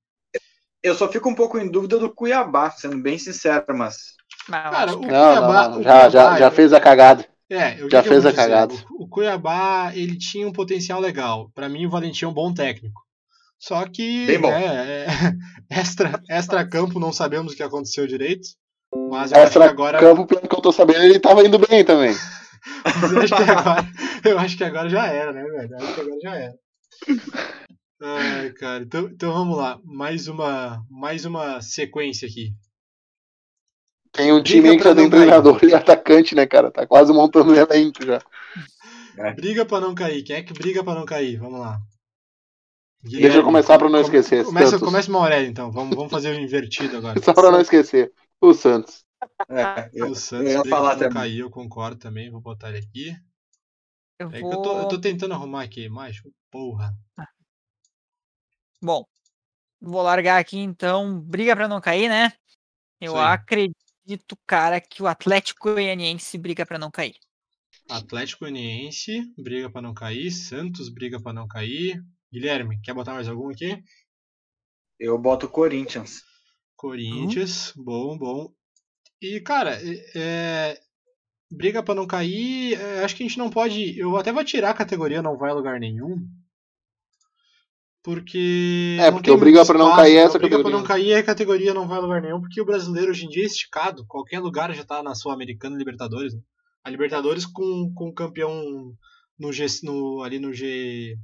Eu 0.82 0.96
só 0.96 1.12
fico 1.12 1.28
um 1.30 1.36
pouco 1.36 1.58
em 1.60 1.70
dúvida 1.70 2.00
do 2.00 2.14
Cuiabá, 2.14 2.72
sendo 2.72 2.98
bem 3.02 3.18
sincero, 3.18 3.66
mas. 3.78 4.16
Cara, 4.48 4.96
o 4.96 5.02
Não, 5.02 5.08
Cuiabá, 5.08 5.68
não, 5.68 5.76
não, 5.76 5.84
já, 5.84 6.10
já, 6.10 6.22
Cuiabá- 6.22 6.40
já 6.40 6.52
fez 6.52 6.72
a 6.72 6.80
cagada. 6.80 7.28
É, 7.50 7.80
eu 7.80 7.90
Já 7.90 8.02
fez 8.02 8.26
a 8.26 8.30
dizer? 8.32 8.42
cagada. 8.42 8.74
O, 9.00 9.08
Cuiabá, 9.08 9.92
ele 9.94 10.18
tinha 10.18 10.48
um 10.48 10.52
potencial 10.52 11.00
legal. 11.00 11.52
Pra 11.54 11.70
mim, 11.70 11.86
o 11.86 11.90
Valentim 11.90 12.26
é 12.26 12.28
um 12.28 12.34
bom 12.34 12.54
técnico. 12.54 13.00
Só 13.60 13.86
que, 13.88 14.26
Bem 14.26 14.40
bom. 14.40 14.50
né, 14.50 15.06
é, 15.06 15.08
extra, 15.80 16.22
extra 16.30 16.68
campo, 16.68 17.00
não 17.00 17.14
sabemos 17.14 17.54
o 17.54 17.56
que 17.56 17.64
aconteceu 17.64 18.08
direito. 18.08 18.48
Mas 19.10 19.32
eu 19.32 19.38
acho 19.38 19.52
que 19.52 19.58
Extra 19.58 19.66
agora, 19.70 20.00
campo, 20.00 20.26
pelo 20.26 20.48
que 20.48 20.56
eu 20.56 20.62
tô 20.62 20.72
sabendo, 20.72 21.04
ele 21.04 21.20
tava 21.20 21.44
indo 21.46 21.60
bem 21.60 21.84
também. 21.84 22.14
mas 23.02 23.12
eu 23.12 23.22
acho 23.22 23.36
que 23.36 23.44
agora, 23.44 23.88
eu 24.24 24.40
acho 24.40 24.58
que 24.58 24.64
agora 24.64 24.90
já 24.90 25.08
era, 25.08 25.32
né, 25.34 25.44
velho? 25.44 25.70
Eu 25.72 25.78
acho 25.78 25.94
que 25.94 26.02
agora 26.02 26.20
já 26.22 26.36
era. 26.36 26.54
Ai, 28.02 28.50
cara, 28.52 28.84
então, 28.84 29.10
então 29.10 29.34
vamos 29.34 29.58
lá. 29.58 29.80
Mais 29.84 30.28
uma, 30.28 30.82
mais 30.90 31.26
uma 31.26 31.62
sequência 31.62 32.28
aqui. 32.28 32.54
Tem 34.16 34.32
um 34.32 34.42
time 34.42 34.70
aí 34.70 34.78
que 34.78 34.84
tem 34.84 34.94
não 34.96 35.10
cair. 35.10 35.10
treinador 35.10 35.60
e 35.64 35.74
atacante, 35.74 36.36
né, 36.36 36.46
cara? 36.46 36.72
Tá 36.72 36.88
quase 36.88 37.12
montando 37.12 37.52
o 37.52 37.56
elenco 37.56 38.06
já. 38.06 38.22
É. 39.18 39.34
Briga 39.34 39.66
pra 39.66 39.80
não 39.80 39.96
cair. 39.96 40.24
Quem 40.24 40.38
é 40.38 40.44
que 40.44 40.54
briga 40.54 40.84
pra 40.84 40.96
não 40.96 41.06
cair? 41.06 41.38
Vamos 41.38 41.60
lá. 41.60 41.80
Deixa 43.02 43.38
eu 43.38 43.44
começar 43.44 43.78
pra 43.78 43.90
não 43.90 44.02
esquecer. 44.02 44.44
Começa, 44.44 44.80
começa 44.80 45.12
o 45.12 45.16
Aurélio, 45.16 45.50
então. 45.50 45.72
Vamos, 45.72 45.96
vamos 45.96 46.12
fazer 46.12 46.36
o 46.36 46.40
invertido 46.40 46.98
agora. 46.98 47.20
Só 47.22 47.34
pra 47.34 47.52
não 47.52 47.62
esquecer. 47.62 48.12
O 48.42 48.54
Santos. 48.54 49.06
É, 49.50 49.90
eu, 49.94 50.12
O 50.12 50.16
Santos 50.16 50.52
eu 50.52 50.66
ia 50.66 50.70
falar 50.70 50.96
pra 50.96 51.08
não 51.08 51.14
cair, 51.14 51.40
eu 51.40 51.50
concordo 51.50 51.98
também. 51.98 52.32
Vou 52.32 52.42
botar 52.42 52.70
ele 52.70 52.80
aqui. 52.80 53.16
Eu 54.20 54.32
É 54.32 54.40
vou... 54.40 54.52
eu, 54.52 54.62
tô, 54.62 54.80
eu 54.80 54.88
tô 54.88 55.00
tentando 55.00 55.34
arrumar 55.34 55.64
aqui, 55.64 55.88
mas 55.88 56.22
porra. 56.52 56.94
Bom, 58.82 59.06
vou 59.80 60.02
largar 60.02 60.40
aqui 60.40 60.58
então. 60.58 61.20
Briga 61.22 61.56
pra 61.56 61.68
não 61.68 61.80
cair, 61.80 62.10
né? 62.10 62.34
Eu 63.00 63.16
aí. 63.18 63.40
Acredito, 64.06 64.38
cara, 64.46 64.80
que 64.80 65.02
o 65.02 65.08
Atlético 65.08 65.74
Goianiense 65.74 66.38
briga 66.38 66.66
pra 66.66 66.78
não 66.78 66.92
cair. 66.92 67.16
Atlético 67.90 68.42
Goianiense 68.42 69.34
briga 69.38 69.70
pra 69.70 69.82
não 69.82 69.94
cair. 69.94 70.32
Santos 70.32 70.90
briga 70.90 71.20
pra 71.20 71.34
não 71.34 71.48
cair. 71.48 72.02
Guilherme, 72.32 72.80
quer 72.82 72.94
botar 72.94 73.14
mais 73.14 73.28
algum 73.28 73.50
aqui? 73.50 73.84
Eu 75.00 75.18
boto 75.18 75.48
o 75.48 75.50
Corinthians. 75.50 76.22
Corinthians, 76.76 77.74
bom, 77.76 78.18
bom. 78.18 78.54
E, 79.22 79.40
cara, 79.42 79.80
é, 80.16 80.80
briga 81.52 81.82
pra 81.82 81.96
não 81.96 82.06
cair. 82.06 82.80
é, 82.80 83.04
acho 83.04 83.16
que 83.16 83.24
a 83.24 83.28
gente 83.28 83.40
não 83.40 83.50
pode. 83.50 83.98
Eu 83.98 84.16
até 84.18 84.32
vou 84.32 84.44
tirar 84.44 84.70
a 84.70 84.76
categoria, 84.76 85.22
não 85.22 85.38
vai 85.38 85.52
a 85.52 85.54
lugar 85.54 85.80
nenhum. 85.80 86.28
Porque. 88.06 88.98
É, 89.00 89.06
não 89.06 89.14
porque 89.14 89.26
tem 89.26 89.34
o 89.34 89.38
briga 89.40 89.58
muito 89.58 89.68
pra 89.68 89.78
não 89.80 89.96
cair 89.96 90.18
essa 90.18 90.38
O 90.38 90.40
briga 90.40 90.58
pra 90.58 90.64
categoria. 90.64 90.78
não 90.78 90.84
cair 90.88 91.14
a 91.16 91.24
categoria 91.24 91.74
não 91.74 91.88
vai 91.88 91.98
a 91.98 92.02
lugar 92.02 92.22
nenhum, 92.22 92.40
porque 92.40 92.62
o 92.62 92.66
brasileiro 92.66 93.10
hoje 93.10 93.26
em 93.26 93.30
dia 93.30 93.42
é 93.44 93.48
esticado. 93.48 94.06
Qualquer 94.08 94.40
lugar 94.40 94.72
já 94.76 94.84
tá 94.86 95.02
na 95.02 95.16
Sul-Americana 95.16 95.76
Libertadores. 95.76 96.34
né? 96.36 96.40
A 96.84 96.90
Libertadores 96.92 97.48
com, 97.48 97.92
com 97.96 98.10
o 98.10 98.14
campeão 98.14 98.94
no 99.40 99.52
G, 99.52 99.66
no, 99.84 100.22
ali 100.22 100.38
no 100.38 100.54
G. 100.54 101.18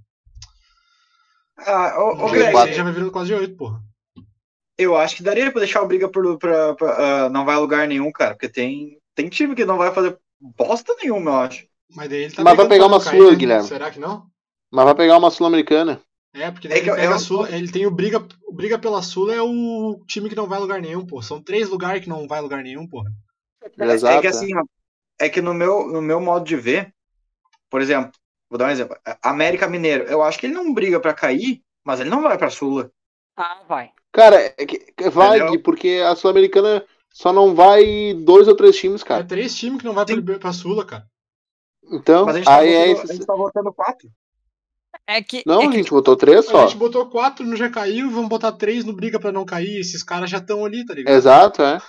Ah, 1.58 1.96
ô 2.04 2.28
G4 2.28 2.32
Greg, 2.32 2.74
já 2.74 2.84
vai 2.84 2.92
virando 2.94 3.12
quase 3.12 3.34
8, 3.34 3.56
porra. 3.56 3.80
eu 4.78 4.96
acho 4.98 5.16
que 5.18 5.24
daria 5.24 5.52
pra 5.52 5.60
deixar 5.60 5.84
o 5.84 5.88
briga 5.88 6.10
por, 6.10 6.38
pra, 6.40 6.74
pra- 6.74 7.26
ah, 7.26 7.30
não 7.30 7.46
vai 7.46 7.56
a 7.56 7.60
lugar 7.60 7.88
nenhum, 7.88 8.12
cara. 8.12 8.34
Porque 8.34 8.50
tem, 8.50 8.98
tem 9.14 9.30
time 9.30 9.54
que 9.54 9.66
não 9.66 9.78
vai 9.78 9.94
fazer 9.94 10.18
bosta 10.58 10.96
nenhuma, 11.00 11.30
eu 11.32 11.36
acho. 11.42 11.66
Mas 11.96 12.10
daí 12.10 12.24
ele 12.24 12.34
tá 12.34 12.44
Mas 12.44 12.58
vai 12.58 12.68
pegar 12.68 12.88
uma 12.88 13.00
Sula, 13.00 13.30
né? 13.32 13.36
Guilherme. 13.38 13.68
Será 13.68 13.92
que 13.92 14.00
não? 14.00 14.26
Mas 14.72 14.86
vai 14.86 14.96
pegar 14.96 15.18
uma 15.20 15.30
Sul-Americana. 15.30 16.02
É, 16.34 16.50
porque 16.50 16.68
daí 16.68 16.78
É 16.78 16.82
que 16.82 16.86
ele 16.90 16.92
eu- 16.92 16.96
pega 16.96 17.12
eu- 17.12 17.16
a 17.16 17.20
Sula, 17.20 17.50
ele 17.52 17.70
tem 17.72 17.86
o 17.86 17.92
Briga, 17.92 18.26
o 18.48 18.54
Briga 18.54 18.80
pela 18.80 19.02
Sula 19.02 19.34
é 19.34 19.42
o 19.42 20.02
time 20.08 20.30
que 20.30 20.36
não 20.36 20.48
vai 20.48 20.58
a 20.58 20.62
lugar 20.62 20.82
nenhum, 20.82 21.06
pô. 21.06 21.22
São 21.22 21.42
três 21.42 21.68
lugares 21.70 22.02
que 22.04 22.10
não 22.10 22.28
vai 22.28 22.40
a 22.40 22.42
lugar 22.42 22.64
nenhum, 22.64 22.88
porra. 22.88 23.12
Exato. 23.78 24.18
é 24.18 24.22
que 24.22 24.28
assim, 24.28 24.56
ó, 24.56 24.64
é 25.20 25.30
que 25.30 25.42
no 25.42 25.54
meu, 25.54 25.88
no 25.88 26.02
meu 26.02 26.20
modo 26.20 26.46
de 26.46 26.56
ver, 26.56 26.94
por 27.70 27.82
exemplo, 27.82 28.12
vou 28.50 28.58
dar 28.58 28.66
um 28.68 28.72
exemplo. 28.72 28.98
América 29.22 29.68
Mineiro, 29.68 30.06
eu 30.06 30.24
acho 30.24 30.40
que 30.40 30.46
ele 30.48 30.54
não 30.54 30.74
briga 30.74 31.00
pra 31.00 31.14
cair, 31.14 31.62
mas 31.84 32.00
ele 32.00 32.10
não 32.10 32.22
vai 32.24 32.38
pra 32.38 32.50
Sula. 32.50 32.92
Ah, 33.38 33.62
vai. 33.68 33.92
Cara, 34.12 34.38
é 34.58 34.66
que- 34.66 34.80
que 34.80 35.10
vai, 35.10 35.40
Entendeu? 35.40 35.62
Porque 35.62 36.02
a 36.06 36.16
Sul-Americana 36.16 36.84
só 37.14 37.32
não 37.32 37.54
vai 37.54 38.14
dois 38.14 38.48
ou 38.48 38.56
três 38.56 38.76
times, 38.78 39.02
É 39.02 39.06
cara. 39.06 39.24
três 39.24 39.56
times 39.56 39.80
que 39.80 39.86
não 39.86 39.94
vai 39.94 40.06
Sim. 40.08 40.22
pra, 40.22 40.40
pra 40.40 40.54
Sula, 40.54 40.86
cara. 40.86 41.06
Então, 41.92 42.26
Mas 42.26 42.36
a 42.36 42.38
gente, 42.40 42.46
tá 42.46 42.58
aí 42.58 42.74
é 42.74 42.88
votando, 42.94 43.12
a 43.12 43.14
gente 43.14 43.26
tá 43.26 43.36
votando 43.36 43.74
quatro. 43.74 44.10
É 45.18 45.22
que. 45.22 45.44
Não, 45.46 45.62
é 45.62 45.66
a 45.66 45.70
que, 45.70 45.78
gente 45.78 45.90
botou 45.92 46.16
três 46.16 46.40
A 46.48 46.52
só. 46.52 46.68
gente 46.68 46.78
botou 46.78 47.06
quatro 47.10 47.46
no 47.46 47.56
já 47.56 47.70
caiu 47.70 48.08
e 48.08 48.14
vamos 48.14 48.30
botar 48.30 48.52
três 48.54 48.84
no 48.86 48.94
Briga 48.94 49.20
pra 49.20 49.32
não 49.32 49.46
cair. 49.46 49.80
Esses 49.80 50.04
caras 50.04 50.30
já 50.30 50.38
estão 50.38 50.64
ali, 50.66 50.86
tá 50.86 50.94
ligado? 50.94 51.14
Exato, 51.16 51.62
é. 51.62 51.80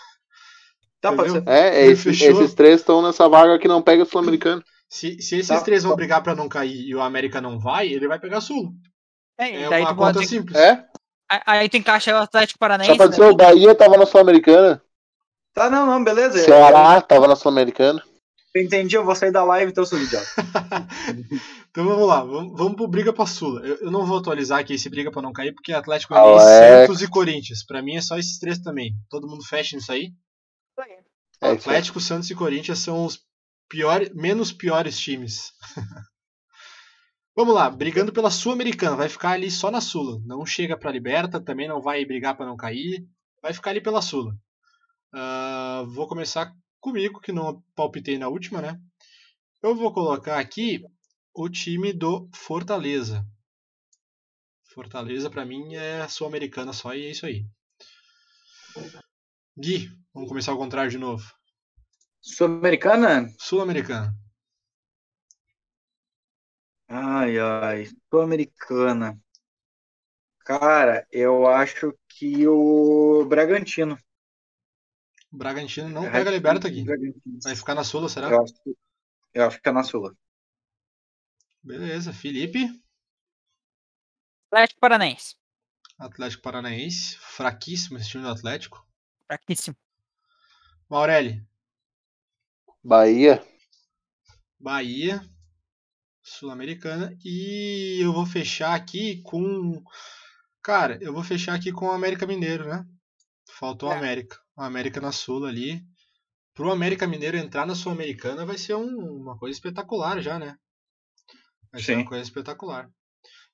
Tá, 1.01 1.13
Entendeu? 1.13 1.43
É, 1.47 1.81
é 1.83 1.87
esses, 1.87 2.19
Fechou. 2.19 2.41
esses 2.43 2.55
três 2.55 2.81
estão 2.81 3.03
nessa 3.03 3.29
vaga 3.29 3.59
que 3.59 3.67
não 3.67 3.83
pega 3.83 4.05
Sul-Americana. 4.05 4.63
Se, 4.89 5.21
se 5.21 5.37
esses 5.37 5.49
Tá. 5.49 5.61
três 5.61 5.83
vão 5.83 5.97
brigar 5.97 6.23
pra 6.23 6.35
não 6.35 6.49
cair 6.49 6.87
e 6.89 6.95
o 6.95 7.01
América 7.01 7.41
não 7.41 7.59
vai, 7.59 7.89
ele 7.89 8.07
vai 8.07 8.19
pegar 8.21 8.39
a 8.39 8.41
Sula. 8.41 8.69
é, 9.39 9.63
É 9.65 9.69
daí 9.69 9.83
uma 9.83 9.91
tu 9.95 9.97
conta 9.97 10.13
pode. 10.15 10.27
simples. 10.27 10.57
É? 10.57 10.85
Aí- 11.29 11.41
Aí 11.47 11.69
tu 11.69 11.77
encaixa 11.79 12.13
o 12.15 12.19
Atlético 12.23 12.59
Paranaense. 12.59 12.93
Só 12.93 12.97
pra 12.97 13.07
dizer, 13.09 13.23
né? 13.23 13.29
o 13.29 13.35
Bahia 13.37 13.75
tava 13.75 13.97
na 13.97 14.07
Sul-Americana. 14.07 14.81
Tá, 15.55 15.69
não, 15.69 15.87
não, 15.87 16.05
beleza. 16.05 16.39
Ceará 16.39 17.01
tava 17.01 17.27
na 17.27 17.35
Sul-Americana. 17.37 18.03
Eu 18.55 18.63
entendi, 18.63 18.97
eu 18.97 19.05
vou 19.05 19.15
sair 19.15 19.33
da 19.33 19.43
live, 19.45 19.71
então, 19.71 19.85
seu 19.85 20.03
idiota. 20.03 20.27
então 21.71 21.87
vamos 21.87 22.07
lá, 22.07 22.23
vamos, 22.23 22.57
vamos 22.57 22.75
pro 22.75 22.87
Briga 22.87 23.13
pra 23.13 23.25
Sula. 23.25 23.67
Eu, 23.67 23.77
eu 23.77 23.91
não 23.91 24.05
vou 24.05 24.19
atualizar 24.19 24.61
aqui 24.61 24.75
esse 24.75 24.91
Briga 24.91 25.11
pra 25.11 25.23
não 25.23 25.33
cair, 25.33 25.55
porque 25.55 25.73
é 25.73 25.77
Atlético 25.77 26.13
Goianiense, 26.13 26.45
Alex. 26.45 26.87
Santos 26.87 27.03
e 27.03 27.09
Corinthians. 27.09 27.65
Pra 27.65 27.81
mim 27.81 27.97
é 27.97 28.03
só 28.03 28.19
esses 28.19 28.39
três 28.39 28.59
também. 28.59 28.95
Todo 29.09 29.27
mundo 29.27 29.43
fecha 29.43 29.75
nisso 29.75 29.91
aí. 29.91 30.13
É 30.79 30.83
isso 30.83 30.91
aí. 31.41 31.55
Atlético, 31.57 31.99
Santos 31.99 32.31
e 32.31 32.35
Corinthians 32.35 32.79
são 32.79 33.07
os 33.07 33.21
piores, 33.71 34.11
menos 34.15 34.53
piores 34.53 34.99
times. 34.99 35.53
Vamos 37.35 37.55
lá, 37.55 37.71
brigando 37.71 38.13
pela 38.13 38.31
Sul-Americana, 38.31 38.95
vai 38.95 39.09
ficar 39.09 39.31
ali 39.31 39.51
só 39.51 39.71
na 39.71 39.81
Sula. 39.81 40.21
Não 40.27 40.45
chega 40.45 40.77
pra 40.77 40.93
Liberta, 40.93 41.41
também 41.41 41.67
não 41.67 41.81
vai 41.81 42.05
brigar 42.05 42.37
pra 42.37 42.45
não 42.45 42.59
cair, 42.59 43.07
vai 43.41 43.55
ficar 43.55 43.71
ali 43.71 43.81
pela 43.81 44.03
Sula. 44.03 44.35
Ah, 45.15 45.83
vou 45.89 46.07
começar 46.07 46.53
comigo, 46.83 47.21
que 47.21 47.33
não 47.33 47.63
palpitei 47.75 48.19
na 48.19 48.29
última, 48.29 48.61
né? 48.61 48.79
Eu 49.63 49.75
vou 49.75 49.95
colocar 49.95 50.39
aqui 50.39 50.85
o 51.33 51.49
time 51.49 51.93
do 51.93 52.29
Fortaleza. 52.35 53.25
Fortaleza 54.75 55.31
pra 55.31 55.47
mim 55.47 55.75
é 55.77 56.07
Sul-Americana 56.09 56.73
só 56.73 56.95
e 56.95 57.07
é 57.07 57.11
isso 57.11 57.25
aí. 57.25 57.47
Gui, 59.57 59.89
vamos 60.13 60.29
começar 60.29 60.51
ao 60.53 60.59
contrário 60.59 60.91
de 60.91 60.99
novo. 60.99 61.25
Sul-Americana? 62.21 63.33
Sul-Americana. 63.39 64.15
Ai, 66.89 67.39
ai. 67.39 67.87
Sul-Americana. 68.11 69.19
Cara, 70.41 71.07
eu 71.13 71.47
acho 71.47 71.97
que 72.09 72.47
o 72.49 73.25
Bragantino. 73.27 73.97
O 75.33 75.37
Bragantino 75.37 75.89
não 75.89 76.05
É, 76.07 76.11
pega 76.11 76.29
a 76.29 76.33
Liberta 76.33 76.69
aqui. 76.69 76.85
Vai 77.43 77.57
ficar 77.57 77.75
na 77.75 77.83
Sula, 77.85 78.09
será? 78.09 78.29
Eu 78.29 78.43
acho, 78.43 78.53
que, 78.63 78.77
eu 79.33 79.47
acho 79.47 79.61
que 79.63 79.69
é 79.69 79.73
na 79.73 79.83
Sula. 79.83 80.15
Beleza. 81.63 82.13
Felipe, 82.13 82.69
Atlético 84.51 84.81
Paranaense. 84.81 85.37
Atlético 85.99 86.43
Paranaense. 86.43 87.17
Fraquíssimo 87.17 87.97
esse 87.99 88.11
time 88.11 88.25
do 88.25 88.31
Atlético. 88.31 88.87
Fraquíssimo. 89.27 89.77
Maurelli, 90.91 91.43
Bahia. 92.85 93.43
Bahia. 94.61 95.23
Sul-Americana. 96.23 97.17
E 97.25 98.01
eu 98.05 98.13
vou 98.13 98.27
fechar 98.27 98.75
aqui 98.75 99.23
com. 99.23 99.83
Cara, 100.63 100.99
eu 101.01 101.13
vou 101.15 101.25
fechar 101.25 101.55
aqui 101.55 101.73
com 101.73 101.87
o 101.87 101.91
América 101.93 102.27
Mineiro, 102.27 102.69
né? 102.69 102.85
Faltou 103.49 103.89
o 103.89 103.93
É. 103.93 103.97
América. 103.97 104.42
América 104.57 105.01
na 105.01 105.13
Sula 105.13 105.49
ali. 105.49 105.81
Pro 106.55 106.71
América 106.71 107.07
Mineiro 107.07 107.37
entrar 107.37 107.67
na 107.67 107.75
Sul-Americana 107.75 108.45
vai 108.45 108.59
ser 108.59 108.75
um- 108.75 109.23
uma 109.23 109.39
coisa 109.39 109.57
espetacular 109.57 110.21
já, 110.21 110.39
né? 110.39 110.57
Vai 111.73 111.81
ser 111.81 111.95
Sim. 111.95 112.01
uma 112.03 112.09
coisa 112.09 112.23
espetacular. 112.25 112.91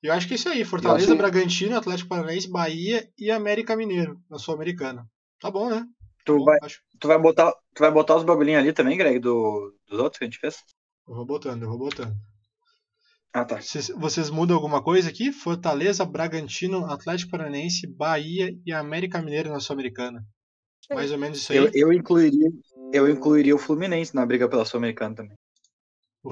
E 0.03 0.07
eu 0.09 0.12
acho 0.12 0.26
que 0.26 0.34
é 0.34 0.36
isso 0.36 0.49
aí. 0.49 0.64
Fortaleza, 0.64 1.07
acho- 1.09 1.16
Bragantino, 1.16 1.76
Atlético 1.76 2.09
Paranaense, 2.09 2.51
Bahia 2.51 3.09
e 3.16 3.30
América 3.30 3.76
Mineiro 3.76 4.20
na 4.28 4.38
Sul-Americana. 4.38 5.09
Tá 5.40 5.51
bom, 5.51 5.70
né? 5.70 5.86
Tu 6.24 6.36
bom, 6.36 6.44
vai, 6.44 6.59
acho. 6.62 6.80
tu, 6.99 7.09
vai 7.09 7.18
botar, 7.18 7.53
tu 7.74 7.80
vai 7.80 7.90
botar 7.90 8.16
os 8.16 8.24
bagulhinhos 8.24 8.61
ali 8.61 8.72
também, 8.72 8.99
Greg, 8.99 9.18
do, 9.20 9.74
dos 9.88 9.99
outros 9.99 10.18
que 10.18 10.24
a 10.24 10.26
gente 10.26 10.38
fez? 10.40 10.57
Eu 11.07 11.14
vou 11.14 11.24
botando, 11.24 11.62
eu 11.62 11.68
vou 11.68 11.78
botando. 11.78 12.14
Ah, 13.32 13.44
tá. 13.44 13.61
Vocês, 13.61 13.88
vocês 13.88 14.30
mudam 14.30 14.57
alguma 14.57 14.82
coisa 14.82 15.09
aqui? 15.09 15.32
Fortaleza, 15.32 16.05
Bragantino, 16.05 16.84
Atlético 16.90 17.30
Paranaense, 17.30 17.86
Bahia 17.86 18.53
e 18.66 18.72
América 18.72 19.22
Mineiro 19.22 19.51
na 19.51 19.61
Sul-Americana. 19.61 20.24
Mais 20.90 21.10
ou 21.12 21.18
menos 21.18 21.38
isso 21.38 21.52
aí. 21.52 21.58
Eu, 21.58 21.70
eu, 21.74 21.92
incluiria, 21.92 22.50
eu 22.92 23.08
incluiria 23.08 23.54
o 23.54 23.58
Fluminense 23.58 24.14
na 24.14 24.24
briga 24.24 24.48
pela 24.48 24.64
Sul-Americana 24.64 25.14
também. 25.14 25.36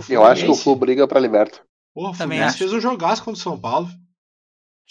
Eu 0.08 0.24
acho 0.24 0.44
que 0.44 0.50
o 0.50 0.54
Fluminense- 0.54 0.62
Flu 0.62 0.76
briga 0.76 1.06
pra 1.08 1.20
Liberta. 1.20 1.60
Porra, 1.94 2.08
o 2.10 2.12
Também 2.12 2.38
Fluminense 2.38 2.48
acho. 2.48 2.58
fez 2.58 2.72
um 2.72 2.80
jogaço 2.80 3.22
contra 3.24 3.38
o 3.38 3.42
São 3.42 3.58
Paulo. 3.58 3.88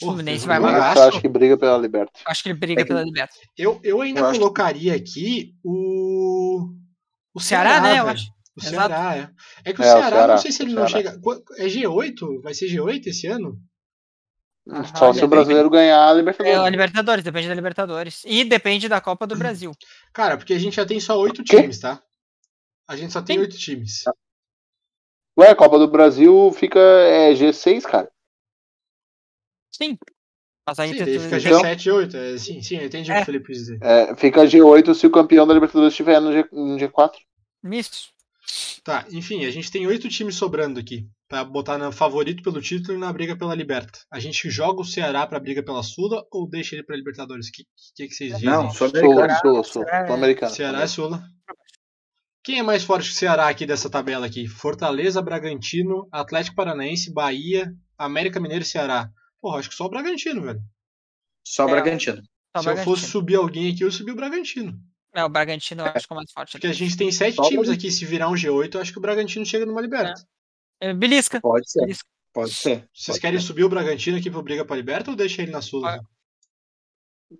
O 0.01 0.05
Fluminense 0.05 0.43
um 0.43 0.47
vai 0.47 0.57
Eu 0.57 0.61
mais. 0.61 0.75
jogaço. 0.75 1.01
acho 1.03 1.21
que 1.21 1.27
briga 1.27 1.57
pela 1.57 1.77
Liberta. 1.77 2.11
Acho 2.27 2.43
que 2.43 2.49
ele 2.49 2.59
briga 2.59 2.81
É 2.81 2.83
que- 2.83 2.87
pela 2.87 3.03
Liberta. 3.03 3.33
Eu, 3.57 3.79
eu 3.83 4.01
ainda 4.01 4.19
Eu 4.21 4.31
que- 4.31 4.37
colocaria 4.39 4.93
aqui 4.95 5.55
o. 5.63 6.69
O 7.33 7.39
Ceará, 7.39 7.81
né, 7.81 7.99
eu 7.99 8.07
acho. 8.07 8.25
O 8.57 8.61
Exato. 8.61 8.87
Ceará, 8.87 9.17
é. 9.17 9.29
É 9.69 9.73
que 9.73 9.81
o 9.81 9.83
É, 9.83 9.87
o 9.87 9.91
Ceará, 9.97 10.09
Ceará, 10.15 10.33
não 10.33 10.37
sei 10.41 10.51
se 10.51 10.63
ele 10.63 10.73
não 10.73 10.87
Ceará. 10.87 11.11
chega. 11.11 11.21
É 11.57 11.65
G8? 11.67 12.41
Vai 12.41 12.53
ser 12.53 12.67
G8 12.67 13.07
esse 13.07 13.27
ano? 13.27 13.59
Só 14.97 15.13
se 15.13 15.23
o 15.23 15.27
brasileiro 15.27 15.69
ganhar 15.69 15.97
a 16.03 16.07
É 16.07 16.09
a 16.09 16.13
Libertadores. 16.13 16.71
Libertadores, 16.71 17.23
depende 17.23 17.47
da 17.47 17.53
Libertadores. 17.53 18.23
E 18.25 18.43
depende 18.43 18.89
da 18.89 18.99
Copa 18.99 19.27
do 19.27 19.35
Brasil. 19.35 19.71
Cara, 20.11 20.37
porque 20.37 20.53
a 20.53 20.59
gente 20.59 20.75
já 20.75 20.85
tem 20.85 20.99
só 20.99 21.19
oito 21.19 21.43
times, 21.43 21.79
tá? 21.79 22.01
A 22.87 22.95
gente 22.95 23.13
só 23.13 23.21
tem 23.21 23.39
oito 23.39 23.57
times. 23.57 24.03
Ué, 25.37 25.49
a 25.49 25.55
Copa 25.55 25.77
do 25.77 25.87
Brasil 25.87 26.51
fica 26.57 26.79
é, 26.79 27.31
G6, 27.33 27.83
cara. 27.83 28.09
Sim. 29.71 29.97
Mas 30.67 30.79
aí 30.79 30.89
Sim, 30.89 30.97
tem 31.03 31.05
tudo- 31.19 31.23
fica 31.25 31.37
Então- 31.37 31.61
G7 31.61 31.85
e 31.85 31.91
8. 31.91 32.17
É, 32.17 32.37
sim, 32.37 32.61
sim, 32.61 32.77
eu 32.77 32.85
entendi 32.85 33.11
o 33.11 33.13
que 33.13 33.19
É. 33.19 33.21
o 33.21 33.25
Felipe 33.25 33.45
quis 33.47 33.57
dizer. 33.59 33.79
É, 33.83 34.15
fica 34.15 34.45
G8 34.47 34.95
se 34.95 35.05
o 35.05 35.11
campeão 35.11 35.45
da 35.45 35.53
Libertadores 35.53 35.93
estiver 35.93 36.19
no, 36.19 36.31
G, 36.31 36.47
no 36.51 36.77
G4. 36.77 37.11
Isso. 37.71 38.09
Tá, 38.83 39.05
enfim, 39.11 39.45
a 39.45 39.51
gente 39.51 39.69
tem 39.71 39.85
oito 39.85 40.07
times 40.09 40.35
sobrando 40.35 40.79
aqui. 40.79 41.07
Pra 41.27 41.43
botar 41.43 41.77
no 41.79 41.91
favorito 41.91 42.43
pelo 42.43 42.61
título 42.61 42.95
e 42.95 42.99
na 42.99 43.11
briga 43.11 43.35
pela 43.35 43.55
Liberta. 43.55 43.99
A 44.11 44.19
gente 44.19 44.47
joga 44.49 44.81
o 44.81 44.85
Ceará 44.85 45.25
pra 45.25 45.39
briga 45.39 45.63
pela 45.63 45.81
Sula 45.81 46.23
ou 46.31 46.47
deixa 46.47 46.75
ele 46.75 46.83
pra 46.83 46.95
Libertadores? 46.95 47.47
O 47.47 47.51
que, 47.51 47.63
que, 47.95 48.07
que 48.07 48.13
vocês 48.13 48.33
dizem? 48.33 48.47
Não, 48.47 48.69
americano. 48.69 49.63
sou. 49.63 49.83
É. 49.83 50.05
Sou 50.05 50.15
americano. 50.15 50.51
Ceará 50.53 50.81
é 50.81 50.87
Sula. 50.87 51.23
Quem 52.43 52.59
é 52.59 52.63
mais 52.63 52.83
forte 52.83 53.09
que 53.09 53.15
o 53.15 53.17
Ceará 53.17 53.49
aqui 53.49 53.65
dessa 53.65 53.89
tabela 53.89 54.27
aqui? 54.27 54.47
Fortaleza, 54.47 55.19
Bragantino, 55.19 56.07
Atlético 56.11 56.55
Paranaense, 56.55 57.11
Bahia, 57.11 57.73
América 57.97 58.39
Mineiro 58.39 58.63
e 58.63 58.67
Ceará. 58.67 59.09
Porra, 59.41 59.57
acho 59.59 59.69
que 59.69 59.75
só 59.75 59.85
o 59.85 59.89
Bragantino, 59.89 60.43
velho. 60.43 60.59
Só 61.43 61.67
É. 61.67 61.71
Bragantino. 61.71 62.17
Só 62.17 62.59
o 62.59 62.61
Se 62.61 62.69
eu 62.69 62.73
Bragantino. 62.75 62.95
fosse 62.97 63.11
subir 63.11 63.35
alguém 63.35 63.73
aqui, 63.73 63.83
eu 63.83 63.91
subi 63.91 64.11
o 64.11 64.15
Bragantino. 64.15 64.73
É, 65.15 65.23
o 65.23 65.29
Bragantino 65.29 65.81
eu 65.81 65.85
acho 65.87 66.05
que 66.07 66.13
é 66.13 66.15
o 66.15 66.17
mais 66.17 66.31
forte. 66.31 66.51
Porque 66.51 66.67
a 66.67 66.73
gente 66.73 66.95
tem 66.95 67.11
sete 67.11 67.35
Só 67.35 67.43
o 67.43 67.49
times 67.49 67.69
aqui. 67.69 67.89
Se 67.89 68.05
virar 68.05 68.29
um 68.29 68.33
G8, 68.33 68.75
eu 68.75 68.81
acho 68.81 68.91
que 68.91 68.99
o 68.99 69.01
Bragantino 69.01 69.45
chega 69.45 69.65
numa 69.65 69.81
Liberta. 69.81 70.11
É, 70.21 70.23
Belisca. 70.93 71.39
Pode 71.41 71.69
ser. 71.69 71.81
Belisca. 71.81 72.07
Pode 72.33 72.53
ser. 72.53 72.87
Vocês 72.93 73.07
Pode 73.15 73.19
querem 73.21 73.39
ser. 73.39 73.45
subir 73.47 73.63
o 73.63 73.69
Bragantino 73.69 74.17
aqui 74.17 74.29
pro 74.29 74.41
briga 74.41 74.65
pra 74.65 74.75
Liberta 74.75 75.09
ou 75.09 75.15
deixa 75.15 75.41
ele 75.41 75.51
na 75.51 75.61
Sula? 75.61 75.99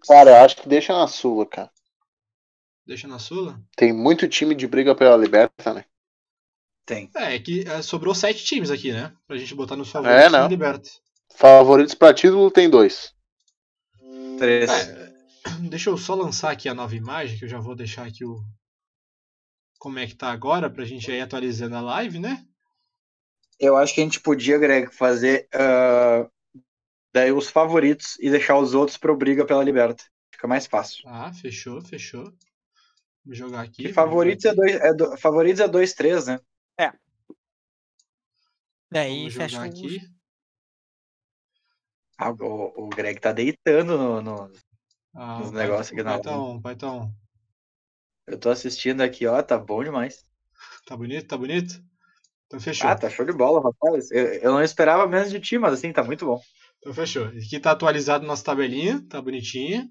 Cara, 0.08 0.32
eu 0.32 0.36
acho 0.38 0.56
que 0.58 0.70
deixa 0.70 0.93
na 0.93 1.08
Sula, 1.08 1.46
cara. 1.46 1.72
Deixa 2.86 3.08
na 3.08 3.20
Sula? 3.20 3.62
Tem 3.76 3.91
muito 3.91 4.28
time 4.28 4.56
de 4.56 4.68
briga 4.68 4.96
pela 4.96 5.18
Liberta, 5.18 5.74
né? 5.74 5.86
Tem. 6.86 7.10
É, 7.16 7.36
é 7.36 7.39
que 7.39 7.68
é, 7.68 7.82
sobrou 7.82 8.14
sete 8.16 8.43
times 8.46 8.70
aqui, 8.72 8.91
né? 8.91 9.14
Pra 9.28 9.38
gente 9.38 9.54
botar 9.56 9.76
nos 9.76 9.89
favoritos 9.89 10.24
É, 10.24 10.30
não. 10.30 10.39
na 10.43 10.48
Liberta. 10.48 10.89
Favoritos 11.36 11.96
pra 11.96 12.14
título 12.14 12.50
tem 12.52 12.70
dois. 12.70 13.14
Três. 14.38 14.70
É, 14.70 15.14
deixa 15.70 15.89
eu 15.89 15.98
só 15.98 16.14
lançar 16.16 16.52
aqui 16.52 16.70
a 16.70 16.74
nova 16.76 16.96
imagem, 16.96 17.38
que 17.38 17.46
eu 17.46 17.50
já 17.50 17.60
vou 17.60 17.76
deixar 17.76 18.06
aqui 18.06 18.24
o. 18.24 18.39
Como 19.80 20.00
é 20.00 20.08
que 20.08 20.16
tá 20.16 20.32
agora, 20.32 20.70
pra 20.70 20.86
gente 20.86 21.12
ir 21.12 21.22
atualizando 21.22 21.76
a 21.76 21.82
live, 21.82 22.20
né? 22.20 22.46
Eu 23.60 23.78
acho 23.78 23.93
que 23.93 24.01
a 24.01 24.03
gente 24.03 24.20
podia, 24.20 24.58
Greg, 24.58 24.93
fazer 24.93 25.47
ah, 25.53 26.30
daí 27.14 27.32
os 27.32 27.49
favoritos 27.49 28.18
e 28.20 28.30
deixar 28.30 28.58
os 28.58 28.74
outros 28.74 28.97
pro 28.97 29.16
briga 29.16 29.45
pela 29.45 29.64
Liberta. 29.64 30.03
Fica 30.32 30.47
mais 30.47 30.66
fácil. 30.66 31.03
Ah, 31.08 31.32
fechou, 31.34 31.82
fechou. 31.82 32.34
Vou 33.26 33.34
jogar 33.34 33.62
aqui. 33.62 33.88
E 33.88 33.93
favoritos 33.93 34.45
é 34.45 34.53
dois, 34.53 34.76
é 34.76 34.93
do- 34.93 35.18
favoritos 35.18 35.60
é 35.62 35.68
dois, 35.68 35.93
três, 35.93 36.28
né? 36.28 36.39
Daí 38.91 39.18
Vamos 39.30 39.34
fecha 39.34 39.56
jogar 39.56 39.68
o... 39.68 39.70
aqui. 39.70 40.10
Ah, 42.18 42.32
o, 42.32 42.86
o 42.86 42.89
Greg 42.89 43.20
tá 43.20 43.34
deitando 43.34 43.97
no, 43.97 44.22
no- 44.22 44.51
Ah, 45.14 45.41
Os 45.41 45.49
o 45.49 45.53
negócios 45.53 45.91
aqui 45.91 46.03
na 46.03 46.14
Paitão, 46.14 46.62
Paitão. 46.62 47.16
Eu 48.28 48.39
tô 48.39 48.49
assistindo 48.49 49.01
aqui, 49.01 49.26
ó, 49.26 49.41
tá 49.41 49.58
bom 49.58 49.84
demais. 49.84 50.26
Tá 50.86 50.95
bonito? 50.95 51.28
Tá 51.28 51.38
bonito? 51.38 51.84
Então 52.56 52.60
fechou. 52.64 52.89
Ah, 52.89 52.95
tá 52.95 53.10
show 53.10 53.26
de 53.26 53.34
bola, 53.34 53.62
rapaz. 53.62 54.10
Eu, 54.12 54.26
eu 54.26 54.51
não 54.53 54.64
esperava 54.64 55.06
menos 55.08 55.30
de 55.30 55.41
ti, 55.41 55.58
mas 55.58 55.74
assim, 55.74 55.91
tá 55.91 56.03
muito 56.03 56.26
bom. 56.26 56.39
Então 56.80 56.93
fechou. 56.93 57.26
Aqui 57.26 57.60
tá 57.60 57.72
atualizado 57.72 58.26
nossa 58.26 58.43
tabelinha, 58.43 59.06
tá 59.10 59.22
bonitinha. 59.22 59.89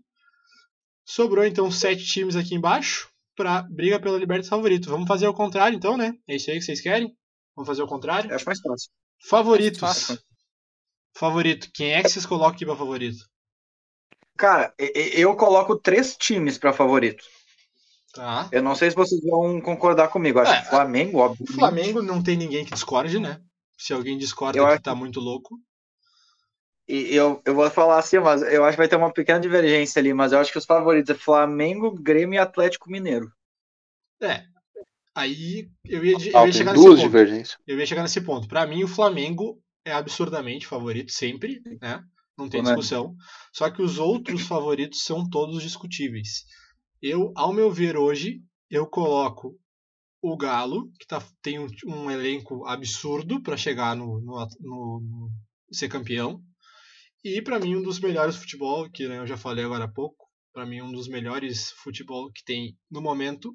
Sobrou 1.04 1.44
então 1.44 1.70
sete 1.70 2.06
times 2.06 2.36
aqui 2.36 2.54
embaixo 2.54 3.10
pra 3.36 3.62
briga 3.62 4.00
pela 4.00 4.16
Libertadores 4.16 4.48
favorito. 4.48 4.88
Vamos 4.88 5.06
fazer 5.06 5.26
ao 5.26 5.34
contrário 5.34 5.76
então, 5.76 5.96
né? 5.96 6.14
É 6.26 6.36
isso 6.36 6.50
aí 6.50 6.56
que 6.56 6.64
vocês 6.64 6.80
querem? 6.80 7.14
Vamos 7.54 7.66
fazer 7.66 7.82
ao 7.82 7.88
contrário? 7.88 8.30
Eu 8.30 8.36
acho 8.36 8.46
mais 8.46 8.60
fácil. 8.60 8.90
Favoritos. 9.28 9.80
fácil. 9.80 10.18
Favorito. 11.14 11.68
Quem 11.74 11.92
é 11.92 12.02
que 12.02 12.08
vocês 12.08 12.24
colocam 12.24 12.54
aqui 12.54 12.64
pra 12.64 12.74
favorito? 12.74 13.28
Cara, 14.38 14.74
eu 14.78 15.36
coloco 15.36 15.78
três 15.78 16.16
times 16.16 16.56
pra 16.56 16.72
favorito. 16.72 17.24
Tá. 18.14 18.48
Eu 18.52 18.62
não 18.62 18.74
sei 18.74 18.90
se 18.90 18.96
vocês 18.96 19.20
vão 19.22 19.60
concordar 19.60 20.08
comigo. 20.08 20.38
Acho 20.38 20.52
É, 20.52 20.62
que 20.62 20.68
Flamengo, 20.70 21.18
óbvio. 21.18 21.44
O 21.48 21.52
Flamengo 21.52 22.00
não 22.00 22.22
tem 22.22 22.36
ninguém 22.36 22.64
que 22.64 22.72
discorde, 22.72 23.18
né? 23.18 23.40
Se 23.76 23.92
alguém 23.92 24.16
discorda 24.16 24.58
Eu 24.58 24.64
que 24.66 24.72
acho- 24.72 24.82
tá 24.82 24.94
muito 24.94 25.18
louco. 25.20 25.58
E 26.86 27.14
eu, 27.14 27.40
eu 27.46 27.54
vou 27.54 27.68
falar 27.70 27.98
assim, 27.98 28.18
mas 28.18 28.42
eu 28.42 28.62
acho 28.64 28.72
que 28.76 28.80
vai 28.82 28.88
ter 28.88 28.96
uma 28.96 29.12
pequena 29.12 29.40
divergência 29.40 29.98
ali, 30.00 30.12
mas 30.12 30.32
eu 30.32 30.38
acho 30.38 30.52
que 30.52 30.58
os 30.58 30.66
favoritos 30.66 31.10
é 31.10 31.18
Flamengo, 31.18 31.90
Grêmio 31.90 32.36
e 32.36 32.38
Atlético 32.38 32.90
Mineiro. 32.90 33.32
É. 34.22 34.44
Aí 35.14 35.68
eu 35.84 36.04
ia, 36.04 36.12
eu 36.12 36.46
ia 36.46 36.52
chegar 36.52 36.72
nesse 36.72 36.84
duas 36.84 36.96
ponto. 37.00 37.06
divergências. 37.08 37.56
Eu 37.66 37.78
ia 37.78 37.86
chegar 37.86 38.02
nesse 38.02 38.20
ponto. 38.20 38.46
Pra 38.46 38.66
mim, 38.66 38.84
o 38.84 38.88
Flamengo 38.88 39.58
é 39.84 39.92
absurdamente 39.92 40.66
favorito, 40.66 41.10
sempre, 41.10 41.62
né? 41.80 42.02
Não 42.36 42.48
tem 42.48 42.60
Né? 42.62 42.66
discussão. 42.68 43.14
Só 43.52 43.70
que 43.70 43.80
os 43.80 43.98
outros 43.98 44.42
favoritos 44.42 45.02
são 45.04 45.28
todos 45.28 45.62
discutíveis. 45.62 46.44
Eu, 47.06 47.32
ao 47.36 47.52
meu 47.52 47.70
ver 47.70 47.98
hoje, 47.98 48.42
eu 48.70 48.86
coloco 48.86 49.54
o 50.22 50.36
Galo, 50.38 50.90
que 50.98 51.06
tá, 51.06 51.22
tem 51.42 51.58
um, 51.58 51.66
um 51.86 52.10
elenco 52.10 52.64
absurdo 52.66 53.42
pra 53.42 53.58
chegar 53.58 53.94
no, 53.94 54.18
no, 54.22 54.46
no- 54.60 55.00
no- 55.00 55.30
ser 55.70 55.88
campeão. 55.90 56.42
E 57.22 57.42
pra 57.42 57.60
mim, 57.60 57.76
um 57.76 57.82
dos 57.82 58.00
melhores 58.00 58.36
futebol, 58.36 58.90
que 58.90 59.06
né, 59.06 59.18
eu 59.18 59.26
já 59.26 59.36
falei 59.36 59.64
agora 59.66 59.84
há 59.84 59.88
pouco, 59.92 60.26
pra 60.50 60.64
mim, 60.64 60.80
um 60.80 60.92
dos 60.92 61.06
melhores 61.06 61.72
futebol 61.72 62.32
que 62.32 62.42
tem 62.42 62.74
no 62.90 63.02
momento, 63.02 63.54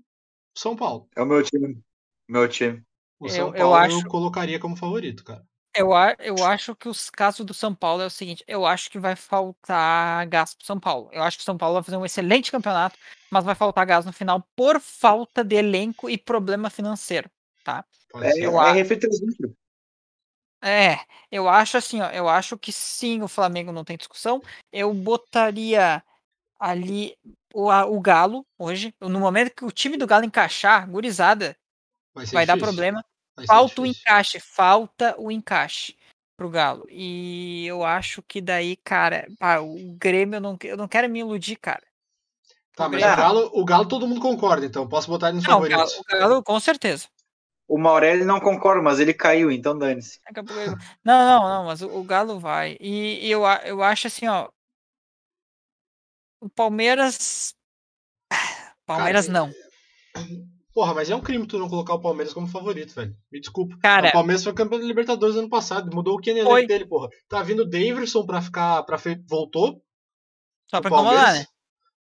São 0.56 0.76
Paulo. 0.76 1.10
É 1.18 1.22
o 1.24 1.26
meu 1.26 1.42
time. 1.42 1.82
Meu 2.28 2.48
time. 2.48 2.84
O 3.20 3.26
Eu- 3.26 3.32
São 3.32 3.48
eu 3.48 3.54
Paulo 3.54 3.64
eu, 3.64 3.74
acho- 3.74 4.08
colocaria 4.08 4.60
como 4.60 4.76
favorito, 4.76 5.24
cara. 5.24 5.44
Eu, 5.76 5.94
a- 5.94 6.16
eu 6.20 6.44
acho 6.44 6.76
que 6.76 6.90
os 6.90 7.10
casos 7.10 7.46
do 7.46 7.54
São 7.54 7.74
Paulo 7.76 8.02
é 8.02 8.06
o 8.06 8.10
seguinte, 8.10 8.44
eu 8.48 8.66
acho 8.66 8.90
que 8.90 8.98
vai 9.00 9.16
faltar 9.16 10.26
gás 10.28 10.56
pro 10.56 10.66
São 10.66 10.80
Paulo. 10.80 11.10
Eu 11.12 11.22
acho 11.24 11.38
que 11.38 11.42
o 11.44 11.46
São 11.46 11.58
Paulo 11.58 11.76
vai 11.76 11.84
fazer 11.84 11.98
um 11.98 12.06
excelente 12.06 12.52
campeonato, 12.52 12.98
mas 13.32 13.46
vai 13.46 13.54
faltar 13.56 13.86
gás 13.86 14.06
no 14.06 14.12
final 14.12 14.44
por 14.56 14.80
falta 14.80 15.44
de 15.44 15.56
elenco 15.56 16.10
e 16.10 16.18
problema 16.18 16.70
financeiro, 16.70 17.30
tá? 17.64 17.86
É, 18.16 18.46
eu 18.46 18.60
é 18.60 18.82
acho. 18.82 18.94
É, 20.62 21.00
eu 21.32 21.48
acho 21.48 21.78
assim, 21.78 22.02
ó, 22.02 22.10
eu 22.10 22.28
acho 22.28 22.58
que 22.58 22.72
sim, 22.72 23.22
o 23.22 23.28
Flamengo 23.28 23.72
não 23.72 23.86
tem 23.86 23.96
discussão. 23.96 24.42
Eu 24.74 24.94
botaria 24.94 26.04
ali 26.60 27.16
o, 27.54 27.70
o 27.72 28.02
Galo 28.02 28.46
hoje. 28.58 28.94
No 29.00 29.20
momento 29.20 29.54
que 29.56 29.64
o 29.64 29.72
time 29.72 29.96
do 29.96 30.08
Galo 30.08 30.26
encaixar, 30.26 30.90
gurizada, 30.90 31.56
Vai, 32.14 32.26
vai 32.26 32.46
dar 32.46 32.58
problema. 32.58 33.04
Falta 33.48 33.82
o 33.82 33.86
encaixe, 33.86 34.40
falta 34.40 35.16
o 35.18 35.32
encaixe 35.32 35.96
pro 36.38 36.50
Galo. 36.50 36.86
E 36.90 37.66
eu 37.68 37.84
acho 37.84 38.22
que 38.22 38.40
daí, 38.42 38.76
cara, 38.78 39.28
pá, 39.38 39.60
o 39.60 39.96
Grêmio 39.98 40.38
eu 40.38 40.42
não, 40.42 40.58
eu 40.64 40.78
não 40.78 40.88
quero 40.88 41.10
me 41.10 41.20
iludir, 41.20 41.58
cara. 41.58 41.84
Tá, 42.76 42.88
o 42.88 42.92
mas 42.92 43.04
o 43.04 43.16
Galo, 43.18 43.52
o 43.54 43.66
Galo 43.66 43.88
todo 43.88 44.08
mundo 44.08 44.22
concorda, 44.22 44.66
então. 44.66 44.88
Posso 44.88 45.10
botar 45.10 45.28
ele 45.28 45.38
nos 45.38 45.46
Não, 45.46 45.60
o 45.60 45.68
Galo, 45.68 45.90
o 45.90 46.04
Galo, 46.04 46.44
com 46.44 46.60
certeza. 46.60 47.08
O 47.68 47.78
Maurelli 47.78 48.24
não 48.24 48.40
concorda, 48.40 48.82
mas 48.82 49.00
ele 49.00 49.14
caiu, 49.14 49.52
então 49.52 49.78
dane-se. 49.78 50.20
Ele- 50.28 50.76
Não, 51.04 51.28
não, 51.28 51.50
não, 51.50 51.66
mas 51.66 51.82
o, 51.82 51.90
o 51.90 52.04
Galo 52.04 52.40
vai. 52.40 52.78
E, 52.80 53.28
e 53.28 53.30
eu, 53.30 53.44
eu 53.66 53.84
acho 53.84 54.08
assim, 54.08 54.28
ó. 54.28 54.50
O 56.42 56.50
Palmeiras. 56.50 57.54
Palmeiras 58.86 59.28
Cara, 59.28 59.40
não. 59.40 59.54
Porra, 60.74 60.94
mas 60.94 61.10
é 61.10 61.16
um 61.16 61.22
crime 61.22 61.46
tu 61.48 61.58
não 61.58 61.68
colocar 61.68 61.96
o 61.96 62.02
Palmeiras 62.02 62.34
como 62.34 62.48
favorito, 62.48 62.94
velho. 62.94 63.16
Me 63.32 63.40
desculpa. 63.40 63.76
Cara, 63.82 64.10
o 64.10 64.12
Palmeiras 64.12 64.44
foi 64.44 64.54
campeão 64.54 64.80
da 64.80 64.86
Libertadores 64.86 65.36
ano 65.36 65.50
passado. 65.50 65.94
Mudou 65.94 66.16
o 66.16 66.22
Kenny 66.22 66.44
Foi. 66.44 66.66
dele, 66.68 66.86
porra. 66.86 67.10
Tá 67.28 67.42
vindo 67.42 67.64
o 67.64 67.70
Daverson 67.70 68.26
pra 68.26 68.42
ficar. 68.42 68.84
Pra 68.84 68.98
fe... 68.98 69.20
Voltou. 69.28 69.82
só 70.70 70.78
o 70.78 70.82
pra 70.82 70.90
incomodar, 70.92 71.34
né? 71.34 71.46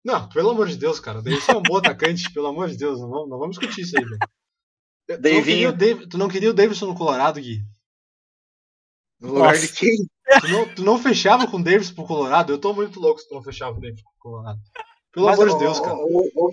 Não, 0.04 0.28
pelo 0.28 0.50
amor 0.50 0.68
de 0.68 0.76
Deus, 0.76 1.00
cara. 1.00 1.18
O 1.18 1.22
Daverson 1.22 1.52
é 1.52 1.56
um 1.56 1.62
bom 1.62 1.78
atacante, 1.78 2.30
pelo 2.32 2.46
amor 2.46 2.68
de 2.68 2.76
Deus. 2.76 3.00
Não 3.00 3.08
vamos, 3.08 3.28
não 3.30 3.38
vamos 3.38 3.58
discutir 3.58 3.80
isso 3.82 3.98
aí, 3.98 4.04
velho. 4.04 4.18
Tu 4.18 5.12
não, 5.12 5.20
Davinho. 5.20 5.44
queria 5.44 5.68
o 5.70 5.72
Dav- 5.72 6.06
tu 6.08 6.18
não 6.18 6.28
queria 6.28 6.50
o 6.50 6.54
Davidson 6.54 6.86
no 6.86 6.94
Colorado, 6.94 7.40
Gui? 7.40 7.62
No 9.20 9.28
lugar 9.32 9.54
Nossa. 9.54 9.66
de 9.66 9.72
quem? 9.72 9.96
Tu 10.40 10.48
não, 10.48 10.74
tu 10.74 10.84
não 10.84 10.98
fechava 10.98 11.46
com 11.50 11.56
o 11.56 11.64
Davidson 11.64 11.94
pro 11.94 12.04
Colorado? 12.04 12.52
Eu 12.52 12.58
tô 12.58 12.74
muito 12.74 13.00
louco 13.00 13.18
se 13.18 13.26
tu 13.28 13.34
não 13.34 13.42
fechava 13.42 13.72
com 13.72 13.78
o 13.78 13.82
Davidson 13.82 14.04
pro 14.04 14.30
Colorado. 14.30 14.60
Pelo 15.10 15.26
Mas, 15.26 15.40
amor 15.40 15.52
de 15.54 15.58
Deus, 15.58 15.80
cara. 15.80 15.94
ô, 15.96 16.30
ô, 16.34 16.52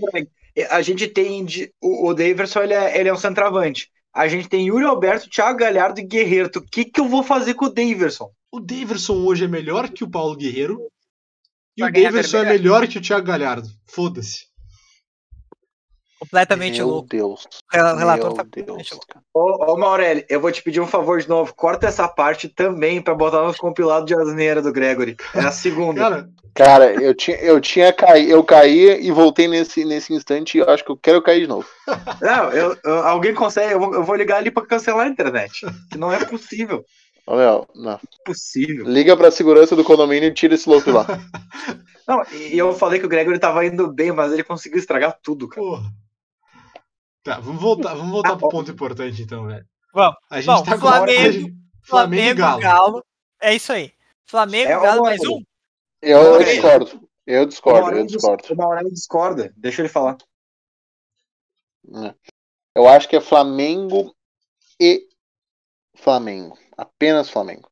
a 0.69 0.81
gente 0.81 1.07
tem. 1.07 1.43
de- 1.45 1.71
O, 1.81 2.09
o 2.09 2.13
Daverson, 2.13 2.61
ele 2.63 2.73
é, 2.73 2.99
ele 2.99 3.09
é 3.09 3.13
um 3.13 3.17
centroavante. 3.17 3.89
A 4.13 4.27
gente 4.27 4.47
tem 4.47 4.67
Yuri 4.67 4.85
Alberto, 4.85 5.29
Thiago 5.29 5.59
Galhardo 5.59 5.99
e 5.99 6.03
Guerreiro. 6.05 6.49
O 6.55 6.61
que, 6.61 6.85
que 6.85 7.01
eu 7.01 7.07
vou 7.09 7.21
fazer 7.21 7.53
com 7.53 7.65
o 7.65 7.69
Daverson? 7.69 8.31
O 8.51 8.59
Daverson 8.61 9.17
hoje 9.25 9.43
é 9.43 9.47
melhor 9.47 9.89
que 9.89 10.03
o 10.05 10.09
Paulo 10.09 10.35
Guerreiro. 10.37 10.79
E 11.75 11.81
Vai 11.81 11.89
o 11.89 11.93
Daverson 11.93 12.37
é 12.37 12.39
vermelho. 12.41 12.63
melhor 12.63 12.87
que 12.87 12.97
o 12.97 13.01
Thiago 13.01 13.27
Galhardo. 13.27 13.67
Foda-se. 13.85 14.45
Completamente 16.19 16.77
Meu 16.77 16.87
louco. 16.87 17.07
Deus. 17.09 17.43
O 17.73 17.75
relator 17.75 17.97
Meu 17.97 18.33
tá 18.33 18.43
Deus. 18.43 18.55
completamente 18.55 18.91
louco. 18.93 19.07
cara. 19.07 19.25
Ô, 19.33 19.73
ô 19.73 19.77
Maurelli, 19.77 20.25
eu 20.29 20.39
vou 20.39 20.51
te 20.51 20.61
pedir 20.63 20.79
um 20.79 20.87
favor 20.87 21.19
de 21.21 21.27
novo. 21.27 21.53
Corta 21.53 21.87
essa 21.87 22.07
parte 22.07 22.47
também 22.47 23.01
pra 23.01 23.13
botar 23.13 23.41
nos 23.43 23.57
compilados 23.57 24.05
de 24.07 24.15
asneira 24.15 24.61
do 24.61 24.71
Gregory. 24.71 25.15
É 25.33 25.39
a 25.39 25.51
segunda. 25.51 26.01
Cara, 26.01 26.29
Cara, 26.55 26.93
eu 27.03 27.13
tinha, 27.13 27.35
eu 27.41 27.59
tinha 27.59 27.91
caído, 27.91 28.31
eu 28.31 28.41
caí 28.41 29.05
e 29.05 29.11
voltei 29.11 29.45
nesse, 29.45 29.83
nesse 29.83 30.13
instante 30.13 30.55
e 30.57 30.61
eu 30.61 30.69
acho 30.69 30.85
que 30.85 30.91
eu 30.91 30.95
quero 30.97 31.21
cair 31.21 31.41
de 31.41 31.47
novo. 31.47 31.67
Não, 32.21 32.49
eu, 32.51 32.77
eu- 32.83 33.03
alguém 33.05 33.33
consegue. 33.33 33.73
Eu 33.73 33.79
vou, 33.79 33.93
eu 33.93 34.03
vou 34.05 34.15
ligar 34.15 34.37
ali 34.37 34.49
pra 34.49 34.65
cancelar 34.65 35.05
a 35.05 35.09
internet. 35.09 35.65
Que 35.91 35.97
não 35.97 36.13
é 36.13 36.23
possível. 36.23 36.85
Ô, 37.27 37.35
meu, 37.35 37.67
não. 37.75 37.99
Possível. 38.23 38.85
Liga 38.87 39.17
pra 39.17 39.31
segurança 39.31 39.75
do 39.75 39.83
condomínio 39.83 40.29
e 40.29 40.33
tira 40.33 40.55
esse 40.55 40.69
louco 40.69 40.91
lá. 40.91 41.05
Não, 42.07 42.23
e 42.31 42.57
eu 42.57 42.71
falei 42.73 42.99
que 42.99 43.05
o 43.05 43.09
Gregory 43.09 43.39
tava 43.39 43.65
indo 43.65 43.91
bem, 43.91 44.11
mas 44.13 44.31
ele 44.31 44.43
conseguiu 44.43 44.77
estragar 44.77 45.17
tudo, 45.23 45.49
cara. 45.49 45.61
porra. 45.61 45.83
Tá, 47.25 47.39
vamos 47.39 47.59
voltar, 47.61 47.95
vamos 47.95 48.11
voltar 48.11 48.37
pro 48.37 48.49
ponto 48.49 48.69
importante 48.71 49.21
então, 49.23 49.47
velho. 49.47 49.65
Vamos. 49.91 50.15
A 50.29 50.39
gente 50.39 50.45
Bom, 50.45 50.63
tá 50.63 50.71
hora, 50.71 50.79
Flamengo- 50.79 51.31
gente, 51.31 51.55
Flamengo 51.83 52.29
e 52.29 52.33
Galo. 52.35 52.61
Galo. 52.61 53.05
É 53.41 53.55
isso 53.55 53.73
aí. 53.73 53.91
Flamengo, 54.27 54.71
É, 54.71 54.79
Galo, 54.79 55.01
mais 55.01 55.19
Aurélio. 55.21 55.37
um. 55.37 55.43
Eu, 56.03 56.19
eu 56.19 56.43
discordo. 56.43 57.09
Eu 57.25 57.45
discordo, 57.47 57.97
eu 57.97 58.05
discordo. 58.05 58.53
O 58.53 58.55
Maurélio 58.55 58.91
discorda. 58.91 59.51
Deixa 59.57 59.81
ele 59.81 59.89
falar. 59.89 60.17
Eu 62.75 62.87
acho 62.87 63.07
que 63.09 63.15
é 63.15 63.21
Flamengo 63.21 64.15
e 64.79 65.07
Flamengo. 65.95 66.57
Apenas 66.77 67.29
Flamengo. 67.29 67.67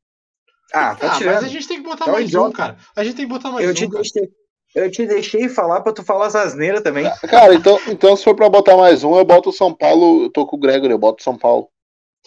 Ah, 0.74 0.96
tá 0.96 1.18
Ah, 1.18 1.20
mas 1.20 1.44
a 1.44 1.48
gente 1.48 1.68
tem 1.68 1.78
que 1.78 1.84
botar 1.84 2.06
É 2.08 2.10
um 2.10 2.14
mais 2.14 2.34
um, 2.34 2.52
cara. 2.52 2.78
A 2.96 3.04
gente 3.04 3.16
tem 3.18 3.28
que 3.28 3.32
botar 3.32 3.52
mais 3.52 3.64
Eu 3.66 3.72
um, 3.72 3.74
te, 3.76 3.88
cara. 3.88 4.02
deixei, 4.02 4.32
eu 4.76 4.90
te 4.91 5.06
deixei 5.06 5.48
falar 5.50 5.82
pra 5.82 5.94
tu 5.94 6.04
falar 6.04 6.28
as 6.28 6.36
asneiras 6.36 6.82
também. 6.82 7.06
Cara, 7.30 7.54
então, 7.54 7.80
então 7.88 8.16
se 8.16 8.24
for 8.24 8.36
pra 8.36 8.50
botar 8.50 8.76
mais 8.78 9.04
um, 9.04 9.16
eu 9.18 9.26
boto 9.26 9.50
o 9.50 9.54
São 9.54 9.74
Paulo. 9.74 10.24
Eu 10.24 10.32
tô 10.32 10.45
com 10.45 10.56
o 10.56 10.60
Gregory, 10.60 10.91
eu 10.94 10.98
boto 11.00 11.22
o 11.22 11.24
São 11.24 11.38
Paulo. 11.38 11.70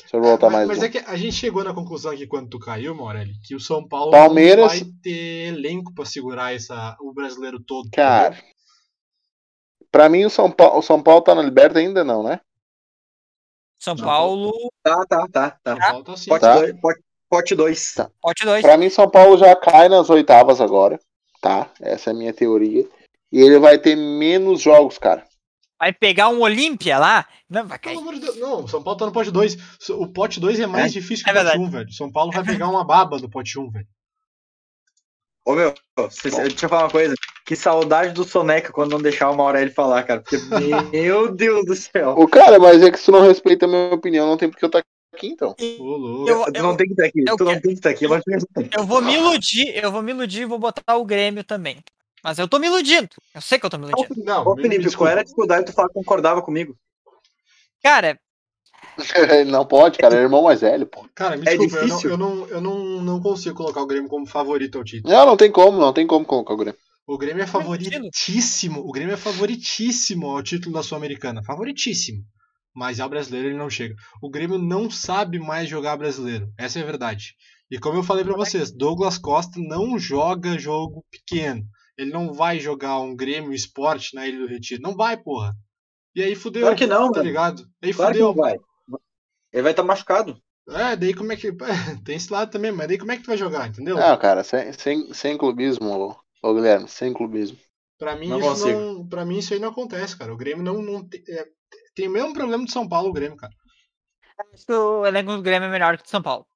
Se 0.07 0.15
eu 0.15 0.21
botar 0.21 0.51
Mas, 0.51 0.67
mais 0.67 0.69
mas 0.69 0.79
um. 0.81 0.85
é 0.85 0.89
que 0.91 0.99
a 0.99 1.17
gente 1.17 1.33
chegou 1.33 1.65
na 1.65 1.73
conclusão 1.73 2.13
aqui 2.13 2.27
quando 2.27 2.51
tu 2.51 2.59
caiu, 2.59 2.95
Morelli, 2.95 3.33
que 3.43 3.55
o 3.55 3.61
São 3.61 3.87
Paulo 3.89 4.11
Palmeiras- 4.11 4.59
não 4.61 4.69
vai 4.69 4.93
ter 5.03 5.49
elenco 5.49 5.95
pra 5.95 6.05
segurar 6.05 6.55
essa, 6.55 6.95
o 7.01 7.15
brasileiro 7.15 7.59
todo. 7.67 7.89
Cara, 7.95 8.35
entendeu? 8.35 8.45
pra 9.91 10.09
mim 10.11 10.25
o 10.27 10.31
São 10.31 10.51
Paulo, 10.51 10.79
o 10.79 10.83
São 10.83 11.03
Paulo 11.03 11.23
tá 11.23 11.35
na 11.35 11.41
Liberta 11.41 11.79
ainda 11.79 12.05
não, 12.05 12.23
né? 12.23 12.41
São 13.81 13.97
Paulo, 13.97 14.53
Tá, 14.83 15.05
tá, 15.09 15.29
tá. 15.33 15.51
tá. 15.63 15.77
São 15.77 15.79
Paulo 15.91 16.05
tá 16.05 16.13
assim. 16.13 16.29
Pote 16.31 16.41
Tá. 16.43 16.55
2. 16.57 16.81
Pote, 16.81 17.01
pote 17.31 17.55
dois. 17.55 17.95
Tá. 17.95 18.11
pote 18.21 18.45
2. 18.45 18.63
Pra 18.63 18.77
mim 18.77 18.91
São 18.91 19.09
Paulo 19.09 19.39
já 19.39 19.55
cai 19.57 19.89
nas 19.89 20.11
oitavas 20.11 20.61
agora, 20.61 20.99
tá? 21.47 21.71
Essa 21.81 22.11
é 22.11 22.13
a 22.13 22.17
minha 22.17 22.33
teoria. 22.33 22.85
E 23.31 23.41
ele 23.41 23.59
vai 23.61 23.79
ter 23.79 23.95
menos 23.95 24.61
jogos, 24.61 24.99
cara. 24.99 25.25
Vai 25.79 25.93
pegar 25.93 26.29
um 26.29 26.41
Olímpia 26.41 26.99
lá? 26.99 27.25
Não, 27.49 27.67
vai 27.67 27.79
cair. 27.79 27.97
Não, 28.41 28.67
São 28.67 28.83
Paulo 28.83 28.99
tá 28.99 29.07
no 29.07 29.13
pote 29.13 29.31
2. 29.31 29.57
O 29.91 30.09
pote 30.09 30.41
2 30.41 30.59
é 30.59 30.67
mais 30.67 30.93
difícil 30.93 31.25
que 31.25 31.31
é 31.31 31.33
o 31.33 31.37
pote 31.37 31.45
verdade. 31.45 31.65
1, 31.65 31.71
velho. 31.71 31.93
São 31.93 32.11
Paulo 32.11 32.33
vai 32.33 32.43
pegar 32.43 32.69
uma 32.69 32.85
baba 32.85 33.19
do 33.19 33.29
pote 33.29 33.59
1, 33.59 33.71
velho. 33.71 33.87
Ô, 35.47 35.55
meu, 35.55 35.73
cê- 36.11 36.31
deixa 36.31 36.67
eu 36.67 36.69
falar 36.69 36.85
uma 36.85 36.91
coisa. 36.91 37.15
Que 37.45 37.55
saudade 37.55 38.13
do 38.13 38.25
Soneca 38.25 38.73
quando 38.73 38.91
não 38.93 39.01
deixar 39.01 39.31
o 39.31 39.37
Maurélio 39.37 39.73
falar, 39.73 40.03
cara. 40.03 40.21
Porque, 40.21 40.39
meu 40.91 41.33
Deus 41.33 41.65
do 41.65 41.77
céu. 41.77 42.17
O 42.19 42.27
cara, 42.27 42.59
mas 42.59 42.83
é 42.83 42.91
que 42.91 42.99
se 42.99 43.05
tu 43.05 43.13
não 43.13 43.21
respeita 43.23 43.67
a 43.67 43.69
minha 43.69 43.95
opinião, 43.95 44.27
não 44.27 44.37
tem 44.37 44.51
porque 44.51 44.65
eu 44.65 44.69
estar 44.69 44.83
aqui 45.17 45.29
então. 45.29 45.55
Eu- 45.59 46.53
tu 46.53 46.63
não 46.63 46.77
tem 46.77 46.87
que 46.87 46.93
estar 46.93 47.07
aqui. 47.07 47.25
eu 47.27 47.37
Tu 47.37 47.45
não 47.45 47.53
tem 47.53 47.61
que 47.63 47.69
estar 47.73 47.91
aqui. 47.91 48.07
Mas... 48.07 48.23
Eu 48.77 48.87
vou 48.87 49.03
me 49.03 49.15
iludir, 49.15 49.77
eu 49.83 49.91
vou 49.91 50.03
me 50.03 50.13
iludir 50.13 50.43
e 50.43 50.47
vou 50.47 50.59
botar 50.59 50.97
o 50.97 51.05
Grêmio 51.05 51.43
também. 51.43 51.79
Mas 52.23 52.39
eu 52.39 52.49
tô 52.49 52.59
me 52.59 52.67
iludindo. 52.67 53.09
Eu 53.35 53.41
sei 53.41 53.59
que 53.59 53.67
eu 53.67 53.71
tô 53.71 53.79
me 53.79 53.87
iludindo. 53.89 54.25
Não, 54.25 54.47
Ô, 54.47 54.57
Felipe, 54.57 54.95
qual 54.97 55.09
era 55.11 55.21
a 55.21 55.25
dificuldade 55.25 55.65
de 55.67 55.73
tu 55.73 55.75
falar 55.75 55.89
que 55.89 55.95
concordava 55.95 56.43
comigo? 56.43 56.77
Cara, 57.83 58.19
não 59.47 59.65
pode, 59.67 59.99
cara, 59.99 60.17
é 60.17 60.23
irmão 60.23 60.43
mais 60.43 60.61
velho, 60.61 60.87
pô. 60.87 61.07
Cara, 61.15 61.37
me 61.37 61.47
É 61.47 61.57
desculpa, 61.57 61.77
eu, 61.77 61.81
não, 61.81 61.87
difícil. 61.89 62.11
eu, 62.11 62.17
não, 62.17 62.49
eu 62.49 62.61
não, 62.61 62.79
não 63.03 63.21
consigo 63.21 63.55
colocar 63.55 63.81
o 63.83 63.87
Grêmio 63.87 64.09
como 64.09 64.27
favorito 64.27 64.79
ao 64.79 64.85
título. 64.85 65.13
Não, 65.13 65.27
não 65.27 65.37
tem 65.37 65.51
como, 65.51 65.79
não 65.79 65.93
tem 65.93 66.07
como 66.07 66.25
colocar 66.25 66.55
o 66.55 66.57
Grêmio. 66.57 66.79
O 67.07 67.17
Grêmio 67.17 67.41
é 67.43 67.45
é 67.45 67.47
favoritíssimo. 67.47 68.81
O 68.81 68.91
Grêmio 68.91 69.15
é 69.15 69.17
favoritíssimo 69.17 70.29
ao 70.31 70.43
título 70.43 70.75
da 70.75 70.83
Sul-Americana. 70.83 71.43
Favoritíssimo. 71.45 72.25
Mas 72.77 73.01
ao 73.01 73.09
brasileiro 73.09 73.49
ele 73.49 73.57
não 73.59 73.71
chega. 73.71 73.95
O 74.23 74.29
Grêmio 74.29 74.59
não 74.59 74.91
sabe 74.91 75.39
mais 75.39 75.67
jogar 75.69 75.97
brasileiro. 75.97 76.53
Essa 76.59 76.79
é 76.79 76.83
a 76.83 76.87
verdade. 76.87 77.35
E 77.71 77.79
como 77.79 77.99
eu 77.99 78.03
falei 78.05 78.23
pra 78.23 78.37
vocês, 78.37 78.71
Douglas 78.71 79.17
Costa 79.19 79.59
não 79.59 79.99
joga 79.99 80.59
jogo 80.59 81.03
pequeno. 81.11 81.65
Ele 81.97 82.13
não 82.13 82.35
vai 82.35 82.61
jogar 82.61 83.01
um 83.01 83.17
Grêmio 83.17 83.55
Esporte 83.55 84.15
na 84.15 84.27
Ilha 84.29 84.41
do 84.41 84.47
Retiro. 84.47 84.83
Não 84.83 84.95
vai, 84.95 85.17
porra. 85.17 85.55
E 86.15 86.23
aí 86.23 86.35
fudeu. 86.35 86.63
Claro 86.63 86.77
que 86.77 86.87
não, 86.87 87.11
tá 87.11 87.19
mano. 87.19 87.23
ligado? 87.23 87.67
Aí 87.83 87.95
Claro 87.95 88.13
que 88.13 88.19
fudeu. 88.19 88.35
não 88.37 88.43
vai. 88.43 88.57
Ele 89.53 89.63
vai 89.63 89.73
estar 89.73 89.83
machucado. 89.83 90.39
É, 90.69 90.95
daí 90.97 91.15
como 91.15 91.33
é 91.33 91.37
que. 91.37 91.51
Tem 92.05 92.17
esse 92.17 92.31
lado 92.33 92.51
também, 92.51 92.73
mas 92.73 92.89
daí 92.89 92.99
como 92.99 93.11
é 93.13 93.17
que 93.17 93.23
tu 93.23 93.29
vai 93.29 93.37
jogar, 93.39 93.69
entendeu? 93.69 93.97
Não, 93.97 94.17
cara, 94.19 94.45
sem, 94.45 94.73
sem, 94.75 95.15
sem 95.15 95.39
clubismo, 95.39 95.89
ô, 95.89 96.17
ô 96.43 96.55
Guilherme, 96.55 96.87
sem 96.89 97.13
clubismo. 97.15 97.57
Pra 97.99 98.15
mim, 98.17 98.29
Não 98.29 98.39
isso 98.39 98.49
consigo. 98.49 98.79
não, 98.79 99.09
pra 99.09 99.25
mim 99.25 99.39
isso 99.39 99.55
aí 99.55 99.61
não 99.61 99.71
acontece, 99.71 100.19
cara. 100.19 100.33
O 100.35 100.37
Grêmio 100.37 100.63
não, 100.63 100.83
não 100.83 101.03
te- 101.09 101.25
é, 101.29 101.47
tem 101.97 102.07
o 102.07 102.13
mesmo 102.13 102.33
problema 102.33 102.65
do 102.65 102.71
São 102.71 102.89
Paulo, 102.89 103.09
o 103.09 103.13
Grêmio, 103.13 103.37
cara. 103.37 103.53
acho 104.55 104.67
que 104.67 104.73
o 104.73 105.05
elenco 105.07 105.33
do 105.35 105.43
Grêmio 105.43 105.67
é 105.69 105.71
melhor 105.73 105.97
que 105.97 106.03
o 106.03 106.07
do 106.07 106.11
São 106.11 106.23
Paulo. 106.23 106.47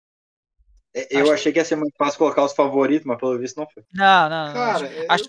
É, 0.94 1.08
Eu 1.16 1.22
Acho- 1.22 1.32
achei 1.32 1.52
que 1.52 1.58
ia 1.58 1.64
ser 1.64 1.76
muito 1.76 1.94
fácil 1.96 2.18
colocar 2.18 2.44
os 2.44 2.52
favoritos, 2.52 3.06
mas 3.06 3.18
pelo 3.18 3.38
visto 3.38 3.56
não 3.56 3.66
foi. 3.68 3.82
Não, 3.94 4.28
não. 4.28 4.46
não, 4.46 4.52
Cara, 4.52 4.76
acho- 4.76 4.84
é- 4.86 5.06
acho 5.08 5.24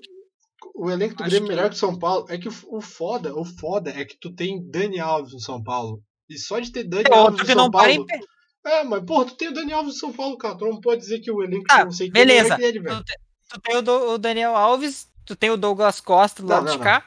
o 0.75 0.89
elenco 0.91 1.15
do 1.15 1.23
acho 1.23 1.29
Grêmio 1.29 1.45
é 1.45 1.49
que- 1.49 1.55
melhor 1.55 1.69
que 1.69 1.75
o 1.75 1.79
São 1.79 1.97
Paulo. 1.97 2.25
É 2.29 2.38
que 2.38 2.47
o, 2.49 2.81
foda, 2.81 3.33
o 3.35 3.45
foda 3.45 3.89
é 3.91 4.03
que 4.05 4.17
tu 4.19 4.33
tem 4.33 4.61
Dani 4.69 4.99
Alves 4.99 5.33
no 5.33 5.39
São 5.39 5.63
Paulo. 5.63 6.01
E 6.29 6.38
só 6.38 6.59
de 6.59 6.71
ter 6.71 6.83
Dani 6.83 7.03
é 7.09 7.13
Alves 7.13 7.25
outro 7.25 7.38
no 7.38 7.45
que 7.45 7.53
São 7.53 7.65
em 7.67 7.71
Paulo. 7.71 8.05
pé. 8.07 8.19
É, 8.63 8.83
mas 8.83 9.03
porra, 9.03 9.25
tu 9.25 9.35
tem 9.35 9.47
o 9.49 9.53
Dani 9.53 9.71
Alves 9.73 9.93
no 9.93 9.99
São 9.99 10.11
Paulo, 10.13 10.38
cara. 10.38 10.57
Tu 10.57 10.65
não 10.65 10.79
pode 10.81 11.01
dizer 11.01 11.19
que 11.19 11.31
o 11.31 11.43
elenco 11.43 11.65
Ah, 11.69 11.85
não 11.85 11.91
sei 11.91 12.09
beleza. 12.11 12.55
é 12.55 12.57
dele, 12.57 12.79
velho. 12.79 12.97
Tu, 12.97 13.03
te- 13.05 13.19
tu 13.49 13.61
tem 13.61 13.77
o, 13.77 13.81
Do- 13.81 14.11
o 14.13 14.17
Daniel 14.17 14.55
Alves, 14.55 15.07
tu 15.25 15.35
tem 15.35 15.49
o 15.51 15.57
Douglas 15.57 15.99
Costa 16.01 16.41
do 16.41 16.47
Não, 16.49 16.55
lado 16.55 16.65
não, 16.65 16.71
de 16.73 16.77
não. 16.79 16.83
cá. 16.83 17.05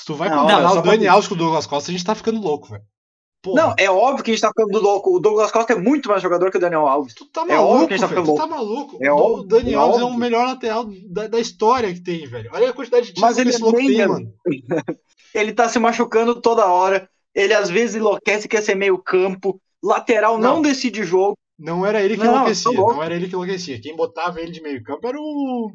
Se 0.00 0.06
tu 0.06 0.14
vai 0.14 0.28
Não, 0.30 0.38
comparar 0.40 0.72
o 0.72 0.82
Dani. 0.82 1.06
Alves 1.06 1.28
com 1.28 1.34
o 1.34 1.38
Douglas 1.38 1.66
Costa, 1.66 1.90
a 1.90 1.92
gente 1.92 2.04
tá 2.04 2.14
ficando 2.14 2.40
louco, 2.40 2.68
velho. 2.70 2.82
Porra, 3.42 3.62
Não, 3.62 3.74
é 3.78 3.90
óbvio 3.90 4.24
que 4.24 4.30
a 4.30 4.34
gente 4.34 4.40
tá 4.42 4.48
ficando 4.48 4.78
louco. 4.80 5.14
O 5.14 5.20
Douglas 5.20 5.50
Costa 5.50 5.72
é 5.72 5.76
muito 5.76 6.08
mais 6.08 6.22
jogador 6.22 6.50
que 6.50 6.56
o 6.58 6.60
Daniel 6.60 6.86
Alves. 6.86 7.14
tu 7.14 7.26
tá 7.26 7.42
é 7.42 7.58
óbvio 7.58 7.64
maluco, 7.66 7.86
que 7.88 7.94
a 7.94 7.96
gente 7.96 8.00
tá 8.02 8.08
ficando 8.08 8.26
Tu 8.26 8.34
tá 8.36 8.46
maluco. 8.46 8.98
É 9.02 9.12
o 9.12 9.16
óbvio, 9.16 9.44
Dani 9.46 9.72
é 9.72 9.76
Alves 9.76 10.00
é 10.00 10.04
o 10.04 10.14
melhor 10.14 10.46
lateral 10.46 10.86
da, 11.10 11.26
da 11.26 11.40
história 11.40 11.92
que 11.92 12.00
tem, 12.00 12.26
velho. 12.26 12.50
Olha 12.52 12.70
a 12.70 12.72
quantidade 12.72 13.12
de 13.12 13.20
Mas 13.20 13.36
título 13.36 13.36
que 13.36 13.40
ele 13.40 13.50
esse 13.50 13.62
louco 13.62 13.78
tem, 13.78 14.06
mano. 14.08 14.34
Ele 15.32 15.52
tá 15.52 15.68
se 15.68 15.78
machucando 15.78 16.40
toda 16.40 16.66
hora. 16.66 17.08
Ele 17.32 17.54
às 17.54 17.70
vezes 17.70 17.94
enlouquece, 17.94 18.48
quer 18.48 18.62
ser 18.62 18.74
meio 18.74 18.98
campo. 18.98 19.60
Lateral 19.82 20.36
não, 20.38 20.54
Não. 20.56 20.62
decide 20.62 21.04
jogo. 21.04 21.36
Não 21.56 21.86
era 21.86 22.02
ele 22.02 22.16
que 22.16 22.24
Não, 22.24 22.32
enlouquecia. 22.34 22.70
tá 22.72 22.76
louco. 22.76 22.94
Não 22.94 23.02
era 23.02 23.14
ele 23.14 23.28
que 23.28 23.34
enlouquecia. 23.34 23.80
Quem 23.80 23.94
botava 23.94 24.40
ele 24.40 24.50
de 24.50 24.60
meio 24.60 24.82
campo 24.82 25.06
era 25.06 25.16
o. 25.20 25.70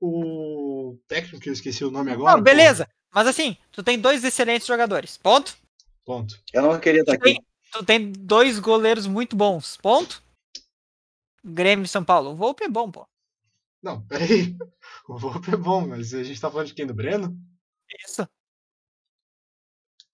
O 0.00 0.96
técnico 1.08 1.38
que 1.40 1.48
eu 1.48 1.52
esqueci 1.52 1.84
o 1.84 1.90
nome 1.90 2.10
agora. 2.10 2.34
Não, 2.36 2.42
beleza. 2.42 2.86
Mas 3.14 3.26
assim, 3.28 3.56
tu 3.70 3.82
tem 3.82 3.98
dois 3.98 4.24
excelentes 4.24 4.66
jogadores. 4.66 5.16
Ponto. 5.16 5.56
Ponto. 6.04 6.38
Eu 6.52 6.62
não 6.62 6.80
queria 6.80 7.00
estar 7.02 7.16
Tu 7.16 7.20
tem, 7.20 7.36
aqui. 7.36 7.46
tu 7.72 7.84
tem 7.84 8.12
dois 8.12 8.58
goleiros 8.58 9.06
muito 9.06 9.36
bons. 9.36 9.76
Ponto. 9.76 10.22
Grêmio 11.44 11.84
e 11.84 11.88
São 11.88 12.04
Paulo. 12.04 12.30
O 12.30 12.34
Volpe 12.36 12.64
é 12.64 12.68
bom, 12.68 12.90
pô. 12.90 13.06
Não, 13.82 14.00
peraí. 14.06 14.56
O 15.08 15.18
Volpe 15.18 15.52
é 15.52 15.56
bom, 15.56 15.86
mas 15.86 16.14
a 16.14 16.22
gente 16.24 16.40
tá 16.40 16.50
falando 16.50 16.66
de 16.68 16.74
quem? 16.74 16.86
Do 16.86 16.94
Breno? 16.94 17.36
Isso. 18.06 18.26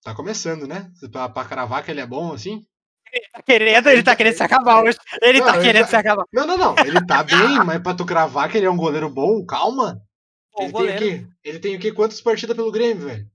Tá 0.03 0.15
começando, 0.15 0.67
né? 0.67 0.91
Pra, 1.13 1.29
pra 1.29 1.45
cravar 1.45 1.85
que 1.85 1.91
ele 1.93 2.01
é 2.01 2.07
bom 2.07 2.33
assim? 2.33 2.67
Tá 3.33 3.43
querendo, 3.43 3.89
ele 3.89 4.03
tá 4.03 4.17
querendo 4.17 4.37
se 4.37 4.43
acabar 4.43 4.83
hoje. 4.83 4.99
Ele 5.23 5.39
Não, 5.41 5.47
tá 5.47 5.55
ele 5.57 5.65
querendo 5.65 5.83
tá- 5.83 5.89
se 5.89 5.97
acabar. 5.97 6.25
Não, 6.33 6.47
não, 6.47 6.57
não. 6.57 6.75
Ele 6.79 7.05
tá 7.07 7.23
bem, 7.23 7.59
mas 7.65 7.81
pra 7.83 7.95
tu 7.95 8.05
cravar 8.07 8.51
que 8.51 8.57
ele 8.57 8.67
é 8.67 8.71
um 8.71 8.77
goleiro 8.77 9.09
bom, 9.11 9.45
calma. 9.47 10.01
Ele 10.57 10.57
o 10.57 10.57
tem 10.57 10.69
o 10.69 10.73
goleiro. 10.73 10.99
quê? 10.99 11.27
Ele 11.45 11.59
tem 11.59 11.77
o 11.77 11.81
quê? 11.81 11.93
Quantas 11.93 12.21
partidas 12.21 12.57
pelo 12.57 12.73
Grêmio, 12.73 13.07
velho? 13.07 13.31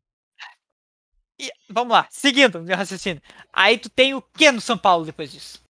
E- 1.40 1.52
vamos 1.70 1.92
lá, 1.94 2.08
seguindo 2.10 2.62
meu 2.62 2.78
raciocínio. 2.78 3.22
Aí 3.52 3.78
tu 3.78 3.90
tem 3.90 4.14
o 4.14 4.22
que 4.22 4.52
no 4.52 4.62
São 4.62 4.78
Paulo 4.78 5.06
depois 5.06 5.32
disso? 5.32 5.62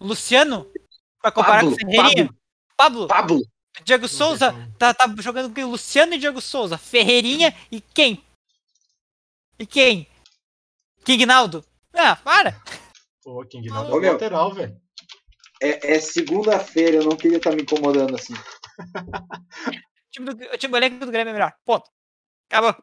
Luciano? 0.00 0.70
Pra 1.20 1.30
comparar 1.30 1.60
Pablo, 1.60 1.70
com 1.70 1.76
o 1.76 1.90
Ferreirinha? 1.90 2.34
Pablo. 2.76 3.06
Pablo. 3.06 3.42
Diego 3.84 4.02
Não 4.02 4.08
tem 4.08 4.18
Souza 4.18 4.72
tá, 4.78 4.92
tá 4.92 5.14
jogando 5.18 5.54
com 5.54 5.60
o 5.62 5.70
Luciano 5.70 6.14
e 6.14 6.18
Diego 6.18 6.40
Souza. 6.40 6.76
Ferreirinha 6.76 7.54
e 7.70 7.80
quem? 7.80 8.22
E 9.58 9.66
quem? 9.66 10.08
Kingnaldo? 11.04 11.64
Ah, 11.92 12.16
para. 12.16 12.60
Pô, 13.22 13.44
King 13.44 13.68
Naldo 13.68 14.04
é 14.04 14.10
lateral, 14.12 14.54
velho. 14.54 14.80
É, 15.62 15.94
é 15.94 16.00
segunda-feira, 16.00 16.96
eu 16.96 17.04
não 17.04 17.16
queria 17.16 17.36
estar 17.36 17.54
me 17.54 17.62
incomodando 17.62 18.14
assim. 18.14 18.32
O 20.10 20.12
time 20.12 20.34
do, 20.34 20.44
o 20.44 20.58
time 20.58 20.70
do 20.72 20.76
elenco 20.76 21.06
do 21.06 21.12
Grêmio 21.12 21.30
é 21.30 21.32
melhor. 21.32 21.54
Ponto. 21.64 21.88
Acabou. 22.50 22.74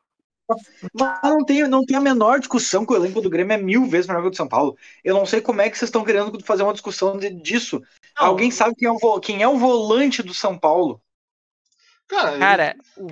Mas 0.94 1.20
não 1.24 1.44
tem, 1.44 1.68
não 1.68 1.86
tem 1.86 1.98
a 1.98 2.02
menor 2.02 2.40
discussão 2.40 2.86
que 2.86 2.94
o 2.94 2.95
elenco 2.95 3.20
do 3.20 3.30
Grêmio 3.30 3.54
é 3.54 3.58
mil 3.58 3.86
vezes 3.86 4.08
melhor 4.08 4.22
que 4.22 4.28
o 4.28 4.32
do 4.32 4.38
São 4.38 4.48
Paulo. 4.48 4.78
Eu 5.04 5.14
não 5.14 5.26
sei 5.26 5.41
como 5.41 5.60
é 5.62 5.70
que 5.70 5.78
vocês 5.78 5.90
estão 5.90 6.06
querendo 6.06 6.41
fazer 6.45 6.64
uma 6.64 6.72
discussão 6.72 7.18
de- 7.18 7.30
disso. 7.41 7.82
Não, 8.18 8.28
Alguém 8.28 8.49
sabe 8.49 8.74
quem 8.76 8.88
é, 8.88 8.91
o, 8.91 9.20
quem 9.20 9.44
é 9.44 9.48
o 9.48 9.58
volante 9.58 10.24
do 10.24 10.34
São 10.34 10.58
Paulo? 10.58 11.02
Cara, 12.08 12.40
Cara, 12.40 12.78
o- 12.95 13.08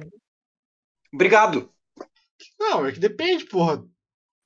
Obrigado. 1.14 1.70
não, 2.58 2.86
é 2.86 2.94
que 2.94 3.00
depende, 3.00 3.46
porra. 3.46 3.84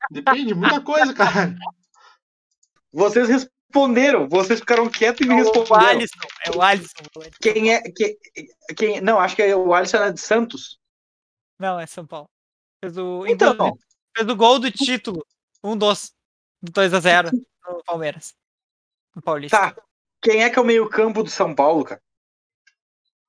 Depende 0.09 0.45
de 0.47 0.55
muita 0.55 0.81
coisa, 0.81 1.13
cara. 1.13 1.55
Vocês 2.91 3.47
responderam. 3.69 4.27
Vocês 4.27 4.59
ficaram 4.59 4.89
quietos 4.89 5.25
e 5.25 5.29
me 5.29 5.35
é 5.39 5.43
o 5.43 5.45
responderam. 5.45 5.87
Alisson. 5.87 6.19
É 6.45 6.51
o 6.51 6.61
Alisson. 6.61 7.03
Quem 7.41 7.73
é. 7.73 7.81
Quem, 7.91 8.17
quem, 8.75 9.01
não, 9.01 9.19
acho 9.19 9.35
que 9.35 9.43
é 9.43 9.55
o 9.55 9.73
Alisson 9.73 9.97
é 9.97 10.11
de 10.11 10.19
Santos. 10.19 10.79
Não, 11.59 11.79
é 11.79 11.85
São 11.85 12.05
Paulo. 12.05 12.29
Fez 12.83 12.97
o, 12.97 13.25
Então, 13.27 13.53
inclusive, 13.53 13.79
fez 14.15 14.29
o 14.29 14.35
gol 14.35 14.59
do 14.59 14.71
título. 14.71 15.25
Um 15.63 15.77
dos. 15.77 16.11
Do 16.61 16.71
2x0 16.73 17.31
no 17.67 17.83
Palmeiras. 17.85 18.33
No 19.15 19.21
Paulista. 19.21 19.57
tá. 19.57 19.81
Quem 20.21 20.43
é 20.43 20.49
que 20.49 20.59
é 20.59 20.61
o 20.61 20.65
meio-campo 20.65 21.23
do 21.23 21.29
São 21.29 21.55
Paulo, 21.55 21.85
cara? 21.85 22.01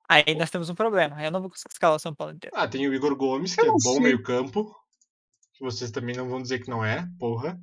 Aí 0.09 0.35
nós 0.35 0.51
temos 0.51 0.69
um 0.69 0.75
problema. 0.75 1.23
Eu 1.25 1.31
não 1.31 1.41
vou 1.41 1.51
conseguir 1.51 1.73
escalar 1.73 1.95
o 1.95 2.01
São 2.01 2.13
Paulo 2.13 2.35
inteiro. 2.35 2.57
Ah, 2.57 2.67
tem 2.67 2.89
o 2.89 2.93
Igor 2.95 3.15
Gomes, 3.15 3.55
que 3.55 3.61
é 3.61 3.67
bom 3.67 3.79
sei. 3.79 4.01
meio 4.01 4.21
campo. 4.25 4.75
Que 5.53 5.63
vocês 5.63 5.93
também 5.93 6.17
não 6.17 6.29
vão 6.29 6.43
dizer 6.43 6.59
que 6.59 6.69
não 6.71 6.85
é, 6.85 7.07
porra. 7.19 7.61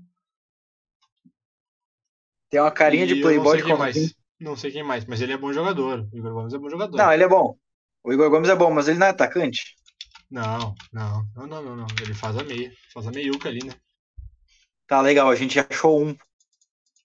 Tem 2.49 2.59
uma 2.59 2.71
carinha 2.71 3.03
E 3.03 3.07
de 3.07 3.21
playboy 3.21 3.61
de 3.61 3.73
mais. 3.73 4.15
Não 4.39 4.55
sei 4.55 4.71
quem 4.71 4.83
mais, 4.83 5.03
mas 5.05 5.19
ele 5.21 5.33
é 5.33 5.37
bom 5.37 5.51
jogador. 5.51 6.07
O 6.11 6.17
Igor 6.17 6.31
Gomes 6.33 6.53
é 6.53 6.57
bom 6.57 6.69
jogador. 6.69 6.95
Não, 6.97 7.11
ele 7.11 7.23
é 7.23 7.27
bom. 7.27 7.57
O 8.03 8.13
Igor 8.13 8.29
Gomes 8.29 8.49
é 8.49 8.55
bom, 8.55 8.71
mas 8.71 8.87
ele 8.87 8.99
não 8.99 9.07
é 9.07 9.09
atacante. 9.09 9.75
Não, 10.29 10.75
não, 10.93 11.23
não, 11.35 11.47
não, 11.47 11.75
não. 11.75 11.87
Ele 12.01 12.13
faz 12.13 12.37
a 12.37 12.43
meia. 12.43 12.71
Faz 12.93 13.07
a 13.07 13.11
meiuca 13.11 13.49
ali, 13.49 13.65
né? 13.65 13.73
Tá 14.85 15.01
legal, 15.01 15.29
a 15.29 15.35
gente 15.35 15.59
achou 15.59 16.05
um. 16.05 16.15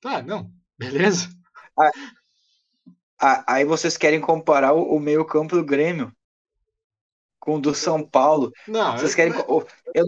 Tá, 0.00 0.22
não. 0.22 0.52
Beleza. 0.78 1.28
Ah, 3.18 3.44
aí 3.46 3.64
vocês 3.64 3.96
querem 3.96 4.20
comparar 4.20 4.72
o, 4.72 4.96
o 4.96 5.00
meio-campo 5.00 5.56
do 5.56 5.64
Grêmio 5.64 6.12
com 7.38 7.56
o 7.56 7.60
do 7.60 7.74
São 7.74 8.04
Paulo. 8.06 8.52
Não, 8.68 8.98
Vocês 8.98 9.12
eu- 9.12 9.16
querem. 9.16 9.32
eu, 9.32 9.66
eu, 9.94 10.06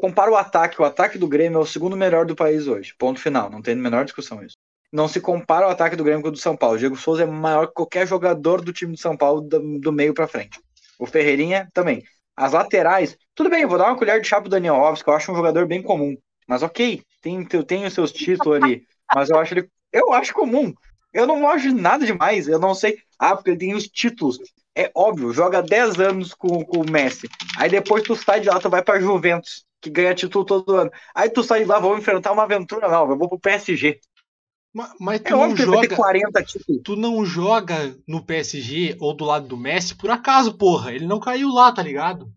compara 0.00 0.30
o 0.30 0.36
ataque. 0.36 0.80
O 0.80 0.84
ataque 0.84 1.18
do 1.18 1.28
Grêmio 1.28 1.58
é 1.58 1.62
o 1.62 1.66
segundo 1.66 1.96
melhor 1.96 2.26
do 2.26 2.36
país 2.36 2.66
hoje. 2.66 2.94
Ponto 2.98 3.20
final. 3.20 3.50
Não 3.50 3.62
tem 3.62 3.74
a 3.74 3.76
menor 3.76 4.04
discussão 4.04 4.42
isso. 4.44 4.56
Não 4.92 5.08
se 5.08 5.20
compara 5.20 5.66
o 5.66 5.70
ataque 5.70 5.96
do 5.96 6.04
Grêmio 6.04 6.22
com 6.22 6.28
o 6.28 6.32
do 6.32 6.38
São 6.38 6.56
Paulo. 6.56 6.76
O 6.76 6.78
Diego 6.78 6.96
Souza 6.96 7.24
é 7.24 7.26
maior 7.26 7.66
que 7.66 7.74
qualquer 7.74 8.06
jogador 8.06 8.60
do 8.60 8.72
time 8.72 8.92
do 8.92 8.98
São 8.98 9.16
Paulo 9.16 9.40
do, 9.40 9.78
do 9.78 9.92
meio 9.92 10.14
pra 10.14 10.28
frente. 10.28 10.60
O 10.98 11.06
Ferreirinha 11.06 11.68
também. 11.74 12.04
As 12.36 12.52
laterais, 12.52 13.16
tudo 13.34 13.48
bem, 13.48 13.62
eu 13.62 13.68
vou 13.68 13.78
dar 13.78 13.86
uma 13.86 13.96
colher 13.96 14.20
de 14.20 14.28
chá 14.28 14.40
pro 14.40 14.50
Daniel 14.50 14.74
Alves, 14.76 15.02
que 15.02 15.08
eu 15.08 15.14
acho 15.14 15.32
um 15.32 15.36
jogador 15.36 15.66
bem 15.66 15.82
comum. 15.82 16.16
Mas 16.46 16.62
ok, 16.62 17.02
tem, 17.20 17.44
tem 17.44 17.86
os 17.86 17.94
seus 17.94 18.12
títulos 18.12 18.62
ali. 18.62 18.86
Mas 19.14 19.30
eu 19.30 19.38
acho 19.38 19.54
ele. 19.54 19.68
Eu 19.92 20.12
acho 20.12 20.34
comum. 20.34 20.72
Eu 21.12 21.26
não 21.26 21.48
acho 21.48 21.74
nada 21.74 22.04
demais. 22.04 22.46
Eu 22.46 22.58
não 22.58 22.74
sei. 22.74 22.98
Ah, 23.18 23.34
porque 23.34 23.50
ele 23.50 23.58
tem 23.58 23.74
os 23.74 23.88
títulos. 23.88 24.38
É 24.74 24.90
óbvio, 24.94 25.32
joga 25.32 25.62
10 25.62 25.98
anos 25.98 26.34
com, 26.34 26.62
com 26.62 26.82
o 26.82 26.90
Messi. 26.90 27.26
Aí 27.56 27.70
depois 27.70 28.02
tu 28.02 28.14
sai 28.14 28.40
de 28.40 28.48
lá, 28.48 28.60
tu 28.60 28.68
vai 28.68 28.82
pra 28.82 29.00
Juventus, 29.00 29.64
que 29.86 29.90
ganha 29.90 30.14
título 30.14 30.44
todo 30.44 30.74
ano. 30.74 30.90
Aí 31.14 31.30
tu 31.30 31.42
sai 31.42 31.60
de 31.60 31.66
lá, 31.66 31.78
vou 31.78 31.96
enfrentar 31.98 32.32
uma 32.32 32.44
aventura 32.44 32.88
nova, 32.88 33.12
eu 33.12 33.18
vou 33.18 33.28
pro 33.28 33.38
PSG. 33.40 34.00
Ma- 34.74 34.94
Mas 35.00 35.20
tu 35.20 35.32
É 35.32 35.34
não 35.34 35.40
óbvio 35.42 35.56
que 35.56 35.62
ele 35.62 35.70
vai 35.70 35.78
ter 35.78 35.88
joga. 35.88 35.96
40 35.96 36.42
títulos. 36.42 36.82
Tu 36.84 36.96
não 36.96 37.24
joga 37.24 37.96
no 38.06 38.24
PSG 38.24 38.96
ou 39.00 39.14
do 39.14 39.24
lado 39.24 39.46
do 39.48 39.56
Messi 39.56 39.94
por 39.96 40.10
acaso, 40.10 40.56
porra. 40.56 40.92
Ele 40.94 41.06
não 41.06 41.20
caiu 41.20 41.48
lá, 41.50 41.72
tá 41.72 41.82
ligado? 41.82 42.32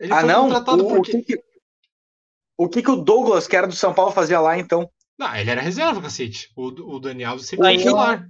Ele 0.00 0.14
Ah, 0.14 0.20
foi 0.20 0.28
não? 0.28 0.48
contratado 0.48 0.84
O, 0.84 0.98
o, 0.98 1.02
que 1.02 1.22
que, 1.22 1.42
o 2.56 2.66
que 2.68 2.82
que 2.82 2.90
o 2.90 2.96
Douglas, 2.96 3.46
que 3.46 3.54
era 3.56 3.66
do 3.66 3.74
São 3.76 3.92
Paulo, 3.92 4.10
fazia 4.10 4.40
lá 4.40 4.58
então? 4.58 4.90
Não, 5.18 5.34
ele 5.36 5.50
era 5.50 5.60
reserva, 5.62 6.02
cacete. 6.02 6.50
O, 6.56 6.66
o 6.96 7.00
Daniel 7.00 7.38
sempre 7.38 7.64
foi 7.66 7.76
titular. 7.76 8.28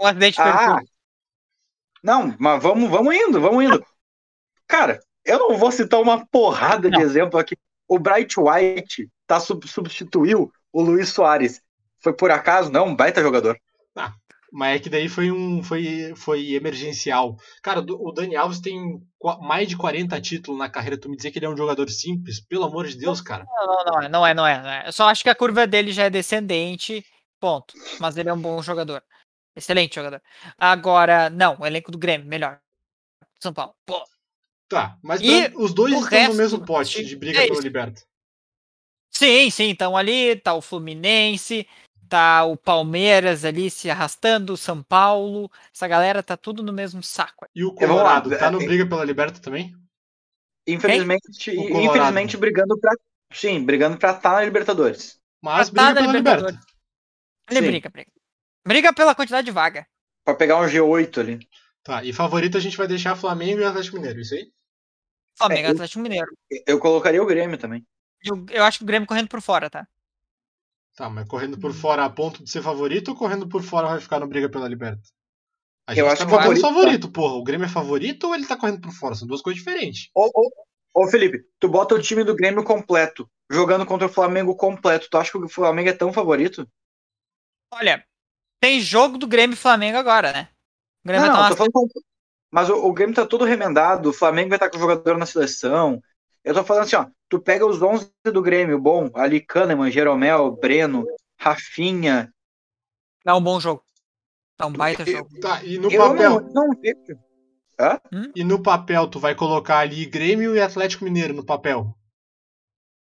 Um 0.00 0.06
acidente 0.06 0.42
de 0.42 0.42
Ah, 0.42 0.80
não, 2.02 2.34
mas 2.38 2.62
vamos, 2.62 2.90
vamos 2.90 3.14
indo, 3.14 3.40
vamos 3.40 3.64
indo. 3.64 3.84
Cara, 4.68 5.00
eu 5.24 5.38
não 5.38 5.56
vou 5.58 5.72
citar 5.72 6.00
uma 6.00 6.26
porrada 6.26 6.90
de 6.90 7.00
Não. 7.00 7.02
exemplo 7.02 7.38
aqui. 7.40 7.56
O 7.92 7.98
Bright 7.98 8.40
White 8.40 9.06
tá 9.26 9.38
sub- 9.38 9.68
substituiu 9.68 10.50
o 10.72 10.82
Luiz 10.82 11.10
Soares. 11.10 11.60
Foi 12.00 12.14
por 12.14 12.30
acaso? 12.30 12.70
Não, 12.72 12.86
um 12.86 12.96
baita 12.96 13.20
jogador. 13.20 13.58
Mas 14.50 14.76
é 14.76 14.78
que 14.78 14.88
daí 14.88 15.08
foi 15.10 15.30
um. 15.30 15.62
Foi, 15.62 16.14
foi 16.16 16.52
emergencial. 16.54 17.36
Cara, 17.62 17.80
o 17.80 18.12
Dani 18.12 18.34
Alves 18.34 18.60
tem 18.60 18.98
mais 19.40 19.68
de 19.68 19.76
40 19.76 20.18
títulos 20.22 20.58
na 20.58 20.70
carreira. 20.70 20.98
Tu 20.98 21.08
me 21.10 21.16
dizer 21.16 21.30
que 21.30 21.38
ele 21.38 21.44
é 21.44 21.50
um 21.50 21.56
jogador 21.56 21.88
simples, 21.90 22.40
pelo 22.40 22.64
amor 22.64 22.86
de 22.86 22.96
Deus, 22.96 23.20
cara. 23.20 23.44
Não, 23.44 23.66
não, 23.66 23.84
não 23.84 24.02
é, 24.02 24.08
não 24.08 24.26
é, 24.26 24.34
não 24.34 24.46
é, 24.46 24.62
não 24.62 24.70
é. 24.70 24.88
Eu 24.88 24.92
só 24.92 25.08
acho 25.08 25.22
que 25.22 25.30
a 25.30 25.34
curva 25.34 25.66
dele 25.66 25.92
já 25.92 26.04
é 26.04 26.10
descendente, 26.10 27.04
ponto. 27.38 27.74
Mas 28.00 28.16
ele 28.16 28.30
é 28.30 28.32
um 28.32 28.40
bom 28.40 28.62
jogador. 28.62 29.02
Excelente 29.54 29.94
jogador. 29.96 30.22
Agora, 30.56 31.28
não, 31.28 31.58
o 31.60 31.66
elenco 31.66 31.92
do 31.92 31.98
Grêmio, 31.98 32.26
melhor. 32.26 32.58
São 33.38 33.52
Paulo. 33.52 33.74
Pô, 33.84 34.02
Tá, 34.74 34.98
mas 35.02 35.20
E 35.20 35.50
pra- 35.50 35.58
os 35.62 35.74
dois 35.74 35.92
estão 35.92 36.08
resto 36.08 36.30
no 36.32 36.38
mesmo 36.38 36.64
pote 36.64 37.04
de 37.04 37.14
briga 37.16 37.38
é 37.40 37.42
pela 37.42 37.54
isso. 37.54 37.62
liberta. 37.62 38.02
Sim, 39.10 39.50
sim, 39.50 39.64
então 39.68 39.96
ali 39.96 40.36
tá 40.36 40.54
o 40.54 40.62
Fluminense, 40.62 41.68
tá 42.08 42.44
o 42.44 42.56
Palmeiras 42.56 43.44
ali 43.44 43.68
se 43.70 43.90
arrastando, 43.90 44.54
o 44.54 44.56
São 44.56 44.82
Paulo, 44.82 45.50
essa 45.74 45.86
galera 45.86 46.22
tá 46.22 46.36
tudo 46.36 46.62
no 46.62 46.72
mesmo 46.72 47.02
saco. 47.02 47.46
E 47.54 47.62
o 47.64 47.68
É, 47.78 47.82
lá, 47.82 47.88
Colorado, 47.88 48.38
tá 48.38 48.50
no 48.50 48.62
é- 48.62 48.64
briga 48.66 48.86
pela 48.88 49.04
liberta 49.04 49.40
também? 49.40 49.74
Infelizmente, 50.66 51.22
infelizmente 51.50 52.36
brigando 52.36 52.78
pra. 52.80 52.94
Sim, 53.32 53.64
brigando 53.64 53.98
pra 53.98 54.12
estar 54.12 54.32
na 54.32 54.44
Libertadores. 54.44 55.18
Mas 55.42 55.68
Tá 55.68 55.72
briga 55.72 55.88
na 55.88 56.00
pela 56.00 56.12
Libertadores. 56.12 56.54
liberta. 56.56 56.72
Ele 57.50 57.60
Sim. 57.60 57.66
briga, 57.66 57.90
briga. 57.90 58.10
Briga 58.66 58.92
pela 58.94 59.14
quantidade 59.14 59.44
de 59.44 59.50
vaga. 59.50 59.86
Pra 60.24 60.34
pegar 60.34 60.58
um 60.60 60.66
G8 60.68 61.18
ali. 61.20 61.48
Tá, 61.82 62.04
e 62.04 62.12
favorito 62.12 62.56
a 62.56 62.60
gente 62.60 62.76
vai 62.76 62.86
deixar 62.86 63.16
Flamengo 63.16 63.60
e 63.60 63.64
Atlético 63.64 63.96
Mineiro, 63.96 64.20
isso 64.20 64.34
aí? 64.34 64.52
Flamengo, 65.36 65.66
É, 65.66 65.70
eu- 65.70 65.72
Atlético 65.74 66.00
Mineiro. 66.02 66.26
Eu 66.66 66.78
colocaria 66.78 67.22
o 67.22 67.26
Grêmio 67.26 67.58
também. 67.58 67.86
Eu, 68.24 68.46
eu 68.50 68.64
acho 68.64 68.78
que 68.78 68.84
o 68.84 68.86
Grêmio 68.86 69.06
correndo 69.08 69.28
por 69.28 69.40
fora, 69.40 69.68
tá? 69.68 69.86
Tá, 70.94 71.08
mas 71.08 71.26
correndo 71.26 71.58
por 71.58 71.70
Uhum. 71.70 71.76
fora 71.76 72.04
a 72.04 72.10
ponto 72.10 72.44
de 72.44 72.50
ser 72.50 72.62
favorito 72.62 73.08
ou 73.08 73.16
correndo 73.16 73.48
por 73.48 73.62
fora 73.62 73.88
vai 73.88 74.00
ficar 74.00 74.20
no 74.20 74.26
briga 74.26 74.48
pela 74.48 74.68
liberta? 74.68 75.00
A 75.86 75.94
gente 75.94 76.00
Eu 76.00 76.06
tá 76.06 76.12
acho 76.12 76.22
que 76.22 76.28
colocando 76.30 76.60
favorito, 76.60 76.62
favorito, 76.62 77.10
porra. 77.10 77.34
O 77.34 77.42
Grêmio 77.42 77.64
é 77.64 77.68
favorito 77.68 78.28
ou 78.28 78.34
ele 78.34 78.46
tá 78.46 78.56
correndo 78.56 78.80
por 78.80 78.92
fora? 78.92 79.14
São 79.14 79.26
duas 79.26 79.40
coisas 79.42 79.58
diferentes. 79.62 80.10
Ô, 80.14 80.30
ô, 80.34 80.50
ô, 81.02 81.08
Felipe, 81.08 81.44
tu 81.58 81.68
bota 81.68 81.94
o 81.94 82.00
time 82.02 82.22
do 82.24 82.36
Grêmio 82.36 82.62
completo, 82.62 83.28
jogando 83.50 83.86
contra 83.86 84.06
o 84.06 84.12
Flamengo 84.12 84.54
completo. 84.54 85.08
Tu 85.10 85.16
acha 85.16 85.32
que 85.32 85.38
o 85.38 85.48
Flamengo 85.48 85.88
é 85.88 85.92
tão 85.94 86.12
favorito? 86.12 86.68
Olha, 87.72 88.04
tem 88.60 88.80
jogo 88.80 89.18
do 89.18 89.26
Grêmio 89.26 89.54
e 89.54 89.58
Flamengo 89.58 89.96
agora, 89.98 90.32
né? 90.32 90.48
O 91.04 91.08
Grêmio 91.08 91.26
Não, 91.26 91.34
vai 91.34 91.42
não, 91.42 91.56
tá 91.56 91.64
tô 91.64 91.70
falando. 91.70 91.90
Mas 92.52 92.68
o, 92.68 92.74
o 92.74 92.92
Grêmio 92.92 93.14
tá 93.14 93.26
todo 93.26 93.44
remendado, 93.44 94.10
o 94.10 94.12
Flamengo 94.12 94.50
vai 94.50 94.56
estar 94.56 94.70
com 94.70 94.76
o 94.76 94.80
jogador 94.80 95.16
na 95.18 95.26
seleção. 95.26 96.00
Eu 96.44 96.54
tô 96.54 96.64
falando 96.64 96.84
assim, 96.84 96.96
ó, 96.96 97.06
tu 97.28 97.40
pega 97.40 97.64
os 97.66 97.80
11 97.82 98.12
do 98.24 98.42
Grêmio, 98.42 98.78
bom, 98.78 99.10
ali 99.14 99.40
Kahneman, 99.40 99.90
Jeromel, 99.90 100.52
Breno, 100.52 101.06
Rafinha. 101.38 102.32
Dá 103.24 103.36
um 103.36 103.42
bom 103.42 103.58
jogo. 103.58 103.82
Dá 104.58 104.66
um 104.66 104.72
baita 104.72 105.04
jogo. 105.06 105.28
Tá, 105.40 105.64
e 105.64 105.78
no 105.78 105.90
eu 105.90 105.98
papel, 106.00 106.40
não, 106.40 106.68
não 106.68 106.80
vejo. 106.80 107.18
e 108.34 108.44
no 108.44 108.62
papel 108.62 109.08
tu 109.08 109.18
vai 109.18 109.34
colocar 109.34 109.78
ali 109.78 110.04
Grêmio 110.06 110.54
e 110.54 110.60
Atlético 110.60 111.04
Mineiro 111.04 111.34
no 111.34 111.44
papel. 111.44 111.96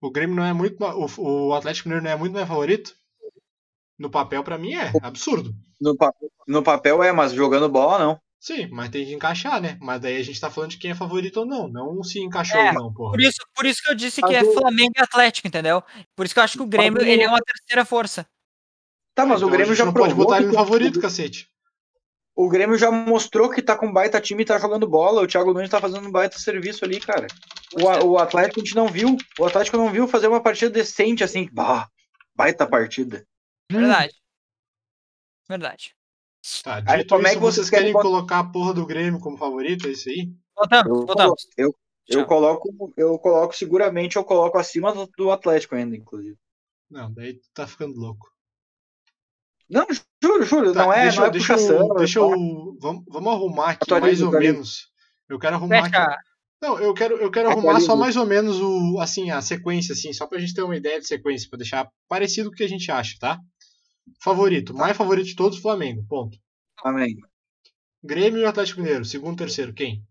O 0.00 0.10
Grêmio 0.10 0.36
não 0.36 0.44
é 0.44 0.52
muito, 0.52 0.76
o, 0.84 1.48
o 1.48 1.54
Atlético 1.54 1.88
Mineiro 1.88 2.04
não 2.04 2.10
é 2.12 2.16
muito 2.16 2.32
mais 2.34 2.46
favorito? 2.48 2.94
No 3.98 4.10
papel 4.10 4.42
pra 4.42 4.58
mim 4.58 4.74
é 4.74 4.92
absurdo. 5.02 5.54
No, 5.80 5.96
pa- 5.96 6.12
no 6.46 6.62
papel 6.62 7.02
é, 7.02 7.12
mas 7.12 7.32
jogando 7.32 7.68
bola 7.68 7.98
não. 7.98 8.20
Sim, 8.40 8.68
mas 8.70 8.88
tem 8.88 9.04
que 9.04 9.12
encaixar, 9.12 9.60
né? 9.60 9.76
Mas 9.82 10.00
daí 10.00 10.16
a 10.16 10.22
gente 10.22 10.40
tá 10.40 10.50
falando 10.50 10.70
de 10.70 10.78
quem 10.78 10.92
é 10.92 10.94
favorito 10.94 11.40
ou 11.40 11.46
não, 11.46 11.68
não 11.68 12.02
se 12.02 12.18
encaixou 12.20 12.58
É, 12.58 12.68
ou 12.68 12.74
não, 12.74 12.92
porra. 12.92 13.12
Por 13.12 13.20
isso, 13.20 13.38
por 13.54 13.66
isso 13.66 13.82
que 13.82 13.90
eu 13.90 13.94
disse 13.94 14.22
Mas 14.22 14.30
que 14.30 14.36
é 14.36 14.52
Flamengo 14.54 14.92
e 14.96 15.02
Atlético, 15.02 15.46
entendeu? 15.46 15.82
Por 16.16 16.24
isso 16.24 16.34
que 16.34 16.40
eu 16.40 16.44
acho 16.44 16.56
que 16.56 16.62
o 16.62 16.66
Grêmio 16.66 17.02
ele 17.02 17.22
é 17.22 17.28
uma 17.28 17.40
terceira 17.42 17.84
força. 17.84 18.26
Tá, 19.14 19.26
mas 19.26 19.40
Então 19.40 19.48
o 19.48 19.50
a 19.50 19.54
Grêmio 19.54 19.66
gente 19.74 19.78
já 19.78 19.84
não 19.84 19.92
provou 19.92 20.08
pode 20.08 20.24
botar 20.24 20.36
ele 20.38 20.46
no 20.46 20.52
tem- 20.52 20.58
favorito, 20.58 21.00
cacete. 21.00 21.50
O 22.34 22.48
Grêmio 22.48 22.78
já 22.78 22.90
mostrou 22.90 23.50
que 23.50 23.60
tá 23.60 23.76
com 23.76 23.92
baita 23.92 24.18
time 24.18 24.42
e 24.42 24.46
tá 24.46 24.58
jogando 24.58 24.88
bola. 24.88 25.20
O 25.20 25.26
Thiago 25.26 25.52
Nunes 25.52 25.68
tá 25.68 25.78
fazendo 25.78 26.08
um 26.08 26.10
baita 26.10 26.38
serviço 26.38 26.82
ali, 26.82 26.98
cara. 26.98 27.26
O, 27.74 27.84
o 28.12 28.18
Atlético 28.18 28.60
a 28.60 28.64
gente 28.64 28.74
não 28.74 28.86
viu. 28.88 29.18
O 29.38 29.44
Atlético 29.44 29.76
não 29.76 29.90
viu 29.90 30.08
fazer 30.08 30.28
uma 30.28 30.42
partida 30.42 30.70
decente 30.70 31.22
assim. 31.22 31.46
Bah, 31.52 31.86
baita 32.34 32.66
partida. 32.66 33.26
Verdade. 33.70 34.14
Verdade. 35.46 35.94
Tá, 36.64 36.82
Aí 36.86 37.04
como 37.06 37.26
é 37.26 37.30
isso, 37.30 37.38
que 37.38 37.42
vocês 37.44 37.66
vocês 37.66 37.70
querem 37.70 37.92
colocar 37.92 38.38
a 38.38 38.44
porra 38.44 38.72
do 38.72 38.86
Grêmio 38.86 39.20
como 39.20 39.36
favorito, 39.36 39.86
é 39.86 39.90
isso 39.90 40.08
aí? 40.08 40.32
Voltamos, 40.56 40.86
Eu, 40.88 41.06
voltamos. 41.06 41.46
eu, 41.56 41.74
eu 42.08 42.26
coloco, 42.26 42.92
eu 42.96 43.18
coloco 43.18 43.54
seguramente, 43.56 44.16
eu 44.16 44.24
coloco 44.24 44.56
acima 44.58 44.92
do, 44.94 45.06
do 45.16 45.30
Atlético 45.30 45.74
ainda, 45.74 45.96
inclusive. 45.96 46.38
Não, 46.90 47.12
daí 47.12 47.34
tu 47.34 47.48
tá 47.54 47.66
ficando 47.66 47.98
louco. 47.98 48.26
Não, 49.68 49.86
juro, 50.22 50.42
juro, 50.44 50.72
Tá, 50.72 50.82
não 50.84 50.92
é, 50.92 51.02
deixa, 51.02 51.20
não 51.20 51.26
é 51.26 51.30
deixa 51.30 51.54
puxação. 51.54 51.88
eu, 51.88 51.94
deixa 51.94 52.18
é 52.18 52.22
eu 52.22 52.76
vamos, 52.80 53.04
vamos 53.08 53.32
arrumar 53.32 53.70
aqui 53.70 53.84
Atualiza, 53.84 54.00
mais 54.06 54.20
ou 54.22 54.28
atualiza. 54.28 54.52
menos. 54.52 54.88
Eu 55.28 55.38
quero 55.38 55.56
arrumar 55.56 55.78
aqui. 55.86 55.90
Fecha. 55.90 56.16
Não, 56.62 56.78
eu 56.78 56.92
quero, 56.92 57.16
eu 57.16 57.30
quero 57.30 57.48
arrumar 57.48 57.80
só 57.80 57.94
mais 57.96 58.16
ou 58.16 58.26
menos 58.26 58.60
o, 58.60 58.98
assim, 59.00 59.30
a 59.30 59.40
sequência, 59.40 59.92
assim, 59.92 60.12
só 60.12 60.26
pra 60.26 60.38
gente 60.38 60.52
ter 60.54 60.62
uma 60.62 60.76
ideia 60.76 61.00
de 61.00 61.06
sequência, 61.06 61.48
pra 61.48 61.56
deixar 61.58 61.88
parecido 62.08 62.48
com 62.50 62.54
o 62.54 62.56
que 62.56 62.64
a 62.64 62.68
gente 62.68 62.90
acha, 62.90 63.16
tá? 63.18 63.38
Favorito, 64.22 64.74
mais 64.74 64.96
favorito 64.96 65.26
de 65.26 65.36
todos, 65.36 65.58
Flamengo, 65.58 66.04
ponto. 66.08 66.38
Amém. 66.84 67.16
Grêmio 68.02 68.40
e 68.40 68.46
Atlético 68.46 68.80
Mineiro, 68.80 69.04
segundo, 69.04 69.38
terceiro, 69.38 69.72
quem? 69.74 70.04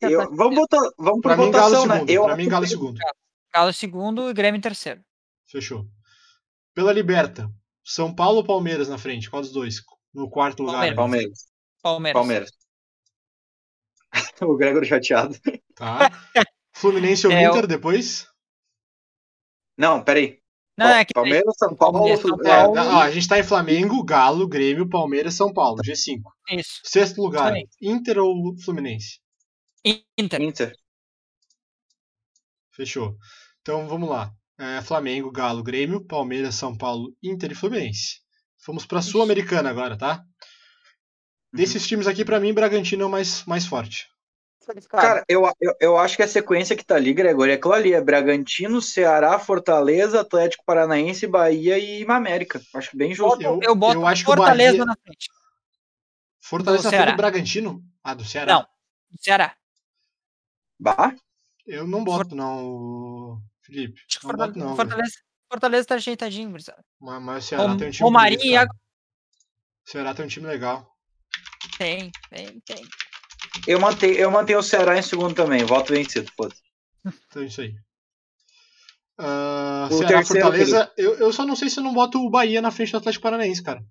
Eu, 0.00 0.34
vamos 0.34 0.56
botar, 0.56 0.80
vamos 0.98 1.20
Pra 1.20 1.36
mim, 1.36 1.50
Galo 1.50 1.70
votação, 1.70 1.86
né? 1.86 1.94
segundo. 1.94 2.10
Eu 2.10 2.24
Pra 2.24 2.36
mim, 2.36 2.48
Galo 2.48 2.66
segundo. 2.66 2.98
Galo 3.52 3.72
segundo 3.72 4.30
e 4.30 4.34
Grêmio 4.34 4.60
terceiro. 4.60 5.02
Fechou. 5.46 5.86
Pela 6.74 6.92
Liberta, 6.92 7.48
São 7.84 8.14
Paulo 8.14 8.38
ou 8.38 8.44
Palmeiras 8.44 8.88
na 8.88 8.98
frente? 8.98 9.30
Qual 9.30 9.42
dos 9.42 9.52
dois? 9.52 9.76
No 10.12 10.28
quarto 10.28 10.62
lugar. 10.62 10.94
Palmeiras. 10.94 11.46
Palmeiras. 11.82 12.14
Palmeiras. 12.14 12.20
Palmeiras. 12.20 12.50
o 14.42 14.56
Gregor 14.56 14.84
chateado. 14.84 15.38
Tá. 15.74 16.10
Fluminense 16.74 17.26
ou 17.26 17.32
É, 17.32 17.44
Inter 17.44 17.66
depois? 17.66 18.26
Não, 19.76 20.02
peraí. 20.02 20.41
Não, 20.76 20.86
é 20.88 21.04
que 21.04 21.12
Palmeiras, 21.12 21.54
São 21.58 21.76
Paulo, 21.76 21.98
Palmeiras, 21.98 22.20
São 22.22 22.30
é, 22.30 22.48
É, 22.48 22.62
Paulo. 22.62 22.78
ó, 22.78 23.02
a 23.02 23.10
gente 23.10 23.28
tá 23.28 23.38
em 23.38 23.42
Flamengo, 23.42 24.02
Galo, 24.04 24.48
Grêmio, 24.48 24.88
Palmeiras, 24.88 25.34
São 25.34 25.52
Paulo, 25.52 25.82
G5. 25.84 26.22
isso. 26.50 26.80
Sexto 26.84 27.20
lugar, 27.20 27.52
Inter 27.80 28.18
ou 28.18 28.56
Fluminense? 28.64 29.20
Inter. 30.16 30.40
Inter. 30.40 30.72
Fechou. 32.74 33.16
Então 33.60 33.86
vamos 33.86 34.08
lá. 34.08 34.32
É, 34.58 34.80
Flamengo, 34.80 35.30
Galo, 35.30 35.62
Grêmio, 35.62 36.04
Palmeiras, 36.06 36.54
São 36.54 36.76
Paulo, 36.76 37.14
Inter 37.22 37.52
e 37.52 37.54
Fluminense. 37.54 38.20
Fomos 38.64 38.86
pra 38.86 39.02
Sul-Americana 39.02 39.68
agora, 39.70 39.96
tá? 39.98 40.22
Desses 41.52 41.86
times 41.86 42.06
aqui, 42.06 42.24
pra 42.24 42.40
mim, 42.40 42.54
Bragantino 42.54 43.02
é 43.02 43.06
o 43.06 43.10
mais, 43.10 43.44
mais 43.44 43.66
forte. 43.66 44.06
Cara, 44.90 45.24
eu, 45.28 45.42
eu, 45.60 45.74
eu 45.80 45.98
acho 45.98 46.16
que 46.16 46.22
a 46.22 46.28
sequência 46.28 46.76
que 46.76 46.84
tá 46.84 46.94
ali, 46.96 47.12
Gregório, 47.12 47.52
é 47.52 47.54
aquilo 47.56 47.72
ali: 47.72 47.92
é 47.92 48.00
Bragantino, 48.00 48.80
Ceará, 48.80 49.38
Fortaleza, 49.38 50.20
Atlético 50.20 50.64
Paranaense, 50.64 51.26
Bahia 51.26 51.78
e 51.78 52.04
América. 52.08 52.60
Acho 52.74 52.96
bem 52.96 53.14
justo. 53.14 53.42
Eu- 53.42 53.60
eu 53.62 53.74
boto 53.74 53.94
eu 54.00 54.06
acho 54.06 54.22
o 54.22 54.26
Fortaleza 54.26 54.72
Bahia- 54.72 54.84
na 54.84 54.96
frente. 55.02 55.28
Fortaleza 56.40 56.82
Do 56.82 56.88
frente 56.88 56.98
Ceará. 56.98 57.10
do 57.12 57.16
Bragantino? 57.16 57.84
Ah, 58.04 58.14
do 58.14 58.24
Ceará? 58.24 58.52
Não, 58.52 58.66
Ceará. 59.18 59.56
Bah? 60.78 61.14
Eu 61.66 61.86
não 61.86 62.02
boto, 62.02 62.34
não, 62.34 63.40
Felipe. 63.62 64.00
Acho 64.08 64.20
que 64.20 64.26
Não 64.26 64.32
boto, 64.34 64.42
Fortaleza, 64.52 64.68
não. 64.68 64.76
Fortaleza, 64.76 65.14
Fortaleza 65.50 65.86
tá 65.88 65.94
ajeitadinho, 65.94 66.50
gurizada. 66.50 66.84
Mas, 67.00 67.22
mas 67.22 67.44
o 67.44 67.48
Ceará 67.48 67.76
tem 67.76 67.88
um 67.88 67.90
time 67.90 68.08
e 68.10 68.12
cara. 68.12 68.34
Iago- 68.44 68.74
O 69.86 69.90
Ceará 69.90 70.14
tem 70.14 70.24
um 70.24 70.28
time 70.28 70.46
legal. 70.46 70.88
Tem, 71.78 72.10
tem, 72.30 72.60
tem. 72.60 72.84
Eu 73.66 73.78
mantenho, 73.80 74.14
eu 74.14 74.30
mantenho 74.30 74.58
o 74.58 74.62
Ceará 74.62 74.98
em 74.98 75.02
segundo 75.02 75.34
também. 75.34 75.64
Voto 75.64 75.92
vencido, 75.92 76.30
foda 76.36 76.54
Então 77.28 77.42
é 77.42 77.46
isso 77.46 77.60
aí. 77.60 77.74
Ah, 79.18 79.88
O 79.90 79.98
Ceará, 79.98 80.18
terceiro, 80.18 80.46
Fortaleza. 80.46 80.92
Eu, 80.96 81.14
eu 81.18 81.32
só 81.32 81.44
não 81.46 81.54
sei 81.54 81.68
se 81.68 81.78
eu 81.78 81.84
não 81.84 81.92
boto 81.92 82.18
o 82.18 82.30
Bahia 82.30 82.60
na 82.62 82.70
frente 82.70 82.92
do 82.92 82.98
Atlético 82.98 83.22
Paranaense, 83.22 83.62
cara. 83.62 83.82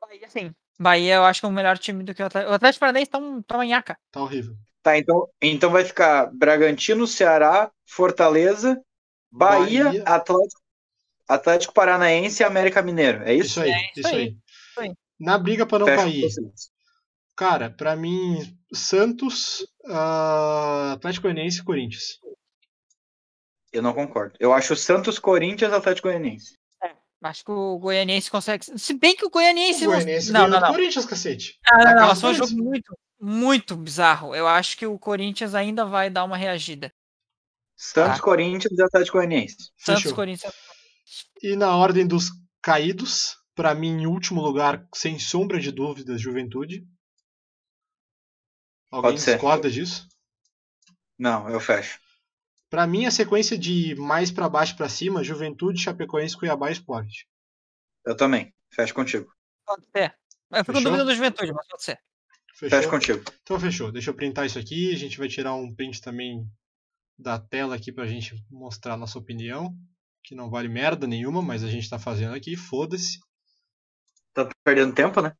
Bahia, 0.00 0.28
sim. 0.28 0.52
Bahia 0.78 1.14
eu 1.14 1.24
acho 1.24 1.40
que 1.40 1.46
é 1.46 1.48
um 1.48 1.52
melhor 1.52 1.78
time 1.78 2.04
do 2.04 2.14
que 2.14 2.22
o 2.22 2.26
Atlético. 2.26 2.52
O 2.52 2.54
Atlético 2.54 2.80
Paranaense 2.80 3.10
tá 3.10 3.18
um, 3.18 3.42
tá 3.42 3.54
uma 3.56 3.64
nhaca. 3.64 3.96
Tá 4.10 4.20
horrível. 4.20 4.54
Tá, 4.82 4.98
então, 4.98 5.28
então 5.42 5.70
vai 5.70 5.84
ficar 5.84 6.30
Bragantino, 6.32 7.06
Ceará, 7.06 7.70
Fortaleza, 7.86 8.80
Bahia, 9.32 9.84
Bahia. 9.84 10.02
Atlético, 10.04 10.60
Atlético 11.28 11.74
Paranaense 11.74 12.42
e 12.42 12.46
América 12.46 12.82
Mineiro. 12.82 13.22
É 13.24 13.34
isso? 13.34 13.48
Isso 13.48 13.60
aí, 13.62 13.70
É 13.70 13.80
isso 13.90 14.00
isso 14.00 14.08
aí. 14.08 14.36
aí. 14.78 14.94
Na 15.18 15.38
briga 15.38 15.64
pra 15.66 15.78
não 15.78 15.86
Fecha 15.86 16.02
cair. 16.02 16.28
Cara, 17.36 17.68
pra 17.70 17.94
mim, 17.94 18.58
Santos, 18.72 19.66
ah, 19.86 20.92
Atlético 20.94 21.24
Goianiense 21.24 21.60
e 21.60 21.64
Corinthians. 21.64 22.18
Eu 23.72 23.82
não 23.82 23.92
concordo. 23.92 24.36
Eu 24.40 24.52
acho 24.54 24.74
Santos, 24.74 25.18
Corinthians, 25.18 25.72
Atlético 25.72 26.08
Goianiense. 26.08 26.56
Acho 27.22 27.44
que 27.44 27.50
o 27.50 27.78
Goianiense 27.78 28.30
consegue. 28.30 28.78
Se 28.78 28.94
bem 28.94 29.16
que 29.16 29.24
o 29.26 29.30
Goianiense. 29.30 29.86
O 29.86 29.90
Goianiense 29.90 30.30
não, 30.32 30.46
não, 30.46 30.60
não. 30.60 30.70
Corinthians, 30.70 31.04
cacete. 31.06 31.58
Ah, 31.66 31.78
não, 31.78 31.94
não, 32.06 32.14
do 32.14 32.20
foi 32.20 32.30
um 32.30 32.34
jogo 32.34 32.52
muito, 32.56 32.98
muito 33.20 33.76
bizarro. 33.76 34.34
Eu 34.34 34.46
acho 34.46 34.76
que 34.76 34.86
o 34.86 34.98
Corinthians 34.98 35.54
ainda 35.54 35.84
vai 35.84 36.08
dar 36.08 36.24
uma 36.24 36.36
reagida. 36.36 36.92
Santos, 37.74 38.18
Ah. 38.18 38.22
Corinthians 38.22 38.78
e 38.78 38.82
Atlético 38.82 39.18
Goianiense. 39.18 39.56
Santos, 39.76 40.02
Fechou. 40.02 40.16
Corinthians. 40.16 40.54
E 41.42 41.56
na 41.56 41.74
ordem 41.76 42.06
dos 42.06 42.30
caídos, 42.62 43.36
pra 43.54 43.74
mim, 43.74 44.02
em 44.02 44.06
último 44.06 44.40
lugar, 44.40 44.86
sem 44.94 45.18
sombra 45.18 45.58
de 45.58 45.72
dúvidas, 45.72 46.20
Juventude. 46.20 46.86
Alguém 48.90 49.10
Pode 49.12 49.20
ser. 49.20 49.32
discorda 49.32 49.70
disso? 49.70 50.08
Não, 51.18 51.48
eu 51.48 51.60
fecho. 51.60 51.98
Pra 52.68 52.86
mim, 52.86 53.06
a 53.06 53.10
sequência 53.10 53.56
de 53.56 53.94
mais 53.94 54.30
pra 54.30 54.48
baixo 54.48 54.76
pra 54.76 54.88
cima, 54.88 55.24
Juventude, 55.24 55.80
Chapecoense, 55.82 56.36
Cuiabá 56.36 56.68
e 56.68 56.72
Sport. 56.72 57.24
Eu 58.04 58.16
também. 58.16 58.52
Fecho 58.70 58.94
contigo. 58.94 59.32
Pode 59.64 59.84
ser. 59.96 60.14
Eu 60.52 60.64
fico 60.64 60.80
dúvida 60.80 61.04
do 61.04 61.14
Juventude, 61.14 61.52
mas 61.52 61.66
pode 61.68 61.84
ser. 61.84 61.98
Fecho 62.54 62.76
Fechou? 62.76 62.90
contigo. 62.90 63.24
Então 63.42 63.60
fechou. 63.60 63.92
Deixa 63.92 64.10
eu 64.10 64.14
printar 64.14 64.46
isso 64.46 64.58
aqui. 64.58 64.92
A 64.92 64.96
gente 64.98 65.18
vai 65.18 65.28
tirar 65.28 65.54
um 65.54 65.74
print 65.74 66.00
também 66.00 66.46
da 67.18 67.38
tela 67.38 67.74
aqui 67.74 67.92
pra 67.92 68.06
gente 68.06 68.34
mostrar 68.50 68.94
a 68.94 68.96
nossa 68.96 69.18
opinião. 69.18 69.74
Que 70.24 70.34
não 70.34 70.50
vale 70.50 70.68
merda 70.68 71.06
nenhuma, 71.06 71.40
mas 71.42 71.62
a 71.62 71.68
gente 71.68 71.88
tá 71.88 71.98
fazendo 71.98 72.34
aqui. 72.34 72.56
Foda-se. 72.56 73.18
Tá 74.34 74.48
perdendo 74.64 74.94
tempo, 74.94 75.20
né? 75.20 75.32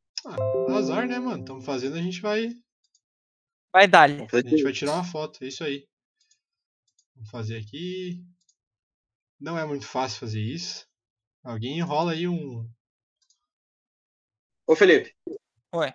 Azar, 0.70 1.06
né, 1.06 1.18
mano? 1.18 1.40
Estamos 1.40 1.64
fazendo, 1.64 1.96
a 1.96 2.02
gente 2.02 2.20
vai. 2.20 2.50
Vai. 3.72 3.88
Vamos 3.88 4.30
fazer 4.30 4.46
A 4.46 4.50
gente 4.50 4.62
vai 4.62 4.72
tirar 4.72 4.92
uma 4.92 5.04
foto. 5.04 5.42
É 5.44 5.48
isso 5.48 5.64
aí. 5.64 5.86
Vamos 7.14 7.30
fazer 7.30 7.58
aqui. 7.58 8.24
Não 9.38 9.58
é 9.58 9.64
muito 9.64 9.86
fácil 9.86 10.20
fazer 10.20 10.40
isso. 10.40 10.86
Alguém 11.42 11.78
enrola 11.78 12.12
aí 12.12 12.26
um. 12.26 12.68
Ô, 14.66 14.74
Felipe. 14.74 15.14
Oi. 15.72 15.92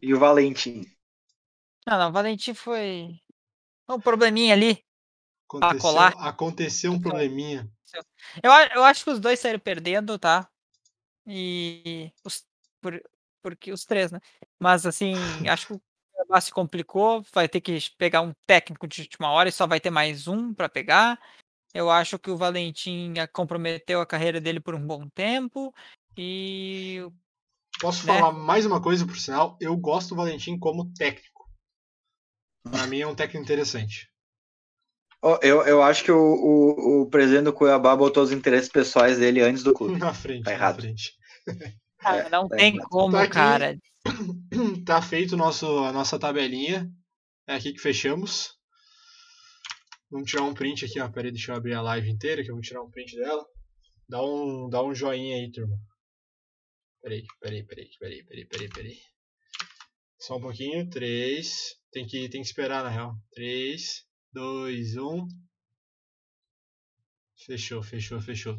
E 0.00 0.12
o 0.12 0.18
Valentim? 0.18 0.82
Não, 1.86 1.98
não, 1.98 2.08
o 2.10 2.12
Valentim 2.12 2.54
foi. 2.54 3.20
Um 3.88 4.00
probleminha 4.00 4.54
ali. 4.54 4.84
Aconteceu, 5.48 5.80
colar. 5.80 6.12
aconteceu 6.18 6.92
um 6.92 7.00
probleminha. 7.00 7.70
Eu, 8.42 8.50
eu 8.74 8.84
acho 8.84 9.04
que 9.04 9.10
os 9.10 9.20
dois 9.20 9.38
saíram 9.38 9.58
perdendo, 9.58 10.18
tá? 10.18 10.48
E. 11.26 12.10
Os, 12.24 12.46
por, 12.80 13.02
porque 13.42 13.72
os 13.72 13.84
três, 13.84 14.10
né? 14.10 14.20
Mas 14.58 14.86
assim, 14.86 15.14
acho 15.48 15.66
que 15.68 15.80
Cuiabá 16.32 16.40
se 16.40 16.50
complicou. 16.50 17.22
Vai 17.32 17.48
ter 17.48 17.60
que 17.60 17.78
pegar 17.98 18.22
um 18.22 18.32
técnico 18.46 18.88
de 18.88 19.02
última 19.02 19.30
hora 19.30 19.48
e 19.50 19.52
só 19.52 19.66
vai 19.66 19.78
ter 19.78 19.90
mais 19.90 20.26
um 20.26 20.54
pra 20.54 20.68
pegar. 20.68 21.20
Eu 21.74 21.90
acho 21.90 22.18
que 22.18 22.30
o 22.30 22.36
Valentim 22.36 23.14
comprometeu 23.32 24.00
a 24.00 24.06
carreira 24.06 24.40
dele 24.40 24.60
por 24.60 24.74
um 24.74 24.84
bom 24.86 25.08
tempo. 25.08 25.74
E. 26.16 27.06
Posso 27.80 28.06
Né? 28.06 28.14
falar 28.14 28.32
mais 28.32 28.64
uma 28.64 28.80
coisa, 28.80 29.06
por 29.06 29.18
sinal? 29.18 29.56
Eu 29.60 29.76
gosto 29.76 30.10
do 30.10 30.16
Valentim 30.16 30.58
como 30.58 30.90
técnico. 30.94 31.50
Pra 32.70 32.86
mim 32.86 33.00
é 33.00 33.06
um 33.06 33.14
técnico 33.14 33.42
interessante. 33.44 34.08
Ó, 35.20 35.38
eu, 35.42 35.62
eu 35.62 35.82
acho 35.82 36.02
que 36.04 36.10
o, 36.10 36.18
o, 36.18 37.02
o 37.02 37.10
presidente 37.10 37.44
do 37.44 37.52
Cuiabá 37.52 37.94
botou 37.94 38.22
os 38.22 38.32
interesses 38.32 38.68
pessoais 38.68 39.18
dele 39.18 39.40
antes 39.40 39.62
do 39.62 39.72
clube. 39.74 39.98
Na 39.98 40.14
frente, 40.14 40.44
Tá 40.44 40.50
na 40.50 40.56
errado. 40.56 40.80
frente. 40.82 41.16
Cara, 41.98 42.28
não 42.28 42.48
tá 42.48 42.56
tem 42.56 42.78
como, 42.78 43.12
Tá 43.12 43.22
aqui. 43.22 43.34
cara. 43.34 43.78
Tá 44.84 45.00
feito 45.00 45.36
nosso, 45.36 45.66
a 45.78 45.92
nossa 45.92 46.18
tabelinha. 46.18 46.90
É 47.46 47.54
aqui 47.54 47.72
que 47.72 47.80
fechamos. 47.80 48.54
Vamos 50.10 50.30
tirar 50.30 50.42
um 50.42 50.54
print 50.54 50.84
aqui, 50.84 51.00
ó. 51.00 51.08
Pera 51.08 51.28
aí, 51.28 51.32
deixa 51.32 51.52
eu 51.52 51.56
abrir 51.56 51.74
a 51.74 51.82
live 51.82 52.10
inteira, 52.10 52.42
que 52.42 52.50
eu 52.50 52.54
vou 52.54 52.62
tirar 52.62 52.82
um 52.82 52.90
print 52.90 53.16
dela. 53.16 53.44
Dá 54.08 54.22
um, 54.22 54.68
dá 54.68 54.82
um 54.82 54.94
joinha 54.94 55.36
aí, 55.36 55.50
turma. 55.50 55.76
Peraí, 57.00 57.24
peraí, 57.40 57.64
peraí, 57.64 57.88
peraí, 57.98 58.24
peraí, 58.24 58.46
peraí, 58.46 58.68
peraí. 58.68 58.98
Só 60.18 60.36
um 60.36 60.40
pouquinho. 60.40 60.88
3. 60.88 61.76
Tem 61.90 62.06
que, 62.06 62.28
tem 62.28 62.42
que 62.42 62.46
esperar, 62.46 62.84
na 62.84 62.90
real. 62.90 63.14
3, 63.32 64.04
2, 64.32 64.96
1. 64.96 65.26
Fechou, 67.44 67.82
fechou, 67.82 68.20
fechou. 68.20 68.58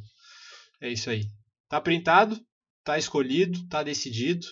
É 0.82 0.90
isso 0.90 1.10
aí. 1.10 1.26
Tá 1.70 1.80
printado, 1.80 2.38
tá 2.84 2.98
escolhido, 2.98 3.65
tá 3.70 3.82
decidido. 3.82 4.45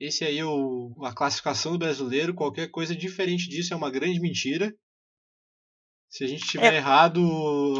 Esse 0.00 0.24
aí 0.24 0.38
é 0.38 0.44
o, 0.44 0.94
a 1.02 1.12
classificação 1.12 1.72
do 1.72 1.78
brasileiro. 1.78 2.34
Qualquer 2.34 2.68
coisa 2.70 2.94
diferente 2.94 3.48
disso 3.48 3.74
é 3.74 3.76
uma 3.76 3.90
grande 3.90 4.20
mentira. 4.20 4.74
Se 6.08 6.24
a 6.24 6.26
gente 6.26 6.46
tiver 6.46 6.72
É. 6.72 6.76
errado, 6.76 7.20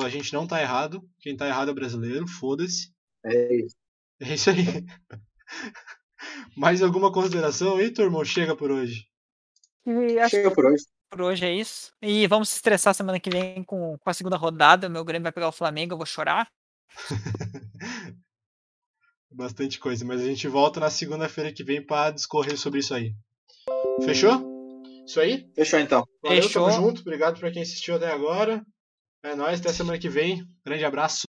a 0.05 0.09
gente 0.09 0.32
não 0.32 0.47
tá 0.47 0.61
errado. 0.61 1.09
Quem 1.20 1.36
tá 1.36 1.47
errado 1.47 1.69
é 1.69 1.73
o 1.73 1.74
brasileiro, 1.74 2.27
foda-se. 2.27 2.93
É 3.24 3.55
isso. 3.57 3.77
É 4.20 4.35
isso 4.35 4.51
aí. 4.51 4.57
Mais 6.57 6.82
alguma 6.82 7.12
consideração 7.12 7.77
aí, 7.77 7.90
turma? 7.93 8.24
Chega 8.24 8.57
por 8.57 8.70
hoje. 8.70 9.07
E 9.86 10.28
Chega 10.28 10.51
por 10.51 10.66
hoje. 10.66 10.85
por 11.09 11.23
hoje 11.23 11.47
é 11.47 11.55
isso. 11.55 11.93
E 12.03 12.27
vamos 12.27 12.51
se 12.51 12.57
estressar 12.57 12.95
semana 12.95 13.20
que 13.20 13.31
vem 13.31 13.62
com, 13.65 13.97
com 13.97 14.11
a 14.11 14.12
segunda 14.12 14.36
rodada. 14.36 14.89
Meu 14.89 15.05
Grêmio 15.05 15.23
vai 15.23 15.32
pegar 15.32 15.49
o 15.49 15.53
Flamengo, 15.53 15.95
eu 15.95 15.99
vou 15.99 16.07
chorar. 16.07 16.51
Bastante 19.39 19.78
coisa, 19.78 20.05
mas 20.05 20.20
a 20.20 20.24
gente 20.24 20.48
volta 20.48 20.81
na 20.81 20.90
segunda-feira 20.90 21.52
que 21.52 21.62
vem 21.62 21.81
para 21.81 22.10
discorrer 22.10 22.59
sobre 22.59 22.81
isso 22.81 22.93
aí. 22.93 23.15
Fechou? 24.05 24.44
Isso 25.06 25.20
aí? 25.20 25.48
Fechou 25.55 25.78
então. 25.78 26.05
Valeu, 26.20 26.43
Fechou. 26.43 26.69
tamo 26.69 26.74
junto. 26.77 27.02
Obrigado 27.02 27.39
pra 27.39 27.52
quem 27.52 27.62
assistiu 27.62 27.94
até 27.94 28.10
agora. 28.10 28.60
É 29.23 29.36
nóis, 29.36 29.60
até 29.60 29.73
semana 29.73 29.97
que 29.97 30.09
vem. 30.09 30.44
Grande 30.66 30.85
abraço. 30.85 31.28